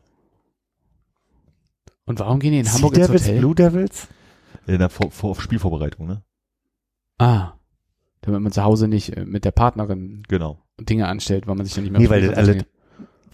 Und 2.05 2.19
warum 2.19 2.39
gehen 2.41 2.53
die 2.53 2.59
in 2.61 2.73
Hamburg 2.73 2.95
sea 2.95 3.05
ins 3.05 3.09
Devils, 3.09 3.25
Hotel? 3.29 3.39
Blue 3.41 3.55
Devils? 3.55 4.09
In 4.67 4.79
der 4.79 4.91
Vor 4.91 5.11
Vor 5.11 5.41
Spielvorbereitung, 5.41 6.07
ne? 6.07 6.23
Ah. 7.19 7.53
Damit 8.23 8.43
man 8.43 8.53
zu 8.53 8.63
Hause 8.63 8.89
nicht 8.89 9.17
äh, 9.17 9.25
mit 9.25 9.45
der 9.45 9.53
Partnerin 9.53 10.23
Genau. 10.29 10.59
Dinge 10.79 11.07
anstellt, 11.09 11.47
weil 11.47 11.55
man 11.55 11.65
sich 11.65 11.75
dann 11.75 11.85
nicht 11.85 11.93
mehr 11.93 12.01
Nee, 12.01 12.11
weil 12.11 12.35
alle, 12.35 12.67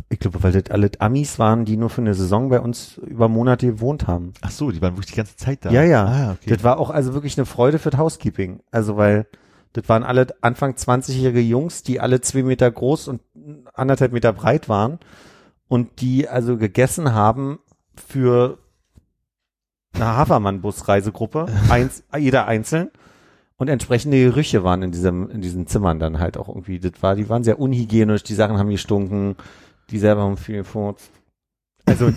ich 0.08 0.20
glaube, 0.20 0.42
weil 0.42 0.52
das 0.52 0.70
alle 0.70 0.90
Amis 1.00 1.38
waren, 1.38 1.64
die 1.64 1.76
nur 1.76 1.90
für 1.90 2.00
eine 2.00 2.14
Saison 2.14 2.48
bei 2.48 2.60
uns 2.60 2.98
über 2.98 3.28
Monate 3.28 3.66
gewohnt 3.66 4.06
haben. 4.06 4.32
Ach 4.40 4.50
so, 4.50 4.70
die 4.70 4.80
waren 4.80 4.94
wirklich 4.94 5.12
die 5.12 5.16
ganze 5.16 5.36
Zeit 5.36 5.64
da. 5.64 5.70
Ja, 5.70 5.82
ja. 5.82 6.04
Ah, 6.04 6.32
okay. 6.32 6.54
Das 6.54 6.62
war 6.62 6.78
auch 6.78 6.90
also 6.90 7.12
wirklich 7.14 7.36
eine 7.36 7.46
Freude 7.46 7.78
für 7.78 7.90
das 7.90 7.98
Housekeeping. 7.98 8.60
Also 8.70 8.96
weil 8.96 9.26
das 9.72 9.88
waren 9.88 10.04
alle 10.04 10.28
Anfang 10.40 10.72
20-jährige 10.72 11.40
Jungs, 11.40 11.82
die 11.82 12.00
alle 12.00 12.20
zwei 12.20 12.42
Meter 12.42 12.70
groß 12.70 13.08
und 13.08 13.20
anderthalb 13.74 14.12
Meter 14.12 14.32
breit 14.32 14.68
waren 14.68 14.98
und 15.68 16.00
die 16.00 16.28
also 16.28 16.56
gegessen 16.56 17.12
haben 17.12 17.58
für 17.94 18.58
eine 19.92 20.06
Hafermann-Bus-Reisegruppe, 20.06 21.46
eins, 21.68 22.04
jeder 22.16 22.46
einzeln. 22.46 22.90
Und 23.58 23.68
entsprechende 23.68 24.18
Gerüche 24.18 24.64
waren 24.64 24.82
in 24.82 24.92
diesem, 24.92 25.30
in 25.30 25.40
diesen 25.40 25.66
Zimmern 25.66 25.98
dann 25.98 26.18
halt 26.18 26.36
auch 26.36 26.48
irgendwie. 26.48 26.78
Das 26.78 26.92
war, 27.00 27.14
die 27.16 27.28
waren 27.30 27.42
sehr 27.42 27.58
unhygienisch, 27.58 28.22
die 28.22 28.34
Sachen 28.34 28.58
haben 28.58 28.68
gestunken, 28.68 29.36
die 29.90 29.98
selber 29.98 30.22
haben 30.22 30.36
viel 30.36 30.56
gefurzt. 30.58 31.10
Also, 31.84 32.10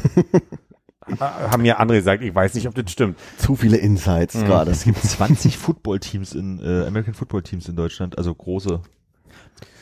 haben 1.20 1.62
mir 1.62 1.80
andere 1.80 1.98
gesagt, 2.00 2.24
ich 2.24 2.34
weiß 2.34 2.54
nicht, 2.56 2.68
ob 2.68 2.76
das 2.76 2.92
stimmt. 2.92 3.18
Zu 3.38 3.56
viele 3.56 3.78
Insights 3.78 4.36
Mhm. 4.36 4.46
gerade. 4.46 4.72
es 4.72 4.84
gibt 4.84 5.02
20 5.02 5.58
Football-Teams 5.58 6.34
in, 6.34 6.60
äh, 6.60 6.86
American 6.88 7.14
Football-Teams 7.14 7.68
in 7.70 7.76
Deutschland, 7.76 8.18
also 8.18 8.34
große. 8.34 8.82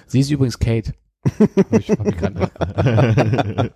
Sie 0.07 0.19
ist 0.19 0.29
übrigens 0.29 0.59
Kate. 0.59 0.93
Ich, 1.71 1.89
hab 1.89 1.99
Okay. 1.99 3.69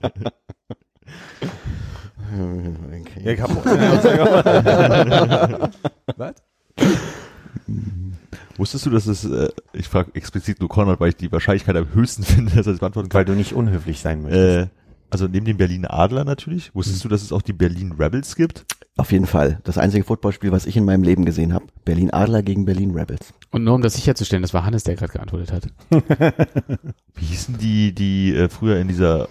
Ja, 3.24 3.32
ich 3.34 3.41
hab 3.41 3.49
auch 3.49 3.66
Was? 6.16 6.36
Wusstest 8.58 8.86
du, 8.86 8.89
dass 8.89 9.08
es, 9.08 9.26
äh, 9.26 9.49
ich 9.74 9.88
frage 9.88 10.12
explizit 10.14 10.60
nur 10.60 10.70
Konrad, 10.70 10.99
weil 10.99 11.10
ich 11.10 11.16
die 11.16 11.32
Wahrscheinlichkeit 11.32 11.76
am 11.76 11.93
höchsten 11.93 12.24
finde, 12.24 12.56
dass 12.56 12.68
er 12.68 12.74
das 12.74 12.80
beantworten 12.80 13.14
Weil 13.14 13.26
kann. 13.26 13.34
du 13.34 13.38
nicht 13.38 13.54
unhöflich 13.54 13.99
sein 13.99 14.24
möchtest. 14.24 14.58
Äh, 14.58 14.68
also 15.10 15.28
neben 15.28 15.45
dem 15.45 15.58
Berlin 15.58 15.86
Adler 15.86 16.24
natürlich, 16.24 16.74
wusstest 16.74 17.04
du, 17.04 17.10
dass 17.10 17.22
es 17.22 17.34
auch 17.34 17.41
die 17.41 17.54
Berlin 17.54 17.93
Rebels 17.99 18.36
gibt? 18.36 18.66
Auf 18.97 19.12
jeden 19.12 19.26
Fall. 19.26 19.60
Das 19.64 19.78
einzige 19.78 20.04
Footballspiel, 20.04 20.52
was 20.52 20.66
ich 20.66 20.78
in 20.78 20.86
meinem 20.86 21.04
Leben 21.04 21.26
gesehen 21.26 21.54
habe. 21.54 21.66
Berlin 21.84 22.12
Adler 22.12 22.43
gegen 22.43 22.66
Berlin 22.66 22.91
Rebels. 22.91 23.34
Und 23.52 23.64
nur 23.64 23.76
um 23.76 23.82
das 23.82 23.95
sicherzustellen, 23.95 24.41
das 24.41 24.54
war 24.54 24.64
Hannes, 24.64 24.84
der 24.84 24.95
gerade 24.95 25.12
geantwortet 25.12 25.52
hat. 25.52 25.68
Wie 27.16 27.26
hießen 27.26 27.58
die, 27.58 27.93
die 27.93 28.34
äh, 28.36 28.47
früher 28.47 28.78
in 28.80 28.88
dieser 28.88 29.28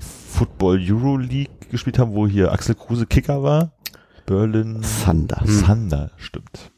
Football 0.00 0.80
Euro 0.86 1.16
League 1.16 1.70
gespielt 1.70 1.98
haben, 1.98 2.12
wo 2.12 2.26
hier 2.26 2.52
Axel 2.52 2.74
Kruse 2.74 3.06
Kicker 3.06 3.42
war? 3.42 3.72
Berlin 4.26 4.82
Thunder. 5.04 5.42
Thunder, 5.64 6.10
stimmt. 6.16 6.72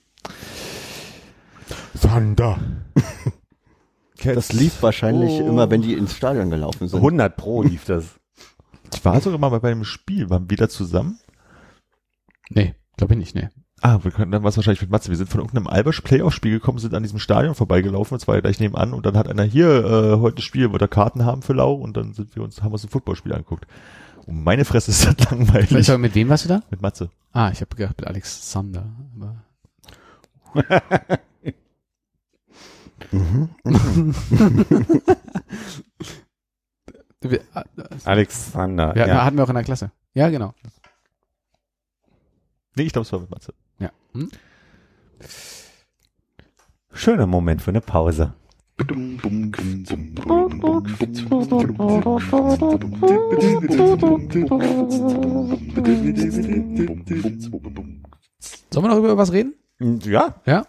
Thunder. 2.01 2.59
Das 4.25 4.53
lief 4.53 4.83
wahrscheinlich 4.83 5.41
Oh. 5.41 5.49
immer, 5.49 5.71
wenn 5.71 5.83
die 5.83 5.95
ins 5.95 6.14
Stadion 6.16 6.51
gelaufen 6.51 6.89
sind. 6.89 6.99
100 6.99 7.37
pro 7.37 7.62
lief 7.62 7.85
das. 7.85 8.19
Ich 8.93 9.05
war 9.05 9.21
sogar 9.21 9.39
mal 9.39 9.51
bei 9.61 9.71
einem 9.71 9.85
Spiel, 9.85 10.29
waren 10.31 10.49
wir 10.51 10.57
da 10.57 10.69
zusammen? 10.69 11.19
Nee, 12.51 12.75
glaube 12.97 13.14
ich 13.14 13.19
nicht, 13.19 13.35
nee. 13.35 13.49
Ah, 13.81 14.01
wir 14.03 14.11
können 14.11 14.33
dann 14.33 14.43
was 14.43 14.57
wahrscheinlich 14.57 14.81
mit 14.81 14.91
Matze. 14.91 15.09
Wir 15.11 15.16
sind 15.16 15.31
von 15.31 15.41
irgendeinem 15.41 15.69
Albersch 15.69 16.01
Playoff-Spiel 16.01 16.51
gekommen, 16.53 16.79
sind 16.79 16.95
an 16.95 17.05
diesem 17.05 17.21
Stadion 17.21 17.55
vorbeigelaufen, 17.55 18.14
und 18.14 18.21
zwar 18.21 18.35
ja 18.35 18.41
gleich 18.41 18.59
nebenan, 18.59 18.93
und 18.93 19.07
dann 19.07 19.16
hat 19.16 19.29
einer 19.29 19.45
hier 19.45 19.85
äh, 19.85 20.16
heute 20.19 20.43
Spiel, 20.43 20.69
wo 20.73 20.81
wir 20.81 20.89
Karten 20.89 21.25
haben 21.25 21.43
für 21.43 21.53
Lau, 21.53 21.75
und 21.75 21.97
dann 21.97 22.12
sind 22.12 22.35
wir 22.35 22.43
uns, 22.43 22.61
haben 22.62 22.73
uns 22.73 22.83
ein 22.83 22.89
Footballspiel 22.89 23.33
angeguckt. 23.33 23.66
Und 24.27 24.43
meine 24.43 24.64
Fresse 24.64 24.91
ist 24.91 25.07
das 25.07 25.31
langweilig. 25.31 25.87
Sorry, 25.87 25.99
mit 25.99 26.14
wem 26.16 26.29
warst 26.29 26.45
du 26.47 26.49
da? 26.49 26.62
mit 26.71 26.83
Matze. 26.83 27.11
Ah, 27.33 27.51
ich 27.53 27.61
habe 27.61 27.77
gedacht 27.77 27.95
mit 27.99 28.09
Alexander. 28.09 28.91
Aber 29.14 29.45
Mhm. 33.11 33.48
wir, 37.20 37.40
Alexander. 38.04 38.96
ja, 38.96 39.06
Ja. 39.06 39.24
hatten 39.24 39.36
wir 39.36 39.44
auch 39.44 39.48
in 39.48 39.54
der 39.54 39.64
Klasse. 39.64 39.90
Ja, 40.14 40.28
genau. 40.30 40.54
Nee, 42.76 42.84
ich 42.84 42.92
glaube, 42.92 43.06
es 43.06 43.12
war 43.12 43.20
mit 43.20 43.30
Matze. 43.30 43.54
Ja. 43.78 43.90
Hm? 44.12 44.30
Schöner 46.92 47.26
Moment 47.26 47.62
für 47.62 47.70
eine 47.70 47.80
Pause. 47.80 48.34
Sollen 58.70 58.84
wir 58.84 58.88
noch 58.88 58.98
über 58.98 59.16
was 59.16 59.32
reden? 59.32 59.54
Ja. 60.04 60.34
Ja. 60.46 60.66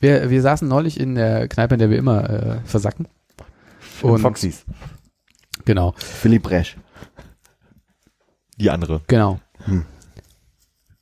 Wir, 0.00 0.30
wir 0.30 0.42
saßen 0.42 0.68
neulich 0.68 1.00
in 1.00 1.14
der 1.14 1.48
Kneipe, 1.48 1.74
in 1.74 1.78
der 1.78 1.90
wir 1.90 1.98
immer 1.98 2.28
äh, 2.28 2.56
versacken. 2.64 3.08
Und 4.02 4.20
Foxys. 4.20 4.64
genau, 5.64 5.94
Philipp 5.96 6.42
Bresch. 6.42 6.76
Die 8.58 8.70
andere. 8.70 9.02
genau. 9.06 9.40
Hm. 9.64 9.84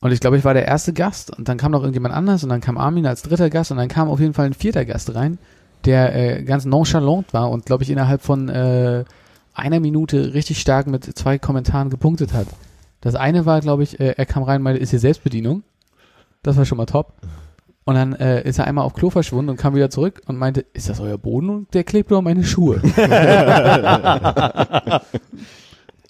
Und 0.01 0.13
ich 0.13 0.21
glaube, 0.21 0.37
ich 0.37 0.45
war 0.45 0.53
der 0.53 0.67
erste 0.67 0.93
Gast 0.93 1.31
und 1.31 1.49
dann 1.49 1.57
kam 1.57 1.73
noch 1.73 1.81
irgendjemand 1.81 2.15
anders 2.15 2.43
und 2.43 2.51
dann 2.51 2.61
kam 2.61 2.77
Armin 2.77 3.07
als 3.07 3.23
dritter 3.23 3.49
Gast 3.49 3.71
und 3.71 3.79
dann 3.79 3.89
kam 3.89 4.11
auf 4.11 4.21
jeden 4.21 4.35
Fall 4.35 4.45
ein 4.45 4.53
vierter 4.53 4.85
Gast 4.85 5.15
rein, 5.15 5.39
der 5.87 6.15
äh, 6.15 6.43
ganz 6.43 6.67
nonchalant 6.67 7.33
war 7.33 7.51
und 7.51 7.65
glaube 7.65 7.85
ich 7.85 7.91
innerhalb 7.91 8.21
von 8.21 8.51
äh, 8.51 9.05
einer 9.55 9.81
Minute 9.81 10.35
richtig 10.35 10.61
stark 10.61 10.89
mit 10.89 11.05
zwei 11.17 11.39
Kommentaren 11.39 11.89
gepunktet 11.89 12.35
hat. 12.35 12.49
Das 13.01 13.15
eine 13.15 13.47
war, 13.47 13.61
glaube 13.61 13.83
ich, 13.83 13.99
äh, 13.99 14.15
er 14.17 14.27
kam 14.27 14.43
rein 14.43 14.57
und 14.57 14.65
meinte, 14.65 14.83
ist 14.83 14.91
hier 14.91 14.99
Selbstbedienung. 14.99 15.63
Das 16.43 16.59
war 16.59 16.67
schon 16.67 16.77
mal 16.77 16.85
top. 16.85 17.15
Und 17.87 17.97
dann 17.97 18.15
äh, 18.15 18.43
ist 18.49 18.59
er 18.59 18.67
einmal 18.67 18.85
auf 18.85 18.95
Klo 18.95 19.11
verschwunden 19.11 19.51
und 19.51 19.57
kam 19.59 19.75
wieder 19.75 19.91
zurück 19.91 20.23
und 20.27 20.39
meinte, 20.39 20.65
ist 20.73 20.89
das 20.89 21.01
euer 21.01 21.19
Boden? 21.19 21.51
Und 21.51 21.75
der 21.75 21.85
klebt 21.85 22.11
nur 22.11 22.23
meine 22.23 22.45
Schuhe. 22.45 22.81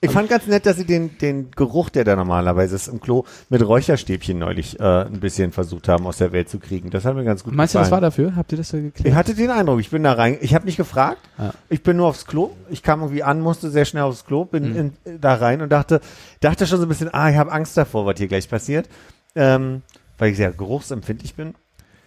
Ich 0.00 0.10
fand 0.10 0.28
ganz 0.28 0.46
nett, 0.46 0.66
dass 0.66 0.76
sie 0.76 0.84
den, 0.84 1.16
den 1.16 1.50
Geruch, 1.52 1.88
der 1.88 2.04
da 2.04 2.14
normalerweise 2.14 2.76
ist 2.76 2.88
im 2.88 3.00
Klo, 3.00 3.24
mit 3.48 3.66
Räucherstäbchen 3.66 4.38
neulich 4.38 4.78
äh, 4.78 4.82
ein 5.06 5.18
bisschen 5.18 5.50
versucht 5.50 5.88
haben, 5.88 6.06
aus 6.06 6.18
der 6.18 6.30
Welt 6.32 6.50
zu 6.50 6.58
kriegen. 6.58 6.90
Das 6.90 7.06
hat 7.06 7.14
mir 7.16 7.24
ganz 7.24 7.42
gut 7.42 7.54
Meinst 7.54 7.74
du, 7.74 7.78
das 7.78 7.90
war 7.90 8.00
gefallen. 8.02 8.26
dafür? 8.28 8.36
Habt 8.36 8.52
ihr 8.52 8.58
das 8.58 8.68
da 8.68 8.80
geklärt? 8.80 9.08
Ich 9.08 9.14
hatte 9.14 9.34
den 9.34 9.50
Eindruck, 9.50 9.80
ich 9.80 9.88
bin 9.88 10.02
da 10.02 10.12
rein, 10.12 10.36
ich 10.42 10.54
habe 10.54 10.66
nicht 10.66 10.76
gefragt, 10.76 11.20
Ja. 11.38 11.54
ich 11.70 11.82
bin 11.82 11.96
nur 11.96 12.08
aufs 12.08 12.26
Klo, 12.26 12.50
ich 12.68 12.82
kam 12.82 13.00
irgendwie 13.00 13.22
an, 13.22 13.40
musste 13.40 13.70
sehr 13.70 13.86
schnell 13.86 14.02
aufs 14.02 14.26
Klo, 14.26 14.44
bin 14.44 14.72
Mhm. 14.72 14.76
in, 15.06 15.20
da 15.22 15.36
rein 15.36 15.62
und 15.62 15.70
dachte, 15.72 16.02
dachte 16.40 16.66
schon 16.66 16.80
so 16.80 16.84
ein 16.84 16.88
bisschen, 16.90 17.08
ah, 17.14 17.30
ich 17.30 17.38
habe 17.38 17.50
Angst 17.50 17.74
davor, 17.78 18.04
was 18.04 18.18
hier 18.18 18.28
gleich 18.28 18.46
passiert, 18.50 18.90
ähm, 19.36 19.80
weil 20.18 20.32
ich 20.32 20.36
sehr 20.36 20.52
geruchsempfindlich 20.52 21.34
bin 21.34 21.54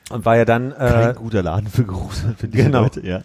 und 0.10 0.26
war 0.26 0.38
ja 0.38 0.45
dann, 0.45 0.74
Kein 0.74 1.10
äh, 1.12 1.14
guter 1.14 1.43
Laden 1.43 1.68
für 1.70 1.84
großempfindliche 1.84 2.66
genau. 2.66 2.84
Leute. 2.84 3.05
Ja. 3.05 3.22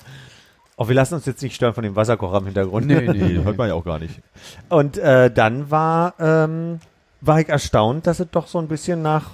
oh, 0.76 0.88
wir 0.88 0.94
lassen 0.94 1.14
uns 1.14 1.26
jetzt 1.26 1.42
nicht 1.42 1.54
stören 1.54 1.74
von 1.74 1.84
dem 1.84 1.94
Wasserkocher 1.96 2.38
im 2.38 2.46
Hintergrund. 2.46 2.86
Nee, 2.86 3.08
nee, 3.08 3.40
hört 3.44 3.56
man 3.56 3.68
ja 3.68 3.74
auch 3.74 3.84
gar 3.84 3.98
nicht. 3.98 4.20
Und 4.68 4.98
äh, 4.98 5.30
dann 5.30 5.70
war, 5.70 6.14
ähm, 6.18 6.80
war 7.20 7.40
ich 7.40 7.48
erstaunt, 7.48 8.06
dass 8.06 8.20
es 8.20 8.26
doch 8.30 8.46
so 8.48 8.58
ein 8.58 8.68
bisschen 8.68 9.02
nach. 9.02 9.30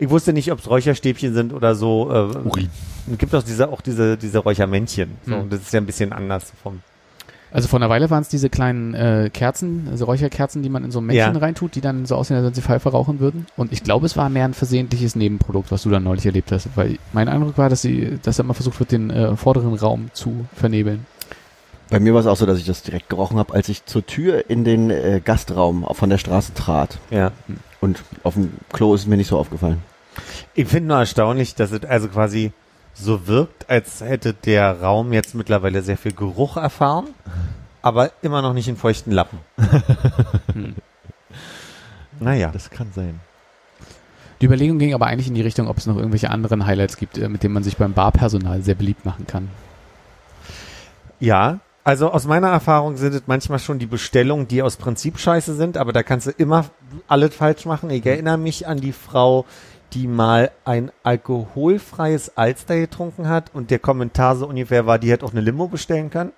Ich 0.00 0.10
wusste 0.10 0.32
nicht, 0.32 0.52
ob 0.52 0.60
es 0.60 0.68
Räucherstäbchen 0.70 1.34
sind 1.34 1.52
oder 1.52 1.74
so. 1.74 2.08
Äh, 2.10 2.36
Urin. 2.46 2.70
Es 3.10 3.18
gibt 3.18 3.34
auch 3.34 3.42
diese, 3.42 3.68
auch 3.70 3.80
diese, 3.80 4.16
diese 4.16 4.38
Räuchermännchen. 4.38 5.16
So, 5.26 5.36
Mhm. 5.36 5.50
Das 5.50 5.60
ist 5.62 5.72
ja 5.72 5.80
ein 5.80 5.86
bisschen 5.86 6.12
anders 6.12 6.52
vom. 6.62 6.82
Also 7.50 7.68
vor 7.68 7.78
einer 7.78 7.88
Weile 7.88 8.10
waren 8.10 8.20
es 8.22 8.28
diese 8.28 8.50
kleinen 8.50 8.94
äh, 8.94 9.30
Kerzen, 9.32 9.88
also 9.90 10.04
Räucherkerzen, 10.04 10.62
die 10.62 10.68
man 10.68 10.84
in 10.84 10.90
so 10.90 11.00
ein 11.00 11.06
Männchen 11.06 11.34
Ja. 11.34 11.40
reintut, 11.40 11.74
die 11.74 11.80
dann 11.80 12.04
so 12.06 12.14
aussehen, 12.16 12.36
als 12.36 12.44
wenn 12.46 12.54
sie 12.54 12.60
Pfeife 12.62 12.90
rauchen 12.90 13.20
würden. 13.20 13.46
Und 13.56 13.72
ich 13.72 13.82
glaube, 13.82 14.06
es 14.06 14.16
war 14.16 14.28
mehr 14.28 14.44
ein 14.44 14.54
versehentliches 14.54 15.16
Nebenprodukt, 15.16 15.72
was 15.72 15.82
du 15.82 15.90
dann 15.90 16.04
neulich 16.04 16.26
erlebt 16.26 16.52
hast. 16.52 16.68
Weil 16.76 16.98
mein 17.12 17.28
Eindruck 17.28 17.56
war, 17.56 17.68
dass 17.70 17.82
sie, 17.82 18.18
dass 18.22 18.36
da 18.36 18.42
immer 18.42 18.54
versucht 18.54 18.78
wird, 18.80 18.92
den 18.92 19.10
äh, 19.10 19.36
vorderen 19.36 19.74
Raum 19.74 20.10
zu 20.12 20.46
vernebeln. 20.54 21.06
Bei 21.90 22.00
mir 22.00 22.12
war 22.12 22.20
es 22.20 22.26
auch 22.26 22.36
so, 22.36 22.44
dass 22.44 22.58
ich 22.58 22.66
das 22.66 22.82
direkt 22.82 23.08
gerochen 23.08 23.38
habe, 23.38 23.54
als 23.54 23.70
ich 23.70 23.86
zur 23.86 24.04
Tür 24.04 24.50
in 24.50 24.64
den 24.64 24.90
äh, 24.90 25.22
Gastraum 25.24 25.86
von 25.92 26.10
der 26.10 26.18
Straße 26.18 26.52
trat. 26.52 26.98
Ja. 27.10 27.32
Und 27.80 28.02
auf 28.24 28.34
dem 28.34 28.52
Klo 28.72 28.94
ist 28.94 29.02
es 29.02 29.06
mir 29.06 29.16
nicht 29.16 29.28
so 29.28 29.38
aufgefallen. 29.38 29.78
Ich 30.54 30.68
finde 30.68 30.88
nur 30.88 30.98
erstaunlich, 30.98 31.54
dass 31.54 31.70
es 31.72 31.84
also 31.84 32.08
quasi 32.08 32.52
so 32.98 33.26
wirkt, 33.26 33.68
als 33.70 34.00
hätte 34.00 34.34
der 34.34 34.80
Raum 34.80 35.12
jetzt 35.12 35.34
mittlerweile 35.34 35.82
sehr 35.82 35.96
viel 35.96 36.12
Geruch 36.12 36.56
erfahren, 36.56 37.06
aber 37.82 38.10
immer 38.22 38.42
noch 38.42 38.54
nicht 38.54 38.68
in 38.68 38.76
feuchten 38.76 39.12
Lappen. 39.12 39.38
Hm. 40.52 40.74
Naja. 42.20 42.50
Das 42.52 42.70
kann 42.70 42.88
sein. 42.92 43.20
Die 44.40 44.46
Überlegung 44.46 44.78
ging 44.78 44.94
aber 44.94 45.06
eigentlich 45.06 45.28
in 45.28 45.34
die 45.34 45.42
Richtung, 45.42 45.68
ob 45.68 45.78
es 45.78 45.86
noch 45.86 45.96
irgendwelche 45.96 46.30
anderen 46.30 46.66
Highlights 46.66 46.96
gibt, 46.96 47.18
äh, 47.18 47.28
mit 47.28 47.42
denen 47.42 47.54
man 47.54 47.62
sich 47.62 47.76
beim 47.76 47.92
Barpersonal 47.92 48.62
sehr 48.62 48.74
beliebt 48.74 49.04
machen 49.04 49.26
kann. 49.26 49.48
Ja, 51.20 51.60
also 51.84 52.10
aus 52.10 52.26
meiner 52.26 52.48
Erfahrung 52.48 52.96
sind 52.96 53.14
es 53.14 53.22
manchmal 53.26 53.58
schon 53.58 53.78
die 53.78 53.86
Bestellungen, 53.86 54.46
die 54.46 54.62
aus 54.62 54.76
Prinzip 54.76 55.18
scheiße 55.18 55.54
sind, 55.54 55.76
aber 55.76 55.92
da 55.92 56.02
kannst 56.02 56.26
du 56.26 56.30
immer 56.32 56.66
alles 57.08 57.34
falsch 57.34 57.64
machen. 57.64 57.90
Ich 57.90 58.04
erinnere 58.04 58.36
mich 58.36 58.66
an 58.66 58.78
die 58.78 58.92
Frau, 58.92 59.46
die 59.92 60.06
mal 60.06 60.50
ein 60.64 60.90
alkoholfreies 61.02 62.36
Alster 62.36 62.78
getrunken 62.78 63.28
hat 63.28 63.50
und 63.54 63.70
der 63.70 63.78
Kommentar 63.78 64.36
so 64.36 64.46
ungefähr 64.46 64.86
war, 64.86 64.98
die 64.98 65.10
hätte 65.10 65.24
auch 65.24 65.32
eine 65.32 65.40
Limo 65.40 65.68
bestellen 65.68 66.10
können. 66.10 66.32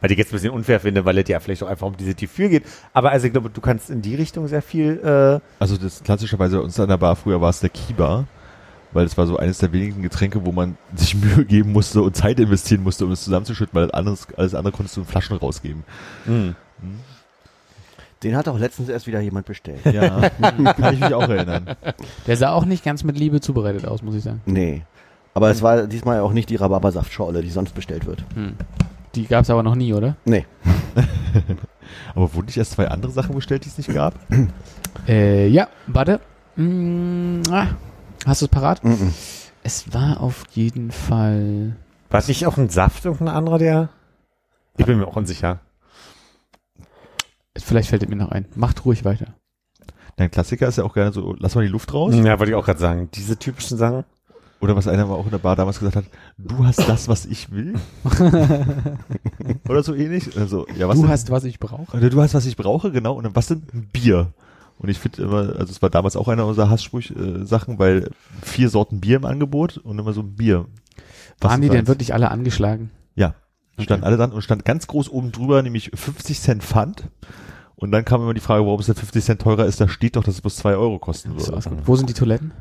Weil 0.00 0.12
ich 0.12 0.18
jetzt 0.18 0.28
ein 0.28 0.32
bisschen 0.32 0.52
unfair 0.52 0.80
finde, 0.80 1.04
weil 1.04 1.18
es 1.18 1.28
ja 1.28 1.40
vielleicht 1.40 1.62
auch 1.62 1.68
einfach 1.68 1.86
um 1.86 1.96
diese 1.96 2.14
Tiefür 2.14 2.48
geht. 2.48 2.64
Aber 2.94 3.10
also 3.10 3.26
ich 3.26 3.32
glaube, 3.32 3.50
du 3.50 3.60
kannst 3.60 3.90
in 3.90 4.00
die 4.00 4.14
Richtung 4.14 4.48
sehr 4.48 4.62
viel, 4.62 4.98
äh, 4.98 5.40
Also 5.58 5.76
das 5.76 6.02
klassischerweise 6.02 6.56
bei 6.56 6.62
uns 6.62 6.80
an 6.80 6.88
der 6.88 6.96
Bar 6.96 7.16
früher 7.16 7.40
war 7.40 7.50
es 7.50 7.60
der 7.60 7.68
Kiba, 7.68 8.24
weil 8.92 9.04
es 9.04 9.16
war 9.18 9.26
so 9.26 9.36
eines 9.36 9.58
der 9.58 9.72
wenigen 9.72 10.00
Getränke, 10.00 10.44
wo 10.46 10.52
man 10.52 10.78
sich 10.94 11.14
Mühe 11.14 11.44
geben 11.44 11.72
musste 11.72 12.00
und 12.00 12.16
Zeit 12.16 12.40
investieren 12.40 12.82
musste, 12.82 13.04
um 13.04 13.12
es 13.12 13.22
zusammenzuschütten, 13.24 13.74
weil 13.74 13.90
alles, 13.90 14.26
alles 14.36 14.54
andere 14.54 14.72
konntest 14.74 14.96
du 14.96 15.02
in 15.02 15.06
Flaschen 15.06 15.36
rausgeben. 15.36 15.84
mh. 16.26 16.54
Den 18.22 18.36
hat 18.36 18.48
auch 18.48 18.58
letztens 18.58 18.88
erst 18.88 19.06
wieder 19.06 19.20
jemand 19.20 19.46
bestellt. 19.46 19.84
Ja, 19.86 20.28
kann 20.40 20.94
ich 20.94 21.00
mich 21.00 21.14
auch 21.14 21.28
erinnern. 21.28 21.76
Der 22.26 22.36
sah 22.36 22.52
auch 22.52 22.66
nicht 22.66 22.84
ganz 22.84 23.02
mit 23.02 23.18
Liebe 23.18 23.40
zubereitet 23.40 23.86
aus, 23.86 24.02
muss 24.02 24.14
ich 24.14 24.22
sagen. 24.22 24.42
Nee. 24.44 24.82
Aber 25.32 25.50
es 25.50 25.62
war 25.62 25.86
diesmal 25.86 26.20
auch 26.20 26.32
nicht 26.32 26.50
die 26.50 26.56
Rhabarbersaftschorle, 26.56 27.40
die 27.40 27.50
sonst 27.50 27.74
bestellt 27.74 28.04
wird. 28.04 28.24
Hm. 28.34 28.54
Die 29.14 29.26
gab 29.26 29.44
es 29.44 29.50
aber 29.50 29.62
noch 29.62 29.74
nie, 29.74 29.94
oder? 29.94 30.16
Nee. 30.24 30.44
Aber 32.14 32.32
wurden 32.34 32.46
nicht 32.46 32.56
erst 32.56 32.72
zwei 32.72 32.88
andere 32.88 33.12
Sachen 33.12 33.34
bestellt, 33.34 33.64
die 33.64 33.68
es 33.68 33.78
nicht 33.78 33.92
gab? 33.92 34.14
Äh, 35.08 35.48
ja, 35.48 35.68
warte. 35.86 36.20
Mm, 36.56 37.42
ah, 37.50 37.68
hast 38.26 38.42
du 38.42 38.46
es 38.46 38.50
parat? 38.50 38.84
Mhm. 38.84 39.12
Es 39.62 39.92
war 39.92 40.20
auf 40.20 40.44
jeden 40.52 40.90
Fall. 40.90 41.76
War 42.10 42.20
es 42.20 42.28
nicht 42.28 42.46
auch 42.46 42.56
ein 42.56 42.68
Saft, 42.68 43.04
irgendein 43.04 43.34
anderer, 43.34 43.58
der? 43.58 43.88
Ich 44.76 44.86
bin 44.86 44.98
mir 44.98 45.06
auch 45.06 45.16
unsicher. 45.16 45.60
Vielleicht 47.58 47.88
fällt 47.88 48.02
es 48.02 48.08
mir 48.08 48.16
noch 48.16 48.30
ein. 48.30 48.46
Macht 48.54 48.84
ruhig 48.84 49.04
weiter. 49.04 49.34
Dein 50.16 50.30
Klassiker 50.30 50.68
ist 50.68 50.76
ja 50.76 50.84
auch 50.84 50.94
gerne 50.94 51.12
so, 51.12 51.34
lass 51.38 51.54
mal 51.54 51.62
die 51.62 51.68
Luft 51.68 51.92
raus. 51.94 52.14
Ja, 52.14 52.38
wollte 52.38 52.52
ich 52.52 52.54
auch 52.54 52.64
gerade 52.64 52.78
sagen. 52.78 53.08
Diese 53.14 53.38
typischen 53.38 53.78
Sachen. 53.78 54.04
Oder 54.60 54.76
was 54.76 54.86
einer 54.86 55.06
mal 55.06 55.14
auch 55.14 55.24
in 55.24 55.30
der 55.30 55.38
Bar 55.38 55.56
damals 55.56 55.78
gesagt 55.78 55.96
hat, 55.96 56.04
du 56.36 56.66
hast 56.66 56.86
das, 56.86 57.08
was 57.08 57.24
ich 57.24 57.50
will. 57.50 57.74
Oder 59.68 59.82
so 59.82 59.94
ähnlich. 59.94 60.36
Also, 60.36 60.66
ja, 60.76 60.86
was 60.86 60.96
du 60.96 61.02
denn? 61.02 61.10
hast, 61.10 61.30
was 61.30 61.44
ich 61.44 61.58
brauche. 61.58 61.96
Oder 61.96 62.10
du 62.10 62.20
hast, 62.20 62.34
was 62.34 62.44
ich 62.44 62.58
brauche, 62.58 62.92
genau. 62.92 63.14
Und 63.14 63.24
dann, 63.24 63.34
was 63.34 63.46
denn? 63.46 63.62
Ein 63.72 63.88
Bier. 63.90 64.34
Und 64.78 64.90
ich 64.90 64.98
finde 64.98 65.22
immer, 65.22 65.56
also 65.58 65.70
es 65.70 65.80
war 65.80 65.88
damals 65.88 66.16
auch 66.16 66.28
einer 66.28 66.46
unserer 66.46 66.68
Hasssprüch-Sachen, 66.68 67.78
weil 67.78 68.10
vier 68.42 68.68
Sorten 68.68 69.00
Bier 69.00 69.16
im 69.16 69.24
Angebot 69.24 69.78
und 69.78 69.98
immer 69.98 70.12
so 70.12 70.20
ein 70.20 70.36
Bier. 70.36 70.66
Was 71.40 71.52
Waren 71.52 71.62
die 71.62 71.68
denn 71.68 71.80
eins? 71.80 71.88
wirklich 71.88 72.12
alle 72.12 72.30
angeschlagen? 72.30 72.90
Ja, 73.14 73.34
standen 73.84 74.04
alle 74.04 74.16
dran 74.16 74.32
und 74.32 74.42
stand 74.42 74.64
ganz 74.64 74.86
groß 74.86 75.08
oben 75.08 75.32
drüber, 75.32 75.62
nämlich 75.62 75.90
50 75.94 76.40
Cent 76.40 76.62
Pfand. 76.62 77.04
Und 77.76 77.92
dann 77.92 78.04
kam 78.04 78.20
immer 78.22 78.34
die 78.34 78.40
Frage, 78.40 78.64
warum 78.66 78.78
es 78.80 78.86
denn 78.86 78.94
50 78.94 79.24
Cent 79.24 79.40
teurer 79.42 79.64
ist. 79.64 79.80
Da 79.80 79.88
steht 79.88 80.16
doch, 80.16 80.24
dass 80.24 80.34
es 80.34 80.40
bloß 80.42 80.56
2 80.56 80.76
Euro 80.76 80.98
kosten 80.98 81.38
So 81.38 81.52
würde. 81.52 81.70
Wo 81.86 81.96
sind 81.96 82.10
die 82.10 82.14
Toiletten? 82.14 82.52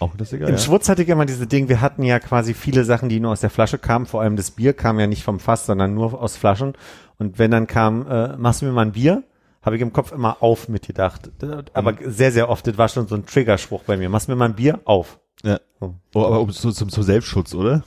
Auch 0.00 0.16
das 0.16 0.28
ist 0.28 0.34
egal. 0.34 0.48
Im 0.50 0.54
Ja. 0.54 0.60
Schwutz 0.60 0.88
hatte 0.88 1.02
ich 1.02 1.08
immer 1.08 1.26
diese 1.26 1.46
Ding, 1.46 1.68
wir 1.68 1.80
hatten 1.80 2.02
ja 2.04 2.20
quasi 2.20 2.54
viele 2.54 2.84
Sachen, 2.84 3.08
die 3.08 3.20
nur 3.20 3.32
aus 3.32 3.40
der 3.40 3.50
Flasche 3.50 3.76
kamen, 3.78 4.06
vor 4.06 4.20
allem 4.22 4.36
das 4.36 4.52
Bier 4.52 4.72
kam 4.72 5.00
ja 5.00 5.06
nicht 5.06 5.24
vom 5.24 5.40
Fass, 5.40 5.66
sondern 5.66 5.94
nur 5.94 6.20
aus 6.20 6.36
Flaschen. 6.36 6.74
Und 7.18 7.38
wenn 7.38 7.50
dann 7.50 7.66
kam, 7.66 8.06
äh, 8.08 8.36
machst 8.36 8.62
du 8.62 8.66
mir 8.66 8.72
mal 8.72 8.82
ein 8.82 8.92
Bier, 8.92 9.24
habe 9.62 9.76
ich 9.76 9.82
im 9.82 9.92
Kopf 9.92 10.12
immer 10.12 10.42
auf 10.42 10.68
mitgedacht. 10.68 11.30
Aber 11.72 11.92
Mhm. 11.92 11.96
sehr, 12.06 12.30
sehr 12.32 12.48
oft, 12.50 12.66
das 12.66 12.78
war 12.78 12.88
schon 12.88 13.08
so 13.08 13.14
ein 13.14 13.26
Triggerspruch 13.26 13.82
bei 13.84 13.96
mir. 13.96 14.08
Machst 14.08 14.28
du 14.28 14.32
mir 14.32 14.36
mal 14.36 14.46
ein 14.50 14.54
Bier, 14.54 14.80
auf. 14.84 15.18
Ja. 15.42 15.58
Oh, 15.80 15.90
aber 16.14 16.40
um, 16.40 16.50
zu, 16.50 16.70
zum, 16.70 16.88
zum 16.88 17.02
Selbstschutz, 17.02 17.54
oder? 17.54 17.82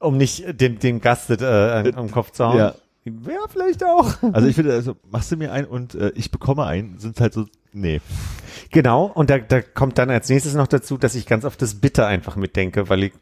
Um 0.00 0.16
nicht 0.16 0.44
den, 0.60 0.78
den 0.78 1.00
Gast 1.00 1.30
äh, 1.30 1.44
an- 1.44 1.94
am 1.94 2.10
Kopf 2.10 2.30
zu 2.32 2.46
hauen. 2.46 2.58
Ja. 2.58 2.74
Ja, 3.04 3.40
vielleicht 3.48 3.82
auch. 3.84 4.12
Also 4.32 4.46
ich 4.48 4.54
finde, 4.56 4.72
also 4.74 4.96
machst 5.10 5.32
du 5.32 5.36
mir 5.36 5.50
ein 5.52 5.64
und 5.64 5.94
äh, 5.94 6.10
ich 6.14 6.30
bekomme 6.30 6.64
einen, 6.66 6.98
sind 6.98 7.20
halt 7.20 7.32
so, 7.32 7.46
nee. 7.72 8.00
Genau, 8.70 9.06
und 9.06 9.30
da, 9.30 9.38
da 9.38 9.62
kommt 9.62 9.96
dann 9.98 10.10
als 10.10 10.28
nächstes 10.28 10.54
noch 10.54 10.66
dazu, 10.66 10.98
dass 10.98 11.14
ich 11.14 11.24
ganz 11.26 11.44
oft 11.46 11.60
das 11.62 11.76
Bitte 11.76 12.04
einfach 12.06 12.36
mitdenke, 12.36 12.88
weil 12.90 13.04
ich 13.04 13.12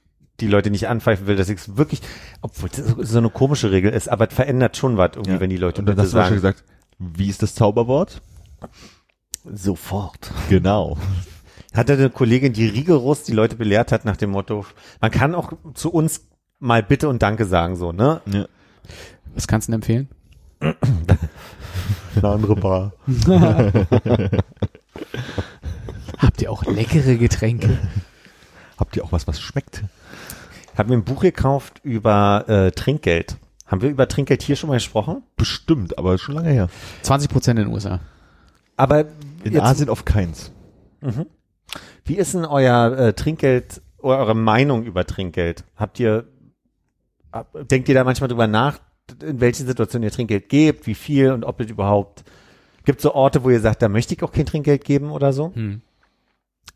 die 0.41 0.49
Leute 0.49 0.71
nicht 0.71 0.89
anpfeifen 0.89 1.27
will, 1.29 1.37
dass 1.37 1.49
ich 1.49 1.59
es 1.61 1.77
wirklich, 1.77 2.01
obwohl 2.43 2.69
das 2.69 3.09
so- 3.11 3.19
eine 3.19 3.31
komische 3.31 3.71
Regel 3.71 3.93
ist, 3.93 4.09
aber 4.09 4.29
es 4.29 4.35
verändert 4.35 4.77
schon 4.77 4.97
was 4.97 5.13
irgendwie, 5.15 5.31
Ja. 5.33 5.41
wenn 5.41 5.51
die 5.51 5.57
Leute 5.57 5.81
Und 5.83 5.87
dann 5.87 5.97
hast 5.99 6.09
du 6.13 6.17
schon 6.17 6.23
sagen. 6.25 6.35
gesagt, 6.35 6.65
wie 6.99 7.29
ist 7.29 7.43
das 7.43 7.55
Zauberwort? 7.55 8.21
Sofort. 9.45 10.33
Genau. 10.49 10.97
Hatte 11.75 11.93
eine 11.93 12.11
Kollegin, 12.11 12.53
die 12.53 12.67
rigoros 12.67 13.23
die 13.23 13.33
Leute 13.33 13.55
belehrt 13.57 13.93
hat 13.93 14.05
nach 14.05 14.17
dem 14.17 14.31
Motto, 14.31 14.65
man 15.01 15.11
kann 15.11 15.35
auch 15.35 15.53
zu 15.75 15.93
uns 15.93 16.27
mal 16.59 16.83
Bitte 16.83 17.09
und 17.09 17.23
Danke 17.23 17.45
sagen, 17.45 17.77
so, 17.77 17.93
ne? 17.93 18.21
Ja. 18.27 18.47
Was 19.35 19.47
kannst 19.47 19.69
du 19.69 19.73
denn 19.73 19.81
empfehlen? 19.81 20.09
Eine 20.61 22.29
andere 22.29 22.57
Bar. 22.57 22.93
Habt 26.19 26.41
ihr 26.43 26.51
auch 26.51 26.65
leckere 26.65 27.17
Getränke? 27.17 27.79
Habt 28.79 28.97
ihr 28.97 29.05
auch 29.05 29.13
was, 29.13 29.27
was 29.27 29.41
schmeckt? 29.41 29.85
Hab 30.77 30.89
mir 30.89 30.95
ein 30.95 31.05
Buch 31.05 31.21
gekauft 31.21 31.81
über 31.83 32.45
äh, 32.49 32.71
Trinkgeld. 32.71 33.37
Haben 33.67 33.83
wir 33.83 33.91
über 33.91 34.07
Trinkgeld 34.09 34.43
hier 34.43 34.57
schon 34.57 34.69
mal 34.69 34.75
gesprochen? 34.77 35.23
Bestimmt, 35.37 35.99
aber 35.99 36.19
schon 36.19 36.35
lange 36.37 36.51
her. 36.51 36.69
20 37.03 37.29
Prozent 37.31 37.59
in 37.59 37.67
den 37.67 37.75
USA. 37.75 38.01
Aber 38.77 39.01
In 39.45 39.53
jetzt- 39.53 39.63
Asien 39.63 39.89
auf 39.89 40.05
keins. 40.05 40.53
Wie 42.05 42.17
ist 42.17 42.35
denn 42.35 42.45
euer 42.45 42.97
äh, 42.99 43.13
Trinkgeld 43.13 43.81
oder 43.99 44.19
eure 44.19 44.35
Meinung 44.35 44.85
über 44.85 45.05
Trinkgeld? 45.07 45.65
Habt 45.77 45.99
ihr, 46.01 46.25
denkt 47.71 47.89
ihr 47.89 47.95
da 47.95 48.05
manchmal 48.05 48.29
drüber 48.29 48.47
nach, 48.47 48.79
in 49.23 49.41
welchen 49.41 49.67
Situationen 49.67 50.05
ihr 50.05 50.13
Trinkgeld 50.13 50.49
gebt, 50.49 50.87
wie 50.87 50.95
viel 50.95 51.31
und 51.31 51.45
ob 51.45 51.61
es 51.61 51.71
überhaupt, 51.71 52.25
gibt 52.85 53.01
so 53.01 53.15
Orte, 53.15 53.45
wo 53.45 53.51
ihr 53.51 53.61
sagt, 53.61 53.83
da 53.83 53.89
möchte 53.89 54.15
ich 54.15 54.23
auch 54.23 54.33
kein 54.33 54.47
Trinkgeld 54.47 54.85
geben 54.85 55.11
oder 55.11 55.33
so? 55.33 55.53
Hm. 55.55 55.81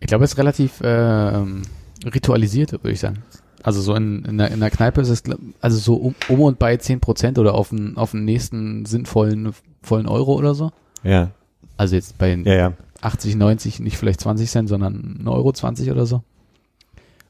Ich 0.00 0.06
glaube, 0.06 0.24
es 0.24 0.32
ist 0.32 0.38
relativ 0.38 0.80
ähm, 0.82 1.62
ritualisiert, 2.04 2.72
würde 2.72 2.92
ich 2.92 3.00
sagen. 3.00 3.22
Also 3.62 3.82
so 3.82 3.94
in, 3.94 4.24
in, 4.24 4.38
der, 4.38 4.50
in 4.50 4.60
der 4.60 4.70
Kneipe 4.70 5.00
ist 5.02 5.10
es, 5.10 5.22
also 5.60 5.76
so 5.78 5.96
um, 5.96 6.14
um 6.28 6.40
und 6.40 6.58
bei 6.58 6.76
10 6.76 7.00
Prozent 7.00 7.38
oder 7.38 7.54
auf 7.54 7.68
den, 7.68 7.96
auf 7.96 8.12
den 8.12 8.24
nächsten 8.24 8.86
sinnvollen 8.86 9.52
vollen 9.82 10.06
Euro 10.06 10.34
oder 10.34 10.54
so. 10.54 10.72
Ja, 11.02 11.30
Also 11.76 11.94
jetzt 11.94 12.16
bei 12.18 12.34
ja, 12.34 12.54
ja. 12.54 12.72
80, 13.02 13.36
90, 13.36 13.80
nicht 13.80 13.98
vielleicht 13.98 14.20
20 14.20 14.50
Cent, 14.50 14.68
sondern 14.68 15.20
1,20 15.24 15.30
Euro 15.30 15.52
20 15.52 15.90
oder 15.90 16.06
so. 16.06 16.22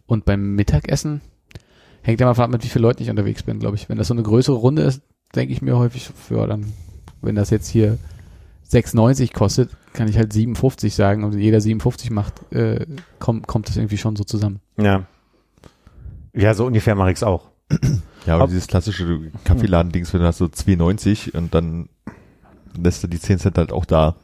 Und 0.06 0.24
beim 0.24 0.54
Mittagessen 0.54 1.20
hängt 2.02 2.20
ja 2.20 2.26
mal 2.26 2.30
davon 2.32 2.44
ab, 2.44 2.50
mit 2.50 2.64
wie 2.64 2.68
vielen 2.68 2.82
Leuten 2.82 3.02
ich 3.02 3.10
unterwegs 3.10 3.42
bin, 3.42 3.58
glaube 3.58 3.76
ich. 3.76 3.88
Wenn 3.88 3.98
das 3.98 4.08
so 4.08 4.14
eine 4.14 4.22
größere 4.22 4.56
Runde 4.56 4.82
ist, 4.82 5.02
denke 5.34 5.52
ich 5.52 5.62
mir 5.62 5.76
häufig, 5.78 6.10
ja, 6.30 6.46
dann, 6.46 6.72
wenn 7.22 7.34
das 7.34 7.50
jetzt 7.50 7.68
hier 7.68 7.98
6,90 8.70 9.32
kostet, 9.32 9.70
kann 9.92 10.08
ich 10.08 10.16
halt 10.16 10.32
57 10.32 10.94
sagen 10.94 11.24
und 11.24 11.36
jeder 11.36 11.60
57 11.60 12.10
macht, 12.10 12.52
äh, 12.52 12.86
kommt, 13.18 13.46
kommt 13.46 13.68
das 13.68 13.76
irgendwie 13.76 13.98
schon 13.98 14.16
so 14.16 14.24
zusammen. 14.24 14.60
Ja. 14.76 15.06
Ja, 16.32 16.54
so 16.54 16.66
ungefähr 16.66 16.94
mache 16.94 17.10
ich's 17.10 17.22
auch. 17.22 17.50
Ja, 18.26 18.34
aber 18.34 18.44
Ob- 18.44 18.50
dieses 18.50 18.66
klassische 18.66 19.32
Kaffeeladen-Dings, 19.44 20.12
wenn 20.12 20.20
du 20.20 20.26
hast 20.26 20.36
so 20.36 20.44
2,90 20.44 21.34
und 21.34 21.54
dann 21.54 21.88
lässt 22.76 23.02
du 23.02 23.08
die 23.08 23.18
10 23.18 23.38
Cent 23.38 23.56
halt 23.56 23.72
auch 23.72 23.86
da. 23.86 24.14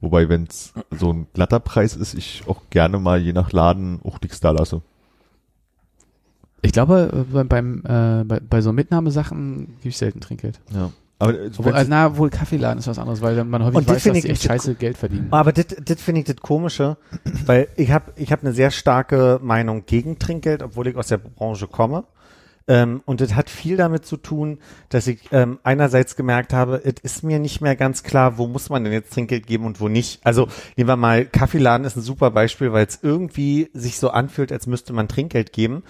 Wobei, 0.00 0.30
wenn 0.30 0.44
es 0.44 0.72
so 0.90 1.12
ein 1.12 1.26
glatter 1.34 1.60
Preis 1.60 1.96
ist, 1.96 2.14
ich 2.14 2.44
auch 2.46 2.62
gerne 2.70 2.98
mal 2.98 3.20
je 3.20 3.34
nach 3.34 3.52
Laden 3.52 4.00
auch 4.04 4.22
nichts 4.22 4.40
da 4.40 4.52
lasse. 4.52 4.80
Ich 6.64 6.72
glaube, 6.72 7.10
äh, 7.12 7.32
bei, 7.32 7.44
beim, 7.44 7.78
äh, 7.84 8.24
bei, 8.24 8.40
bei 8.40 8.60
so 8.60 8.72
Mitnahmesachen 8.72 9.76
gebe 9.78 9.90
ich 9.90 9.98
selten 9.98 10.20
Trinkgeld. 10.20 10.60
Ja. 10.72 10.90
Aber 11.18 11.38
äh, 11.38 11.50
Obwohl, 11.56 11.72
also, 11.72 11.90
na, 11.90 12.16
wohl 12.16 12.30
Kaffeeladen 12.30 12.78
ist 12.78 12.88
was 12.88 12.98
anderes, 12.98 13.20
weil 13.20 13.44
man 13.44 13.62
häufig 13.64 13.86
weiß, 13.86 14.02
dass 14.02 14.12
die 14.12 14.18
ich 14.18 14.28
echt 14.28 14.42
scheiße 14.44 14.74
Geld 14.74 14.96
verdienen. 14.96 15.28
Aber 15.30 15.52
das 15.52 15.66
das 15.84 16.00
finde 16.00 16.22
ich 16.22 16.26
das 16.26 16.36
Komische, 16.36 16.96
weil 17.46 17.68
ich 17.76 17.90
habe 17.90 18.12
ich 18.16 18.32
hab 18.32 18.40
eine 18.42 18.52
sehr 18.52 18.70
starke 18.70 19.38
Meinung 19.42 19.84
gegen 19.86 20.18
Trinkgeld, 20.18 20.62
obwohl 20.62 20.88
ich 20.88 20.96
aus 20.96 21.08
der 21.08 21.18
Branche 21.18 21.68
komme. 21.68 22.04
Ähm, 22.66 23.02
und 23.04 23.20
das 23.20 23.34
hat 23.34 23.50
viel 23.50 23.76
damit 23.76 24.06
zu 24.06 24.16
tun, 24.16 24.58
dass 24.88 25.06
ich 25.06 25.20
ähm, 25.32 25.58
einerseits 25.64 26.16
gemerkt 26.16 26.54
habe, 26.54 26.80
es 26.82 26.94
ist 27.02 27.22
mir 27.22 27.38
nicht 27.38 27.60
mehr 27.60 27.76
ganz 27.76 28.02
klar, 28.02 28.38
wo 28.38 28.46
muss 28.46 28.70
man 28.70 28.84
denn 28.84 28.92
jetzt 28.92 29.12
Trinkgeld 29.12 29.46
geben 29.46 29.66
und 29.66 29.80
wo 29.80 29.88
nicht. 29.88 30.24
Also 30.24 30.48
nehmen 30.76 30.88
wir 30.88 30.96
mal, 30.96 31.26
Kaffeeladen 31.26 31.86
ist 31.86 31.96
ein 31.96 32.00
super 32.00 32.30
Beispiel, 32.30 32.72
weil 32.72 32.86
es 32.86 33.00
irgendwie 33.02 33.68
sich 33.74 33.98
so 33.98 34.08
anfühlt, 34.10 34.50
als 34.50 34.66
müsste 34.66 34.94
man 34.94 35.08
Trinkgeld 35.08 35.52
geben. 35.52 35.82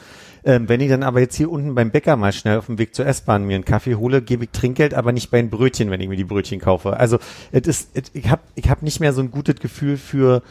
Ähm, 0.46 0.68
wenn 0.68 0.80
ich 0.80 0.90
dann 0.90 1.02
aber 1.02 1.20
jetzt 1.20 1.36
hier 1.36 1.50
unten 1.50 1.74
beim 1.74 1.90
Bäcker 1.90 2.16
mal 2.16 2.32
schnell 2.32 2.58
auf 2.58 2.66
dem 2.66 2.78
Weg 2.78 2.94
zur 2.94 3.06
S-Bahn 3.06 3.44
mir 3.44 3.54
einen 3.54 3.64
Kaffee 3.64 3.94
hole, 3.94 4.20
gebe 4.20 4.44
ich 4.44 4.50
Trinkgeld, 4.50 4.92
aber 4.92 5.12
nicht 5.12 5.30
bei 5.30 5.40
den 5.40 5.48
Brötchen, 5.48 5.90
wenn 5.90 6.00
ich 6.00 6.08
mir 6.08 6.16
die 6.16 6.24
Brötchen 6.24 6.60
kaufe. 6.60 6.98
Also 6.98 7.18
es 7.50 7.66
ist, 7.66 7.90
es, 7.94 8.10
ich 8.12 8.28
habe 8.28 8.42
ich 8.54 8.68
hab 8.68 8.82
nicht 8.82 9.00
mehr 9.00 9.14
so 9.14 9.22
ein 9.22 9.30
gutes 9.30 9.56
Gefühl 9.56 9.96
für 9.96 10.42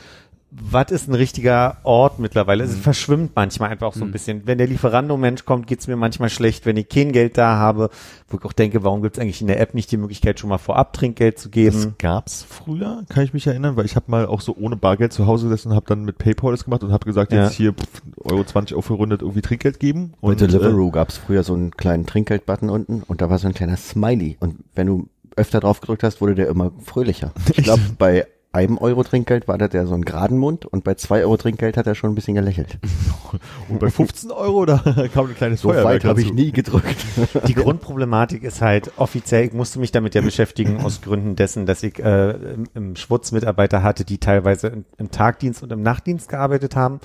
was 0.62 0.92
ist 0.92 1.08
ein 1.10 1.16
richtiger 1.16 1.78
Ort 1.84 2.20
mittlerweile? 2.20 2.64
Es 2.64 2.76
verschwimmt 2.76 3.32
manchmal 3.36 3.70
einfach 3.72 3.88
auch 3.88 3.94
so 3.96 4.04
ein 4.06 4.12
bisschen. 4.12 4.46
Wenn 4.46 4.58
der 4.58 4.68
Lieferando-Mensch 4.68 5.46
kommt, 5.46 5.68
geht's 5.68 5.88
mir 5.88 5.96
manchmal 5.96 6.30
schlecht, 6.30 6.66
wenn 6.66 6.78
ich 6.78 6.90
kein 6.90 7.12
Geld 7.12 7.38
da 7.38 7.58
habe, 7.58 7.90
wo 8.30 8.38
ich 8.38 8.46
auch 8.46 8.54
denke, 8.54 8.84
warum 8.84 9.02
gibt's 9.02 9.20
eigentlich 9.20 9.42
in 9.42 9.48
der 9.48 9.60
App 9.60 9.74
nicht 9.74 9.92
die 9.92 9.98
Möglichkeit, 9.98 10.40
schon 10.40 10.50
mal 10.50 10.58
vorab 10.58 10.94
Trinkgeld 10.94 11.40
zu 11.40 11.48
das 11.50 11.54
geben? 11.54 11.96
gab's 11.98 12.46
früher, 12.48 13.04
kann 13.10 13.24
ich 13.24 13.34
mich 13.34 13.48
erinnern, 13.48 13.76
weil 13.76 13.86
ich 13.86 13.96
habe 13.96 14.12
mal 14.12 14.26
auch 14.26 14.42
so 14.42 14.56
ohne 14.56 14.76
Bargeld 14.76 15.12
zu 15.14 15.26
Hause 15.28 15.46
gesessen 15.48 15.70
und 15.70 15.76
habe 15.76 15.86
dann 15.88 16.04
mit 16.06 16.18
PayPal 16.18 16.52
das 16.52 16.66
gemacht 16.66 16.84
und 16.84 16.92
habe 16.92 17.06
gesagt, 17.06 17.32
Ja. 17.34 17.46
jetzt 17.46 17.54
hier 17.54 17.74
pff, 17.74 18.02
Euro 18.24 18.44
20 18.44 18.78
aufgerundet 18.78 19.22
irgendwie 19.22 19.42
Trinkgeld 19.42 19.80
geben. 19.80 20.14
Bei 20.22 20.30
Und, 20.30 20.42
Deliveroo 20.42 20.92
gab's 20.92 21.18
früher 21.18 21.44
so 21.44 21.54
einen 21.54 21.72
kleinen 21.72 22.06
Trinkgeld-Button 22.06 22.70
unten 22.70 23.04
und 23.04 23.22
da 23.22 23.30
war 23.30 23.38
so 23.40 23.48
ein 23.48 23.54
kleiner 23.54 23.78
Smiley. 23.78 24.38
Und 24.40 24.58
wenn 24.76 24.88
du 24.88 25.08
öfter 25.36 25.60
drauf 25.62 25.82
gedrückt 25.82 26.04
hast, 26.04 26.22
wurde 26.22 26.36
der 26.36 26.48
immer 26.48 26.72
fröhlicher. 26.84 27.32
Ich 27.56 27.56
glaube, 27.64 27.82
bei 27.98 28.28
einem 28.54 28.78
Euro 28.78 29.04
Trinkgeld 29.04 29.48
war 29.48 29.58
der, 29.58 29.68
der 29.68 29.88
so 29.88 29.96
einen 29.96 30.06
geraden 30.06 30.38
Mund 30.38 30.68
und 30.68 30.84
bei 30.84 30.94
zwei 30.94 31.24
Euro 31.24 31.38
Trinkgeld 31.38 31.76
hat 31.76 31.88
er 31.88 31.96
schon 31.96 32.12
ein 32.12 32.16
bisschen 32.16 32.36
gelächelt. 32.36 32.78
Und 33.68 33.80
bei 33.80 33.90
15 33.90 34.30
Euro, 34.30 34.66
da 34.68 34.78
kam 35.14 35.28
ein 35.28 35.36
kleines 35.36 35.62
So 35.62 35.70
Feuerwerk 35.70 35.86
weit 35.86 36.06
habe 36.06 36.22
ich 36.22 36.32
nie 36.32 36.52
gedrückt. 36.52 37.04
Die 37.48 37.56
Grundproblematik 37.56 38.44
ist 38.44 38.62
halt 38.62 38.92
offiziell, 38.98 39.46
ich 39.46 39.54
musste 39.54 39.80
mich 39.80 39.92
damit 39.92 40.14
ja 40.14 40.22
beschäftigen 40.22 40.82
aus 40.82 41.02
Gründen 41.02 41.36
dessen, 41.36 41.66
dass 41.66 41.82
ich 41.82 41.98
äh, 41.98 42.30
im, 42.30 42.68
im 42.76 42.96
Schwutz 42.96 43.32
Mitarbeiter 43.32 43.82
hatte, 43.82 44.06
die 44.06 44.20
teilweise 44.20 44.68
im, 44.68 44.86
im 45.00 45.10
Tagdienst 45.10 45.64
und 45.64 45.72
im 45.72 45.82
Nachtdienst 45.82 46.30
gearbeitet 46.30 46.76
haben. 46.76 47.00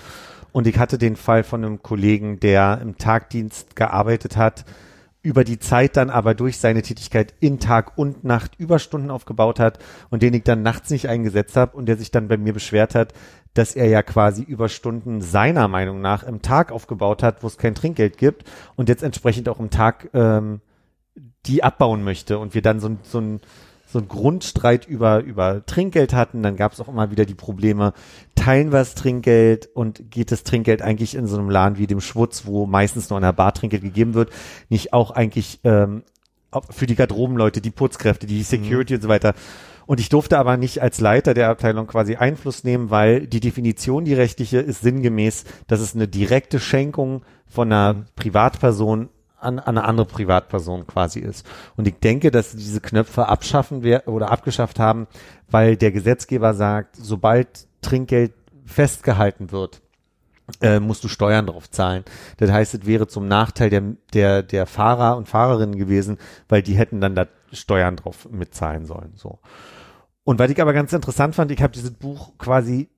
Und 0.52 0.66
ich 0.66 0.78
hatte 0.78 0.98
den 0.98 1.16
Fall 1.16 1.44
von 1.44 1.64
einem 1.64 1.82
Kollegen, 1.82 2.40
der 2.40 2.78
im 2.82 2.98
Tagdienst 2.98 3.74
gearbeitet 3.74 4.36
hat, 4.36 4.66
über 5.28 5.44
die 5.44 5.58
Zeit 5.58 5.98
dann 5.98 6.08
aber 6.08 6.32
durch 6.32 6.56
seine 6.56 6.80
Tätigkeit 6.80 7.34
in 7.38 7.60
Tag 7.60 7.98
und 7.98 8.24
Nacht 8.24 8.52
Überstunden 8.56 9.10
aufgebaut 9.10 9.60
hat 9.60 9.78
und 10.08 10.22
den 10.22 10.32
ich 10.32 10.42
dann 10.42 10.62
nachts 10.62 10.88
nicht 10.88 11.06
eingesetzt 11.06 11.54
habe 11.54 11.76
und 11.76 11.84
der 11.84 11.98
sich 11.98 12.10
dann 12.10 12.28
bei 12.28 12.38
mir 12.38 12.54
beschwert 12.54 12.94
hat, 12.94 13.12
dass 13.52 13.76
er 13.76 13.88
ja 13.88 14.02
quasi 14.02 14.42
Überstunden 14.42 15.20
seiner 15.20 15.68
Meinung 15.68 16.00
nach 16.00 16.22
im 16.22 16.40
Tag 16.40 16.72
aufgebaut 16.72 17.22
hat, 17.22 17.42
wo 17.42 17.46
es 17.46 17.58
kein 17.58 17.74
Trinkgeld 17.74 18.16
gibt 18.16 18.44
und 18.74 18.88
jetzt 18.88 19.02
entsprechend 19.02 19.50
auch 19.50 19.60
im 19.60 19.68
Tag 19.68 20.08
ähm, 20.14 20.62
die 21.44 21.62
abbauen 21.62 22.02
möchte 22.04 22.38
und 22.38 22.54
wir 22.54 22.62
dann 22.62 22.80
so, 22.80 22.96
so 23.02 23.20
ein 23.20 23.40
so 23.90 23.98
ein 23.98 24.08
Grundstreit 24.08 24.86
über, 24.86 25.20
über 25.20 25.64
Trinkgeld 25.64 26.12
hatten, 26.12 26.42
dann 26.42 26.56
gab 26.56 26.72
es 26.72 26.80
auch 26.80 26.88
immer 26.88 27.10
wieder 27.10 27.24
die 27.24 27.34
Probleme, 27.34 27.94
teilen 28.34 28.70
wir 28.70 28.80
das 28.80 28.94
Trinkgeld 28.94 29.68
und 29.72 30.10
geht 30.10 30.30
das 30.30 30.44
Trinkgeld 30.44 30.82
eigentlich 30.82 31.14
in 31.14 31.26
so 31.26 31.38
einem 31.38 31.48
Laden 31.48 31.78
wie 31.78 31.86
dem 31.86 32.02
Schwutz, 32.02 32.44
wo 32.44 32.66
meistens 32.66 33.08
nur 33.08 33.16
an 33.16 33.22
der 33.22 33.32
Bar 33.32 33.54
Trinkgeld 33.54 33.82
gegeben 33.82 34.12
wird, 34.12 34.30
nicht 34.68 34.92
auch 34.92 35.10
eigentlich 35.10 35.60
ähm, 35.64 36.02
für 36.70 36.86
die 36.86 36.96
Garderobenleute, 36.96 37.62
die 37.62 37.70
Putzkräfte, 37.70 38.26
die 38.26 38.42
Security 38.42 38.94
und 38.94 39.02
so 39.02 39.08
weiter. 39.08 39.34
Und 39.86 40.00
ich 40.00 40.10
durfte 40.10 40.38
aber 40.38 40.58
nicht 40.58 40.82
als 40.82 41.00
Leiter 41.00 41.32
der 41.32 41.48
Abteilung 41.48 41.86
quasi 41.86 42.16
Einfluss 42.16 42.62
nehmen, 42.64 42.90
weil 42.90 43.26
die 43.26 43.40
Definition, 43.40 44.04
die 44.04 44.12
rechtliche, 44.12 44.58
ist 44.58 44.82
sinngemäß, 44.82 45.44
dass 45.66 45.80
es 45.80 45.94
eine 45.94 46.06
direkte 46.06 46.60
Schenkung 46.60 47.22
von 47.46 47.72
einer 47.72 48.04
Privatperson 48.14 49.08
an, 49.40 49.58
an 49.58 49.78
eine 49.78 49.84
andere 49.84 50.06
Privatperson 50.06 50.86
quasi 50.86 51.20
ist. 51.20 51.46
Und 51.76 51.86
ich 51.86 51.98
denke, 51.98 52.30
dass 52.30 52.52
diese 52.52 52.80
Knöpfe 52.80 53.28
abschaffen 53.28 53.82
wer 53.82 54.08
oder 54.08 54.30
abgeschafft 54.30 54.78
haben, 54.78 55.06
weil 55.50 55.76
der 55.76 55.92
Gesetzgeber 55.92 56.54
sagt, 56.54 56.96
sobald 56.96 57.66
Trinkgeld 57.80 58.32
festgehalten 58.64 59.52
wird, 59.52 59.80
äh, 60.62 60.80
musst 60.80 61.04
du 61.04 61.08
Steuern 61.08 61.46
drauf 61.46 61.70
zahlen. 61.70 62.04
Das 62.38 62.50
heißt, 62.50 62.74
es 62.74 62.86
wäre 62.86 63.06
zum 63.06 63.28
Nachteil 63.28 63.70
der, 63.70 63.82
der, 64.12 64.42
der 64.42 64.66
Fahrer 64.66 65.16
und 65.16 65.28
Fahrerinnen 65.28 65.76
gewesen, 65.76 66.18
weil 66.48 66.62
die 66.62 66.74
hätten 66.74 67.00
dann 67.00 67.14
da 67.14 67.26
Steuern 67.52 67.96
drauf 67.96 68.28
mitzahlen 68.30 68.86
sollen. 68.86 69.12
So. 69.14 69.38
Und 70.24 70.38
was 70.38 70.50
ich 70.50 70.60
aber 70.60 70.72
ganz 70.72 70.92
interessant 70.92 71.34
fand, 71.34 71.50
ich 71.50 71.62
habe 71.62 71.72
dieses 71.72 71.92
Buch 71.92 72.32
quasi 72.38 72.88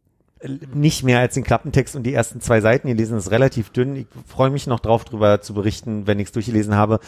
nicht 0.74 1.02
mehr 1.02 1.20
als 1.20 1.34
den 1.34 1.44
Klappentext 1.44 1.96
und 1.96 2.04
die 2.04 2.14
ersten 2.14 2.40
zwei 2.40 2.60
Seiten 2.60 2.88
gelesen, 2.88 3.14
das 3.14 3.26
ist 3.26 3.32
relativ 3.32 3.70
dünn. 3.70 3.96
Ich 3.96 4.06
freue 4.26 4.50
mich 4.50 4.66
noch 4.66 4.80
drauf, 4.80 5.04
drüber 5.04 5.40
zu 5.40 5.54
berichten, 5.54 6.06
wenn 6.06 6.18
ich 6.18 6.28
es 6.28 6.32
durchgelesen 6.32 6.74
habe. 6.74 7.00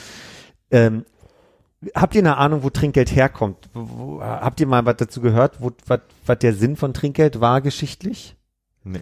Ähm, 0.71 1.05
habt 1.95 2.15
ihr 2.15 2.21
eine 2.21 2.37
Ahnung, 2.37 2.63
wo 2.63 2.71
Trinkgeld 2.71 3.15
herkommt? 3.15 3.69
Wo, 3.73 3.89
wo, 3.91 4.23
habt 4.23 4.61
ihr 4.61 4.67
mal 4.67 4.85
was 4.85 4.97
dazu 4.97 5.21
gehört, 5.21 5.61
wo, 5.61 5.71
was, 5.87 6.39
der 6.39 6.55
Sinn 6.55 6.77
von 6.77 6.95
Trinkgeld 6.95 7.41
war 7.41 7.61
geschichtlich? 7.61 8.37
Nee. 8.85 9.01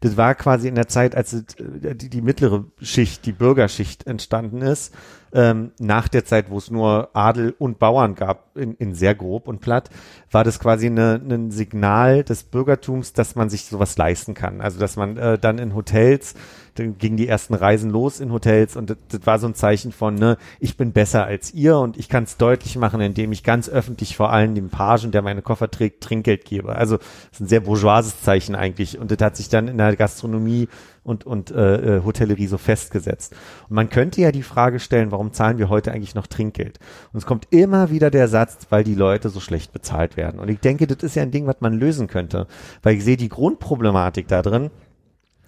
Das 0.00 0.16
war 0.16 0.34
quasi 0.34 0.68
in 0.68 0.74
der 0.74 0.88
Zeit, 0.88 1.14
als 1.14 1.32
äh, 1.32 1.94
die, 1.94 2.10
die 2.10 2.20
mittlere 2.20 2.64
Schicht, 2.82 3.24
die 3.26 3.32
Bürgerschicht 3.32 4.06
entstanden 4.06 4.62
ist, 4.62 4.94
ähm, 5.32 5.72
nach 5.78 6.08
der 6.08 6.24
Zeit, 6.24 6.50
wo 6.50 6.58
es 6.58 6.70
nur 6.70 7.10
Adel 7.14 7.54
und 7.58 7.78
Bauern 7.78 8.14
gab, 8.14 8.56
in, 8.56 8.74
in 8.74 8.94
sehr 8.94 9.14
grob 9.14 9.48
und 9.48 9.60
platt, 9.60 9.90
war 10.30 10.44
das 10.44 10.60
quasi 10.60 10.86
eine, 10.86 11.14
ein 11.14 11.50
Signal 11.50 12.22
des 12.24 12.44
Bürgertums, 12.44 13.12
dass 13.12 13.34
man 13.34 13.50
sich 13.50 13.64
sowas 13.64 13.96
leisten 13.96 14.34
kann. 14.34 14.60
Also 14.60 14.78
dass 14.78 14.96
man 14.96 15.16
äh, 15.16 15.38
dann 15.38 15.58
in 15.58 15.74
Hotels 15.74 16.34
dann 16.74 16.98
gingen 16.98 17.16
die 17.16 17.28
ersten 17.28 17.54
Reisen 17.54 17.90
los 17.90 18.20
in 18.20 18.32
Hotels 18.32 18.76
und 18.76 18.90
das, 18.90 18.96
das 19.08 19.26
war 19.26 19.38
so 19.38 19.46
ein 19.46 19.54
Zeichen 19.54 19.92
von, 19.92 20.14
ne, 20.14 20.36
ich 20.58 20.76
bin 20.76 20.92
besser 20.92 21.24
als 21.24 21.52
ihr 21.52 21.76
und 21.76 21.96
ich 21.98 22.08
kann 22.08 22.24
es 22.24 22.36
deutlich 22.36 22.76
machen, 22.76 23.00
indem 23.00 23.32
ich 23.32 23.42
ganz 23.42 23.68
öffentlich 23.68 24.16
vor 24.16 24.32
allem 24.32 24.54
dem 24.54 24.70
Pagen, 24.70 25.10
der 25.10 25.22
meine 25.22 25.42
Koffer 25.42 25.70
trägt, 25.70 26.02
Trinkgeld 26.02 26.44
gebe. 26.44 26.74
Also 26.76 26.96
das 26.96 27.06
ist 27.32 27.40
ein 27.40 27.48
sehr 27.48 27.60
bourgeoises 27.60 28.22
Zeichen 28.22 28.54
eigentlich 28.54 28.98
und 28.98 29.10
das 29.10 29.18
hat 29.20 29.36
sich 29.36 29.48
dann 29.48 29.68
in 29.68 29.78
der 29.78 29.96
Gastronomie 29.96 30.68
und, 31.02 31.24
und 31.24 31.50
äh, 31.50 31.96
äh, 31.96 32.04
Hotellerie 32.04 32.46
so 32.46 32.58
festgesetzt. 32.58 33.34
Und 33.68 33.74
man 33.74 33.88
könnte 33.88 34.20
ja 34.20 34.32
die 34.32 34.42
Frage 34.42 34.80
stellen, 34.80 35.10
warum 35.10 35.32
zahlen 35.32 35.58
wir 35.58 35.68
heute 35.68 35.92
eigentlich 35.92 36.14
noch 36.14 36.26
Trinkgeld? 36.26 36.78
Und 37.12 37.18
es 37.18 37.26
kommt 37.26 37.48
immer 37.50 37.90
wieder 37.90 38.10
der 38.10 38.28
Satz, 38.28 38.66
weil 38.70 38.84
die 38.84 38.94
Leute 38.94 39.30
so 39.30 39.40
schlecht 39.40 39.72
bezahlt 39.72 40.16
werden. 40.16 40.19
Und 40.28 40.48
ich 40.48 40.60
denke, 40.60 40.86
das 40.86 41.02
ist 41.02 41.16
ja 41.16 41.22
ein 41.22 41.30
Ding, 41.30 41.46
was 41.46 41.56
man 41.60 41.74
lösen 41.74 42.06
könnte, 42.06 42.46
weil 42.82 42.96
ich 42.96 43.04
sehe 43.04 43.16
die 43.16 43.28
Grundproblematik 43.28 44.28
da 44.28 44.42
drin, 44.42 44.70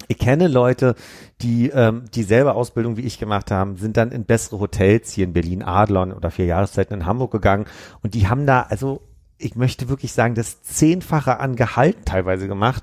ich 0.08 0.18
kenne 0.18 0.48
Leute, 0.48 0.94
die 1.40 1.70
ähm, 1.70 2.04
dieselbe 2.14 2.54
Ausbildung 2.54 2.96
wie 2.96 3.02
ich 3.02 3.18
gemacht 3.18 3.50
haben, 3.50 3.76
sind 3.76 3.96
dann 3.96 4.10
in 4.10 4.24
bessere 4.24 4.58
Hotels 4.60 5.12
hier 5.12 5.24
in 5.24 5.32
Berlin, 5.32 5.62
Adlon 5.62 6.12
oder 6.12 6.30
vier 6.30 6.46
Jahreszeiten 6.46 6.94
in 6.94 7.06
Hamburg 7.06 7.30
gegangen. 7.30 7.66
Und 8.02 8.14
die 8.14 8.28
haben 8.28 8.46
da 8.46 8.62
also 8.62 9.00
ich 9.43 9.56
möchte 9.56 9.89
wirklich 9.89 10.12
sagen, 10.12 10.35
das 10.35 10.62
Zehnfache 10.62 11.40
an 11.40 11.56
Gehalt 11.56 12.06
teilweise 12.06 12.48
gemacht. 12.48 12.82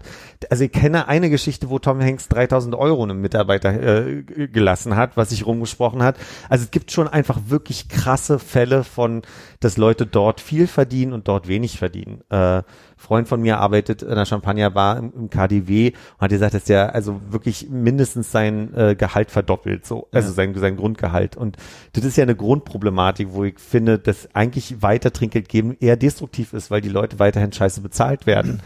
Also 0.49 0.65
ich 0.65 0.71
kenne 0.71 1.07
eine 1.07 1.29
Geschichte, 1.29 1.69
wo 1.69 1.79
Tom 1.79 2.01
Hanks 2.01 2.27
3000 2.27 2.75
Euro 2.75 3.03
einem 3.03 3.21
Mitarbeiter 3.21 3.71
äh, 4.07 4.23
gelassen 4.23 4.95
hat, 4.95 5.17
was 5.17 5.29
sich 5.29 5.45
rumgesprochen 5.45 6.03
hat. 6.03 6.17
Also 6.49 6.65
es 6.65 6.71
gibt 6.71 6.91
schon 6.91 7.07
einfach 7.07 7.39
wirklich 7.47 7.87
krasse 7.87 8.39
Fälle 8.39 8.83
von, 8.83 9.21
dass 9.59 9.77
Leute 9.77 10.05
dort 10.05 10.41
viel 10.41 10.67
verdienen 10.67 11.13
und 11.13 11.27
dort 11.27 11.47
wenig 11.47 11.77
verdienen. 11.77 12.21
Äh, 12.29 12.63
Freund 12.99 13.29
von 13.29 13.41
mir 13.41 13.59
arbeitet 13.59 14.01
in 14.01 14.13
der 14.13 14.25
Champagnerbar 14.25 14.97
im, 14.97 15.13
im 15.13 15.29
KDW 15.29 15.93
und 15.93 16.21
hat 16.21 16.29
gesagt, 16.31 16.53
dass 16.53 16.65
der 16.65 16.93
also 16.93 17.21
wirklich 17.29 17.69
mindestens 17.69 18.29
sein 18.29 18.73
äh, 18.75 18.93
Gehalt 18.93 19.31
verdoppelt, 19.31 19.85
so, 19.85 20.09
also 20.11 20.27
ja. 20.27 20.33
sein, 20.33 20.53
sein 20.53 20.75
Grundgehalt. 20.75 21.37
Und 21.37 21.55
das 21.93 22.03
ist 22.03 22.17
ja 22.17 22.23
eine 22.23 22.35
Grundproblematik, 22.35 23.29
wo 23.31 23.45
ich 23.45 23.57
finde, 23.57 23.99
dass 23.99 24.27
eigentlich 24.35 24.81
weiter 24.81 25.13
Trinkgeld 25.13 25.47
geben 25.47 25.77
eher 25.79 25.95
destruktiv 25.95 26.51
ist, 26.51 26.71
weil 26.71 26.81
die 26.81 26.89
Leute 26.89 27.19
weiterhin 27.19 27.53
scheiße 27.53 27.79
bezahlt 27.79 28.27
werden. 28.27 28.61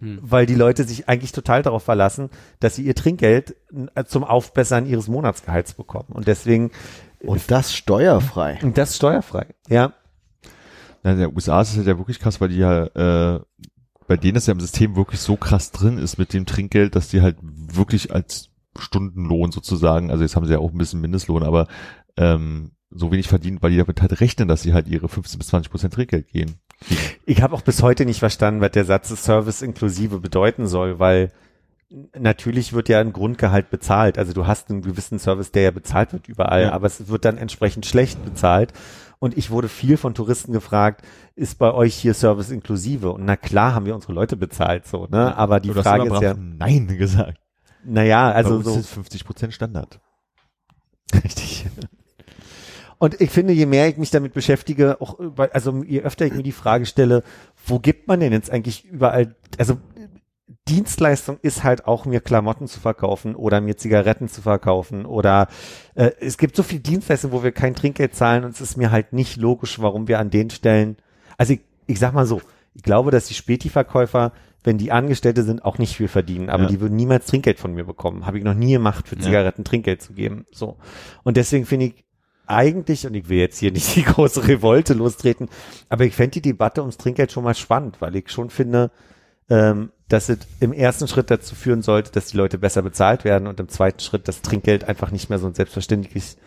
Hm. 0.00 0.18
Weil 0.20 0.44
die 0.44 0.54
Leute 0.54 0.84
sich 0.84 1.08
eigentlich 1.08 1.32
total 1.32 1.62
darauf 1.62 1.82
verlassen, 1.82 2.28
dass 2.60 2.76
sie 2.76 2.82
ihr 2.82 2.94
Trinkgeld 2.94 3.56
äh, 3.94 4.04
zum 4.04 4.24
Aufbessern 4.24 4.84
ihres 4.84 5.08
Monatsgehalts 5.08 5.72
bekommen. 5.72 6.10
Und 6.10 6.28
deswegen. 6.28 6.70
Und 7.20 7.50
das 7.50 7.74
steuerfrei. 7.74 8.58
Und 8.62 8.76
das 8.76 8.94
steuerfrei, 8.94 9.46
ja. 9.68 9.94
Na, 11.08 11.12
in 11.12 11.18
der 11.20 11.34
USA 11.34 11.62
ist 11.62 11.74
es 11.74 11.86
ja 11.86 11.96
wirklich 11.98 12.20
krass, 12.20 12.40
weil 12.40 12.50
die 12.50 12.58
ja, 12.58 12.84
äh, 12.84 13.40
bei 14.06 14.16
denen 14.16 14.36
ist 14.36 14.46
ja 14.46 14.52
im 14.52 14.60
System 14.60 14.94
wirklich 14.94 15.20
so 15.20 15.36
krass 15.36 15.70
drin 15.70 15.96
ist 15.96 16.18
mit 16.18 16.34
dem 16.34 16.44
Trinkgeld, 16.44 16.94
dass 16.94 17.08
die 17.08 17.22
halt 17.22 17.36
wirklich 17.42 18.12
als 18.12 18.50
Stundenlohn 18.78 19.50
sozusagen, 19.50 20.10
also 20.10 20.22
jetzt 20.22 20.36
haben 20.36 20.46
sie 20.46 20.52
ja 20.52 20.58
auch 20.58 20.70
ein 20.70 20.78
bisschen 20.78 21.00
Mindestlohn, 21.00 21.42
aber 21.42 21.66
ähm, 22.16 22.72
so 22.90 23.10
wenig 23.10 23.28
verdienen, 23.28 23.58
weil 23.60 23.70
die 23.70 23.78
damit 23.78 24.00
halt 24.00 24.20
rechnen, 24.20 24.48
dass 24.48 24.62
sie 24.62 24.72
halt 24.72 24.86
ihre 24.88 25.08
15 25.08 25.38
bis 25.38 25.48
20 25.48 25.70
Prozent 25.70 25.94
Trinkgeld 25.94 26.28
gehen. 26.28 26.56
Ich 27.24 27.42
habe 27.42 27.54
auch 27.54 27.62
bis 27.62 27.82
heute 27.82 28.04
nicht 28.04 28.18
verstanden, 28.18 28.60
was 28.60 28.70
der 28.72 28.84
Satz 28.84 29.08
Service 29.08 29.62
inklusive 29.62 30.20
bedeuten 30.20 30.66
soll, 30.66 30.98
weil 30.98 31.32
natürlich 32.18 32.74
wird 32.74 32.88
ja 32.88 33.00
ein 33.00 33.12
Grundgehalt 33.12 33.70
bezahlt. 33.70 34.18
Also 34.18 34.32
du 34.34 34.46
hast 34.46 34.70
einen 34.70 34.82
gewissen 34.82 35.18
Service, 35.18 35.52
der 35.52 35.62
ja 35.62 35.70
bezahlt 35.70 36.12
wird 36.12 36.28
überall, 36.28 36.64
ja. 36.64 36.72
aber 36.72 36.86
es 36.86 37.08
wird 37.08 37.24
dann 37.24 37.38
entsprechend 37.38 37.86
schlecht 37.86 38.22
bezahlt. 38.24 38.72
Und 39.20 39.36
ich 39.36 39.50
wurde 39.50 39.68
viel 39.68 39.96
von 39.96 40.14
Touristen 40.14 40.52
gefragt, 40.52 41.04
ist 41.34 41.58
bei 41.58 41.72
euch 41.72 41.94
hier 41.94 42.14
Service 42.14 42.50
inklusive? 42.50 43.10
Und 43.10 43.24
na 43.24 43.36
klar 43.36 43.74
haben 43.74 43.86
wir 43.86 43.94
unsere 43.94 44.12
Leute 44.12 44.36
bezahlt, 44.36 44.86
so, 44.86 45.06
ne? 45.10 45.36
Aber 45.36 45.58
die 45.60 45.72
Frage 45.72 46.12
ist 46.12 46.22
ja. 46.22 46.34
Nein 46.34 46.86
gesagt. 46.86 47.38
Naja, 47.84 48.30
also 48.30 48.62
so. 48.62 48.80
50 48.80 49.24
Prozent 49.24 49.54
Standard. 49.54 50.00
Richtig. 51.24 51.66
Und 52.98 53.20
ich 53.20 53.30
finde, 53.30 53.52
je 53.52 53.66
mehr 53.66 53.88
ich 53.88 53.96
mich 53.96 54.10
damit 54.10 54.34
beschäftige, 54.34 55.00
auch, 55.00 55.18
also 55.52 55.84
je 55.84 56.00
öfter 56.00 56.26
ich 56.26 56.34
mir 56.34 56.42
die 56.42 56.52
Frage 56.52 56.84
stelle, 56.84 57.22
wo 57.64 57.78
gibt 57.78 58.08
man 58.08 58.18
denn 58.20 58.32
jetzt 58.32 58.50
eigentlich 58.50 58.84
überall, 58.84 59.36
also 59.56 59.78
Dienstleistung 60.68 61.38
ist 61.42 61.62
halt 61.62 61.86
auch 61.86 62.04
mir 62.04 62.20
Klamotten 62.20 62.68
zu 62.68 62.80
verkaufen 62.80 63.34
oder 63.34 63.60
mir 63.60 63.76
Zigaretten 63.76 64.28
zu 64.28 64.42
verkaufen 64.42 65.04
oder 65.04 65.48
äh, 65.94 66.10
es 66.20 66.38
gibt 66.38 66.56
so 66.56 66.62
viel 66.62 66.80
Dienstleistungen, 66.80 67.34
wo 67.34 67.42
wir 67.42 67.52
kein 67.52 67.74
Trinkgeld 67.74 68.14
zahlen 68.14 68.44
und 68.44 68.50
es 68.50 68.60
ist 68.60 68.76
mir 68.76 68.90
halt 68.90 69.12
nicht 69.12 69.36
logisch, 69.36 69.80
warum 69.80 70.08
wir 70.08 70.18
an 70.18 70.30
den 70.30 70.50
Stellen, 70.50 70.96
also 71.36 71.52
ich, 71.52 71.60
ich 71.86 71.98
sag 71.98 72.14
mal 72.14 72.26
so, 72.26 72.40
ich 72.74 72.82
glaube, 72.82 73.10
dass 73.10 73.26
die 73.26 73.34
Späti-Verkäufer, 73.34 74.32
wenn 74.64 74.78
die 74.78 74.92
Angestellte 74.92 75.42
sind, 75.42 75.64
auch 75.64 75.78
nicht 75.78 75.96
viel 75.96 76.08
verdienen, 76.08 76.48
aber 76.48 76.64
ja. 76.64 76.68
die 76.68 76.80
würden 76.80 76.96
niemals 76.96 77.26
Trinkgeld 77.26 77.58
von 77.58 77.74
mir 77.74 77.84
bekommen. 77.84 78.26
Habe 78.26 78.38
ich 78.38 78.44
noch 78.44 78.54
nie 78.54 78.72
gemacht, 78.72 79.08
für 79.08 79.18
Zigaretten 79.18 79.62
ja. 79.62 79.64
Trinkgeld 79.64 80.02
zu 80.02 80.12
geben. 80.12 80.46
So. 80.52 80.76
Und 81.24 81.36
deswegen 81.36 81.66
finde 81.66 81.86
ich 81.86 82.04
eigentlich, 82.46 83.06
und 83.06 83.14
ich 83.14 83.28
will 83.28 83.38
jetzt 83.38 83.58
hier 83.58 83.72
nicht 83.72 83.94
die 83.96 84.02
große 84.02 84.46
Revolte 84.48 84.94
lostreten, 84.94 85.48
aber 85.88 86.04
ich 86.04 86.14
fände 86.14 86.32
die 86.32 86.42
Debatte 86.42 86.80
ums 86.80 86.96
Trinkgeld 86.96 87.32
schon 87.32 87.44
mal 87.44 87.54
spannend, 87.54 88.00
weil 88.00 88.16
ich 88.16 88.30
schon 88.30 88.50
finde, 88.50 88.90
ähm, 89.50 89.90
dass 90.08 90.28
es 90.28 90.38
im 90.60 90.72
ersten 90.72 91.08
Schritt 91.08 91.30
dazu 91.30 91.54
führen 91.54 91.82
sollte, 91.82 92.12
dass 92.12 92.26
die 92.26 92.36
Leute 92.36 92.58
besser 92.58 92.82
bezahlt 92.82 93.24
werden 93.24 93.46
und 93.46 93.60
im 93.60 93.68
zweiten 93.68 94.00
Schritt 94.00 94.28
das 94.28 94.42
Trinkgeld 94.42 94.84
einfach 94.84 95.10
nicht 95.10 95.28
mehr 95.28 95.38
so 95.38 95.46
ein 95.46 95.54
selbstverständliches 95.54 96.38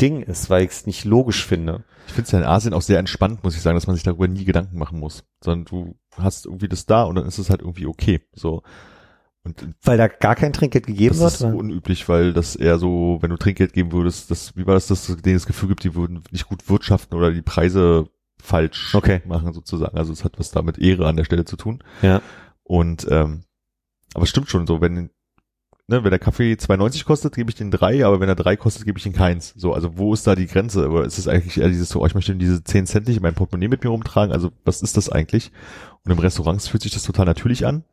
Ding 0.00 0.22
ist, 0.22 0.48
weil 0.48 0.64
ich 0.64 0.70
es 0.70 0.86
nicht 0.86 1.04
logisch 1.04 1.44
finde. 1.44 1.84
Ich 2.06 2.12
finde 2.12 2.26
es 2.26 2.32
ja 2.32 2.38
in 2.38 2.44
Asien 2.44 2.74
auch 2.74 2.82
sehr 2.82 3.00
entspannt, 3.00 3.42
muss 3.42 3.56
ich 3.56 3.62
sagen, 3.62 3.76
dass 3.76 3.88
man 3.88 3.96
sich 3.96 4.04
darüber 4.04 4.28
nie 4.28 4.44
Gedanken 4.44 4.78
machen 4.78 5.00
muss, 5.00 5.24
sondern 5.42 5.64
du 5.64 5.96
hast 6.16 6.46
irgendwie 6.46 6.68
das 6.68 6.86
da 6.86 7.02
und 7.02 7.16
dann 7.16 7.26
ist 7.26 7.38
es 7.38 7.50
halt 7.50 7.60
irgendwie 7.60 7.86
okay. 7.86 8.20
So. 8.32 8.62
Und 9.42 9.74
weil 9.82 9.98
da 9.98 10.08
gar 10.08 10.36
kein 10.36 10.52
Trinkgeld 10.52 10.86
gegeben 10.86 11.10
das 11.10 11.18
wird? 11.18 11.32
Das 11.32 11.40
ist 11.40 11.46
oder? 11.46 11.56
unüblich, 11.56 12.08
weil 12.08 12.32
das 12.32 12.54
eher 12.54 12.78
so, 12.78 13.18
wenn 13.20 13.30
du 13.30 13.36
Trinkgeld 13.36 13.72
geben 13.72 13.92
würdest, 13.92 14.30
das, 14.30 14.56
wie 14.56 14.66
war 14.66 14.74
das, 14.74 14.86
dass 14.86 15.06
denen 15.06 15.36
das 15.36 15.46
Gefühl 15.46 15.70
gibt, 15.70 15.84
die 15.84 15.94
würden 15.94 16.22
nicht 16.30 16.48
gut 16.48 16.68
wirtschaften 16.68 17.16
oder 17.16 17.32
die 17.32 17.42
Preise 17.42 18.08
falsch 18.40 18.94
okay. 18.94 19.22
machen 19.26 19.52
sozusagen. 19.52 19.98
Also 19.98 20.12
es 20.12 20.24
hat 20.24 20.38
was 20.38 20.50
da 20.50 20.62
mit 20.62 20.78
Ehre 20.78 21.08
an 21.08 21.16
der 21.16 21.24
Stelle 21.24 21.44
zu 21.44 21.56
tun. 21.56 21.82
Ja. 22.02 22.20
Und 22.68 23.06
ähm, 23.10 23.44
aber 24.14 24.24
es 24.24 24.30
stimmt 24.30 24.48
schon 24.48 24.66
so, 24.66 24.80
wenn 24.80 25.10
ne, 25.88 26.04
wenn 26.04 26.10
der 26.10 26.18
Kaffee 26.18 26.52
2,90 26.52 27.04
kostet, 27.04 27.34
gebe 27.34 27.50
ich 27.50 27.56
den 27.56 27.70
drei, 27.70 28.04
aber 28.04 28.20
wenn 28.20 28.28
er 28.28 28.34
drei 28.34 28.56
kostet, 28.56 28.84
gebe 28.84 28.98
ich 28.98 29.06
ihn 29.06 29.12
keins. 29.12 29.54
So, 29.56 29.72
also 29.72 29.96
wo 29.96 30.14
ist 30.14 30.26
da 30.26 30.34
die 30.34 30.46
Grenze? 30.46 30.88
Oder 30.88 31.04
ist 31.04 31.18
es 31.18 31.26
eigentlich 31.26 31.58
eher 31.58 31.68
dieses 31.68 31.88
so, 31.88 32.02
oh, 32.02 32.06
ich 32.06 32.14
möchte 32.14 32.36
diese 32.36 32.62
10 32.62 32.86
Cent 32.86 33.08
nicht 33.08 33.16
in 33.16 33.22
mein 33.22 33.34
Portemonnaie 33.34 33.68
mit 33.68 33.82
mir 33.82 33.90
rumtragen? 33.90 34.32
Also 34.32 34.52
was 34.64 34.82
ist 34.82 34.96
das 34.96 35.08
eigentlich? 35.08 35.50
Und 36.04 36.12
im 36.12 36.18
Restaurant 36.18 36.62
fühlt 36.62 36.82
sich 36.82 36.92
das 36.92 37.02
total 37.02 37.24
natürlich 37.24 37.66
an. 37.66 37.84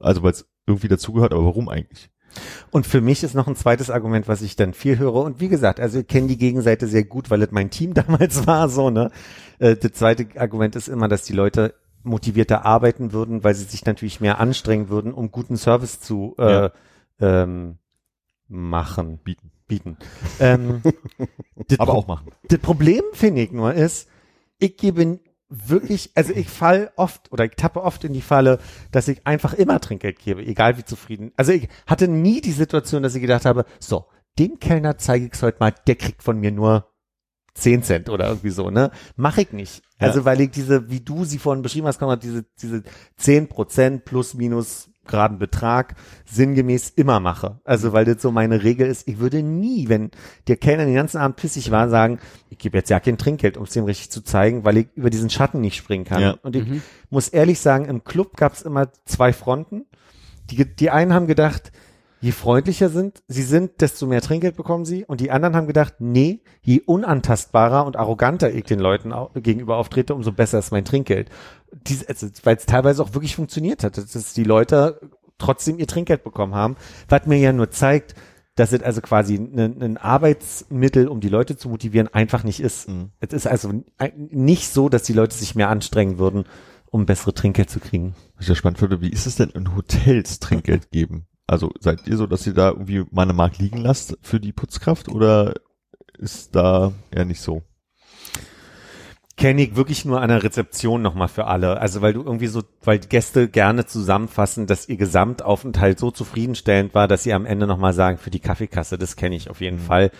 Also 0.00 0.22
weil 0.22 0.32
es 0.32 0.46
irgendwie 0.66 0.88
dazugehört, 0.88 1.32
aber 1.32 1.44
warum 1.44 1.68
eigentlich? 1.68 2.10
Und 2.70 2.86
für 2.86 3.02
mich 3.02 3.22
ist 3.22 3.34
noch 3.34 3.46
ein 3.46 3.56
zweites 3.56 3.90
Argument, 3.90 4.26
was 4.26 4.40
ich 4.40 4.56
dann 4.56 4.72
viel 4.72 4.98
höre. 4.98 5.16
Und 5.16 5.40
wie 5.40 5.48
gesagt, 5.48 5.78
also 5.78 6.00
ich 6.00 6.06
kenne 6.06 6.28
die 6.28 6.38
Gegenseite 6.38 6.86
sehr 6.86 7.04
gut, 7.04 7.30
weil 7.30 7.42
es 7.42 7.50
mein 7.50 7.70
Team 7.70 7.92
damals 7.94 8.46
war, 8.46 8.70
so, 8.70 8.88
ne? 8.88 9.10
Äh, 9.58 9.76
das 9.76 9.92
zweite 9.92 10.26
Argument 10.40 10.74
ist 10.74 10.88
immer, 10.88 11.08
dass 11.08 11.24
die 11.24 11.34
Leute 11.34 11.74
motivierter 12.02 12.64
arbeiten 12.64 13.12
würden, 13.12 13.44
weil 13.44 13.54
sie 13.54 13.64
sich 13.64 13.84
natürlich 13.84 14.20
mehr 14.20 14.40
anstrengen 14.40 14.88
würden, 14.88 15.12
um 15.12 15.30
guten 15.30 15.56
Service 15.56 16.00
zu 16.00 16.34
äh, 16.38 16.52
ja. 16.52 16.72
ähm, 17.20 17.78
machen. 18.48 19.18
Bieten. 19.18 19.50
Bieten. 19.66 19.96
ähm, 20.40 20.82
Aber 21.78 21.94
auch 21.94 22.06
machen. 22.06 22.30
Das 22.48 22.58
Problem, 22.58 23.02
finde 23.12 23.42
ich 23.42 23.52
nur, 23.52 23.72
ist, 23.72 24.08
ich 24.58 24.76
gebe 24.76 25.20
wirklich, 25.48 26.10
also 26.14 26.32
ich 26.32 26.48
fall 26.48 26.92
oft 26.96 27.30
oder 27.30 27.44
ich 27.44 27.52
tappe 27.52 27.82
oft 27.82 28.04
in 28.04 28.12
die 28.12 28.22
Falle, 28.22 28.58
dass 28.90 29.08
ich 29.08 29.26
einfach 29.26 29.54
immer 29.54 29.80
Trinkgeld 29.80 30.18
gebe, 30.18 30.42
egal 30.44 30.78
wie 30.78 30.84
zufrieden. 30.84 31.32
Also 31.36 31.52
ich 31.52 31.68
hatte 31.86 32.08
nie 32.08 32.40
die 32.40 32.52
Situation, 32.52 33.02
dass 33.02 33.14
ich 33.14 33.20
gedacht 33.20 33.44
habe, 33.44 33.64
so, 33.78 34.06
dem 34.38 34.58
Kellner 34.58 34.98
zeige 34.98 35.26
ich 35.26 35.32
es 35.34 35.42
heute 35.42 35.58
mal, 35.60 35.74
der 35.86 35.96
kriegt 35.96 36.22
von 36.22 36.38
mir 36.38 36.52
nur 36.52 36.91
10 37.54 37.82
Cent 37.82 38.08
oder 38.08 38.28
irgendwie 38.28 38.50
so, 38.50 38.70
ne? 38.70 38.90
Mach 39.16 39.38
ich 39.38 39.52
nicht. 39.52 39.82
Ja. 40.00 40.08
Also 40.08 40.24
weil 40.24 40.40
ich 40.40 40.50
diese, 40.50 40.90
wie 40.90 41.00
du 41.00 41.24
sie 41.24 41.38
vorhin 41.38 41.62
beschrieben 41.62 41.86
hast, 41.86 41.98
Konrad, 41.98 42.22
diese, 42.22 42.44
diese 42.60 42.82
10 43.16 43.48
Prozent 43.48 44.04
plus 44.04 44.34
minus 44.34 44.88
geraden 45.06 45.38
Betrag 45.38 45.96
sinngemäß 46.24 46.90
immer 46.90 47.20
mache. 47.20 47.60
Also 47.64 47.92
weil 47.92 48.04
das 48.04 48.22
so 48.22 48.30
meine 48.30 48.62
Regel 48.62 48.86
ist, 48.86 49.08
ich 49.08 49.18
würde 49.18 49.42
nie, 49.42 49.88
wenn 49.88 50.10
der 50.46 50.56
Kellner 50.56 50.84
den 50.84 50.94
ganzen 50.94 51.18
Abend 51.18 51.36
pissig 51.36 51.70
war, 51.70 51.88
sagen, 51.88 52.20
ich 52.50 52.58
gebe 52.58 52.78
jetzt 52.78 52.88
ja 52.88 53.00
kein 53.00 53.18
Trinkgeld, 53.18 53.56
um 53.56 53.64
es 53.64 53.70
dem 53.70 53.84
richtig 53.84 54.10
zu 54.10 54.22
zeigen, 54.22 54.64
weil 54.64 54.78
ich 54.78 54.88
über 54.94 55.10
diesen 55.10 55.30
Schatten 55.30 55.60
nicht 55.60 55.76
springen 55.76 56.04
kann. 56.04 56.22
Ja. 56.22 56.36
Und 56.42 56.54
ich 56.54 56.66
muss 57.10 57.28
ehrlich 57.28 57.58
sagen, 57.58 57.86
im 57.86 58.04
Club 58.04 58.36
gab 58.36 58.52
es 58.52 58.62
immer 58.62 58.92
zwei 59.04 59.32
Fronten. 59.32 59.86
Die, 60.50 60.64
die 60.64 60.90
einen 60.90 61.12
haben 61.12 61.26
gedacht, 61.26 61.72
je 62.22 62.30
freundlicher 62.30 62.88
sind 62.88 63.22
sie 63.26 63.42
sind, 63.42 63.80
desto 63.80 64.06
mehr 64.06 64.22
Trinkgeld 64.22 64.56
bekommen 64.56 64.84
sie. 64.84 65.04
Und 65.04 65.20
die 65.20 65.30
anderen 65.30 65.56
haben 65.56 65.66
gedacht, 65.66 65.96
nee, 65.98 66.40
je 66.62 66.80
unantastbarer 66.80 67.84
und 67.84 67.96
arroganter 67.96 68.50
ich 68.52 68.64
den 68.64 68.78
Leuten 68.78 69.12
gegenüber 69.34 69.76
auftrete, 69.76 70.14
umso 70.14 70.32
besser 70.32 70.60
ist 70.60 70.70
mein 70.70 70.84
Trinkgeld. 70.84 71.28
Dies, 71.72 72.06
also, 72.06 72.28
Weil 72.44 72.56
es 72.56 72.66
teilweise 72.66 73.02
auch 73.02 73.12
wirklich 73.14 73.34
funktioniert 73.34 73.82
hat, 73.82 73.98
dass 73.98 74.32
die 74.32 74.44
Leute 74.44 75.00
trotzdem 75.38 75.78
ihr 75.78 75.88
Trinkgeld 75.88 76.22
bekommen 76.22 76.54
haben, 76.54 76.76
was 77.08 77.26
mir 77.26 77.38
ja 77.38 77.52
nur 77.52 77.70
zeigt, 77.70 78.14
dass 78.54 78.72
es 78.72 78.82
also 78.82 79.00
quasi 79.00 79.34
ein, 79.34 79.82
ein 79.82 79.96
Arbeitsmittel, 79.96 81.08
um 81.08 81.20
die 81.20 81.28
Leute 81.28 81.56
zu 81.56 81.68
motivieren, 81.68 82.08
einfach 82.08 82.44
nicht 82.44 82.60
ist. 82.60 82.88
Mhm. 82.88 83.10
Es 83.18 83.32
ist 83.32 83.46
also 83.48 83.82
nicht 84.30 84.68
so, 84.68 84.88
dass 84.88 85.02
die 85.02 85.14
Leute 85.14 85.34
sich 85.34 85.56
mehr 85.56 85.70
anstrengen 85.70 86.18
würden, 86.18 86.44
um 86.90 87.06
bessere 87.06 87.34
Trinkgeld 87.34 87.70
zu 87.70 87.80
kriegen. 87.80 88.14
Was 88.36 88.44
ich 88.44 88.48
ja 88.50 88.54
spannend 88.54 88.78
finde, 88.78 89.00
wie 89.00 89.10
ist 89.10 89.26
es 89.26 89.36
denn 89.36 89.50
in 89.50 89.74
Hotels 89.74 90.38
Trinkgeld 90.38 90.90
geben? 90.90 91.26
Also 91.52 91.70
seid 91.80 92.06
ihr 92.08 92.16
so, 92.16 92.26
dass 92.26 92.46
ihr 92.46 92.54
da 92.54 92.70
irgendwie 92.70 93.04
mal 93.10 93.22
eine 93.24 93.34
Mark 93.34 93.58
liegen 93.58 93.76
lasst 93.78 94.16
für 94.22 94.40
die 94.40 94.52
Putzkraft 94.52 95.08
oder 95.10 95.54
ist 96.18 96.54
da 96.56 96.92
eher 97.10 97.26
nicht 97.26 97.40
so? 97.42 97.62
kenne 99.36 99.62
ich 99.62 99.76
wirklich 99.76 100.04
nur 100.04 100.20
an 100.20 100.28
der 100.28 100.42
Rezeption 100.44 101.02
nochmal 101.02 101.26
für 101.28 101.46
alle. 101.46 101.80
Also 101.80 102.00
weil 102.00 102.12
du 102.12 102.22
irgendwie 102.22 102.46
so, 102.46 102.62
weil 102.84 102.98
die 102.98 103.08
Gäste 103.08 103.48
gerne 103.48 103.86
zusammenfassen, 103.86 104.66
dass 104.66 104.88
ihr 104.88 104.96
Gesamtaufenthalt 104.96 105.98
so 105.98 106.10
zufriedenstellend 106.10 106.94
war, 106.94 107.08
dass 107.08 107.24
sie 107.24 107.32
am 107.32 107.44
Ende 107.46 107.66
nochmal 107.66 107.92
sagen, 107.92 108.18
für 108.18 108.30
die 108.30 108.40
Kaffeekasse, 108.40 108.98
das 108.98 109.16
kenne 109.16 109.34
ich 109.34 109.50
auf 109.50 109.60
jeden 109.60 109.78
Mhm. 109.78 109.80
Fall. 109.82 110.10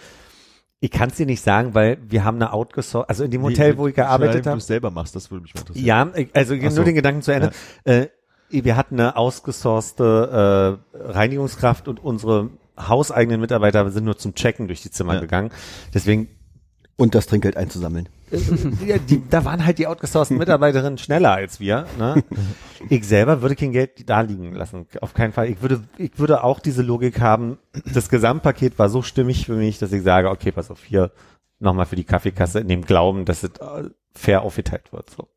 Ich 0.80 0.90
kann 0.90 1.10
es 1.10 1.16
dir 1.16 1.26
nicht 1.26 1.42
sagen, 1.42 1.74
weil 1.74 1.98
wir 2.08 2.24
haben 2.24 2.36
eine 2.36 2.52
outgesourced, 2.52 3.08
also 3.08 3.22
in 3.24 3.30
dem 3.30 3.42
Hotel, 3.42 3.76
wo 3.78 3.86
ich 3.86 3.94
gearbeitet 3.94 4.36
Wenn 4.36 4.42
du 4.42 4.50
habe. 4.50 4.58
es 4.58 4.66
selber 4.66 4.90
machst, 4.90 5.14
das 5.14 5.30
würde 5.30 5.42
mich 5.42 5.54
interessieren. 5.54 5.86
Ja, 5.86 6.10
ich- 6.16 6.34
also 6.34 6.54
Ach 6.56 6.60
nur 6.60 6.70
so. 6.72 6.82
den 6.82 6.94
Gedanken 6.96 7.22
zu 7.22 7.32
Ende. 7.32 7.52
Äh, 7.84 8.06
wir 8.52 8.76
hatten 8.76 9.00
eine 9.00 9.16
ausgesourcete 9.16 10.78
äh, 10.94 10.96
Reinigungskraft 11.12 11.88
und 11.88 12.02
unsere 12.02 12.50
hauseigenen 12.78 13.40
Mitarbeiter 13.40 13.90
sind 13.90 14.04
nur 14.04 14.16
zum 14.18 14.34
Checken 14.34 14.66
durch 14.66 14.82
die 14.82 14.90
Zimmer 14.90 15.14
Ja. 15.14 15.20
gegangen. 15.20 15.50
Deswegen 15.94 16.28
Und 16.96 17.14
das 17.14 17.26
Trinkgeld 17.26 17.56
einzusammeln. 17.56 18.08
ja, 18.86 18.96
die, 18.98 19.22
da 19.28 19.44
waren 19.44 19.64
halt 19.66 19.78
die 19.78 19.86
outgesourcten 19.86 20.38
Mitarbeiterinnen 20.38 20.98
schneller 20.98 21.32
als 21.32 21.58
wir. 21.60 21.86
Ne? 21.98 22.22
Ich 22.88 23.06
selber 23.06 23.42
würde 23.42 23.56
kein 23.56 23.72
Geld 23.72 24.08
da 24.08 24.20
liegen 24.22 24.54
lassen. 24.54 24.86
Auf 25.00 25.12
keinen 25.12 25.32
Fall. 25.32 25.48
Ich 25.48 25.60
würde, 25.60 25.82
ich 25.98 26.18
würde 26.18 26.42
auch 26.44 26.60
diese 26.60 26.82
Logik 26.82 27.20
haben. 27.20 27.58
Das 27.92 28.08
Gesamtpaket 28.08 28.78
war 28.78 28.88
so 28.88 29.02
stimmig 29.02 29.46
für 29.46 29.54
mich, 29.54 29.78
dass 29.78 29.92
ich 29.92 30.02
sage, 30.02 30.30
okay, 30.30 30.52
pass 30.52 30.70
auf, 30.70 30.82
hier 30.84 31.10
nochmal 31.60 31.86
für 31.86 31.96
die 31.96 32.04
Kaffeekasse 32.04 32.60
in 32.60 32.68
dem 32.68 32.82
Glauben, 32.84 33.24
dass 33.24 33.42
es 33.42 33.50
äh, 33.60 33.90
fair 34.14 34.42
aufgeteilt 34.42 34.92
wird. 34.92 35.10
So. 35.10 35.28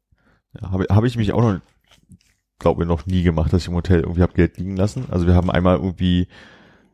Ja, 0.59 0.71
habe 0.71 0.85
hab 0.89 1.03
ich 1.03 1.17
mich 1.17 1.33
auch 1.33 1.41
noch, 1.41 1.59
glaube 2.59 2.83
ich, 2.83 2.87
noch 2.87 3.05
nie 3.05 3.23
gemacht, 3.23 3.51
dass 3.51 3.63
ich 3.63 3.67
im 3.67 3.75
Hotel 3.75 4.01
irgendwie 4.01 4.21
hab 4.21 4.33
Geld 4.33 4.57
liegen 4.57 4.75
lassen. 4.75 5.05
Also 5.09 5.27
wir 5.27 5.35
haben 5.35 5.51
einmal 5.51 5.77
irgendwie 5.77 6.27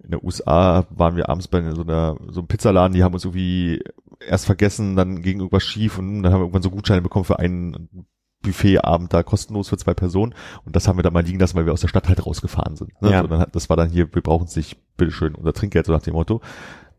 in 0.03 0.11
der 0.11 0.23
USA 0.23 0.85
waren 0.89 1.15
wir 1.15 1.29
abends 1.29 1.47
bei 1.47 1.61
so 1.71 1.83
einer 1.83 2.17
so 2.29 2.39
einem 2.39 2.47
Pizzaladen, 2.47 2.93
die 2.95 3.03
haben 3.03 3.13
uns 3.13 3.25
irgendwie 3.25 3.83
erst 4.27 4.45
vergessen, 4.45 4.95
dann 4.95 5.21
ging 5.21 5.37
irgendwas 5.37 5.63
schief 5.63 5.99
und 5.99 6.23
dann 6.23 6.33
haben 6.33 6.39
wir 6.39 6.45
irgendwann 6.45 6.63
so 6.63 6.71
Gutscheine 6.71 7.01
bekommen 7.01 7.25
für 7.25 7.39
einen 7.39 8.05
Buffetabend 8.41 9.13
da 9.13 9.21
kostenlos 9.21 9.69
für 9.69 9.77
zwei 9.77 9.93
Personen 9.93 10.33
und 10.65 10.75
das 10.75 10.87
haben 10.87 10.97
wir 10.97 11.03
dann 11.03 11.13
mal 11.13 11.23
liegen 11.23 11.39
lassen, 11.39 11.55
weil 11.55 11.65
wir 11.65 11.73
aus 11.73 11.81
der 11.81 11.87
Stadt 11.87 12.07
halt 12.07 12.25
rausgefahren 12.25 12.75
sind. 12.75 12.99
Ne? 13.01 13.11
Ja. 13.11 13.21
So, 13.21 13.27
dann 13.27 13.39
hat, 13.39 13.55
das 13.55 13.69
war 13.69 13.77
dann 13.77 13.89
hier, 13.89 14.13
wir 14.13 14.21
brauchen 14.21 14.47
es 14.47 14.55
nicht, 14.55 14.77
bitteschön, 14.97 15.35
unser 15.35 15.53
Trinkgeld, 15.53 15.85
so 15.85 15.93
nach 15.93 16.01
dem 16.01 16.13
Motto. 16.13 16.41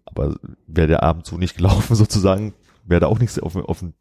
Aber 0.05 0.37
wäre 0.67 0.87
der 0.87 1.03
Abend 1.03 1.27
so 1.27 1.37
nicht 1.37 1.57
gelaufen 1.59 1.97
sozusagen, 1.97 2.55
wäre 2.85 3.01
da 3.01 3.07
auch 3.09 3.19
nichts 3.19 3.39
auf, 3.39 3.57
auf 3.57 3.81
dem 3.81 3.95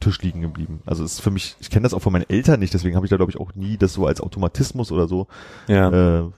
Tisch 0.00 0.20
liegen 0.22 0.40
geblieben. 0.40 0.80
Also 0.86 1.04
ist 1.04 1.20
für 1.20 1.30
mich, 1.30 1.56
ich 1.60 1.70
kenne 1.70 1.82
das 1.82 1.94
auch 1.94 2.00
von 2.02 2.12
meinen 2.12 2.28
Eltern 2.28 2.60
nicht, 2.60 2.72
deswegen 2.74 2.94
habe 2.96 3.06
ich 3.06 3.10
da 3.10 3.16
glaube 3.16 3.32
ich 3.32 3.38
auch 3.40 3.54
nie 3.54 3.76
das 3.76 3.92
so 3.92 4.06
als 4.06 4.20
Automatismus 4.20 4.92
oder 4.92 5.08
so 5.08 5.26
Ja. 5.66 6.20
äh, 6.20 6.30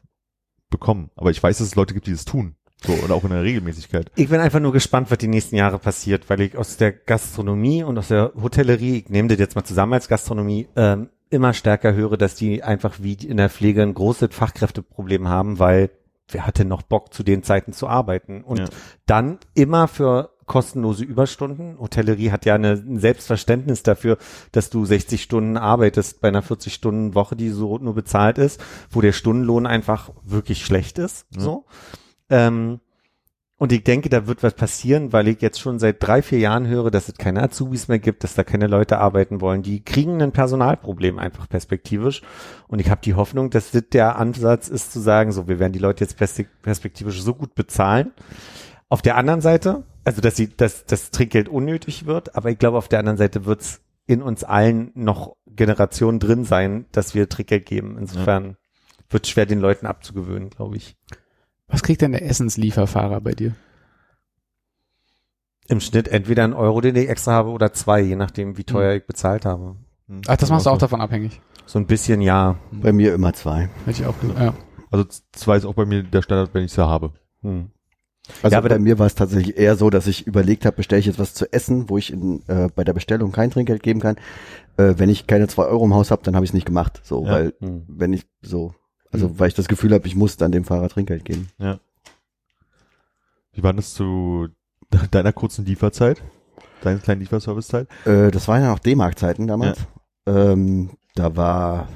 bekommen. 0.71 1.11
Aber 1.17 1.31
ich 1.31 1.43
weiß, 1.43 1.59
dass 1.59 1.67
es 1.67 1.75
Leute 1.75 1.95
gibt, 1.95 2.07
die 2.07 2.13
das 2.13 2.25
tun. 2.25 2.55
So, 2.83 2.95
und 2.95 3.13
auch 3.13 3.25
in 3.25 3.31
der 3.31 3.43
Regelmäßigkeit. 3.43 4.11
Ich 4.17 4.31
bin 4.31 4.41
einfach 4.41 4.61
nur 4.61 4.73
gespannt, 4.73 5.11
was 5.11 5.19
die 5.19 5.29
nächsten 5.29 5.55
Jahre 5.57 5.79
passiert, 5.79 6.31
weil 6.31 6.41
ich 6.41 6.57
aus 6.57 6.79
der 6.79 6.93
Gastronomie 6.93 7.83
und 7.83 7.99
aus 7.99 8.09
der 8.09 8.33
Hotellerie, 8.41 8.99
ich 9.01 9.11
nehme 9.11 9.29
das 9.29 9.39
jetzt 9.39 9.55
mal 9.55 9.65
zusammen 9.65 9.93
als 9.93 10.09
Gastronomie, 10.09 10.67
ähm, 10.77 11.11
immer 11.29 11.53
stärker 11.53 11.93
höre, 11.95 12.17
dass 12.17 12.37
die 12.37 12.63
einfach 12.63 12.95
wie 13.01 13.13
in 13.13 13.37
der 13.37 13.51
Pflege 13.51 13.83
ein 13.83 13.93
großes 13.93 14.31
Fachkräfteproblem 14.33 15.29
haben, 15.29 15.59
weil 15.59 15.91
wer 16.29 16.47
hatte 16.47 16.65
noch 16.65 16.81
Bock 16.83 17.13
zu 17.13 17.23
den 17.23 17.43
Zeiten 17.43 17.75
zu 17.75 17.87
arbeiten? 17.87 18.43
Und 18.43 18.61
Ja. 18.61 18.65
dann 19.05 19.39
immer 19.55 19.87
für 19.87 20.31
kostenlose 20.51 21.05
Überstunden. 21.05 21.79
Hotellerie 21.79 22.33
hat 22.33 22.45
ja 22.45 22.57
eine, 22.57 22.73
ein 22.73 22.99
Selbstverständnis 22.99 23.85
dafür, 23.85 24.19
dass 24.51 24.69
du 24.69 24.85
60 24.85 25.23
Stunden 25.23 25.57
arbeitest 25.57 26.21
bei 26.21 26.27
einer 26.27 26.43
40-Stunden-Woche, 26.43 27.37
die 27.37 27.51
so 27.51 27.79
nur 27.79 27.95
bezahlt 27.95 28.37
ist, 28.37 28.61
wo 28.91 29.01
der 29.01 29.13
Stundenlohn 29.13 29.65
einfach 29.65 30.11
wirklich 30.25 30.67
schlecht 30.67 30.99
ist. 30.99 31.25
Ja. 31.37 31.41
So. 31.41 31.67
Ähm, 32.31 32.81
und 33.59 33.71
ich 33.71 33.85
denke, 33.85 34.09
da 34.09 34.27
wird 34.27 34.43
was 34.43 34.55
passieren, 34.55 35.13
weil 35.13 35.29
ich 35.29 35.41
jetzt 35.41 35.61
schon 35.61 35.79
seit 35.79 36.03
drei, 36.03 36.21
vier 36.21 36.41
Jahren 36.41 36.67
höre, 36.67 36.91
dass 36.91 37.09
es 37.09 37.15
keine 37.15 37.45
Azubis 37.45 37.87
mehr 37.87 38.01
gibt, 38.01 38.25
dass 38.25 38.35
da 38.35 38.43
keine 38.43 38.67
Leute 38.67 38.99
arbeiten 38.99 39.41
wollen. 39.41 39.63
Die 39.63 39.85
kriegen 39.85 40.21
ein 40.21 40.33
Personalproblem 40.33 41.21
einfach 41.21 41.49
perspektivisch. 41.49 42.23
Und 42.67 42.81
ich 42.81 42.91
habe 42.91 43.03
die 43.05 43.15
Hoffnung, 43.15 43.51
dass 43.51 43.71
das 43.71 43.85
der 43.93 44.19
Ansatz 44.19 44.67
ist 44.67 44.91
zu 44.91 44.99
sagen, 44.99 45.31
so, 45.31 45.47
wir 45.47 45.61
werden 45.61 45.75
die 45.75 45.79
Leute 45.79 46.03
jetzt 46.03 46.19
perspek- 46.19 46.49
perspektivisch 46.63 47.23
so 47.23 47.35
gut 47.35 47.55
bezahlen. 47.55 48.11
Auf 48.89 49.01
der 49.01 49.17
anderen 49.17 49.43
Seite, 49.43 49.85
also 50.05 50.21
dass 50.21 50.37
sie, 50.37 50.49
dass 50.55 50.85
das 50.87 51.11
Trinkgeld 51.11 51.49
unnötig 51.49 52.07
wird, 52.07 52.37
aber 52.37 52.51
ich 52.51 52.59
glaube, 52.59 52.79
auf 52.79 52.89
der 52.89 52.99
anderen 52.99 53.19
Seite 53.19 53.45
wird 53.45 53.61
es 53.61 53.81
in 54.07 54.23
uns 54.23 54.45
allen 54.45 54.91
noch 54.95 55.37
Generationen 55.47 56.19
drin 56.19 56.45
sein, 56.45 56.87
dass 56.93 57.15
wir 57.15 57.29
Trinkgeld 57.29 57.67
geben. 57.67 57.97
Insofern 57.99 58.57
wird 59.09 59.27
schwer, 59.27 59.47
den 59.47 59.61
Leuten 59.61 59.87
abzugewöhnen, 59.87 60.51
glaube 60.51 60.77
ich. 60.77 60.97
Was 61.69 61.83
kriegt 61.83 62.01
denn 62.01 62.13
der 62.13 62.29
Essenslieferfahrer 62.29 63.21
bei 63.21 63.33
dir? 63.33 63.55
Im 65.69 65.81
Schnitt 65.81 66.09
entweder 66.09 66.43
ein 66.43 66.53
Euro, 66.53 66.81
den 66.81 66.97
ich 66.97 67.09
extra 67.09 67.33
habe, 67.33 67.51
oder 67.51 67.73
zwei, 67.73 68.01
je 68.01 68.17
nachdem, 68.17 68.57
wie 68.57 68.65
teuer 68.65 68.95
ich 68.95 69.07
bezahlt 69.07 69.45
habe. 69.45 69.77
Hm. 70.09 70.23
Ach, 70.27 70.37
das 70.37 70.51
machst 70.51 70.67
du 70.67 70.71
auch 70.71 70.79
davon 70.79 71.01
abhängig. 71.01 71.41
So 71.67 71.79
ein 71.79 71.87
bisschen 71.87 72.21
ja. 72.21 72.57
Bei 72.73 72.93
mir 72.93 73.15
immer 73.15 73.33
zwei. 73.33 73.71
Hätte 73.85 74.03
ich 74.03 74.07
auch 74.07 74.19
gesagt. 74.19 74.41
Ja. 74.41 74.55
Also 74.91 75.05
zwei 75.31 75.57
ist 75.57 75.65
auch 75.65 75.75
bei 75.75 75.87
mir 75.87 76.03
der 76.03 76.23
Standard, 76.23 76.53
wenn 76.53 76.65
ich 76.65 76.73
sie 76.73 76.85
habe. 76.85 77.13
Hm. 77.43 77.71
Also 78.43 78.53
Ja, 78.55 78.59
aber 78.59 78.69
bei 78.71 78.79
mir 78.79 78.99
war 78.99 79.07
es 79.07 79.15
tatsächlich 79.15 79.57
eher 79.57 79.77
so, 79.77 79.91
dass 79.91 80.07
ich 80.07 80.27
überlegt 80.27 80.65
habe, 80.67 80.77
bestelle 80.77 81.01
ich 81.01 81.07
jetzt 81.07 81.19
was 81.19 81.35
zu 81.35 81.53
essen, 81.53 81.89
wo 81.89 81.99
ich 81.99 82.13
in, 82.13 82.43
äh, 82.49 82.69
bei 82.75 82.85
der 82.85 82.93
Bestellung 82.93 83.33
kein 83.33 83.51
Trinkgeld 83.51 83.83
geben 83.83 84.01
kann. 84.01 84.17
Äh, 84.77 84.95
wenn 84.97 85.09
ich 85.11 85.27
keine 85.27 85.49
zwei 85.49 85.65
Euro 85.65 85.85
im 85.85 85.95
Haus 85.95 86.11
habe, 86.11 86.23
dann 86.23 86.35
habe 86.37 86.45
ich 86.45 86.51
es 86.51 86.55
nicht 86.55 86.67
gemacht. 86.67 87.01
So, 87.05 87.25
Ja. 87.27 87.33
weil 87.33 87.55
Hm. 87.61 87.85
wenn 87.89 88.13
ich 88.13 88.27
so, 88.43 88.75
also 89.13 89.29
Mhm. 89.29 89.39
weil 89.39 89.49
ich 89.49 89.55
das 89.55 89.69
Gefühl 89.69 89.93
habe, 89.93 90.07
ich 90.07 90.17
muss 90.17 90.37
dann 90.37 90.53
dem 90.53 90.65
Fahrer 90.65 90.89
Trinkgeld 90.89 91.25
geben. 91.25 91.49
Wie 93.53 93.63
war 93.63 93.73
das 93.73 93.95
zu 93.95 94.49
de- 94.93 95.09
deiner 95.11 95.33
kurzen 95.33 95.65
Lieferzeit? 95.65 96.23
Deiner 96.83 96.99
kleinen 97.01 97.21
Lieferservicezeit? 97.21 97.89
Äh, 98.07 98.31
das 98.31 98.49
waren 98.49 98.63
ja 98.63 98.71
noch 98.71 98.79
D-Mark-Zeiten 98.79 99.47
damals. 99.47 99.79
Ähm, 100.27 100.91
da 101.15 101.37
war, 101.37 101.89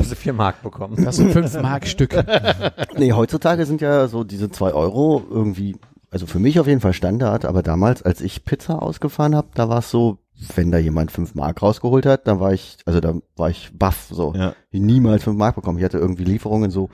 Dass 0.00 0.10
sie 0.10 0.16
vier 0.16 0.32
Mark 0.32 0.62
bekommen. 0.62 1.04
Das 1.04 1.16
sind 1.16 1.32
fünf 1.32 1.54
Mark 1.60 1.86
Stück. 1.86 2.14
nee, 2.96 3.12
heutzutage 3.12 3.66
sind 3.66 3.80
ja 3.80 4.08
so 4.08 4.24
diese 4.24 4.50
zwei 4.50 4.72
Euro 4.72 5.22
irgendwie, 5.30 5.76
also 6.10 6.26
für 6.26 6.38
mich 6.38 6.58
auf 6.58 6.66
jeden 6.66 6.80
Fall 6.80 6.92
Standard, 6.92 7.44
aber 7.44 7.62
damals, 7.62 8.02
als 8.02 8.20
ich 8.20 8.44
Pizza 8.44 8.82
ausgefahren 8.82 9.36
habe, 9.36 9.48
da 9.54 9.68
war 9.68 9.78
es 9.78 9.90
so, 9.90 10.18
wenn 10.56 10.70
da 10.70 10.78
jemand 10.78 11.10
fünf 11.10 11.34
Mark 11.34 11.62
rausgeholt 11.62 12.06
hat, 12.06 12.26
dann 12.26 12.40
war 12.40 12.52
ich, 12.52 12.78
also 12.86 13.00
da 13.00 13.14
war 13.36 13.50
ich 13.50 13.70
baff, 13.74 14.08
so. 14.10 14.32
Ja. 14.34 14.54
niemals 14.72 15.24
5 15.24 15.36
Mark 15.36 15.54
bekommen. 15.54 15.78
Ich 15.78 15.84
hatte 15.84 15.98
irgendwie 15.98 16.24
Lieferungen 16.24 16.70
so 16.70 16.88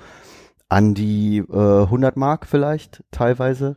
an 0.68 0.94
die 0.94 1.38
äh, 1.38 1.82
100 1.82 2.16
Mark 2.16 2.46
vielleicht 2.46 3.04
teilweise. 3.12 3.76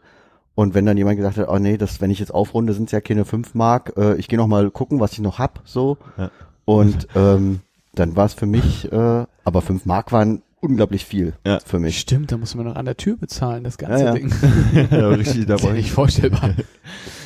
Und 0.56 0.74
wenn 0.74 0.86
dann 0.86 0.98
jemand 0.98 1.18
gesagt 1.18 1.38
hat, 1.38 1.48
oh 1.48 1.60
nee, 1.60 1.78
das, 1.78 2.02
wenn 2.02 2.12
ich 2.12 2.20
jetzt 2.20 2.34
aufrunde, 2.34 2.74
sind 2.74 2.86
es 2.86 2.92
ja 2.92 3.00
keine 3.00 3.26
5 3.26 3.54
Mark, 3.54 3.94
äh, 3.96 4.16
ich 4.16 4.28
gehe 4.28 4.38
noch 4.38 4.48
mal 4.48 4.72
gucken, 4.72 5.00
was 5.00 5.14
ich 5.14 5.20
noch 5.20 5.40
hab, 5.40 5.62
so. 5.66 5.98
Ja. 6.18 6.32
Und 6.66 7.08
ähm, 7.16 7.62
dann 8.00 8.16
war 8.16 8.26
es 8.26 8.34
für 8.34 8.46
mich, 8.46 8.92
äh, 8.92 9.26
aber 9.44 9.62
5 9.62 9.86
Mark 9.86 10.12
waren 10.12 10.42
unglaublich 10.62 11.06
viel 11.06 11.34
Ja. 11.46 11.60
für 11.66 11.80
mich. 11.80 12.00
Stimmt, 12.00 12.32
da 12.32 12.38
muss 12.38 12.54
man 12.56 12.66
noch 12.66 12.76
an 12.76 12.86
der 12.86 12.98
Tür 12.98 13.16
bezahlen, 13.18 13.64
das 13.64 13.78
ganze 13.78 14.00
Ja, 14.04 14.06
ja. 14.08 14.14
Ding. 14.14 14.30
ja, 14.92 15.10
richtig, 15.10 15.46
da 15.46 15.54
Das 15.54 15.62
ist 15.62 15.64
ja 15.64 15.68
war 15.70 15.74
nicht 15.76 15.86
ich. 15.86 15.92
vorstellbar. 15.92 16.50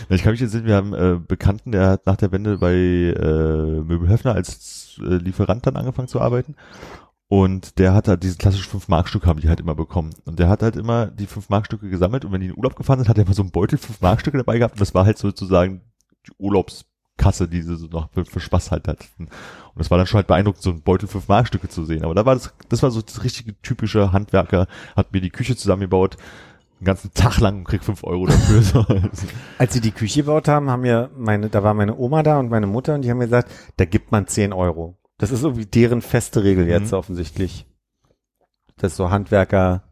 Ich 0.10 0.22
kann 0.22 0.34
mich 0.34 0.42
jetzt 0.42 0.52
sehen, 0.52 0.66
wir 0.66 0.76
haben 0.76 0.94
äh, 0.94 1.18
Bekannten, 1.26 1.72
der 1.72 1.88
hat 1.90 2.06
nach 2.06 2.18
der 2.18 2.32
Wende 2.32 2.58
bei 2.58 2.74
äh, 2.74 3.82
Möbelhöfner 3.82 4.36
als 4.36 5.00
äh, 5.02 5.16
Lieferant 5.16 5.66
dann 5.66 5.78
angefangen 5.78 6.08
zu 6.10 6.20
arbeiten. 6.22 6.56
Und 7.30 7.80
der 7.80 7.94
hat 7.96 8.08
halt 8.08 8.22
diese 8.22 8.38
klassischen 8.38 8.80
5-Mark-Stücke 8.80 9.26
haben 9.26 9.40
die 9.40 9.50
halt 9.50 9.60
immer 9.62 9.74
bekommen. 9.74 10.12
Und 10.26 10.38
der 10.38 10.50
hat 10.50 10.62
halt 10.62 10.76
immer 10.76 11.08
die 11.08 11.26
5-Mark-Stücke 11.26 11.90
gesammelt 11.90 12.26
und 12.26 12.32
wenn 12.32 12.42
die 12.42 12.48
in 12.48 12.54
den 12.54 12.58
Urlaub 12.60 12.76
gefahren 12.76 13.00
sind, 13.00 13.10
hat 13.10 13.18
er 13.18 13.24
immer 13.26 13.34
so 13.34 13.42
einen 13.42 13.52
Beutel 13.52 13.80
5-Mark-Stücke 13.80 14.38
dabei 14.38 14.60
gehabt 14.60 14.76
und 14.76 14.82
das 14.82 14.94
war 14.94 15.06
halt 15.06 15.18
sozusagen 15.18 15.82
die 16.28 16.32
Urlaubsgeld 16.38 16.93
Kasse, 17.18 17.48
die 17.48 17.62
sie 17.62 17.76
so 17.78 17.88
noch 17.88 18.10
für, 18.12 18.26
für 18.26 18.40
Spaß 18.40 18.72
halt 18.72 18.88
hatten. 18.88 19.06
Und 19.20 19.30
das 19.76 19.92
war 19.92 19.98
dann 19.98 20.08
schon 20.08 20.18
halt 20.18 20.28
beeindruckend, 20.28 20.64
so 20.64 20.72
ein 20.72 20.82
Beutel 20.82 21.08
fünf 21.08 21.28
Markstücke 21.28 21.70
zu 21.70 21.86
sehen. 21.86 22.04
Aber 22.04 22.16
da 22.16 22.26
war 22.26 22.34
das, 22.36 22.54
das 22.70 22.82
war 22.84 22.92
so 22.92 23.02
das 23.02 23.24
richtige 23.24 23.60
typische 23.62 24.12
Handwerker, 24.12 24.68
hat 24.96 25.14
mir 25.14 25.22
die 25.22 25.30
Küche 25.30 25.56
zusammengebaut, 25.56 26.18
einen 26.80 26.86
ganzen 26.86 27.14
Tag 27.14 27.40
lang 27.40 27.60
und 27.60 27.64
krieg 27.66 27.84
fünf 27.84 28.04
Euro 28.04 28.26
dafür. 28.26 28.62
So. 28.62 28.86
Als 29.58 29.74
sie 29.74 29.82
die 29.82 29.92
Küche 29.92 30.22
gebaut 30.22 30.48
haben, 30.48 30.70
haben 30.70 30.82
mir 30.82 31.12
meine, 31.16 31.50
da 31.50 31.64
war 31.64 31.74
meine 31.74 31.96
Oma 31.96 32.24
da 32.24 32.40
und 32.40 32.50
meine 32.50 32.68
Mutter 32.68 32.96
und 32.96 33.04
die 33.04 33.12
haben 33.12 33.20
mir 33.20 33.26
gesagt, 33.26 33.52
da 33.78 33.86
gibt 33.86 34.12
man 34.12 34.28
10 34.28 34.52
Euro. 34.52 34.98
Das 35.18 35.32
ist 35.32 35.44
irgendwie 35.44 35.66
deren 35.68 36.02
feste 36.02 36.44
Regel 36.44 36.68
jetzt 36.68 36.92
Mhm. 36.92 36.98
offensichtlich. 36.98 37.68
Dass 38.78 38.98
so 38.98 39.12
Handwerker 39.12 39.84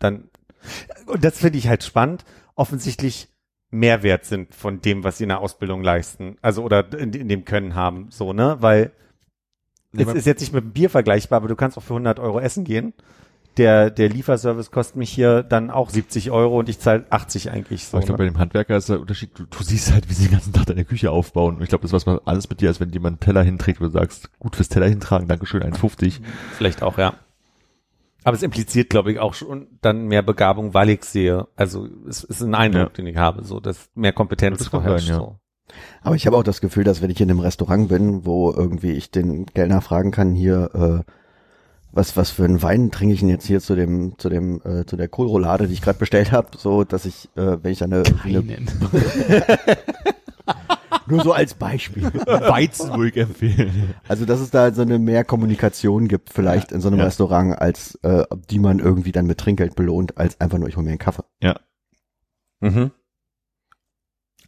dann, 0.00 0.28
und 1.06 1.24
das 1.24 1.38
finde 1.38 1.58
ich 1.58 1.68
halt 1.68 1.84
spannend, 1.84 2.24
offensichtlich 2.56 3.31
mehr 3.72 4.04
wert 4.04 4.24
sind 4.24 4.54
von 4.54 4.80
dem, 4.80 5.02
was 5.02 5.18
sie 5.18 5.24
in 5.24 5.30
der 5.30 5.40
Ausbildung 5.40 5.82
leisten. 5.82 6.36
Also, 6.42 6.62
oder 6.62 6.92
in, 6.96 7.12
in 7.12 7.28
dem 7.28 7.44
Können 7.44 7.74
haben, 7.74 8.06
so, 8.10 8.32
ne? 8.32 8.58
Weil, 8.60 8.92
Nee, 9.92 10.04
es 10.04 10.14
ist 10.14 10.26
jetzt 10.26 10.40
nicht 10.40 10.54
mit 10.54 10.64
dem 10.64 10.72
Bier 10.72 10.88
vergleichbar, 10.88 11.36
aber 11.36 11.48
du 11.48 11.56
kannst 11.56 11.76
auch 11.76 11.82
für 11.82 11.92
100 11.92 12.18
Euro 12.18 12.40
essen 12.40 12.64
gehen. 12.64 12.94
Der, 13.58 13.90
der 13.90 14.08
Lieferservice 14.08 14.70
kostet 14.70 14.96
mich 14.96 15.10
hier 15.10 15.42
dann 15.42 15.70
auch 15.70 15.90
70 15.90 16.30
Euro 16.30 16.58
und 16.58 16.70
ich 16.70 16.78
zahle 16.78 17.04
80 17.10 17.50
eigentlich 17.50 17.84
so. 17.84 17.98
Aber 17.98 18.02
ich 18.02 18.06
glaube, 18.06 18.22
ne? 18.22 18.28
bei 18.28 18.32
dem 18.32 18.40
Handwerker 18.40 18.78
ist 18.78 18.88
der 18.88 18.98
Unterschied, 18.98 19.38
du, 19.38 19.44
du 19.44 19.62
siehst 19.62 19.92
halt, 19.92 20.08
wie 20.08 20.14
sie 20.14 20.28
den 20.28 20.32
ganzen 20.32 20.54
Tag 20.54 20.64
deine 20.64 20.86
Küche 20.86 21.10
aufbauen. 21.10 21.56
Und 21.56 21.62
ich 21.62 21.68
glaube, 21.68 21.82
das 21.82 21.92
was 21.92 22.06
man 22.06 22.18
alles 22.24 22.48
mit 22.48 22.62
dir, 22.62 22.70
als 22.70 22.80
wenn 22.80 22.88
jemand 22.88 23.14
einen 23.14 23.20
Teller 23.20 23.42
hinträgt, 23.42 23.82
wo 23.82 23.84
du 23.84 23.90
sagst, 23.90 24.30
gut 24.38 24.56
fürs 24.56 24.70
Teller 24.70 24.88
hintragen, 24.88 25.28
Dankeschön, 25.28 25.62
1,50. 25.62 26.20
Vielleicht 26.56 26.82
auch, 26.82 26.96
ja. 26.96 27.12
Aber 28.24 28.36
es 28.36 28.42
impliziert, 28.42 28.90
glaube 28.90 29.10
ich, 29.12 29.18
auch 29.18 29.34
schon 29.34 29.66
dann 29.80 30.06
mehr 30.06 30.22
Begabung, 30.22 30.74
weil 30.74 30.90
ich 30.90 31.04
sehe. 31.04 31.46
Also 31.56 31.88
es 32.08 32.22
ist 32.24 32.40
ein 32.42 32.54
Eindruck, 32.54 32.82
Ja. 32.82 32.88
den 32.96 33.06
ich 33.08 33.16
habe, 33.16 33.44
so 33.44 33.58
dass 33.60 33.88
mehr 33.94 34.12
Kompetenz 34.12 34.58
Das 34.58 34.68
vorherrscht. 34.68 35.06
sein, 35.08 35.16
ja. 35.16 35.20
so. 35.20 35.36
Aber 36.02 36.14
ich 36.16 36.26
habe 36.26 36.36
auch 36.36 36.42
das 36.44 36.60
Gefühl, 36.60 36.84
dass 36.84 37.00
wenn 37.02 37.10
ich 37.10 37.20
in 37.20 37.30
einem 37.30 37.40
Restaurant 37.40 37.88
bin, 37.88 38.24
wo 38.26 38.52
irgendwie 38.52 38.92
ich 38.92 39.10
den 39.10 39.46
Kellner 39.46 39.80
fragen 39.80 40.10
kann, 40.10 40.34
hier, 40.34 40.70
äh, 40.74 41.12
was, 41.92 42.16
was 42.16 42.30
für 42.30 42.44
einen 42.44 42.62
Wein 42.62 42.90
trinke 42.90 43.14
ich 43.14 43.20
denn 43.20 43.28
jetzt 43.28 43.46
hier 43.46 43.60
zu 43.60 43.74
dem, 43.74 44.18
zu 44.18 44.28
dem, 44.28 44.60
äh, 44.64 44.84
zu 44.86 44.96
der 44.96 45.08
Kohlroulade, 45.08 45.66
die 45.66 45.74
ich 45.74 45.82
gerade 45.82 45.98
bestellt 45.98 46.30
habe, 46.32 46.48
so 46.56 46.84
dass 46.84 47.04
ich, 47.06 47.28
äh, 47.36 47.58
wenn 47.62 47.72
ich 47.72 47.82
eine, 47.82 48.02
eine 48.24 48.42
Keinen. 48.42 48.66
nur 51.06 51.22
so 51.22 51.32
als 51.32 51.54
Beispiel. 51.54 52.04
Weizen 52.04 52.90
würde 52.94 53.08
ich 53.10 53.16
empfehlen. 53.16 53.94
Also 54.08 54.24
dass 54.24 54.40
es 54.40 54.50
da 54.50 54.72
so 54.72 54.82
eine 54.82 54.98
mehr 54.98 55.24
Kommunikation 55.24 56.08
gibt, 56.08 56.30
vielleicht 56.30 56.72
in 56.72 56.80
so 56.80 56.88
einem 56.88 56.98
Ja. 56.98 57.04
Restaurant, 57.04 57.58
als 57.58 57.96
äh, 58.02 58.24
die 58.50 58.58
man 58.58 58.78
irgendwie 58.78 59.12
dann 59.12 59.26
mit 59.26 59.38
Trinkgeld 59.38 59.74
belohnt, 59.76 60.18
als 60.18 60.40
einfach 60.40 60.58
nur 60.58 60.68
ich 60.68 60.76
hole 60.76 60.84
mir 60.84 60.90
einen 60.90 60.98
Kaffee. 60.98 61.24
Mhm. 62.60 62.92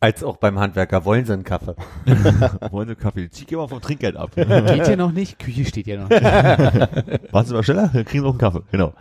Als 0.01 0.23
auch 0.23 0.37
beim 0.37 0.59
Handwerker 0.59 1.05
wollen 1.07 1.25
sie 1.25 1.33
einen 1.33 1.45
Kaffee. 1.45 1.75
Wollen 2.71 2.89
Sie 2.89 2.95
Kaffee? 2.95 3.31
Zieh 3.31 3.57
mal 3.57 3.69
vom 3.69 3.81
Trinkgeld 3.81 4.17
ab. 4.17 4.33
Geht 4.35 4.47
ja 4.87 4.97
noch 4.97 5.13
nicht, 5.13 5.39
Küche 5.39 5.65
steht 5.65 5.87
ja 5.87 5.97
noch. 5.97 6.11
Warten 6.11 7.49
Sie 7.49 7.55
mal 7.55 7.63
schneller, 7.63 7.91
dann 7.93 8.05
kriegen 8.05 8.23
Sie 8.23 8.27
auch 8.29 8.33
einen 8.33 8.39
Kaffee. 8.39 8.63
Genau. 8.71 8.93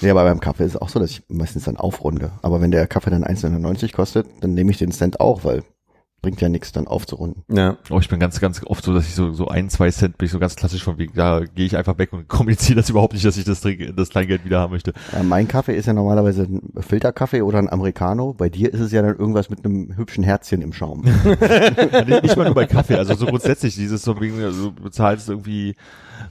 Ja, 0.00 0.12
aber 0.12 0.24
beim 0.24 0.40
Kaffee 0.40 0.64
ist 0.64 0.74
es 0.76 0.80
auch 0.80 0.88
so, 0.88 1.00
dass 1.00 1.10
ich 1.10 1.22
meistens 1.28 1.64
dann 1.64 1.76
aufrunde. 1.76 2.32
Aber 2.40 2.62
wenn 2.62 2.70
der 2.70 2.86
Kaffee 2.86 3.10
dann 3.10 3.24
1,99 3.24 3.92
kostet, 3.92 4.26
dann 4.40 4.54
nehme 4.54 4.70
ich 4.70 4.78
den 4.78 4.92
Cent 4.92 5.20
auch, 5.20 5.44
weil 5.44 5.64
bringt 6.22 6.40
ja 6.40 6.48
nichts, 6.48 6.72
dann 6.72 6.86
aufzurunden. 6.86 7.42
Ja. 7.48 7.76
Oh, 7.88 7.98
ich 7.98 8.08
bin 8.08 8.20
ganz, 8.20 8.40
ganz 8.40 8.62
oft 8.64 8.84
so, 8.84 8.92
dass 8.92 9.06
ich 9.06 9.14
so, 9.14 9.32
so 9.32 9.48
ein, 9.48 9.70
zwei 9.70 9.90
Cent 9.90 10.18
bin 10.18 10.26
ich 10.26 10.32
so 10.32 10.38
ganz 10.38 10.56
klassisch 10.56 10.84
von 10.84 10.98
wegen, 10.98 11.14
da 11.14 11.40
gehe 11.40 11.66
ich 11.66 11.76
einfach 11.76 11.98
weg 11.98 12.12
und 12.12 12.28
kommuniziere 12.28 12.76
das 12.76 12.90
überhaupt 12.90 13.14
nicht, 13.14 13.24
dass 13.24 13.36
ich 13.36 13.44
das, 13.44 13.60
Trink, 13.60 13.96
das 13.96 14.10
Kleingeld 14.10 14.44
wieder 14.44 14.60
haben 14.60 14.72
möchte. 14.72 14.92
Ja, 15.12 15.22
mein 15.22 15.48
Kaffee 15.48 15.76
ist 15.76 15.86
ja 15.86 15.92
normalerweise 15.92 16.42
ein 16.42 16.72
Filterkaffee 16.80 17.42
oder 17.42 17.58
ein 17.58 17.68
Americano. 17.68 18.34
Bei 18.34 18.48
dir 18.48 18.72
ist 18.72 18.80
es 18.80 18.92
ja 18.92 19.02
dann 19.02 19.16
irgendwas 19.16 19.50
mit 19.50 19.64
einem 19.64 19.96
hübschen 19.96 20.24
Herzchen 20.24 20.62
im 20.62 20.72
Schaum. 20.72 21.02
Nicht 22.22 22.36
mal 22.36 22.44
nur 22.44 22.54
bei 22.54 22.66
Kaffee, 22.66 22.96
also 22.96 23.14
so 23.14 23.26
grundsätzlich 23.26 23.74
dieses 23.74 24.02
so 24.02 24.20
wegen, 24.20 24.42
also 24.42 24.70
du 24.70 24.82
bezahlst 24.82 25.28
irgendwie 25.28 25.74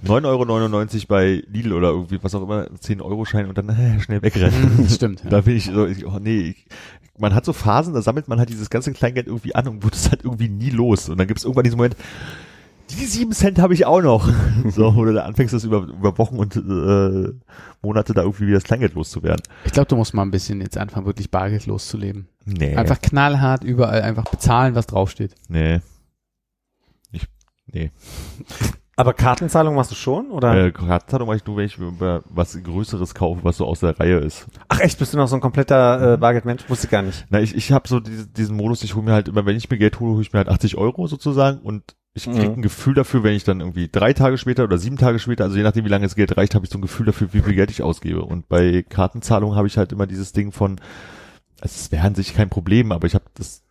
9,99 0.06 0.26
Euro 0.26 1.06
bei 1.08 1.44
Lidl 1.52 1.74
oder 1.74 1.90
irgendwie 1.90 2.20
was 2.22 2.34
auch 2.36 2.44
immer, 2.44 2.68
10 2.80 3.02
Euro 3.02 3.26
Schein 3.26 3.48
und 3.48 3.58
dann 3.58 3.70
äh, 3.70 4.00
schnell 4.00 4.22
wegrennen. 4.22 4.80
Das 4.84 4.96
stimmt. 4.96 5.24
Ja. 5.24 5.30
Da 5.30 5.42
bin 5.42 5.58
ich 5.58 5.66
so, 5.66 5.86
ich, 5.86 6.06
oh 6.06 6.20
nee, 6.22 6.56
ich, 6.56 6.66
man 7.20 7.36
hat 7.36 7.46
so 7.46 7.54
Phasen, 7.54 7.94
da 7.94 8.02
sammelt 8.02 8.28
man 8.28 8.40
halt 8.40 8.50
dieses 8.50 8.70
ganze 8.70 8.92
Kleingeld 8.94 9.28
irgendwie 9.28 9.54
an 9.56 9.68
und 9.68 9.84
wird 9.84 9.96
es 9.96 10.10
halt 10.10 10.24
irgendwie 10.24 10.50
nie 10.50 10.70
los. 10.70 11.10
Und 11.10 11.18
dann 11.18 11.28
gibt 11.28 11.40
es 11.40 11.44
irgendwann 11.44 11.64
diesen 11.64 11.78
Moment, 11.78 11.96
die 12.92 13.06
sieben 13.06 13.34
Cent 13.34 13.60
habe 13.60 13.74
ich 13.74 13.86
auch 13.86 14.02
noch. 14.02 14.28
so, 14.70 14.92
du 14.92 15.14
da 15.14 15.24
anfängst, 15.24 15.54
das 15.54 15.64
über, 15.64 15.84
über 15.84 16.18
Wochen 16.18 16.38
und 16.38 16.56
äh, 16.56 17.34
Monate 17.82 18.14
da 18.14 18.22
irgendwie 18.22 18.48
wieder 18.48 18.58
das 18.58 18.64
Kleingeld 18.64 18.96
loszuwerden. 18.96 19.44
Ich 19.66 19.72
glaube, 19.72 19.88
du 19.88 19.96
musst 19.96 20.14
mal 20.14 20.24
ein 20.24 20.32
bisschen 20.32 20.62
jetzt 20.62 20.78
anfangen, 20.78 21.06
wirklich 21.06 21.30
bargeldlos 21.30 21.88
zu 21.88 21.98
leben. 21.98 22.28
Nee. 22.46 22.76
Einfach 22.76 23.00
knallhart 23.02 23.64
überall 23.64 24.02
einfach 24.02 24.26
bezahlen, 24.26 24.76
was 24.76 24.88
draufsteht. 24.88 25.36
Nee. 25.48 25.82
Ich, 27.12 27.26
nee. 27.68 27.92
Aber 29.00 29.14
Kartenzahlung 29.14 29.76
machst 29.76 29.92
du 29.92 29.96
schon? 29.96 30.30
Oder? 30.30 30.66
Äh, 30.66 30.72
Kartenzahlung 30.72 31.28
mache 31.28 31.38
ich 31.38 31.46
nur, 31.46 31.56
wenn 31.58 31.66
ich 31.66 31.78
über 31.78 32.22
was 32.30 32.62
Größeres 32.62 33.16
kaufe, 33.16 33.44
was 33.44 33.58
so 33.58 33.66
aus 33.66 33.80
der 33.80 33.98
Reihe 34.00 34.18
ist. 34.18 34.48
Ach 34.68 34.80
echt, 34.82 35.00
bist 35.00 35.14
du 35.14 35.18
noch 35.18 35.28
so 35.28 35.36
ein 35.36 35.42
kompletter 35.42 36.14
äh, 36.14 36.18
Bargeldmensch? 36.18 36.70
Wusste 36.70 36.88
ich 36.88 36.92
gar 36.92 37.02
nicht. 37.02 37.26
Na, 37.30 37.40
ich, 37.40 37.56
ich 37.56 37.72
habe 37.72 37.88
so 37.88 38.00
diese, 38.02 38.28
diesen 38.28 38.58
Modus, 38.58 38.84
ich 38.84 38.96
hole 38.96 39.06
mir 39.06 39.14
halt 39.14 39.30
immer, 39.30 39.46
wenn 39.46 39.56
ich 39.56 39.70
mir 39.70 39.78
Geld 39.78 40.00
hole, 40.02 40.12
hole 40.14 40.22
ich 40.22 40.34
mir 40.34 40.40
halt 40.40 40.50
80 40.50 40.76
Euro 40.78 41.08
sozusagen 41.08 41.60
und 41.62 41.96
ich 42.14 42.26
krieg 42.26 42.50
Mhm. 42.50 42.56
ein 42.56 42.62
Gefühl 42.62 42.94
dafür, 42.96 43.24
wenn 43.24 43.36
ich 43.36 43.44
dann 43.46 43.62
irgendwie 43.62 43.88
drei 43.90 44.12
Tage 44.14 44.38
später 44.38 44.64
oder 44.66 44.78
sieben 44.78 44.98
Tage 44.98 45.20
später, 45.20 45.46
also 45.46 45.56
je 45.56 45.64
nachdem, 45.64 45.86
wie 45.86 45.90
lange 45.90 46.06
das 46.06 46.16
Geld 46.16 46.36
reicht, 46.36 46.54
habe 46.56 46.66
ich 46.66 46.72
so 46.72 46.78
ein 46.78 46.82
Gefühl 46.82 47.06
dafür, 47.06 47.30
wie 47.32 47.40
viel 47.42 47.54
Geld 47.54 47.72
ich 47.72 47.82
ausgebe. 47.84 48.24
Und 48.24 48.50
bei 48.50 48.84
Kartenzahlungen 48.88 49.56
habe 49.56 49.68
ich 49.68 49.78
halt 49.78 49.94
immer 49.94 50.08
dieses 50.08 50.34
Ding 50.34 50.52
von, 50.52 50.82
es 51.62 51.92
wäre 51.92 52.06
an 52.06 52.16
sich 52.16 52.34
kein 52.34 52.50
Problem, 52.50 52.92
aber 52.92 53.08
ich 53.08 53.16
habe 53.16 53.26
das 53.36 53.64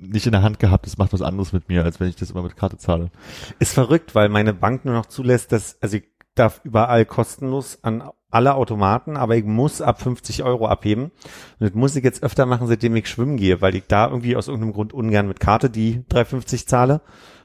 nicht 0.00 0.26
in 0.26 0.32
der 0.32 0.42
Hand 0.42 0.58
gehabt, 0.58 0.86
das 0.86 0.98
macht 0.98 1.12
was 1.12 1.22
anderes 1.22 1.52
mit 1.52 1.68
mir, 1.68 1.84
als 1.84 1.98
wenn 2.00 2.08
ich 2.08 2.16
das 2.16 2.30
immer 2.30 2.42
mit 2.42 2.56
Karte 2.56 2.78
zahle. 2.78 3.10
Ist 3.58 3.74
verrückt, 3.74 4.14
weil 4.14 4.28
meine 4.28 4.54
Bank 4.54 4.84
nur 4.84 4.94
noch 4.94 5.06
zulässt, 5.06 5.52
dass, 5.52 5.76
also 5.82 5.96
ich 5.96 6.04
darf 6.34 6.60
überall 6.64 7.04
kostenlos 7.04 7.78
an 7.82 8.08
alle 8.30 8.54
Automaten, 8.54 9.16
aber 9.16 9.36
ich 9.36 9.44
muss 9.44 9.80
ab 9.80 10.00
50 10.00 10.44
Euro 10.44 10.66
abheben. 10.68 11.04
Und 11.04 11.12
das 11.60 11.72
muss 11.74 11.96
ich 11.96 12.04
jetzt 12.04 12.22
öfter 12.22 12.46
machen, 12.46 12.66
seitdem 12.68 12.94
ich 12.94 13.08
schwimmen 13.08 13.36
gehe, 13.38 13.60
weil 13.60 13.74
ich 13.74 13.84
da 13.88 14.06
irgendwie 14.08 14.36
aus 14.36 14.48
irgendeinem 14.48 14.74
Grund 14.74 14.92
ungern 14.92 15.26
mit 15.26 15.40
Karte 15.40 15.70
die 15.70 16.04
3,50 16.10 16.66
zahle. 16.66 17.00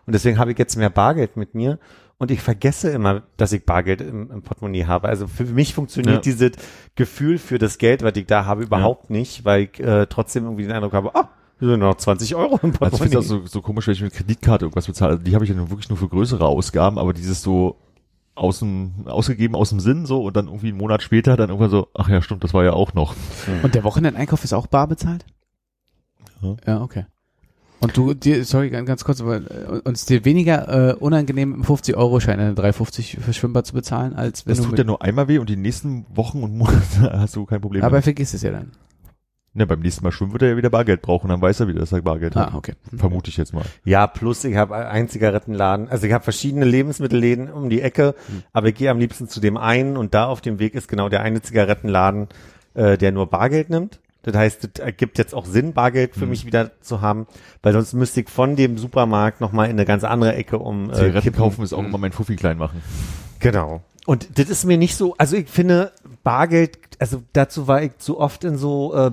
Und 0.05 0.13
deswegen 0.13 0.37
habe 0.37 0.51
ich 0.51 0.59
jetzt 0.59 0.75
mehr 0.75 0.89
Bargeld 0.89 1.37
mit 1.37 1.55
mir. 1.55 1.79
Und 2.17 2.31
ich 2.31 2.41
vergesse 2.41 2.89
immer, 2.91 3.23
dass 3.37 3.51
ich 3.53 3.65
Bargeld 3.65 4.01
im, 4.01 4.29
im 4.29 4.43
Portemonnaie 4.43 4.85
habe. 4.85 5.07
Also 5.07 5.27
für 5.27 5.45
mich 5.45 5.73
funktioniert 5.73 6.15
Ja. 6.15 6.21
dieses 6.21 6.51
Gefühl 6.95 7.37
für 7.37 7.57
das 7.57 7.77
Geld, 7.77 8.03
was 8.03 8.15
ich 8.15 8.27
da 8.27 8.45
habe, 8.45 8.63
überhaupt 8.63 9.09
nicht, 9.09 9.43
weil 9.45 9.63
ich 9.63 9.79
äh, 9.79 10.05
trotzdem 10.07 10.43
irgendwie 10.43 10.63
den 10.63 10.73
Eindruck 10.73 10.93
habe, 10.93 11.15
ah, 11.15 11.29
hier 11.63 11.71
sind 11.71 11.79
noch 11.79 11.95
20 11.95 12.35
Euro 12.35 12.59
im 12.61 12.71
Also 12.71 12.73
ich 12.73 12.79
Portemonnaie. 12.79 13.03
finde 13.03 13.19
auch 13.19 13.23
so, 13.23 13.45
so 13.45 13.61
komisch, 13.61 13.87
wenn 13.87 13.93
ich 13.93 14.01
mit 14.01 14.13
Kreditkarte 14.13 14.65
irgendwas 14.65 14.87
bezahle. 14.87 15.11
Also 15.13 15.23
die 15.23 15.33
habe 15.33 15.45
ich 15.45 15.49
ja 15.49 15.55
nun 15.55 15.69
wirklich 15.69 15.89
nur 15.89 15.97
für 15.97 16.09
größere 16.09 16.45
Ausgaben, 16.45 16.97
aber 16.99 17.13
dieses 17.13 17.41
so 17.41 17.77
aus 18.35 18.59
dem, 18.59 18.93
ausgegeben 19.05 19.55
aus 19.55 19.69
dem 19.69 19.79
Sinn 19.79 20.05
so 20.05 20.23
und 20.23 20.35
dann 20.35 20.47
irgendwie 20.47 20.69
einen 20.69 20.77
Monat 20.77 21.03
später 21.03 21.37
dann 21.37 21.49
irgendwann 21.49 21.69
so, 21.69 21.87
ach 21.93 22.09
ja, 22.09 22.21
stimmt, 22.21 22.43
das 22.43 22.53
war 22.53 22.63
ja 22.63 22.73
auch 22.73 22.93
noch. 22.93 23.15
Und 23.61 23.75
der 23.75 23.83
Wochenendeinkauf 23.83 24.43
ist 24.43 24.53
auch 24.53 24.67
bar 24.67 24.87
bezahlt? 24.87 25.25
Ja. 26.41 26.55
Ja, 26.65 26.81
okay. 26.81 27.05
Und 27.79 27.97
du, 27.97 28.13
dir, 28.13 28.45
sorry, 28.45 28.69
ganz, 28.69 29.03
kurz, 29.03 29.19
aber 29.19 29.35
äh, 29.37 29.81
uns 29.83 30.05
dir 30.05 30.23
weniger 30.25 30.91
äh, 30.91 30.93
unangenehm, 30.93 31.53
im 31.53 31.63
50-Euro-Schein 31.63 32.39
eine 32.39 32.53
3,50 32.53 33.19
für 33.19 33.33
Schwimmbad 33.33 33.67
zu 33.67 33.73
bezahlen, 33.73 34.13
als 34.15 34.45
wenn 34.45 34.51
Das 34.55 34.63
du 34.63 34.69
tut 34.69 34.77
ja 34.79 34.85
nur 34.85 35.01
einmal 35.01 35.27
weh 35.27 35.37
und 35.37 35.49
die 35.49 35.57
nächsten 35.57 36.05
Wochen 36.15 36.43
und 36.43 36.57
Monate 36.57 37.11
hast 37.19 37.35
du 37.35 37.45
kein 37.45 37.59
Problem. 37.61 37.83
aber 37.83 37.97
er 37.97 38.01
vergisst 38.03 38.33
es 38.33 38.41
ja 38.41 38.51
dann. 38.51 38.71
Ne, 39.55 39.67
beim 39.67 39.81
nächsten 39.81 40.03
Mal 40.03 40.11
schwimmen 40.11 40.31
wird 40.33 40.41
er 40.41 40.49
ja 40.49 40.57
wieder 40.57 40.71
Bargeld 40.71 41.03
brauchen, 41.03 41.29
dann 41.29 41.39
weiß 41.39 41.59
er 41.59 41.67
wieder, 41.67 41.79
dass 41.79 41.91
er 41.91 42.01
Bargeld 42.01 42.35
Ah, 42.35 42.47
hat. 42.47 42.53
okay. 42.55 42.73
Vermute 42.97 43.29
ich 43.29 43.37
jetzt 43.37 43.53
mal. 43.53 43.63
Ja, 43.85 44.07
plus 44.07 44.43
ich 44.45 44.55
habe 44.55 44.75
einen 44.75 45.09
Zigarettenladen. 45.09 45.89
Also 45.89 46.07
ich 46.07 46.13
habe 46.13 46.23
verschiedene 46.23 46.65
Lebensmittelläden 46.65 47.51
um 47.51 47.69
die 47.69 47.81
Ecke, 47.81 48.15
aber 48.51 48.69
ich 48.69 48.75
gehe 48.75 48.89
am 48.89 48.97
liebsten 48.97 49.27
zu 49.27 49.39
dem 49.39 49.55
einen 49.57 49.95
und 49.95 50.15
da 50.15 50.25
auf 50.25 50.41
dem 50.41 50.57
Weg 50.57 50.73
ist 50.73 50.87
genau 50.87 51.07
der 51.07 51.21
eine 51.21 51.41
Zigarettenladen, 51.43 52.29
äh, 52.73 52.97
der 52.97 53.11
nur 53.11 53.27
Bargeld 53.27 53.69
nimmt. 53.69 53.99
Das 54.23 54.35
heißt, 54.35 54.69
es 54.73 54.79
ergibt 54.81 55.17
jetzt 55.19 55.35
auch 55.35 55.45
Sinn, 55.45 55.73
Bargeld 55.73 56.15
für 56.15 56.25
mich 56.25 56.45
wieder 56.47 56.71
zu 56.81 57.01
haben, 57.01 57.27
weil 57.61 57.73
sonst 57.73 57.93
müsste 57.93 58.21
ich 58.21 58.29
von 58.29 58.55
dem 58.55 58.77
Supermarkt 58.79 59.39
nochmal 59.41 59.65
in 59.65 59.73
eine 59.73 59.85
ganz 59.85 60.03
andere 60.03 60.33
Ecke 60.33 60.57
um 60.57 60.89
äh, 60.89 60.93
Zigaretten 60.93 61.21
kippen. 61.21 61.37
kaufen 61.39 61.61
ist 61.63 61.73
auch 61.73 61.83
immer 61.83 61.97
mein 61.99 62.13
Fuffi 62.13 62.37
klein 62.37 62.57
machen. 62.57 62.81
Genau. 63.39 63.81
Und 64.05 64.39
das 64.39 64.49
ist 64.49 64.65
mir 64.65 64.77
nicht 64.77 64.95
so, 64.95 65.13
also 65.17 65.35
ich 65.35 65.47
finde 65.49 65.91
Bargeld, 66.23 66.77
also 66.99 67.21
dazu 67.33 67.67
war 67.67 67.83
ich 67.83 67.97
zu 67.99 68.19
oft 68.19 68.43
in 68.45 68.57
so 68.57 68.93
äh, 68.95 69.11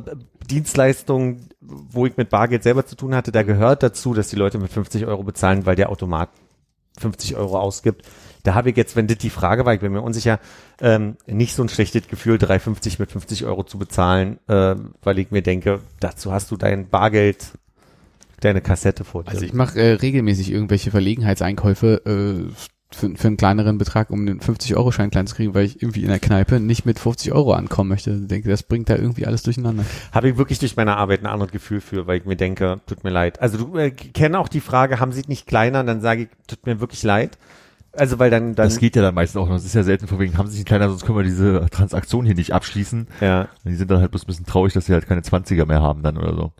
Dienstleistungen, 0.51 1.49
wo 1.61 2.07
ich 2.07 2.17
mit 2.17 2.31
Bargeld 2.31 2.63
selber 2.63 2.87
zu 2.87 2.97
tun 2.97 3.15
hatte, 3.15 3.33
da 3.33 3.43
gehört 3.43 3.83
dazu, 3.83 4.15
dass 4.15 4.29
die 4.29 4.37
Leute 4.37 4.59
mit 4.59 4.73
50 4.73 5.07
Euro 5.07 5.23
bezahlen, 5.23 5.67
weil 5.67 5.77
der 5.77 5.91
Automat 5.91 6.31
50 6.99 7.37
Euro 7.37 7.59
ausgibt. 7.59 8.05
Da 8.43 8.55
habe 8.55 8.71
ich 8.71 8.77
jetzt, 8.77 8.97
wenn 8.97 9.07
das 9.07 9.19
die 9.19 9.31
Frage 9.31 9.65
war, 9.65 9.75
ich 9.75 9.81
bin 9.81 9.93
mir 9.93 10.03
unsicher, 10.03 10.41
ähm, 10.81 11.17
nicht 11.27 11.55
so 11.55 11.63
ein 11.63 11.69
schlechtes 11.69 12.09
Gefühl, 12.09 12.37
3,50 12.37 12.97
mit 12.99 13.11
50 13.13 13.45
Euro 13.45 13.65
zu 13.65 13.79
bezahlen, 13.79 14.39
äh, 14.49 14.77
weil 15.03 15.19
ich 15.19 15.31
mir 15.31 15.43
denke, 15.43 15.81
dazu 16.01 16.33
hast 16.33 16.51
du 16.51 16.57
dein 16.57 16.89
Bargeld, 16.89 17.53
deine 18.41 18.61
Kassette 18.61 19.05
vor 19.05 19.25
dir. 19.25 19.31
Also 19.31 19.45
ich 19.45 19.53
mache 19.53 19.79
äh, 19.79 19.93
regelmäßig 19.93 20.51
irgendwelche 20.51 20.91
Verlegenheitseinkäufe, 20.91 22.03
äh, 22.07 22.53
für, 22.93 23.15
für 23.17 23.29
einen 23.29 23.37
kleineren 23.37 23.79
Betrag, 23.79 24.11
um 24.11 24.21
einen 24.21 24.41
50-Euro-Schein 24.41 25.11
klein 25.11 25.27
zu 25.27 25.35
kriegen, 25.35 25.55
weil 25.55 25.65
ich 25.65 25.83
irgendwie 25.83 26.03
in 26.03 26.09
der 26.09 26.19
Kneipe 26.19 26.61
nicht 26.61 26.87
mit 26.87 26.99
50 26.99 27.33
Euro 27.33 27.53
ankommen 27.53 27.89
möchte. 27.89 28.11
Ich 28.11 28.27
denke, 28.27 28.49
das 28.49 28.63
bringt 28.63 28.89
da 28.89 28.97
irgendwie 28.97 29.27
alles 29.27 29.43
durcheinander. 29.43 29.85
Habe 30.13 30.31
ich 30.31 30.37
wirklich 30.37 30.59
durch 30.59 30.77
meine 30.77 30.97
Arbeit 30.97 31.23
ein 31.23 31.27
anderes 31.27 31.53
Gefühl 31.53 31.81
für, 31.81 32.07
weil 32.07 32.19
ich 32.19 32.25
mir 32.25 32.37
denke, 32.37 32.81
tut 32.87 33.05
mir 33.05 33.11
leid. 33.11 33.41
Also 33.41 33.59
du 33.59 33.77
äh, 33.79 33.91
kenne 33.91 34.39
auch 34.39 34.49
die 34.49 34.61
Frage, 34.61 35.01
haben 35.01 35.13
sie 35.13 35.23
nicht 35.27 35.47
kleiner? 35.47 35.85
Dann 35.85 36.01
sage 36.01 36.23
ich, 36.23 36.29
tut 36.47 36.67
mir 36.67 36.81
wirklich 36.81 37.03
leid. 37.03 37.39
Also 37.93 38.19
weil 38.19 38.31
dann, 38.31 38.55
dann 38.55 38.67
Das 38.69 38.79
geht 38.79 38.95
ja 38.95 39.03
dann 39.03 39.15
meistens 39.15 39.41
auch 39.41 39.49
noch. 39.49 39.57
Das 39.57 39.65
ist 39.65 39.75
ja 39.75 39.83
selten 39.83 40.07
von 40.07 40.19
wegen, 40.19 40.39
haben 40.39 40.47
sie 40.47 40.53
sich 40.53 40.61
einen 40.61 40.67
kleiner, 40.67 40.89
sonst 40.89 41.05
können 41.05 41.19
wir 41.19 41.25
diese 41.25 41.67
Transaktion 41.71 42.25
hier 42.25 42.35
nicht 42.37 42.53
abschließen. 42.53 43.09
ja. 43.21 43.43
Und 43.43 43.71
die 43.71 43.75
sind 43.75 43.91
dann 43.91 44.01
halt 44.01 44.11
bloß 44.11 44.25
ein 44.25 44.27
bisschen 44.27 44.47
traurig, 44.47 44.73
dass 44.73 44.87
sie 44.87 44.93
halt 44.93 45.09
keine 45.09 45.23
20er 45.23 45.67
mehr 45.67 45.83
haben 45.83 46.03
dann 46.03 46.17
oder 46.17 46.35
so. 46.35 46.53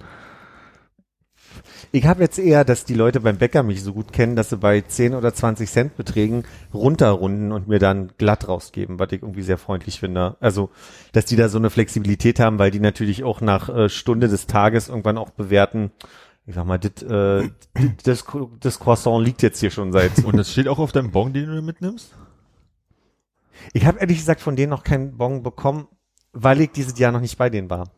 Ich 1.93 2.07
habe 2.07 2.23
jetzt 2.23 2.39
eher, 2.39 2.65
dass 2.65 2.85
die 2.85 2.95
Leute 2.95 3.19
beim 3.21 3.39
Bäcker 3.39 3.65
mich 3.65 3.83
so 3.83 3.93
gut 3.93 4.13
kennen, 4.13 4.37
dass 4.37 4.51
sie 4.51 4.57
bei 4.57 4.81
10 4.81 5.15
oder 5.15 5.35
20 5.35 5.69
Cent 5.69 5.97
Beträgen 5.97 6.45
runterrunden 6.73 7.51
und 7.51 7.67
mir 7.67 7.81
dann 7.81 8.13
glatt 8.17 8.47
rausgeben, 8.47 9.01
was 9.01 9.11
ich 9.11 9.23
irgendwie 9.23 9.43
sehr 9.43 9.59
freundlich 9.59 9.99
finde. 9.99 10.37
Also, 10.39 10.71
dass 11.13 11.25
die 11.25 11.35
da 11.35 11.49
so 11.49 11.59
eine 11.59 11.69
Flexibilität 11.69 12.39
haben, 12.39 12.61
weil 12.61 12.71
die 12.71 12.79
natürlich 12.79 13.25
auch 13.25 13.41
nach 13.41 13.69
äh, 13.69 13.89
Stunde 13.89 14.29
des 14.29 14.47
Tages 14.47 14.89
irgendwann 14.89 15.19
auch 15.19 15.31
bewerten, 15.31 15.91
ich 16.47 16.55
sag 16.55 16.65
mal, 16.65 16.79
dit, 16.79 17.03
äh, 17.03 17.51
dit, 17.77 18.07
das, 18.07 18.25
das 18.61 18.79
Croissant 18.79 19.25
liegt 19.25 19.43
jetzt 19.43 19.59
hier 19.59 19.73
schon 19.73 19.93
seit. 19.93 20.25
Und 20.25 20.37
das 20.37 20.53
steht 20.53 20.69
auch 20.69 20.79
auf 20.79 20.93
deinem 20.93 21.11
Bon, 21.11 21.33
den 21.33 21.47
du 21.47 21.61
mitnimmst? 21.61 22.15
Ich 23.73 23.85
habe 23.85 23.99
ehrlich 23.99 24.19
gesagt 24.19 24.41
von 24.41 24.55
denen 24.55 24.71
noch 24.71 24.85
keinen 24.85 25.17
Bon 25.17 25.43
bekommen, 25.43 25.89
weil 26.33 26.61
ich 26.61 26.71
dieses 26.71 26.97
Jahr 27.01 27.11
noch 27.11 27.21
nicht 27.21 27.37
bei 27.37 27.51
denen 27.51 27.69
war. 27.69 27.91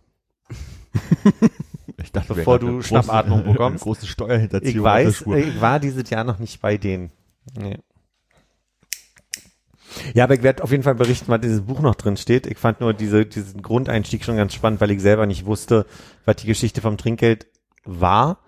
Ich 2.02 2.12
dachte, 2.12 2.34
Bevor 2.34 2.58
du 2.58 2.68
eine 2.68 2.82
Schnappatmung 2.82 3.44
bekommst. 3.52 3.84
Große 3.84 4.06
Steuerhinterziehung 4.06 4.74
Ich 4.76 4.82
weiß, 4.82 5.24
ich 5.26 5.60
war 5.60 5.80
dieses 5.80 6.08
Jahr 6.10 6.24
noch 6.24 6.38
nicht 6.38 6.60
bei 6.60 6.76
denen. 6.76 7.12
Nee. 7.56 7.78
Ja, 10.14 10.24
aber 10.24 10.34
ich 10.34 10.42
werde 10.42 10.62
auf 10.62 10.70
jeden 10.70 10.82
Fall 10.82 10.94
berichten, 10.94 11.28
was 11.28 11.42
in 11.42 11.48
diesem 11.48 11.66
Buch 11.66 11.80
noch 11.80 11.94
drin 11.94 12.16
steht. 12.16 12.46
Ich 12.46 12.58
fand 12.58 12.80
nur 12.80 12.94
diese, 12.94 13.26
diesen 13.26 13.62
Grundeinstieg 13.62 14.24
schon 14.24 14.36
ganz 14.36 14.54
spannend, 14.54 14.80
weil 14.80 14.90
ich 14.90 15.00
selber 15.00 15.26
nicht 15.26 15.46
wusste, 15.46 15.86
was 16.24 16.36
die 16.36 16.46
Geschichte 16.46 16.80
vom 16.80 16.96
Trinkgeld 16.96 17.46
war. 17.84 18.38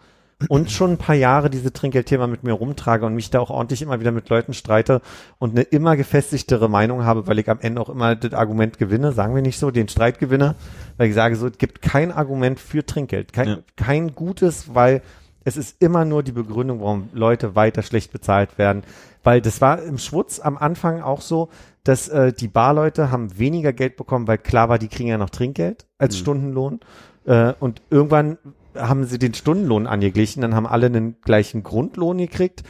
Und 0.48 0.70
schon 0.70 0.92
ein 0.92 0.98
paar 0.98 1.14
Jahre 1.14 1.50
diese 1.50 1.72
Trinkgeldthema 1.72 2.26
mit 2.26 2.44
mir 2.44 2.52
rumtrage 2.52 3.06
und 3.06 3.14
mich 3.14 3.30
da 3.30 3.40
auch 3.40 3.50
ordentlich 3.50 3.82
immer 3.82 4.00
wieder 4.00 4.12
mit 4.12 4.28
Leuten 4.28 4.54
streite 4.54 5.00
und 5.38 5.52
eine 5.52 5.62
immer 5.62 5.96
gefestigtere 5.96 6.68
Meinung 6.68 7.04
habe, 7.04 7.26
weil 7.26 7.38
ich 7.38 7.48
am 7.48 7.60
Ende 7.60 7.80
auch 7.80 7.88
immer 7.88 8.16
das 8.16 8.32
Argument 8.34 8.78
gewinne, 8.78 9.12
sagen 9.12 9.34
wir 9.34 9.42
nicht 9.42 9.58
so, 9.58 9.70
den 9.70 9.88
Streit 9.88 10.18
gewinne, 10.18 10.54
weil 10.96 11.08
ich 11.08 11.14
sage 11.14 11.36
so, 11.36 11.46
es 11.46 11.58
gibt 11.58 11.82
kein 11.82 12.12
Argument 12.12 12.60
für 12.60 12.84
Trinkgeld, 12.84 13.32
kein, 13.32 13.48
Ja. 13.48 13.58
kein 13.76 14.14
gutes, 14.14 14.74
weil 14.74 15.02
es 15.44 15.56
ist 15.56 15.82
immer 15.82 16.04
nur 16.04 16.22
die 16.22 16.32
Begründung, 16.32 16.80
warum 16.80 17.08
Leute 17.12 17.54
weiter 17.54 17.82
schlecht 17.82 18.12
bezahlt 18.12 18.56
werden. 18.56 18.82
Weil 19.22 19.40
das 19.40 19.60
war 19.60 19.82
im 19.82 19.98
Schwutz 19.98 20.40
am 20.40 20.56
Anfang 20.56 21.02
auch 21.02 21.20
so, 21.20 21.50
dass 21.82 22.08
äh, 22.08 22.32
die 22.32 22.48
Barleute 22.48 23.10
haben 23.10 23.38
weniger 23.38 23.72
Geld 23.74 23.96
bekommen, 23.96 24.26
weil 24.26 24.38
klar 24.38 24.68
war, 24.70 24.78
die 24.78 24.88
kriegen 24.88 25.08
ja 25.08 25.18
noch 25.18 25.30
Trinkgeld 25.30 25.86
als 25.98 26.16
Stundenlohn. 26.18 26.80
Äh, 27.26 27.52
und 27.60 27.82
irgendwann 27.90 28.38
haben 28.76 29.04
sie 29.04 29.18
den 29.18 29.34
Stundenlohn 29.34 29.86
angeglichen, 29.86 30.42
dann 30.42 30.54
haben 30.54 30.66
alle 30.66 30.86
einen 30.86 31.20
gleichen 31.22 31.62
Grundlohn 31.62 32.18
gekriegt. 32.18 32.62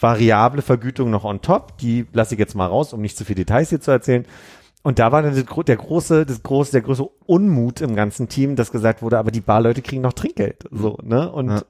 Variable 0.00 0.62
Vergütung 0.62 1.10
noch 1.10 1.24
on 1.24 1.42
top, 1.42 1.78
die 1.78 2.06
lasse 2.12 2.34
ich 2.34 2.40
jetzt 2.40 2.54
mal 2.54 2.66
raus, 2.66 2.92
um 2.92 3.00
nicht 3.00 3.16
zu 3.16 3.24
viel 3.24 3.36
Details 3.36 3.68
hier 3.68 3.80
zu 3.80 3.90
erzählen. 3.90 4.24
Und 4.82 4.98
da 4.98 5.12
war 5.12 5.22
dann 5.22 5.34
der 5.34 5.76
große, 5.76 6.26
das 6.26 6.42
große, 6.42 6.72
der 6.72 6.80
große 6.80 7.08
Unmut 7.26 7.80
im 7.80 7.94
ganzen 7.94 8.28
Team, 8.28 8.56
dass 8.56 8.72
gesagt 8.72 9.00
wurde, 9.02 9.18
aber 9.18 9.30
die 9.30 9.40
Barleute 9.40 9.80
kriegen 9.80 10.02
noch 10.02 10.12
Trinkgeld, 10.14 10.64
so, 10.72 10.98
ne? 11.04 11.30
Und 11.30 11.50
Ja. 11.50 11.62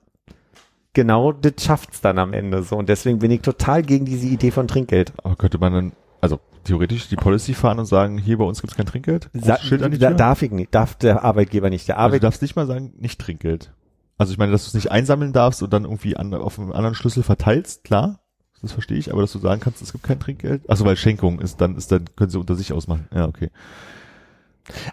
genau 0.95 1.33
das 1.33 1.53
schafft's 1.61 2.01
dann 2.01 2.19
am 2.19 2.33
Ende 2.33 2.63
so. 2.63 2.77
Und 2.77 2.89
deswegen 2.89 3.19
bin 3.19 3.31
ich 3.31 3.43
total 3.43 3.83
gegen 3.83 4.07
diese 4.07 4.27
Idee 4.27 4.51
von 4.51 4.67
Trinkgeld. 4.67 5.13
Aber 5.23 5.37
könnte 5.37 5.59
man 5.59 5.73
dann, 5.75 5.93
also 6.23 6.41
theoretisch 6.65 7.09
die 7.09 7.17
Policy 7.17 7.53
fahren 7.53 7.79
und 7.81 7.87
sagen, 7.87 8.17
hier 8.17 8.39
bei 8.39 8.45
uns 8.45 8.63
gibt's 8.63 8.77
kein 8.77 8.87
Trinkgeld? 8.87 9.29
Sa 9.35 9.59
Schild 9.59 9.83
an 9.83 9.91
die 9.91 9.99
da, 9.99 10.09
Tür? 10.09 10.17
darf 10.17 10.41
ich 10.41 10.51
nicht, 10.53 10.75
darf 10.75 10.95
der 10.95 11.23
Arbeitgeber 11.23 11.69
nicht. 11.69 11.89
Der 11.89 11.99
also 11.99 12.17
du 12.17 12.21
darfst 12.21 12.41
nicht 12.41 12.57
mal 12.57 12.67
sagen, 12.67 12.93
nicht 12.99 13.21
Trinkgeld. 13.21 13.73
Also 14.23 14.33
ich 14.33 14.39
meine, 14.39 14.53
dass 14.53 14.63
du 14.65 14.69
es 14.69 14.75
nicht 14.75 14.93
einsammeln 14.93 15.33
darfst 15.33 15.63
und 15.65 15.73
dann 15.73 15.83
irgendwie 15.83 16.17
an, 16.17 16.33
auf 16.33 16.59
einen 16.59 16.73
anderen 16.73 16.95
Schlüssel 16.95 17.25
verteilst, 17.25 17.83
klar, 17.83 18.21
das 18.63 18.71
verstehe 18.71 18.97
ich, 18.97 19.13
aber 19.13 19.21
dass 19.23 19.33
du 19.33 19.41
sagen 19.41 19.61
kannst, 19.61 19.83
es 19.83 19.91
gibt 19.91 20.05
kein 20.05 20.21
Trinkgeld. 20.21 20.71
Also 20.71 20.85
weil 20.85 20.97
Schenkung 20.97 21.41
ist, 21.41 21.61
dann 21.61 21.77
ist 21.77 21.91
dann 21.91 22.05
können 22.15 22.31
sie 22.31 22.39
unter 22.39 22.55
sich 22.55 22.73
ausmachen. 22.73 23.09
Ja, 23.13 23.27
okay. 23.27 23.51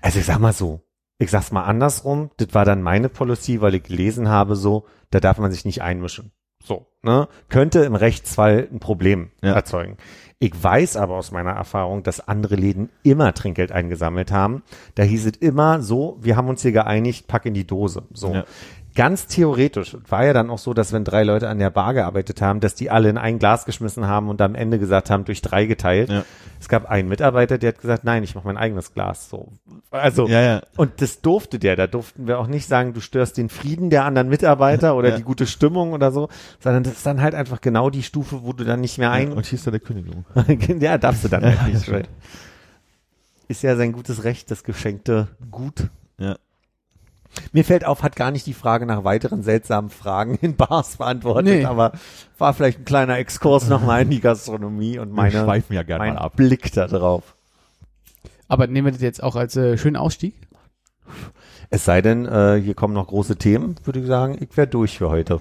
also 0.02 0.18
ich 0.18 0.26
sag 0.26 0.40
mal 0.40 0.54
so, 0.54 0.82
ich 1.20 1.30
sag's 1.30 1.52
mal 1.52 1.64
andersrum, 1.64 2.32
das 2.38 2.48
war 2.54 2.66
dann 2.66 2.82
meine 2.82 3.10
Policy, 3.10 3.62
weil 3.62 3.76
ich 3.76 3.84
gelesen 3.84 4.30
habe 4.30 4.56
so, 4.56 4.88
da 5.12 5.20
darf 5.20 5.38
man 5.38 5.52
sich 5.52 5.66
nicht 5.66 5.84
einmischen. 5.84 6.32
So, 6.64 6.88
ne? 7.04 7.28
Könnte 7.48 7.80
im 7.82 7.96
Rechtsfall 7.96 8.68
ein 8.72 8.80
Problem 8.80 9.32
Ja. 9.42 9.54
erzeugen. 9.54 9.98
Ich 10.40 10.54
weiß 10.62 10.96
aber 10.96 11.16
aus 11.16 11.32
meiner 11.32 11.52
Erfahrung, 11.52 12.04
dass 12.04 12.26
andere 12.26 12.56
Läden 12.56 12.90
immer 13.04 13.34
Trinkgeld 13.34 13.74
eingesammelt 13.74 14.32
haben. 14.32 14.64
Da 14.96 15.04
hieß 15.04 15.26
es 15.26 15.38
immer 15.38 15.82
so, 15.82 16.18
wir 16.22 16.38
haben 16.38 16.48
uns 16.48 16.62
hier 16.62 16.72
geeinigt, 16.72 17.28
pack 17.28 17.46
in 17.46 17.54
die 17.54 17.68
Dose. 17.68 18.04
So. 18.14 18.34
Ja. 18.34 18.46
Ganz 19.00 19.28
theoretisch 19.28 19.96
war 20.10 20.26
ja 20.26 20.34
dann 20.34 20.50
auch 20.50 20.58
so, 20.58 20.74
dass 20.74 20.92
wenn 20.92 21.06
drei 21.06 21.24
Leute 21.24 21.48
an 21.48 21.58
der 21.58 21.70
Bar 21.70 21.94
gearbeitet 21.94 22.42
haben, 22.42 22.60
dass 22.60 22.76
die 22.76 22.90
alle 22.90 23.08
in 23.08 23.18
ein 23.18 23.40
Glas 23.40 23.64
geschmissen 23.64 24.08
haben 24.08 24.28
und 24.28 24.42
am 24.42 24.56
Ende 24.56 24.78
gesagt 24.78 25.10
haben, 25.10 25.24
durch 25.24 25.42
drei 25.42 25.68
geteilt. 25.68 26.10
Ja. 26.10 26.26
Es 26.60 26.68
gab 26.68 26.86
einen 26.86 27.08
Mitarbeiter, 27.08 27.58
der 27.58 27.70
hat 27.70 27.80
gesagt, 27.80 28.04
nein, 28.04 28.24
ich 28.24 28.36
mache 28.36 28.46
mein 28.46 28.58
eigenes 28.58 28.94
Glas. 28.94 29.30
So, 29.30 29.54
also 29.90 30.28
Ja, 30.28 30.42
ja. 30.42 30.62
und 30.76 31.02
das 31.02 31.22
durfte 31.22 31.60
der. 31.60 31.78
Da 31.78 31.88
durften 31.88 32.28
wir 32.28 32.40
auch 32.40 32.48
nicht 32.48 32.68
sagen, 32.68 32.94
du 32.94 33.00
störst 33.00 33.38
den 33.38 33.48
Frieden 33.48 33.90
der 33.90 34.04
anderen 34.04 34.28
Mitarbeiter 34.28 34.98
oder 34.98 35.12
die 35.12 35.24
gute 35.24 35.48
Stimmung 35.48 35.94
oder 35.94 36.12
so, 36.12 36.28
sondern 36.60 36.84
das 36.84 36.96
ist 36.96 37.06
dann 37.06 37.22
halt 37.22 37.36
einfach 37.36 37.62
genau 37.62 37.90
die 37.90 38.04
Stufe, 38.04 38.44
wo 38.44 38.52
du 38.52 38.66
dann 38.66 38.82
nicht 38.82 38.98
mehr 38.98 39.12
ein. 39.12 39.32
Und 39.32 39.46
hier 39.46 39.60
ist 39.60 39.66
dann 39.66 39.72
der 39.72 39.80
Kündigung. 39.80 40.26
ja, 40.82 40.98
darfst 40.98 41.24
du 41.24 41.30
dann 41.30 41.46
halt 41.46 41.74
nicht. 41.74 42.10
Ist 43.48 43.64
ja 43.64 43.78
sein 43.78 43.94
gutes 43.94 44.26
Recht, 44.26 44.52
das 44.52 44.66
geschenkte 44.66 45.30
Gut. 45.50 45.88
Ja. 46.18 46.36
Mir 47.52 47.64
fällt 47.64 47.86
auf, 47.86 48.04
hat 48.04 48.16
gar 48.16 48.32
nicht 48.32 48.46
die 48.48 48.54
Frage 48.54 48.86
nach 48.86 49.04
weiteren 49.04 49.44
seltsamen 49.44 49.90
Fragen 49.90 50.36
in 50.42 50.56
Bars 50.56 50.98
beantwortet, 50.98 51.46
Nee. 51.60 51.66
aber 51.66 51.92
war 52.38 52.54
vielleicht 52.54 52.80
ein 52.80 52.86
kleiner 52.86 53.18
Exkurs 53.18 53.68
nochmal 53.70 54.02
in 54.02 54.10
die 54.10 54.20
Gastronomie 54.20 55.00
und 55.00 55.12
meine, 55.12 55.44
schweifen 55.44 55.74
ja 55.76 55.84
gerne 55.84 56.06
mein 56.06 56.14
mal 56.16 56.22
ab. 56.22 56.36
Blick 56.36 56.72
da 56.74 56.88
drauf. 56.88 57.36
Aber 58.48 58.68
nehmen 58.68 58.88
wir 58.88 58.92
das 58.92 59.02
jetzt 59.02 59.22
auch 59.22 59.36
als 59.36 59.56
äh, 59.56 59.78
schönen 59.78 59.96
Ausstieg? 59.96 60.34
Es 61.70 61.86
sei 61.86 62.02
denn, 62.02 62.26
äh, 62.26 62.60
hier 62.64 62.74
kommen 62.74 62.94
noch 62.96 63.08
große 63.08 63.36
Themen, 63.36 63.76
würde 63.84 64.00
ich 64.00 64.08
sagen, 64.08 64.38
ich 64.40 64.56
wäre 64.58 64.68
durch 64.68 64.98
für 64.98 65.10
heute. 65.10 65.40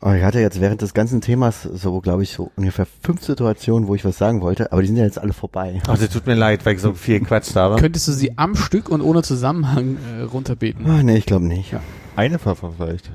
Ich 0.00 0.22
hatte 0.22 0.38
jetzt 0.38 0.60
während 0.60 0.80
des 0.80 0.94
ganzen 0.94 1.20
Themas 1.20 1.64
so, 1.64 2.00
glaube 2.00 2.22
ich, 2.22 2.30
so 2.32 2.52
ungefähr 2.54 2.86
fünf 3.02 3.24
Situationen, 3.24 3.88
wo 3.88 3.96
ich 3.96 4.04
was 4.04 4.16
sagen 4.16 4.40
wollte, 4.42 4.70
aber 4.70 4.80
die 4.80 4.86
sind 4.86 4.96
ja 4.96 5.04
jetzt 5.04 5.18
alle 5.18 5.32
vorbei. 5.32 5.80
Ach, 5.88 5.98
das 5.98 6.10
tut 6.10 6.24
mir 6.24 6.34
leid, 6.34 6.64
weil 6.64 6.76
ich 6.76 6.80
so 6.80 6.94
viel 6.94 7.18
gequatscht 7.18 7.56
habe. 7.56 7.76
Könntest 7.76 8.06
du 8.06 8.12
sie 8.12 8.38
am 8.38 8.54
Stück 8.54 8.90
und 8.90 9.00
ohne 9.00 9.22
Zusammenhang 9.22 9.96
äh, 10.16 10.22
runterbeten? 10.22 10.86
Ah, 10.88 11.02
nee, 11.02 11.16
ich 11.16 11.26
glaube 11.26 11.46
nicht. 11.46 11.72
Ja. 11.72 11.80
Eine 12.14 12.38
Pfeffer 12.38 12.72
vielleicht. 12.76 13.10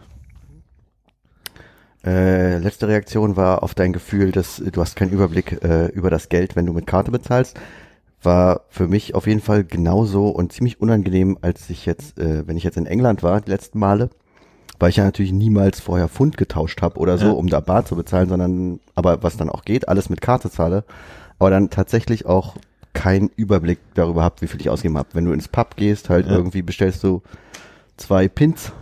Äh, 2.05 2.57
letzte 2.57 2.89
Reaktion 2.89 3.37
war 3.37 3.63
auf 3.63 3.75
dein 3.75 3.93
Gefühl, 3.93 4.33
dass 4.33 4.57
du 4.57 4.81
hast 4.81 4.97
keinen 4.97 5.11
Überblick 5.11 5.63
äh, 5.63 5.85
über 5.87 6.09
das 6.09 6.27
Geld, 6.27 6.57
wenn 6.57 6.65
du 6.65 6.73
mit 6.73 6.85
Karte 6.85 7.11
bezahlst. 7.11 7.57
War 8.21 8.61
für 8.67 8.89
mich 8.89 9.15
auf 9.15 9.25
jeden 9.25 9.41
Fall 9.41 9.63
genauso 9.63 10.27
und 10.27 10.51
ziemlich 10.51 10.81
unangenehm, 10.81 11.37
als 11.41 11.69
ich 11.69 11.85
jetzt, 11.85 12.19
äh, 12.19 12.45
wenn 12.45 12.57
ich 12.57 12.63
jetzt 12.65 12.77
in 12.77 12.87
England 12.87 13.23
war, 13.23 13.39
die 13.39 13.51
letzten 13.51 13.79
Male, 13.79 14.09
weil 14.83 14.89
ich 14.89 14.97
ja 14.97 15.05
natürlich 15.05 15.31
niemals 15.31 15.79
vorher 15.79 16.09
Pfund 16.09 16.35
getauscht 16.35 16.81
habe 16.81 16.99
oder 16.99 17.17
so, 17.17 17.27
Ja. 17.27 17.31
um 17.31 17.47
da 17.47 17.61
Bar 17.61 17.85
zu 17.85 17.95
bezahlen, 17.95 18.27
sondern, 18.27 18.81
aber 18.95 19.23
was 19.23 19.37
dann 19.37 19.49
auch 19.49 19.63
geht, 19.63 19.87
alles 19.87 20.09
mit 20.09 20.19
Karte 20.19 20.49
zahle, 20.49 20.83
aber 21.39 21.49
dann 21.51 21.69
tatsächlich 21.69 22.25
auch 22.25 22.55
keinen 22.91 23.29
Überblick 23.37 23.79
darüber 23.93 24.23
hab, 24.25 24.41
wie 24.41 24.47
viel 24.47 24.59
ich 24.59 24.69
ausgegeben 24.69 24.97
habe. 24.97 25.07
Wenn 25.13 25.23
du 25.23 25.31
ins 25.31 25.47
Pub 25.47 25.77
gehst, 25.77 26.09
halt 26.09 26.25
Ja. 26.27 26.33
irgendwie 26.33 26.61
bestellst 26.63 27.01
du 27.01 27.21
zwei 27.95 28.27
Pins 28.27 28.73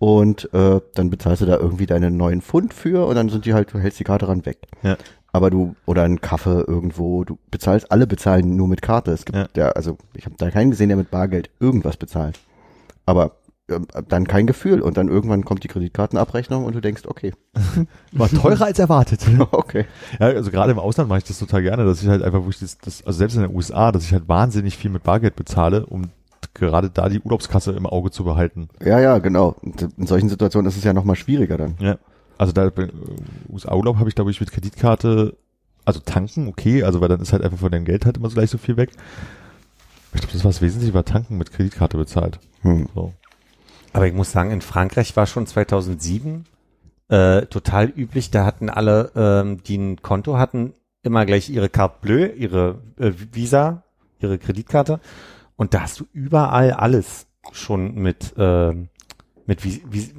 und 0.00 0.52
äh, 0.52 0.80
dann 0.94 1.08
bezahlst 1.08 1.42
du 1.42 1.46
da 1.46 1.56
irgendwie 1.56 1.86
deine 1.86 2.10
neuen 2.10 2.42
Pfund 2.42 2.74
für 2.74 3.06
und 3.06 3.14
dann 3.14 3.28
sind 3.28 3.44
die 3.46 3.54
halt, 3.54 3.72
du 3.72 3.78
hältst 3.78 4.00
die 4.00 4.04
Karte 4.04 4.26
ran 4.26 4.44
weg. 4.44 4.58
Ja. 4.82 4.96
Aber 5.32 5.50
du, 5.50 5.76
oder 5.86 6.02
einen 6.02 6.20
Kaffee 6.20 6.64
irgendwo, 6.66 7.22
du 7.24 7.38
bezahlst, 7.52 7.92
alle 7.92 8.06
bezahlen 8.08 8.56
nur 8.56 8.66
mit 8.66 8.82
Karte. 8.82 9.12
Es 9.12 9.24
gibt 9.24 9.38
Ja. 9.38 9.46
ja, 9.56 9.68
also 9.70 9.98
ich 10.14 10.24
habe 10.24 10.34
da 10.36 10.50
keinen 10.50 10.70
gesehen, 10.72 10.88
der 10.88 10.96
mit 10.96 11.10
Bargeld 11.12 11.48
irgendwas 11.60 11.96
bezahlt. 11.96 12.40
Aber 13.06 13.32
dann 14.08 14.26
kein 14.26 14.46
Gefühl 14.46 14.80
und 14.80 14.96
dann 14.96 15.08
irgendwann 15.08 15.44
kommt 15.44 15.62
die 15.62 15.68
Kreditkartenabrechnung 15.68 16.64
und 16.64 16.74
du 16.74 16.80
denkst, 16.80 17.02
okay, 17.06 17.34
War 18.12 18.28
teurer 18.28 18.66
als 18.66 18.78
erwartet. 18.78 19.26
okay. 19.50 19.84
Ja, 20.18 20.26
also 20.26 20.50
gerade 20.50 20.72
im 20.72 20.78
Ausland 20.78 21.08
mache 21.08 21.18
ich 21.18 21.24
das 21.24 21.38
total 21.38 21.62
gerne, 21.62 21.84
dass 21.84 22.02
ich 22.02 22.08
halt 22.08 22.22
einfach, 22.22 22.44
wo 22.44 22.48
ich 22.48 22.58
das, 22.58 22.78
das, 22.78 23.04
also 23.04 23.18
selbst 23.18 23.36
in 23.36 23.42
den 23.42 23.54
USA, 23.54 23.92
dass 23.92 24.04
ich 24.04 24.12
halt 24.12 24.28
wahnsinnig 24.28 24.76
viel 24.76 24.90
mit 24.90 25.02
Bargeld 25.02 25.36
bezahle, 25.36 25.86
um 25.86 26.10
gerade 26.54 26.90
da 26.90 27.08
die 27.08 27.20
Urlaubskasse 27.20 27.72
im 27.72 27.86
Auge 27.86 28.10
zu 28.10 28.24
behalten. 28.24 28.68
Ja, 28.84 29.00
ja, 29.00 29.18
genau. 29.18 29.56
In 29.96 30.06
solchen 30.06 30.28
Situationen 30.28 30.68
ist 30.68 30.76
es 30.76 30.84
ja 30.84 30.92
nochmal 30.92 31.16
schwieriger 31.16 31.56
dann. 31.56 31.74
Ja. 31.78 31.98
Also 32.38 32.52
da 32.52 32.66
äh, 32.66 32.88
USA-Urlaub 33.50 33.98
habe 33.98 34.08
ich, 34.08 34.14
glaube 34.14 34.30
ich, 34.30 34.40
mit 34.40 34.50
Kreditkarte, 34.50 35.36
also 35.84 36.00
tanken, 36.00 36.48
okay, 36.48 36.84
also 36.84 37.00
weil 37.00 37.08
dann 37.08 37.20
ist 37.20 37.32
halt 37.32 37.42
einfach 37.42 37.58
von 37.58 37.70
deinem 37.70 37.84
Geld 37.84 38.06
halt 38.06 38.16
immer 38.16 38.28
so 38.28 38.34
gleich 38.34 38.50
so 38.50 38.58
viel 38.58 38.76
weg. 38.76 38.90
Ich 40.14 40.20
glaube, 40.20 40.32
das 40.32 40.44
war 40.44 40.50
das 40.50 40.62
Wesentliche, 40.62 40.94
war 40.94 41.04
tanken 41.04 41.36
mit 41.36 41.52
Kreditkarte 41.52 41.96
bezahlt. 41.96 42.38
Hm. 42.62 42.88
So. 42.94 43.12
Aber 43.98 44.06
ich 44.06 44.14
muss 44.14 44.30
sagen, 44.30 44.52
in 44.52 44.60
Frankreich 44.60 45.16
war 45.16 45.26
schon 45.26 45.44
2007 45.48 46.44
äh, 47.08 47.46
total 47.46 47.88
üblich. 47.88 48.30
Da 48.30 48.44
hatten 48.44 48.70
alle, 48.70 49.10
ähm, 49.16 49.60
die 49.64 49.76
ein 49.76 50.02
Konto 50.02 50.38
hatten, 50.38 50.72
immer 51.02 51.26
gleich 51.26 51.50
ihre 51.50 51.68
Carte 51.68 51.96
Bleue, 52.00 52.28
ihre 52.28 52.80
äh, 52.96 53.10
Visa, 53.32 53.82
ihre 54.20 54.38
Kreditkarte. 54.38 55.00
Und 55.56 55.74
da 55.74 55.80
hast 55.80 55.98
du 55.98 56.06
überall 56.12 56.70
alles 56.74 57.26
schon 57.50 57.96
mit, 57.96 58.34
äh, 58.38 58.72
mit 59.46 59.64
wie 59.64 60.12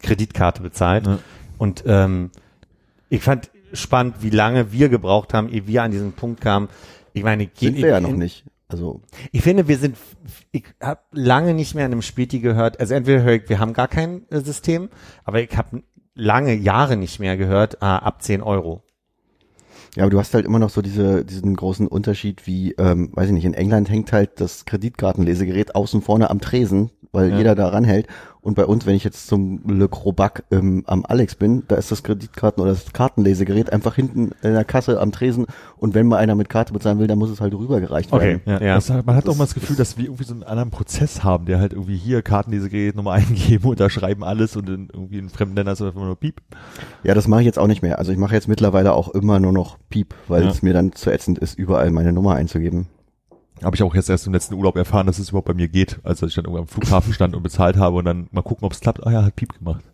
Kreditkarte 0.00 0.62
bezahlt. 0.62 1.08
Ja. 1.08 1.18
Und 1.58 1.82
ähm, 1.86 2.30
ich 3.08 3.24
fand 3.24 3.50
spannend, 3.72 4.18
wie 4.20 4.30
lange 4.30 4.70
wir 4.70 4.88
gebraucht 4.88 5.34
haben, 5.34 5.48
ehe 5.48 5.66
wir 5.66 5.82
an 5.82 5.90
diesen 5.90 6.12
Punkt 6.12 6.40
kamen. 6.40 6.68
Ich 7.12 7.24
meine, 7.24 7.50
Sind 7.56 7.74
ich, 7.74 7.82
wir 7.82 7.90
ja 7.90 8.00
noch 8.00 8.12
nicht. 8.12 8.44
Also, 8.70 9.00
ich 9.32 9.42
finde, 9.42 9.68
wir 9.68 9.78
sind, 9.78 9.96
ich 10.52 10.64
habe 10.80 11.00
lange 11.12 11.54
nicht 11.54 11.74
mehr 11.74 11.84
an 11.84 11.92
einem 11.92 12.02
Späti 12.02 12.40
gehört. 12.40 12.78
Also 12.80 12.94
entweder 12.94 13.22
höre 13.22 13.34
ich, 13.34 13.48
wir 13.48 13.58
haben 13.58 13.72
gar 13.72 13.88
kein 13.88 14.22
äh, 14.30 14.40
System, 14.40 14.88
aber 15.24 15.40
ich 15.42 15.56
habe 15.56 15.82
lange 16.14 16.54
Jahre 16.54 16.96
nicht 16.96 17.18
mehr 17.18 17.36
gehört, 17.36 17.82
ah, 17.82 17.96
ab 17.98 18.22
10 18.22 18.42
Euro. 18.42 18.82
ja, 19.96 20.04
aber 20.04 20.10
du 20.10 20.18
hast 20.18 20.34
halt 20.34 20.44
immer 20.46 20.58
noch 20.60 20.70
so 20.70 20.82
diese, 20.82 21.24
diesen 21.24 21.56
großen 21.56 21.88
Unterschied 21.88 22.46
wie, 22.46 22.72
ähm, 22.72 23.10
weiß 23.12 23.26
ich 23.28 23.32
nicht, 23.34 23.44
in 23.44 23.54
England 23.54 23.88
hängt 23.90 24.12
halt 24.12 24.40
das 24.40 24.64
Kreditkartenlesegerät 24.66 25.74
außen 25.74 26.00
vorne 26.02 26.30
am 26.30 26.40
Tresen, 26.40 26.90
weil 27.12 27.30
Ja. 27.30 27.38
jeder 27.38 27.54
da 27.56 27.68
ranhält. 27.68 28.06
Und 28.42 28.54
bei 28.54 28.64
uns, 28.64 28.86
wenn 28.86 28.94
ich 28.94 29.04
jetzt 29.04 29.26
zum 29.26 29.60
Le 29.68 29.86
Crobac 29.88 30.44
ähm, 30.50 30.82
am 30.86 31.04
Alex 31.06 31.34
bin, 31.34 31.64
da 31.68 31.76
ist 31.76 31.90
das 31.90 32.02
Kreditkarten- 32.02 32.62
oder 32.62 32.70
das 32.72 32.92
Kartenlesegerät 32.92 33.70
einfach 33.72 33.94
hinten 33.96 34.30
in 34.42 34.54
der 34.54 34.64
Kasse 34.64 34.98
am 34.98 35.12
Tresen. 35.12 35.46
Und 35.76 35.94
wenn 35.94 36.06
mal 36.06 36.16
einer 36.16 36.34
mit 36.34 36.48
Karte 36.48 36.72
bezahlen 36.72 36.98
will, 36.98 37.06
dann 37.06 37.18
muss 37.18 37.28
es 37.30 37.40
halt 37.40 37.52
rübergereicht 37.54 38.10
werden. 38.12 38.40
Ja, 38.46 38.60
Ja. 38.60 38.74
Das, 38.76 38.88
man 38.88 39.14
hat 39.14 39.26
Das 39.26 39.34
auch 39.34 39.38
mal 39.38 39.44
das 39.44 39.54
Gefühl, 39.54 39.76
dass 39.76 39.98
wir 39.98 40.04
irgendwie 40.06 40.24
so 40.24 40.32
einen 40.32 40.42
anderen 40.42 40.70
Prozess 40.70 41.22
haben, 41.22 41.44
der 41.44 41.58
halt 41.60 41.72
irgendwie 41.72 41.96
hier 41.96 42.22
Kartenlesegerät 42.22 42.96
Nummer 42.96 43.12
eingeben, 43.14 43.68
unterschreiben 43.68 44.24
alles 44.24 44.56
und 44.56 44.68
in, 44.70 44.88
irgendwie 44.92 45.18
in 45.18 45.28
fremden 45.28 45.56
Ländern 45.56 45.74
ist 45.74 45.80
es 45.80 45.88
einfach 45.88 46.00
nur 46.02 46.16
Piep. 46.16 46.40
Ja, 47.04 47.14
das 47.14 47.28
mache 47.28 47.40
ich 47.40 47.46
jetzt 47.46 47.58
auch 47.58 47.66
nicht 47.66 47.82
mehr. 47.82 47.98
Also 47.98 48.10
ich 48.10 48.18
mache 48.18 48.34
jetzt 48.34 48.48
mittlerweile 48.48 48.94
auch 48.94 49.08
immer 49.10 49.38
nur 49.38 49.52
noch 49.52 49.76
Piep, 49.90 50.14
weil 50.28 50.44
Ja. 50.44 50.50
es 50.50 50.62
mir 50.62 50.72
dann 50.72 50.92
zu 50.92 51.10
ätzend 51.10 51.38
ist, 51.38 51.58
überall 51.58 51.90
meine 51.90 52.12
Nummer 52.12 52.36
einzugeben. 52.36 52.86
Habe 53.62 53.76
ich 53.76 53.82
auch 53.82 53.94
jetzt 53.94 54.08
erst 54.08 54.26
im 54.26 54.32
letzten 54.32 54.54
Urlaub 54.54 54.76
erfahren, 54.76 55.06
dass 55.06 55.18
es 55.18 55.28
überhaupt 55.30 55.48
bei 55.48 55.54
mir 55.54 55.68
geht, 55.68 56.00
als 56.02 56.22
ich 56.22 56.34
dann 56.34 56.44
irgendwann 56.44 56.62
am 56.62 56.68
Flughafen 56.68 57.12
stand 57.12 57.36
und 57.36 57.42
bezahlt 57.42 57.76
habe 57.76 57.96
und 57.96 58.06
dann 58.06 58.28
mal 58.30 58.42
gucken, 58.42 58.64
ob 58.64 58.72
es 58.72 58.80
klappt. 58.80 59.06
Ah 59.06 59.12
ja, 59.12 59.22
hat 59.24 59.36
Piep 59.36 59.58
gemacht. 59.58 59.84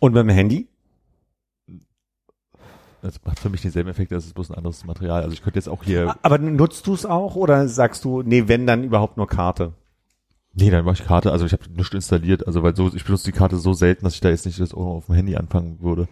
Und 0.00 0.12
beim 0.12 0.28
Handy? 0.28 0.68
Das 3.02 3.20
macht 3.24 3.38
für 3.38 3.48
mich 3.48 3.62
denselben 3.62 3.88
Effekt, 3.88 4.12
das 4.12 4.26
ist 4.26 4.34
bloß 4.34 4.50
ein 4.50 4.56
anderes 4.56 4.84
Material. 4.84 5.22
Also 5.22 5.32
ich 5.32 5.42
könnte 5.42 5.58
jetzt 5.58 5.68
auch 5.68 5.84
hier, 5.84 6.14
Aber 6.22 6.38
nutzt 6.38 6.86
du 6.86 6.94
es 6.94 7.06
auch 7.06 7.34
oder 7.36 7.66
sagst 7.68 8.04
du, 8.04 8.22
nee, 8.22 8.46
wenn 8.46 8.66
dann 8.66 8.84
überhaupt 8.84 9.16
nur 9.16 9.26
Karte? 9.26 9.72
Nee, 10.60 10.70
dann 10.70 10.84
mache 10.84 11.00
ich 11.00 11.04
Karte, 11.06 11.32
also 11.32 11.46
ich 11.46 11.52
habe 11.52 11.62
nichts 11.76 11.94
installiert, 11.94 12.46
also 12.46 12.62
weil 12.62 12.76
so, 12.76 12.92
ich 12.94 13.04
benutze 13.04 13.24
die 13.24 13.32
Karte 13.32 13.56
so 13.56 13.72
selten, 13.72 14.04
dass 14.04 14.14
ich 14.14 14.20
da 14.20 14.28
jetzt 14.28 14.46
nicht 14.46 14.60
das 14.60 14.74
auch 14.74 14.86
auf 14.86 15.06
dem 15.06 15.14
Handy 15.14 15.36
anfangen 15.36 15.78
würde. 15.80 16.08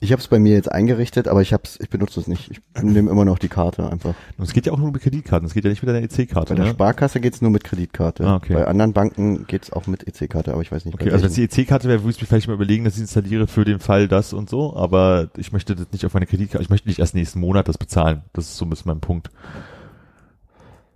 Ich 0.00 0.12
habe 0.12 0.20
es 0.20 0.28
bei 0.28 0.38
mir 0.38 0.54
jetzt 0.54 0.70
eingerichtet, 0.72 1.28
aber 1.28 1.42
ich 1.42 1.52
hab's, 1.52 1.78
ich 1.80 1.90
benutze 1.90 2.18
es 2.20 2.26
nicht. 2.26 2.50
Ich 2.50 2.82
nehme 2.82 3.10
immer 3.10 3.24
noch 3.24 3.38
die 3.38 3.48
Karte 3.48 3.90
einfach. 3.90 4.14
Und 4.38 4.44
es 4.44 4.52
geht 4.52 4.66
ja 4.66 4.72
auch 4.72 4.78
nur 4.78 4.90
mit 4.90 5.02
Kreditkarten, 5.02 5.46
es 5.46 5.54
geht 5.54 5.64
ja 5.64 5.70
nicht 5.70 5.82
mit 5.82 5.94
deiner 5.94 6.02
EC-Karte, 6.04 6.54
Bei 6.54 6.56
der 6.56 6.64
ne? 6.64 6.70
Sparkasse 6.70 7.20
geht's 7.20 7.42
nur 7.42 7.50
mit 7.50 7.64
Kreditkarte. 7.64 8.26
Ah, 8.26 8.36
okay. 8.36 8.54
Bei 8.54 8.66
anderen 8.66 8.92
Banken 8.92 9.46
geht's 9.46 9.72
auch 9.72 9.86
mit 9.86 10.06
EC-Karte, 10.06 10.52
aber 10.52 10.62
ich 10.62 10.72
weiß 10.72 10.84
nicht. 10.86 10.94
Okay, 10.94 11.10
also 11.10 11.22
wenn 11.22 11.30
es 11.30 11.34
die 11.34 11.44
EC-Karte 11.44 11.88
wäre, 11.88 12.02
würde 12.02 12.10
ich 12.10 12.20
mir 12.20 12.26
vielleicht 12.26 12.48
mal 12.48 12.54
überlegen, 12.54 12.84
dass 12.84 12.94
ich 12.94 13.00
installiere 13.00 13.46
für 13.46 13.64
den 13.64 13.78
Fall 13.78 14.08
das 14.08 14.32
und 14.32 14.48
so, 14.48 14.74
aber 14.74 15.28
ich 15.36 15.52
möchte 15.52 15.76
das 15.76 15.86
nicht 15.92 16.06
auf 16.06 16.14
meine 16.14 16.26
Kreditkarte, 16.26 16.62
ich 16.62 16.70
möchte 16.70 16.88
nicht 16.88 16.98
erst 16.98 17.14
nächsten 17.14 17.40
Monat 17.40 17.68
das 17.68 17.78
bezahlen. 17.78 18.22
Das 18.32 18.46
ist 18.46 18.56
so 18.56 18.64
ein 18.64 18.70
bisschen 18.70 18.88
mein 18.90 19.00
Punkt. 19.00 19.30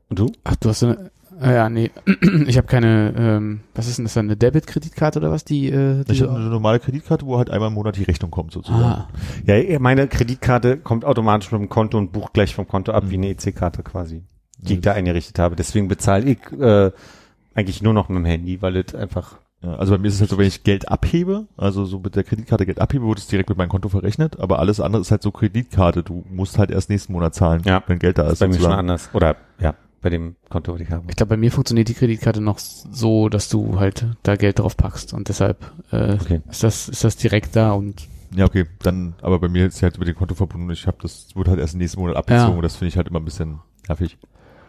Und 0.09 0.19
du? 0.19 0.33
Ach, 0.45 0.57
du 0.57 0.69
hast 0.69 0.83
eine, 0.83 1.11
ah 1.40 1.52
ja, 1.52 1.69
nee, 1.69 1.90
ich 2.47 2.56
habe 2.56 2.66
keine, 2.66 3.15
ähm, 3.16 3.61
was 3.74 3.86
ist 3.89 3.98
denn 3.98 4.05
das 4.05 4.15
dann, 4.15 4.27
eine 4.27 4.36
Debit-Kreditkarte 4.36 5.19
oder 5.19 5.31
was, 5.31 5.44
die, 5.44 5.69
äh, 5.69 6.05
die 6.05 6.12
Ich 6.12 6.23
habe 6.23 6.35
eine 6.35 6.44
normale 6.48 6.81
Kreditkarte, 6.81 7.27
wo 7.27 7.39
halt 7.39 7.51
einmal 7.51 7.69
im 7.69 7.74
Monat 7.74 7.97
die 7.97 8.05
Rechnung 8.05 8.31
kommt 8.31 8.52
sozusagen. 8.52 8.82
ah, 8.82 9.09
Ja, 9.47 9.78
meine 9.78 10.06
Kreditkarte 10.09 10.77
kommt 10.78 11.05
automatisch 11.05 11.51
mit 11.52 11.61
dem 11.61 11.69
Konto 11.69 11.98
und 11.98 12.12
bucht 12.12 12.35
gleich 12.35 12.55
vom 12.55 12.66
Konto 12.69 12.93
ab, 12.93 13.05
wie 13.09 13.15
eine 13.15 13.28
EC-Karte 13.31 13.82
quasi, 13.82 14.23
die 14.59 14.74
ich 14.74 14.81
da 14.81 14.93
eingerichtet 14.93 15.39
habe. 15.39 15.56
Deswegen 15.56 15.89
bezahle 15.89 16.24
ich 16.31 16.39
äh, 16.59 16.90
eigentlich 17.55 17.82
nur 17.82 17.93
noch 17.94 18.09
mit 18.09 18.19
dem 18.19 18.24
Handy, 18.24 18.61
weil 18.62 18.77
es 18.77 18.94
einfach 18.94 19.39
Ja, 19.62 19.74
also 19.77 19.93
bei 19.93 19.98
mir 19.98 20.09
ist 20.09 20.15
es 20.15 20.20
halt 20.20 20.31
so, 20.31 20.39
wenn 20.39 20.47
ich 20.48 20.62
Geld 20.65 20.89
abhebe, 20.90 21.47
also 21.56 21.85
so 21.85 21.98
mit 22.01 22.16
der 22.16 22.24
Kreditkarte 22.24 22.66
Geld 22.66 22.81
abhebe, 22.81 23.06
wird 23.06 23.19
es 23.19 23.27
direkt 23.28 23.48
mit 23.48 23.56
meinem 23.59 23.69
Konto 23.70 23.89
verrechnet, 23.89 24.39
aber 24.40 24.59
alles 24.59 24.81
andere 24.81 25.01
ist 25.02 25.11
halt 25.11 25.23
so 25.23 25.31
Kreditkarte. 25.31 26.02
Du 26.02 26.24
musst 26.31 26.59
halt 26.59 26.70
erst 26.70 26.90
nächsten 26.90 27.12
Monat 27.12 27.35
zahlen, 27.35 27.62
Ja. 27.65 27.82
wenn 27.86 27.98
Geld 27.98 28.19
da 28.19 28.24
ist 28.27 28.32
ist. 28.35 28.39
bei 28.40 28.48
mir 28.48 28.59
schon 28.59 28.73
anders. 28.73 29.09
Oder 29.15 29.36
ja, 29.61 29.74
bei 30.05 30.11
dem 30.11 30.37
Konto, 30.51 30.73
was 30.75 30.81
ich 30.81 30.91
habe. 30.91 31.05
ich 31.09 31.17
glaube, 31.17 31.31
bei 31.31 31.37
mir 31.37 31.51
funktioniert 31.51 31.89
die 31.89 31.95
Kreditkarte 31.95 32.41
noch 32.41 32.59
so, 32.59 33.29
dass 33.29 33.49
du 33.49 33.81
halt 33.81 34.07
da 34.23 34.37
Geld 34.37 34.59
drauf 34.61 34.77
packst 34.77 35.13
und 35.15 35.29
deshalb 35.29 35.65
äh, 35.91 36.15
Okay. 36.21 36.41
ist 36.49 36.63
das 36.63 36.89
ist 36.89 37.03
das 37.03 37.17
direkt 37.17 37.57
da 37.57 37.73
und 37.73 38.07
Ja, 38.37 38.45
okay, 38.45 38.67
dann, 38.83 39.15
aber 39.23 39.39
bei 39.41 39.49
mir 39.49 39.67
ist 39.67 39.77
es 39.77 39.83
halt 39.83 39.99
mit 39.99 40.07
dem 40.07 40.15
Konto 40.15 40.35
verbunden. 40.35 40.71
Ich 40.71 40.87
habe 40.87 40.99
das, 41.03 41.29
wurde 41.35 41.51
halt 41.53 41.61
erst 41.61 41.75
nächsten 41.77 42.01
Monat 42.01 42.17
abgezogen. 42.17 42.57
Ja. 42.57 42.63
Das 42.63 42.77
finde 42.77 42.89
ich 42.91 42.97
halt 42.97 43.09
immer 43.09 43.19
ein 43.21 43.25
bisschen 43.25 43.61
nervig. 43.89 44.19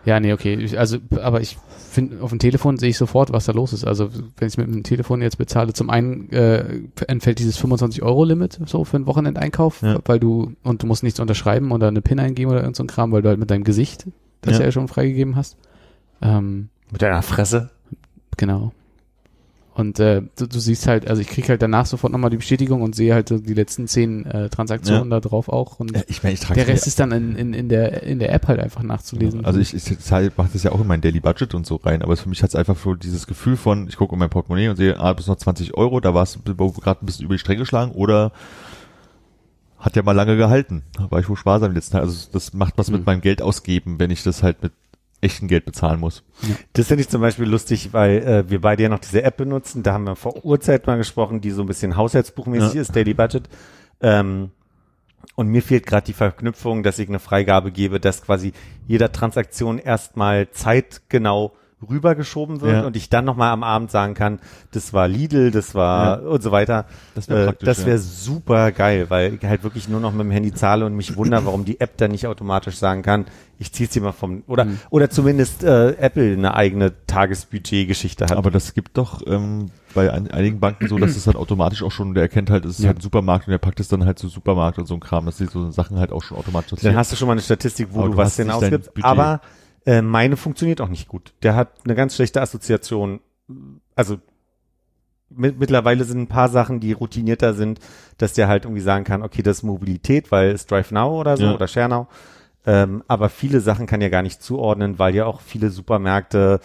ja, 0.05 0.19
nee, 0.19 0.31
okay, 0.33 0.53
ich, 0.55 0.77
also 0.79 0.99
aber 1.21 1.41
ich 1.41 1.57
finde 1.89 2.21
auf 2.21 2.29
dem 2.29 2.39
Telefon 2.39 2.77
sehe 2.77 2.89
ich 2.89 2.97
sofort, 2.97 3.33
was 3.33 3.45
da 3.45 3.51
los 3.53 3.73
ist. 3.73 3.85
Also 3.85 4.09
wenn 4.37 4.47
ich 4.47 4.57
mit 4.57 4.67
dem 4.67 4.83
Telefon 4.83 5.21
jetzt 5.21 5.37
bezahle, 5.37 5.73
zum 5.73 5.89
einen 5.89 6.29
äh, 6.31 6.79
entfällt 7.07 7.39
dieses 7.39 7.57
25 7.57 8.03
Euro 8.03 8.23
Limit 8.23 8.59
so 8.67 8.83
für 8.85 8.97
einen 8.97 9.05
Wochenendeinkauf, 9.07 9.81
Ja. 9.81 9.99
weil 10.05 10.19
du 10.19 10.53
und 10.63 10.81
du 10.83 10.87
musst 10.87 11.03
nichts 11.03 11.19
unterschreiben 11.19 11.71
oder 11.73 11.87
eine 11.89 12.01
PIN 12.01 12.19
eingeben 12.19 12.51
oder 12.51 12.61
irgend 12.61 12.75
so 12.77 12.83
ein 12.83 12.87
Kram, 12.87 13.11
weil 13.11 13.21
du 13.23 13.29
halt 13.29 13.39
mit 13.39 13.49
deinem 13.51 13.63
Gesicht 13.65 14.05
das 14.45 14.59
Ja. 14.59 14.65
ja, 14.65 14.71
schon 14.71 14.87
freigegeben 14.87 15.35
hast. 15.35 15.57
Ähm, 16.21 16.69
Mit 16.91 17.01
deiner 17.01 17.21
Fresse? 17.21 17.69
Genau. 18.37 18.71
Und 19.75 19.99
äh, 19.99 20.21
du, 20.37 20.47
du 20.47 20.59
siehst 20.59 20.87
halt, 20.87 21.09
also 21.09 21.21
ich 21.21 21.27
krieg 21.27 21.49
halt 21.49 21.61
danach 21.61 21.85
sofort 21.85 22.13
nochmal 22.13 22.29
die 22.29 22.37
Bestätigung 22.37 22.81
und 22.81 22.95
sehe 22.95 23.13
halt 23.13 23.27
so 23.27 23.39
die 23.39 23.53
letzten 23.53 23.89
zehn 23.89 24.25
äh, 24.25 24.47
Transaktionen 24.47 25.09
da 25.09 25.19
drauf 25.19 25.49
auch. 25.49 25.81
Und 25.81 25.91
ich 26.07 26.23
meine, 26.23 26.33
ich 26.33 26.39
der 26.47 26.65
Rest 26.65 26.87
ist 26.87 26.97
dann 26.97 27.11
in, 27.11 27.35
in, 27.35 27.53
in, 27.53 27.67
der, 27.67 28.03
in 28.03 28.19
der 28.19 28.31
App 28.31 28.47
halt 28.47 28.61
einfach 28.61 28.83
nachzulesen. 28.83 29.43
Also 29.43 29.59
ich, 29.59 29.73
ich, 29.73 29.91
ich 29.91 30.11
mache 30.37 30.49
das 30.53 30.63
ja 30.63 30.71
auch 30.71 30.79
in 30.79 30.87
mein 30.87 31.01
Daily 31.01 31.19
Budget 31.19 31.53
und 31.55 31.67
so 31.67 31.75
rein, 31.75 32.03
aber 32.03 32.15
für 32.15 32.29
mich 32.29 32.41
hat 32.41 32.51
es 32.51 32.55
einfach 32.55 32.77
so 32.77 32.95
dieses 32.95 33.27
Gefühl 33.27 33.57
von, 33.57 33.89
ich 33.89 33.97
gucke 33.97 34.15
in 34.15 34.19
mein 34.19 34.29
Portemonnaie 34.29 34.69
und 34.69 34.77
sehe, 34.77 34.97
ah, 34.97 35.11
bis 35.11 35.27
noch 35.27 35.35
20 35.35 35.73
Euro, 35.73 35.99
da 35.99 36.13
warst 36.13 36.39
du 36.45 36.55
gerade 36.55 37.03
ein 37.03 37.05
bisschen 37.05 37.25
über 37.25 37.35
die 37.35 37.39
Stränge 37.39 37.59
geschlagen 37.59 37.91
oder 37.91 38.31
hat 39.85 39.95
ja 39.95 40.03
mal 40.03 40.13
lange 40.13 40.35
gehalten. 40.35 40.83
Da 40.97 41.09
war 41.11 41.19
ich 41.19 41.29
wohl 41.29 41.37
sparsam 41.37 41.69
die 41.71 41.75
letzten 41.75 41.93
Tage. 41.93 42.05
Also 42.05 42.27
das 42.31 42.53
macht 42.53 42.77
was 42.77 42.89
Mhm. 42.89 42.97
mit 42.97 43.05
meinem 43.05 43.21
Geld 43.21 43.41
ausgeben, 43.41 43.99
wenn 43.99 44.09
ich 44.11 44.23
das 44.23 44.41
halt 44.43 44.61
mit 44.63 44.73
echtem 45.21 45.47
Geld 45.47 45.65
bezahlen 45.65 45.99
muss. 45.99 46.23
Das 46.73 46.87
finde 46.87 47.01
ich 47.01 47.09
zum 47.09 47.21
Beispiel 47.21 47.45
lustig, 47.45 47.93
weil 47.93 48.17
äh, 48.17 48.49
wir 48.49 48.61
beide 48.61 48.83
ja 48.83 48.89
noch 48.89 48.99
diese 48.99 49.23
App 49.23 49.37
benutzen. 49.37 49.81
Da 49.83 49.93
haben 49.93 50.05
wir 50.05 50.15
vor 50.15 50.43
Uhrzeit 50.43 50.85
mal 50.87 50.97
gesprochen, 50.97 51.39
die 51.41 51.51
so 51.51 51.61
ein 51.61 51.67
bisschen 51.67 51.95
haushaltsbuchmäßig 51.95 52.73
Ja. 52.75 52.81
ist, 52.81 52.95
Daily 52.95 53.13
Budget. 53.13 53.43
Ähm, 54.01 54.51
und 55.35 55.47
mir 55.47 55.61
fehlt 55.61 55.85
gerade 55.87 56.05
die 56.05 56.13
Verknüpfung, 56.13 56.83
dass 56.83 56.99
ich 56.99 57.07
eine 57.09 57.19
Freigabe 57.19 57.71
gebe, 57.71 57.99
dass 57.99 58.21
quasi 58.21 58.53
jeder 58.87 59.11
Transaktion 59.11 59.79
erstmal 59.79 60.49
zeitgenau 60.51 61.53
rübergeschoben 61.89 62.61
wird 62.61 62.73
Ja. 62.73 62.85
und 62.85 62.95
ich 62.95 63.09
dann 63.09 63.25
nochmal 63.25 63.51
am 63.51 63.63
Abend 63.63 63.91
sagen 63.91 64.13
kann, 64.13 64.39
das 64.71 64.93
war 64.93 65.07
Lidl, 65.07 65.51
das 65.51 65.73
war 65.75 66.23
und 66.23 66.43
so 66.43 66.51
weiter. 66.51 66.85
Das 67.15 67.27
wäre 67.29 67.49
Äh, 67.49 67.53
das 67.61 67.79
wäre 67.85 67.97
ja. 67.97 68.01
super 68.01 68.71
geil, 68.71 69.05
weil 69.09 69.33
ich 69.35 69.43
halt 69.43 69.63
wirklich 69.63 69.87
nur 69.89 69.99
noch 69.99 70.11
mit 70.11 70.21
dem 70.21 70.31
Handy 70.31 70.53
zahle 70.53 70.85
und 70.85 70.95
mich 70.95 71.15
wundere, 71.15 71.45
warum 71.45 71.65
die 71.65 71.79
App 71.79 71.97
dann 71.97 72.11
nicht 72.11 72.27
automatisch 72.27 72.77
sagen 72.77 73.01
kann, 73.01 73.25
ich 73.57 73.71
ziehe 73.71 73.87
sie 73.89 74.01
mal 74.01 74.11
vom 74.11 74.43
oder 74.47 74.65
Mhm. 74.65 74.79
oder 74.89 75.09
zumindest 75.09 75.63
äh, 75.63 75.91
Apple 75.91 76.33
eine 76.33 76.55
eigene 76.55 76.91
Tagesbudget-Geschichte 77.07 78.25
hat. 78.25 78.33
Aber 78.37 78.51
das 78.51 78.73
gibt 78.73 78.97
doch 78.97 79.21
ähm, 79.27 79.71
bei 79.93 80.11
ein, 80.11 80.29
einigen 80.31 80.59
Banken 80.59 80.87
so, 80.87 80.97
dass 80.97 81.15
es 81.15 81.23
dann 81.23 81.35
automatisch 81.35 81.83
auch 81.83 81.91
schon, 81.91 82.13
der 82.13 82.23
erkennt 82.23 82.49
halt, 82.49 82.65
es 82.65 82.79
ist 82.79 82.83
Ja. 82.83 82.87
halt 82.87 82.97
ein 82.99 83.01
Supermarkt 83.01 83.47
und 83.47 83.51
der 83.51 83.57
packt 83.57 83.79
es 83.79 83.87
dann 83.87 84.05
halt 84.05 84.19
zu 84.19 84.27
Supermarkt 84.27 84.77
und 84.79 84.87
so 84.87 84.93
ein 84.93 84.99
Kram, 84.99 85.25
dass 85.25 85.37
die 85.37 85.45
so 85.45 85.71
Sachen 85.71 85.99
halt 85.99 86.11
auch 86.11 86.21
schon 86.23 86.37
automatisch 86.37 86.79
dann 86.81 86.95
hast 86.95 87.11
du 87.11 87.15
schon 87.15 87.27
mal 87.27 87.33
eine 87.33 87.41
Statistik, 87.41 87.87
wo 87.91 87.99
Aber 88.01 88.09
du, 88.09 88.17
was 88.17 88.35
denn 88.35 88.51
ausgibst. 88.51 88.91
Aber 89.01 89.41
äh, 89.85 90.01
meine 90.01 90.37
funktioniert 90.37 90.81
auch 90.81 90.89
nicht 90.89 91.07
gut. 91.07 91.33
Der 91.43 91.55
hat 91.55 91.69
eine 91.83 91.95
ganz 91.95 92.15
schlechte 92.15 92.41
Assoziation. 92.41 93.19
Also 93.95 94.17
mit, 95.29 95.59
mittlerweile 95.59 96.03
sind 96.03 96.19
ein 96.21 96.27
paar 96.27 96.49
Sachen, 96.49 96.79
die 96.79 96.93
routinierter 96.93 97.53
sind, 97.53 97.79
dass 98.17 98.33
der 98.33 98.47
halt 98.47 98.65
irgendwie 98.65 98.81
sagen 98.81 99.03
kann, 99.03 99.21
okay, 99.23 99.41
das 99.41 99.57
ist 99.57 99.63
Mobilität, 99.63 100.31
weil 100.31 100.49
es 100.51 100.65
Drive 100.65 100.91
Now 100.91 101.19
oder 101.19 101.35
so 101.37 101.43
Ja. 101.45 101.53
oder 101.55 101.67
Share 101.67 101.89
Now. 101.89 102.07
Ähm, 102.67 103.03
aber 103.07 103.29
viele 103.29 103.59
Sachen 103.59 103.85
kann 103.85 104.01
er 104.01 104.09
gar 104.09 104.21
nicht 104.23 104.41
zuordnen, 104.41 104.97
weil 104.97 105.13
ja 105.15 105.25
auch 105.25 105.41
viele 105.41 105.69
Supermärkte 105.69 106.59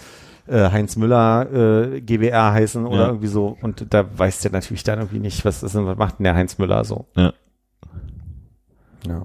äh, 0.47 0.71
Heinz 0.71 0.97
Müller 0.97 1.93
äh, 1.93 2.01
GBR 2.01 2.53
heißen 2.53 2.87
oder 2.87 3.03
Ja. 3.03 3.07
irgendwie 3.09 3.27
so. 3.27 3.57
Und 3.61 3.93
da 3.93 4.07
weiß 4.19 4.41
der 4.41 4.53
natürlich 4.53 4.83
dann 4.85 4.99
irgendwie 4.99 5.21
nicht, 5.21 5.45
was 5.45 5.63
ist 5.63 5.75
denn, 5.75 5.87
was 5.87 5.99
macht 5.99 6.19
denn 6.19 6.25
der 6.25 6.35
Heinz 6.35 6.57
Müller 6.59 6.85
so? 6.85 7.07
Ja. 7.17 7.33
Ja. 9.07 9.23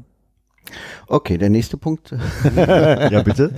Okay, 1.07 1.37
der 1.37 1.49
nächste 1.49 1.77
Punkt. 1.77 2.11
ja, 2.55 3.21
bitte? 3.21 3.53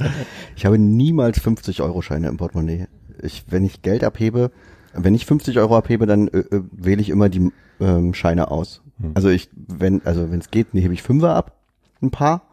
Ich 0.56 0.66
habe 0.66 0.78
niemals 0.78 1.40
50 1.40 1.82
Euro 1.82 2.02
Scheine 2.02 2.28
im 2.28 2.38
Portemonnaie. 2.38 2.88
Ich, 3.22 3.46
wenn 3.50 3.66
ich 3.66 3.82
Geld 3.82 4.04
abhebe, 4.04 4.52
wenn 4.94 5.16
ich 5.16 5.26
50 5.26 5.58
Euro 5.60 5.78
abhebe, 5.78 6.06
dann 6.06 6.28
äh, 6.28 6.40
äh, 6.40 6.64
wähle 6.72 7.02
ich 7.02 7.10
immer 7.10 7.30
die 7.30 7.52
ähm, 7.80 8.14
Scheine 8.14 8.52
aus. 8.52 8.82
Hm. 9.00 9.12
Also 9.16 9.30
ich, 9.30 9.50
wenn, 9.54 10.06
also 10.06 10.32
wenn 10.32 10.40
es 10.40 10.52
geht, 10.52 10.68
hebe 10.74 10.94
ich 10.94 11.04
Fünfer 11.04 11.36
ab, 11.36 11.58
ein 12.02 12.12
paar. 12.12 12.44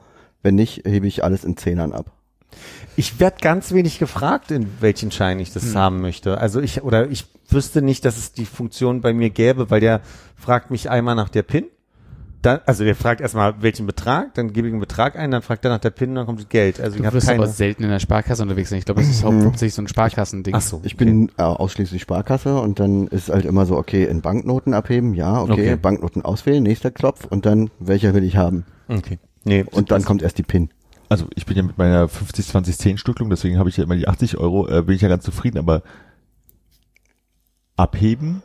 Wenn 0.43 0.57
nicht, 0.57 0.87
hebe 0.87 1.07
ich 1.07 1.25
alles 1.25 1.45
in 1.45 1.57
Zehnern 1.57 1.93
ab. 1.93 2.13
Ich 2.97 3.19
werde 3.19 3.39
ganz 3.41 3.73
wenig 3.73 3.99
gefragt, 3.99 4.51
in 4.51 4.69
welchen 4.81 5.11
Schein 5.11 5.41
ich 5.41 5.53
das 5.53 5.75
haben 5.75 6.01
möchte. 6.01 6.39
Also 6.39 6.61
ich 6.61 6.83
oder 6.83 7.11
ich 7.11 7.27
wüsste 7.49 7.83
nicht, 7.83 8.05
dass 8.05 8.19
es 8.19 8.33
die 8.33 8.45
Funktion 8.45 9.01
bei 9.01 9.13
mir 9.13 9.31
gäbe, 9.31 9.71
weil 9.71 9.81
der 9.81 10.03
fragt 10.37 10.71
mich 10.71 10.91
einmal 10.91 11.15
nach 11.15 11.29
der 11.29 11.43
PIN 11.43 11.65
dann, 12.45 12.61
also 12.67 12.85
der 12.85 12.95
fragt 12.95 13.21
erstmal, 13.21 13.61
welchen 13.63 13.87
Betrag, 13.87 14.35
dann 14.35 14.53
gebe 14.53 14.67
ich 14.69 14.73
einen 14.73 14.81
Betrag 14.81 15.17
ein, 15.17 15.31
dann 15.31 15.43
fragt 15.43 15.65
er 15.65 15.71
nach 15.71 15.79
der 15.79 15.91
PIN 15.91 16.11
und 16.11 16.15
dann 16.17 16.27
kommt 16.27 16.41
das 16.41 16.49
Geld. 16.49 16.81
Also 16.81 16.97
ich 16.97 17.01
Du 17.03 17.07
habe 17.07 17.17
wirst 17.17 17.29
aber 17.29 17.39
keine. 17.45 17.51
selten 17.53 17.83
in 17.85 17.91
der 17.91 17.99
Sparkasse 18.01 18.43
unterwegs 18.43 18.71
sein. 18.71 18.79
Ich 18.79 18.85
glaube, 18.85 19.01
das 19.01 19.11
ist 19.11 19.25
hauptsächlich 19.25 19.75
so 19.75 19.83
ein 19.83 19.89
Sparkassending. 19.89 20.55
Ach 20.55 20.61
so. 20.61 20.81
Ich 20.85 20.97
bin 20.97 21.31
äh, 21.39 21.43
ausschließlich 21.43 22.03
Sparkasse 22.03 22.59
und 22.61 22.81
dann 22.81 23.07
ist 23.09 23.29
halt 23.31 23.45
immer 23.45 23.67
so, 23.67 23.77
okay, 23.77 24.05
in 24.05 24.21
Banknoten 24.21 24.75
abheben, 24.75 25.15
ja, 25.15 25.41
okay, 25.43 25.53
Okay. 25.53 25.77
Banknoten 25.77 26.23
auswählen, 26.25 26.63
nächster 26.63 26.91
Klopf 26.91 27.25
und 27.25 27.47
dann, 27.47 27.71
welcher 27.79 28.15
will 28.15 28.25
ich 28.25 28.37
haben? 28.37 28.65
Okay. 28.89 29.19
Nee, 29.45 29.65
Und 29.71 29.91
dann 29.91 30.05
kommt 30.05 30.23
erst 30.23 30.39
die 30.39 30.43
PIN. 30.43 30.71
Also 31.09 31.27
ich 31.35 31.45
bin 31.47 31.57
ja 31.57 31.63
mit 31.63 31.77
meiner 31.79 32.07
50-20-10-Stücklung, 32.07 33.29
deswegen 33.31 33.59
habe 33.59 33.69
ich 33.69 33.77
ja 33.77 33.85
immer 33.85 33.97
die 33.97 34.09
80 34.09 34.39
Euro, 34.39 34.67
äh, 34.69 34.83
bin 34.83 34.97
ich 34.97 35.03
ja 35.03 35.09
ganz 35.09 35.23
zufrieden, 35.25 35.59
aber 35.59 35.83
abheben, 37.77 38.43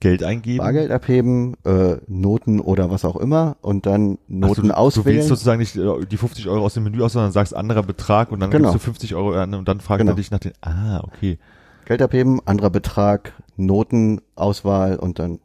Geld 0.00 0.22
eingeben. 0.22 0.58
Bargeld 0.58 0.90
abheben, 0.90 1.54
äh, 1.64 1.96
Noten 2.06 2.60
oder 2.60 2.90
was 2.90 3.04
auch 3.04 3.16
immer 3.16 3.56
und 3.62 3.86
dann 3.86 4.18
Ach, 4.18 4.28
Noten 4.28 4.62
du, 4.62 4.68
Du 4.68 4.76
auswählen. 4.76 5.16
wählst 5.16 5.28
sozusagen 5.28 5.58
nicht 5.58 5.74
äh, 5.76 6.04
die 6.10 6.16
50 6.16 6.48
Euro 6.48 6.64
aus 6.64 6.74
dem 6.74 6.82
Menü 6.84 7.02
aus, 7.02 7.12
sondern 7.14 7.32
sagst 7.32 7.54
anderer 7.56 7.82
Betrag 7.82 8.30
und 8.32 8.40
dann 8.40 8.50
Genau. 8.50 8.70
gibst 8.72 8.84
du 8.84 8.90
50 8.90 9.14
Euro 9.14 9.32
an 9.32 9.54
und 9.54 9.66
dann 9.68 9.80
fragt 9.80 10.00
Genau. 10.00 10.12
er 10.12 10.16
dich 10.16 10.30
nach 10.30 10.38
den, 10.40 10.52
ah, 10.60 11.00
okay. 11.04 11.38
Geld 11.86 12.02
abheben, 12.02 12.40
anderer 12.44 12.70
Betrag, 12.70 13.32
Notenauswahl 13.56 14.96
und 14.96 15.18
dann 15.18 15.38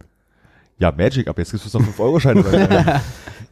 Ja, 0.80 0.92
Magic, 0.92 1.28
ab 1.28 1.38
jetzt 1.38 1.52
gibst 1.52 1.72
du 1.74 1.78
noch 1.78 1.86
5 1.86 2.00
Euro 2.00 2.20
Scheine. 2.20 2.44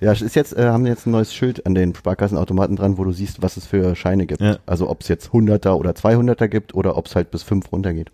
Ja, 0.01 0.13
ist 0.13 0.34
jetzt, 0.34 0.55
äh, 0.57 0.69
haben 0.69 0.85
jetzt 0.85 1.05
ein 1.07 1.11
neues 1.11 1.34
Schild 1.34 1.65
an 1.65 1.76
den 1.76 1.93
Sparkassenautomaten 1.93 2.77
dran, 2.77 2.97
wo 2.97 3.03
du 3.03 3.11
siehst, 3.11 3.41
was 3.41 3.57
es 3.57 3.65
für 3.67 3.97
Scheine 3.97 4.27
gibt. 4.27 4.39
Ja. 4.39 4.55
Also 4.65 4.89
ob 4.89 5.01
es 5.01 5.09
jetzt 5.09 5.31
100er 5.34 5.71
oder 5.73 5.91
200er 5.91 6.47
gibt 6.47 6.73
oder 6.73 6.95
ob 6.95 7.07
es 7.07 7.17
halt 7.17 7.31
bis 7.31 7.43
5 7.43 7.69
runtergeht. 7.69 8.09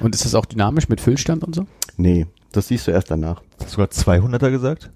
Und 0.00 0.14
ist 0.14 0.24
das 0.24 0.34
auch 0.34 0.46
dynamisch 0.46 0.88
mit 0.88 1.00
Füllstand 1.00 1.44
und 1.44 1.54
so? 1.54 1.66
Nee, 1.96 2.26
das 2.52 2.68
siehst 2.68 2.86
du 2.86 2.90
erst 2.90 3.10
danach. 3.10 3.42
Hast 3.58 3.66
du 3.66 3.82
sogar 3.82 3.88
200er 3.88 4.50
gesagt? 4.50 4.90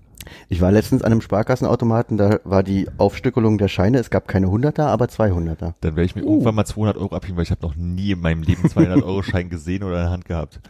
Ich 0.49 0.63
war 0.63 0.73
letztens 0.73 1.03
an 1.03 1.13
einem 1.13 1.21
Sparkassenautomaten, 1.21 2.17
da 2.17 2.39
war 2.45 2.63
die 2.63 2.89
Aufstückelung 2.97 3.59
der 3.59 3.69
Scheine, 3.69 3.99
es 3.99 4.09
gab 4.09 4.27
keine 4.27 4.47
100er, 4.47 4.85
aber 4.87 5.05
200er. 5.05 5.75
Dann 5.83 5.97
werde 5.97 6.05
ich 6.05 6.17
mir 6.17 6.23
irgendwann 6.23 6.55
mal 6.55 6.65
200 6.65 6.97
Euro 6.97 7.15
abheben, 7.15 7.37
weil 7.37 7.43
ich 7.43 7.51
habe 7.51 7.61
noch 7.61 7.77
nie 7.77 8.13
in 8.13 8.21
meinem 8.21 8.43
Leben 8.43 8.67
200 8.69 9.03
Euro 9.05 9.23
Schein 9.23 9.51
gesehen 9.51 9.83
oder 9.83 9.97
in 9.97 10.03
der 10.05 10.11
Hand 10.11 10.25
gehabt. 10.25 10.61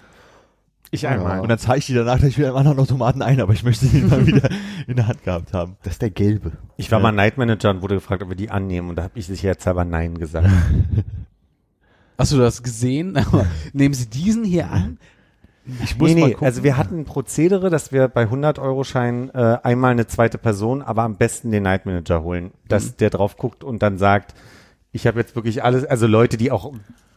ich 0.90 1.06
einmal. 1.06 1.38
Und 1.38 1.48
dann 1.48 1.58
zahle 1.58 1.78
ich 1.78 1.86
die 1.86 1.94
danach 1.94 2.18
gleich 2.18 2.36
wieder 2.36 2.48
im 2.48 2.56
anderen 2.56 2.80
Automaten 2.80 3.22
ein, 3.22 3.40
aber 3.40 3.52
ich 3.52 3.62
möchte 3.62 3.86
die 3.86 4.00
mal 4.02 4.26
wieder 4.26 4.48
in 4.88 4.96
der 4.96 5.06
Hand 5.06 5.22
gehabt 5.22 5.52
haben. 5.52 5.76
Das 5.84 5.92
ist 5.94 6.02
der 6.02 6.10
gelbe. 6.10 6.50
Ich 6.76 6.90
war 6.90 6.98
Ja. 6.98 7.02
mal 7.04 7.12
Night 7.12 7.38
Manager 7.38 7.70
und 7.70 7.80
wurde 7.82 7.94
gefragt, 7.94 8.24
ob 8.24 8.30
wir 8.30 8.36
die 8.36 8.50
annehmen 8.50 8.90
und 8.90 8.96
da 8.96 9.04
habe 9.04 9.16
ich 9.16 9.26
sicherheitshalber 9.26 9.84
Nein 9.84 10.18
gesagt. 10.18 10.48
Hast 12.18 12.32
du 12.32 12.38
das 12.38 12.62
gesehen? 12.62 13.18
Nehmen 13.72 13.94
Sie 13.94 14.06
diesen 14.06 14.44
hier 14.44 14.70
an? 14.70 14.98
Ich 15.82 15.96
muss 15.96 16.10
nee, 16.10 16.20
mal 16.20 16.26
nee, 16.26 16.32
gucken. 16.32 16.46
also 16.46 16.62
wir 16.62 16.76
hatten 16.76 17.00
ein 17.00 17.04
Prozedere, 17.06 17.70
dass 17.70 17.90
wir 17.90 18.08
bei 18.08 18.22
100 18.22 18.58
Euro 18.58 18.84
Schein 18.84 19.30
äh, 19.30 19.58
einmal 19.62 19.92
eine 19.92 20.06
zweite 20.06 20.36
Person, 20.36 20.82
aber 20.82 21.02
am 21.02 21.16
besten 21.16 21.50
den 21.50 21.62
Night 21.62 21.86
Manager 21.86 22.22
holen, 22.22 22.50
dass 22.68 22.96
der 22.96 23.08
drauf 23.08 23.38
guckt 23.38 23.64
und 23.64 23.82
dann 23.82 23.96
sagt, 23.96 24.34
ich 24.92 25.06
habe 25.06 25.18
jetzt 25.18 25.34
wirklich 25.34 25.64
alles, 25.64 25.84
also 25.84 26.06
Leute, 26.06 26.36
die 26.36 26.50
auch 26.50 26.72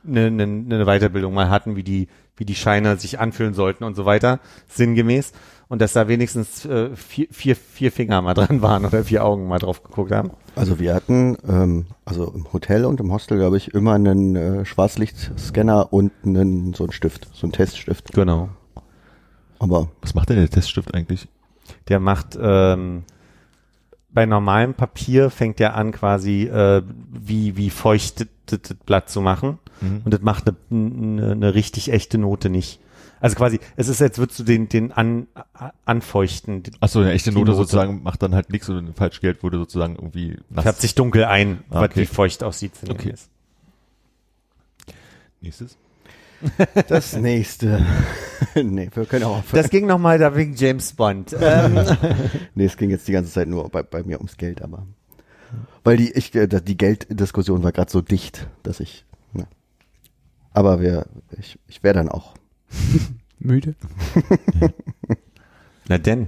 eine, 0.08 0.28
eine, 0.28 0.44
eine 0.44 0.86
Weiterbildung 0.86 1.34
mal 1.34 1.50
hatten, 1.50 1.76
wie 1.76 1.84
die, 1.84 2.08
wie 2.38 2.46
die 2.46 2.56
Scheine 2.56 2.98
sich 2.98 3.20
anfühlen 3.20 3.54
sollten 3.54 3.84
und 3.84 3.96
so 3.96 4.06
weiter, 4.06 4.40
sinngemäß. 4.68 5.34
Und 5.68 5.82
dass 5.82 5.94
da 5.94 6.08
wenigstens 6.08 6.66
äh, 6.66 6.96
vier, 6.96 7.28
vier, 7.30 7.56
vier 7.56 7.92
Finger 7.92 8.22
mal 8.22 8.34
dran 8.36 8.62
waren 8.62 8.86
oder 8.86 9.04
vier 9.04 9.26
Augen 9.26 9.48
mal 9.48 9.60
drauf 9.60 9.84
geguckt 9.84 10.12
haben. 10.12 10.32
Also 10.58 10.80
wir 10.80 10.94
hatten, 10.96 11.38
ähm, 11.48 11.86
also 12.06 12.32
im 12.34 12.52
Hotel 12.52 12.86
und 12.86 13.00
im 13.00 13.12
Hostel, 13.12 13.38
glaube 13.38 13.58
ich, 13.58 13.74
immer 13.74 13.94
einen 13.94 14.36
äh, 14.36 14.66
Schwarzlichtscanner 14.66 15.94
und 15.94 16.12
einen, 16.26 16.74
so 16.74 16.84
einen 16.84 16.94
Stift, 16.94 17.28
so 17.34 17.46
einen 17.46 17.54
Teststift. 17.54 18.14
Genau. 18.14 18.50
Aber 19.60 19.90
Was 20.02 20.14
macht 20.14 20.30
denn 20.30 20.38
der 20.38 20.50
Teststift 20.50 20.94
eigentlich? 20.94 21.28
Der 21.88 22.00
macht 22.00 22.38
ähm, 22.40 23.04
bei 24.10 24.26
normalem 24.26 24.74
Papier 24.74 25.30
fängt 25.30 25.60
er 25.60 25.76
an 25.76 25.92
quasi 25.92 26.44
äh, 26.44 26.82
wie 27.12 27.58
wie 27.58 27.70
feucht 27.70 28.22
das 28.22 28.62
das 28.62 28.78
Blatt 28.86 29.10
zu 29.10 29.22
machen 29.22 29.60
Mhm. 29.80 30.02
und 30.06 30.12
das 30.12 30.22
macht 30.22 30.48
eine, 30.48 30.58
eine, 30.72 31.32
eine 31.34 31.54
richtig 31.54 31.92
echte 31.92 32.18
Note 32.18 32.50
nicht. 32.50 32.80
Also 33.20 33.36
quasi, 33.36 33.60
es 33.76 33.88
ist 33.88 34.02
als 34.02 34.18
würdest 34.18 34.40
du 34.40 34.44
den 34.44 34.70
den 34.70 34.92
an, 34.92 35.28
anfeuchten. 35.86 36.64
Achso, 36.80 37.00
eine 37.00 37.12
echte 37.14 37.32
Note 37.32 37.46
Note. 37.52 37.58
sozusagen 37.58 38.04
macht 38.04 38.22
dann 38.22 38.36
halt 38.36 38.52
nichts 38.52 38.70
oder 38.70 38.80
ein 38.80 38.94
Falschgeld 38.94 39.42
wurde 39.44 39.58
sozusagen 39.58 39.96
irgendwie 39.96 40.38
nass. 40.50 40.64
Färbt 40.64 40.82
sich 40.82 40.96
dunkel 40.96 41.26
ein, 41.26 41.64
Ah, 41.70 41.82
was 41.82 41.90
okay. 41.90 42.02
wie 42.02 42.06
feucht 42.06 42.44
aussieht. 42.44 42.74
Okay. 42.90 43.12
Ist. 43.12 43.30
Nächstes. 45.42 45.78
das 46.88 47.16
nächste. 47.16 47.84
nee, 48.56 48.90
wir 48.94 49.06
können 49.06 49.24
auch 49.24 49.42
Das 49.52 49.70
ging 49.72 49.88
nochmal 49.88 50.20
da 50.20 50.36
wegen 50.36 50.54
James 50.56 50.94
Bond. 50.94 51.36
Ähm, 51.42 51.80
Nee, 52.54 52.66
es 52.66 52.78
ging 52.78 52.90
jetzt 52.92 53.08
die 53.08 53.12
ganze 53.12 53.32
Zeit 53.32 53.48
nur 53.48 53.70
bei, 53.70 53.82
bei 53.84 54.04
mir 54.04 54.18
ums 54.18 54.38
Geld, 54.38 54.62
aber. 54.62 54.86
Weil 55.84 55.98
die, 55.98 56.12
ich, 56.12 56.36
äh, 56.36 56.48
die 56.48 56.78
Gelddiskussion 56.78 57.64
war 57.64 57.72
gerade 57.72 57.90
so 57.92 58.02
dicht, 58.02 58.48
dass 58.64 58.80
ich. 58.80 59.06
Ja. 59.34 59.46
Aber 60.54 60.80
wir, 60.82 61.08
ich, 61.40 61.58
ich 61.68 61.82
wäre 61.82 61.96
dann 61.96 62.10
auch. 62.10 62.36
Müde? 63.40 63.76
na 65.88 65.98
denn, 65.98 66.28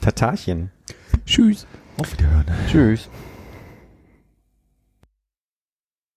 Tatarchen. 0.00 0.70
Tschüss. 1.26 1.66
Auf 1.96 2.12
Wiederhören. 2.12 2.46
Tschüss. 2.68 3.08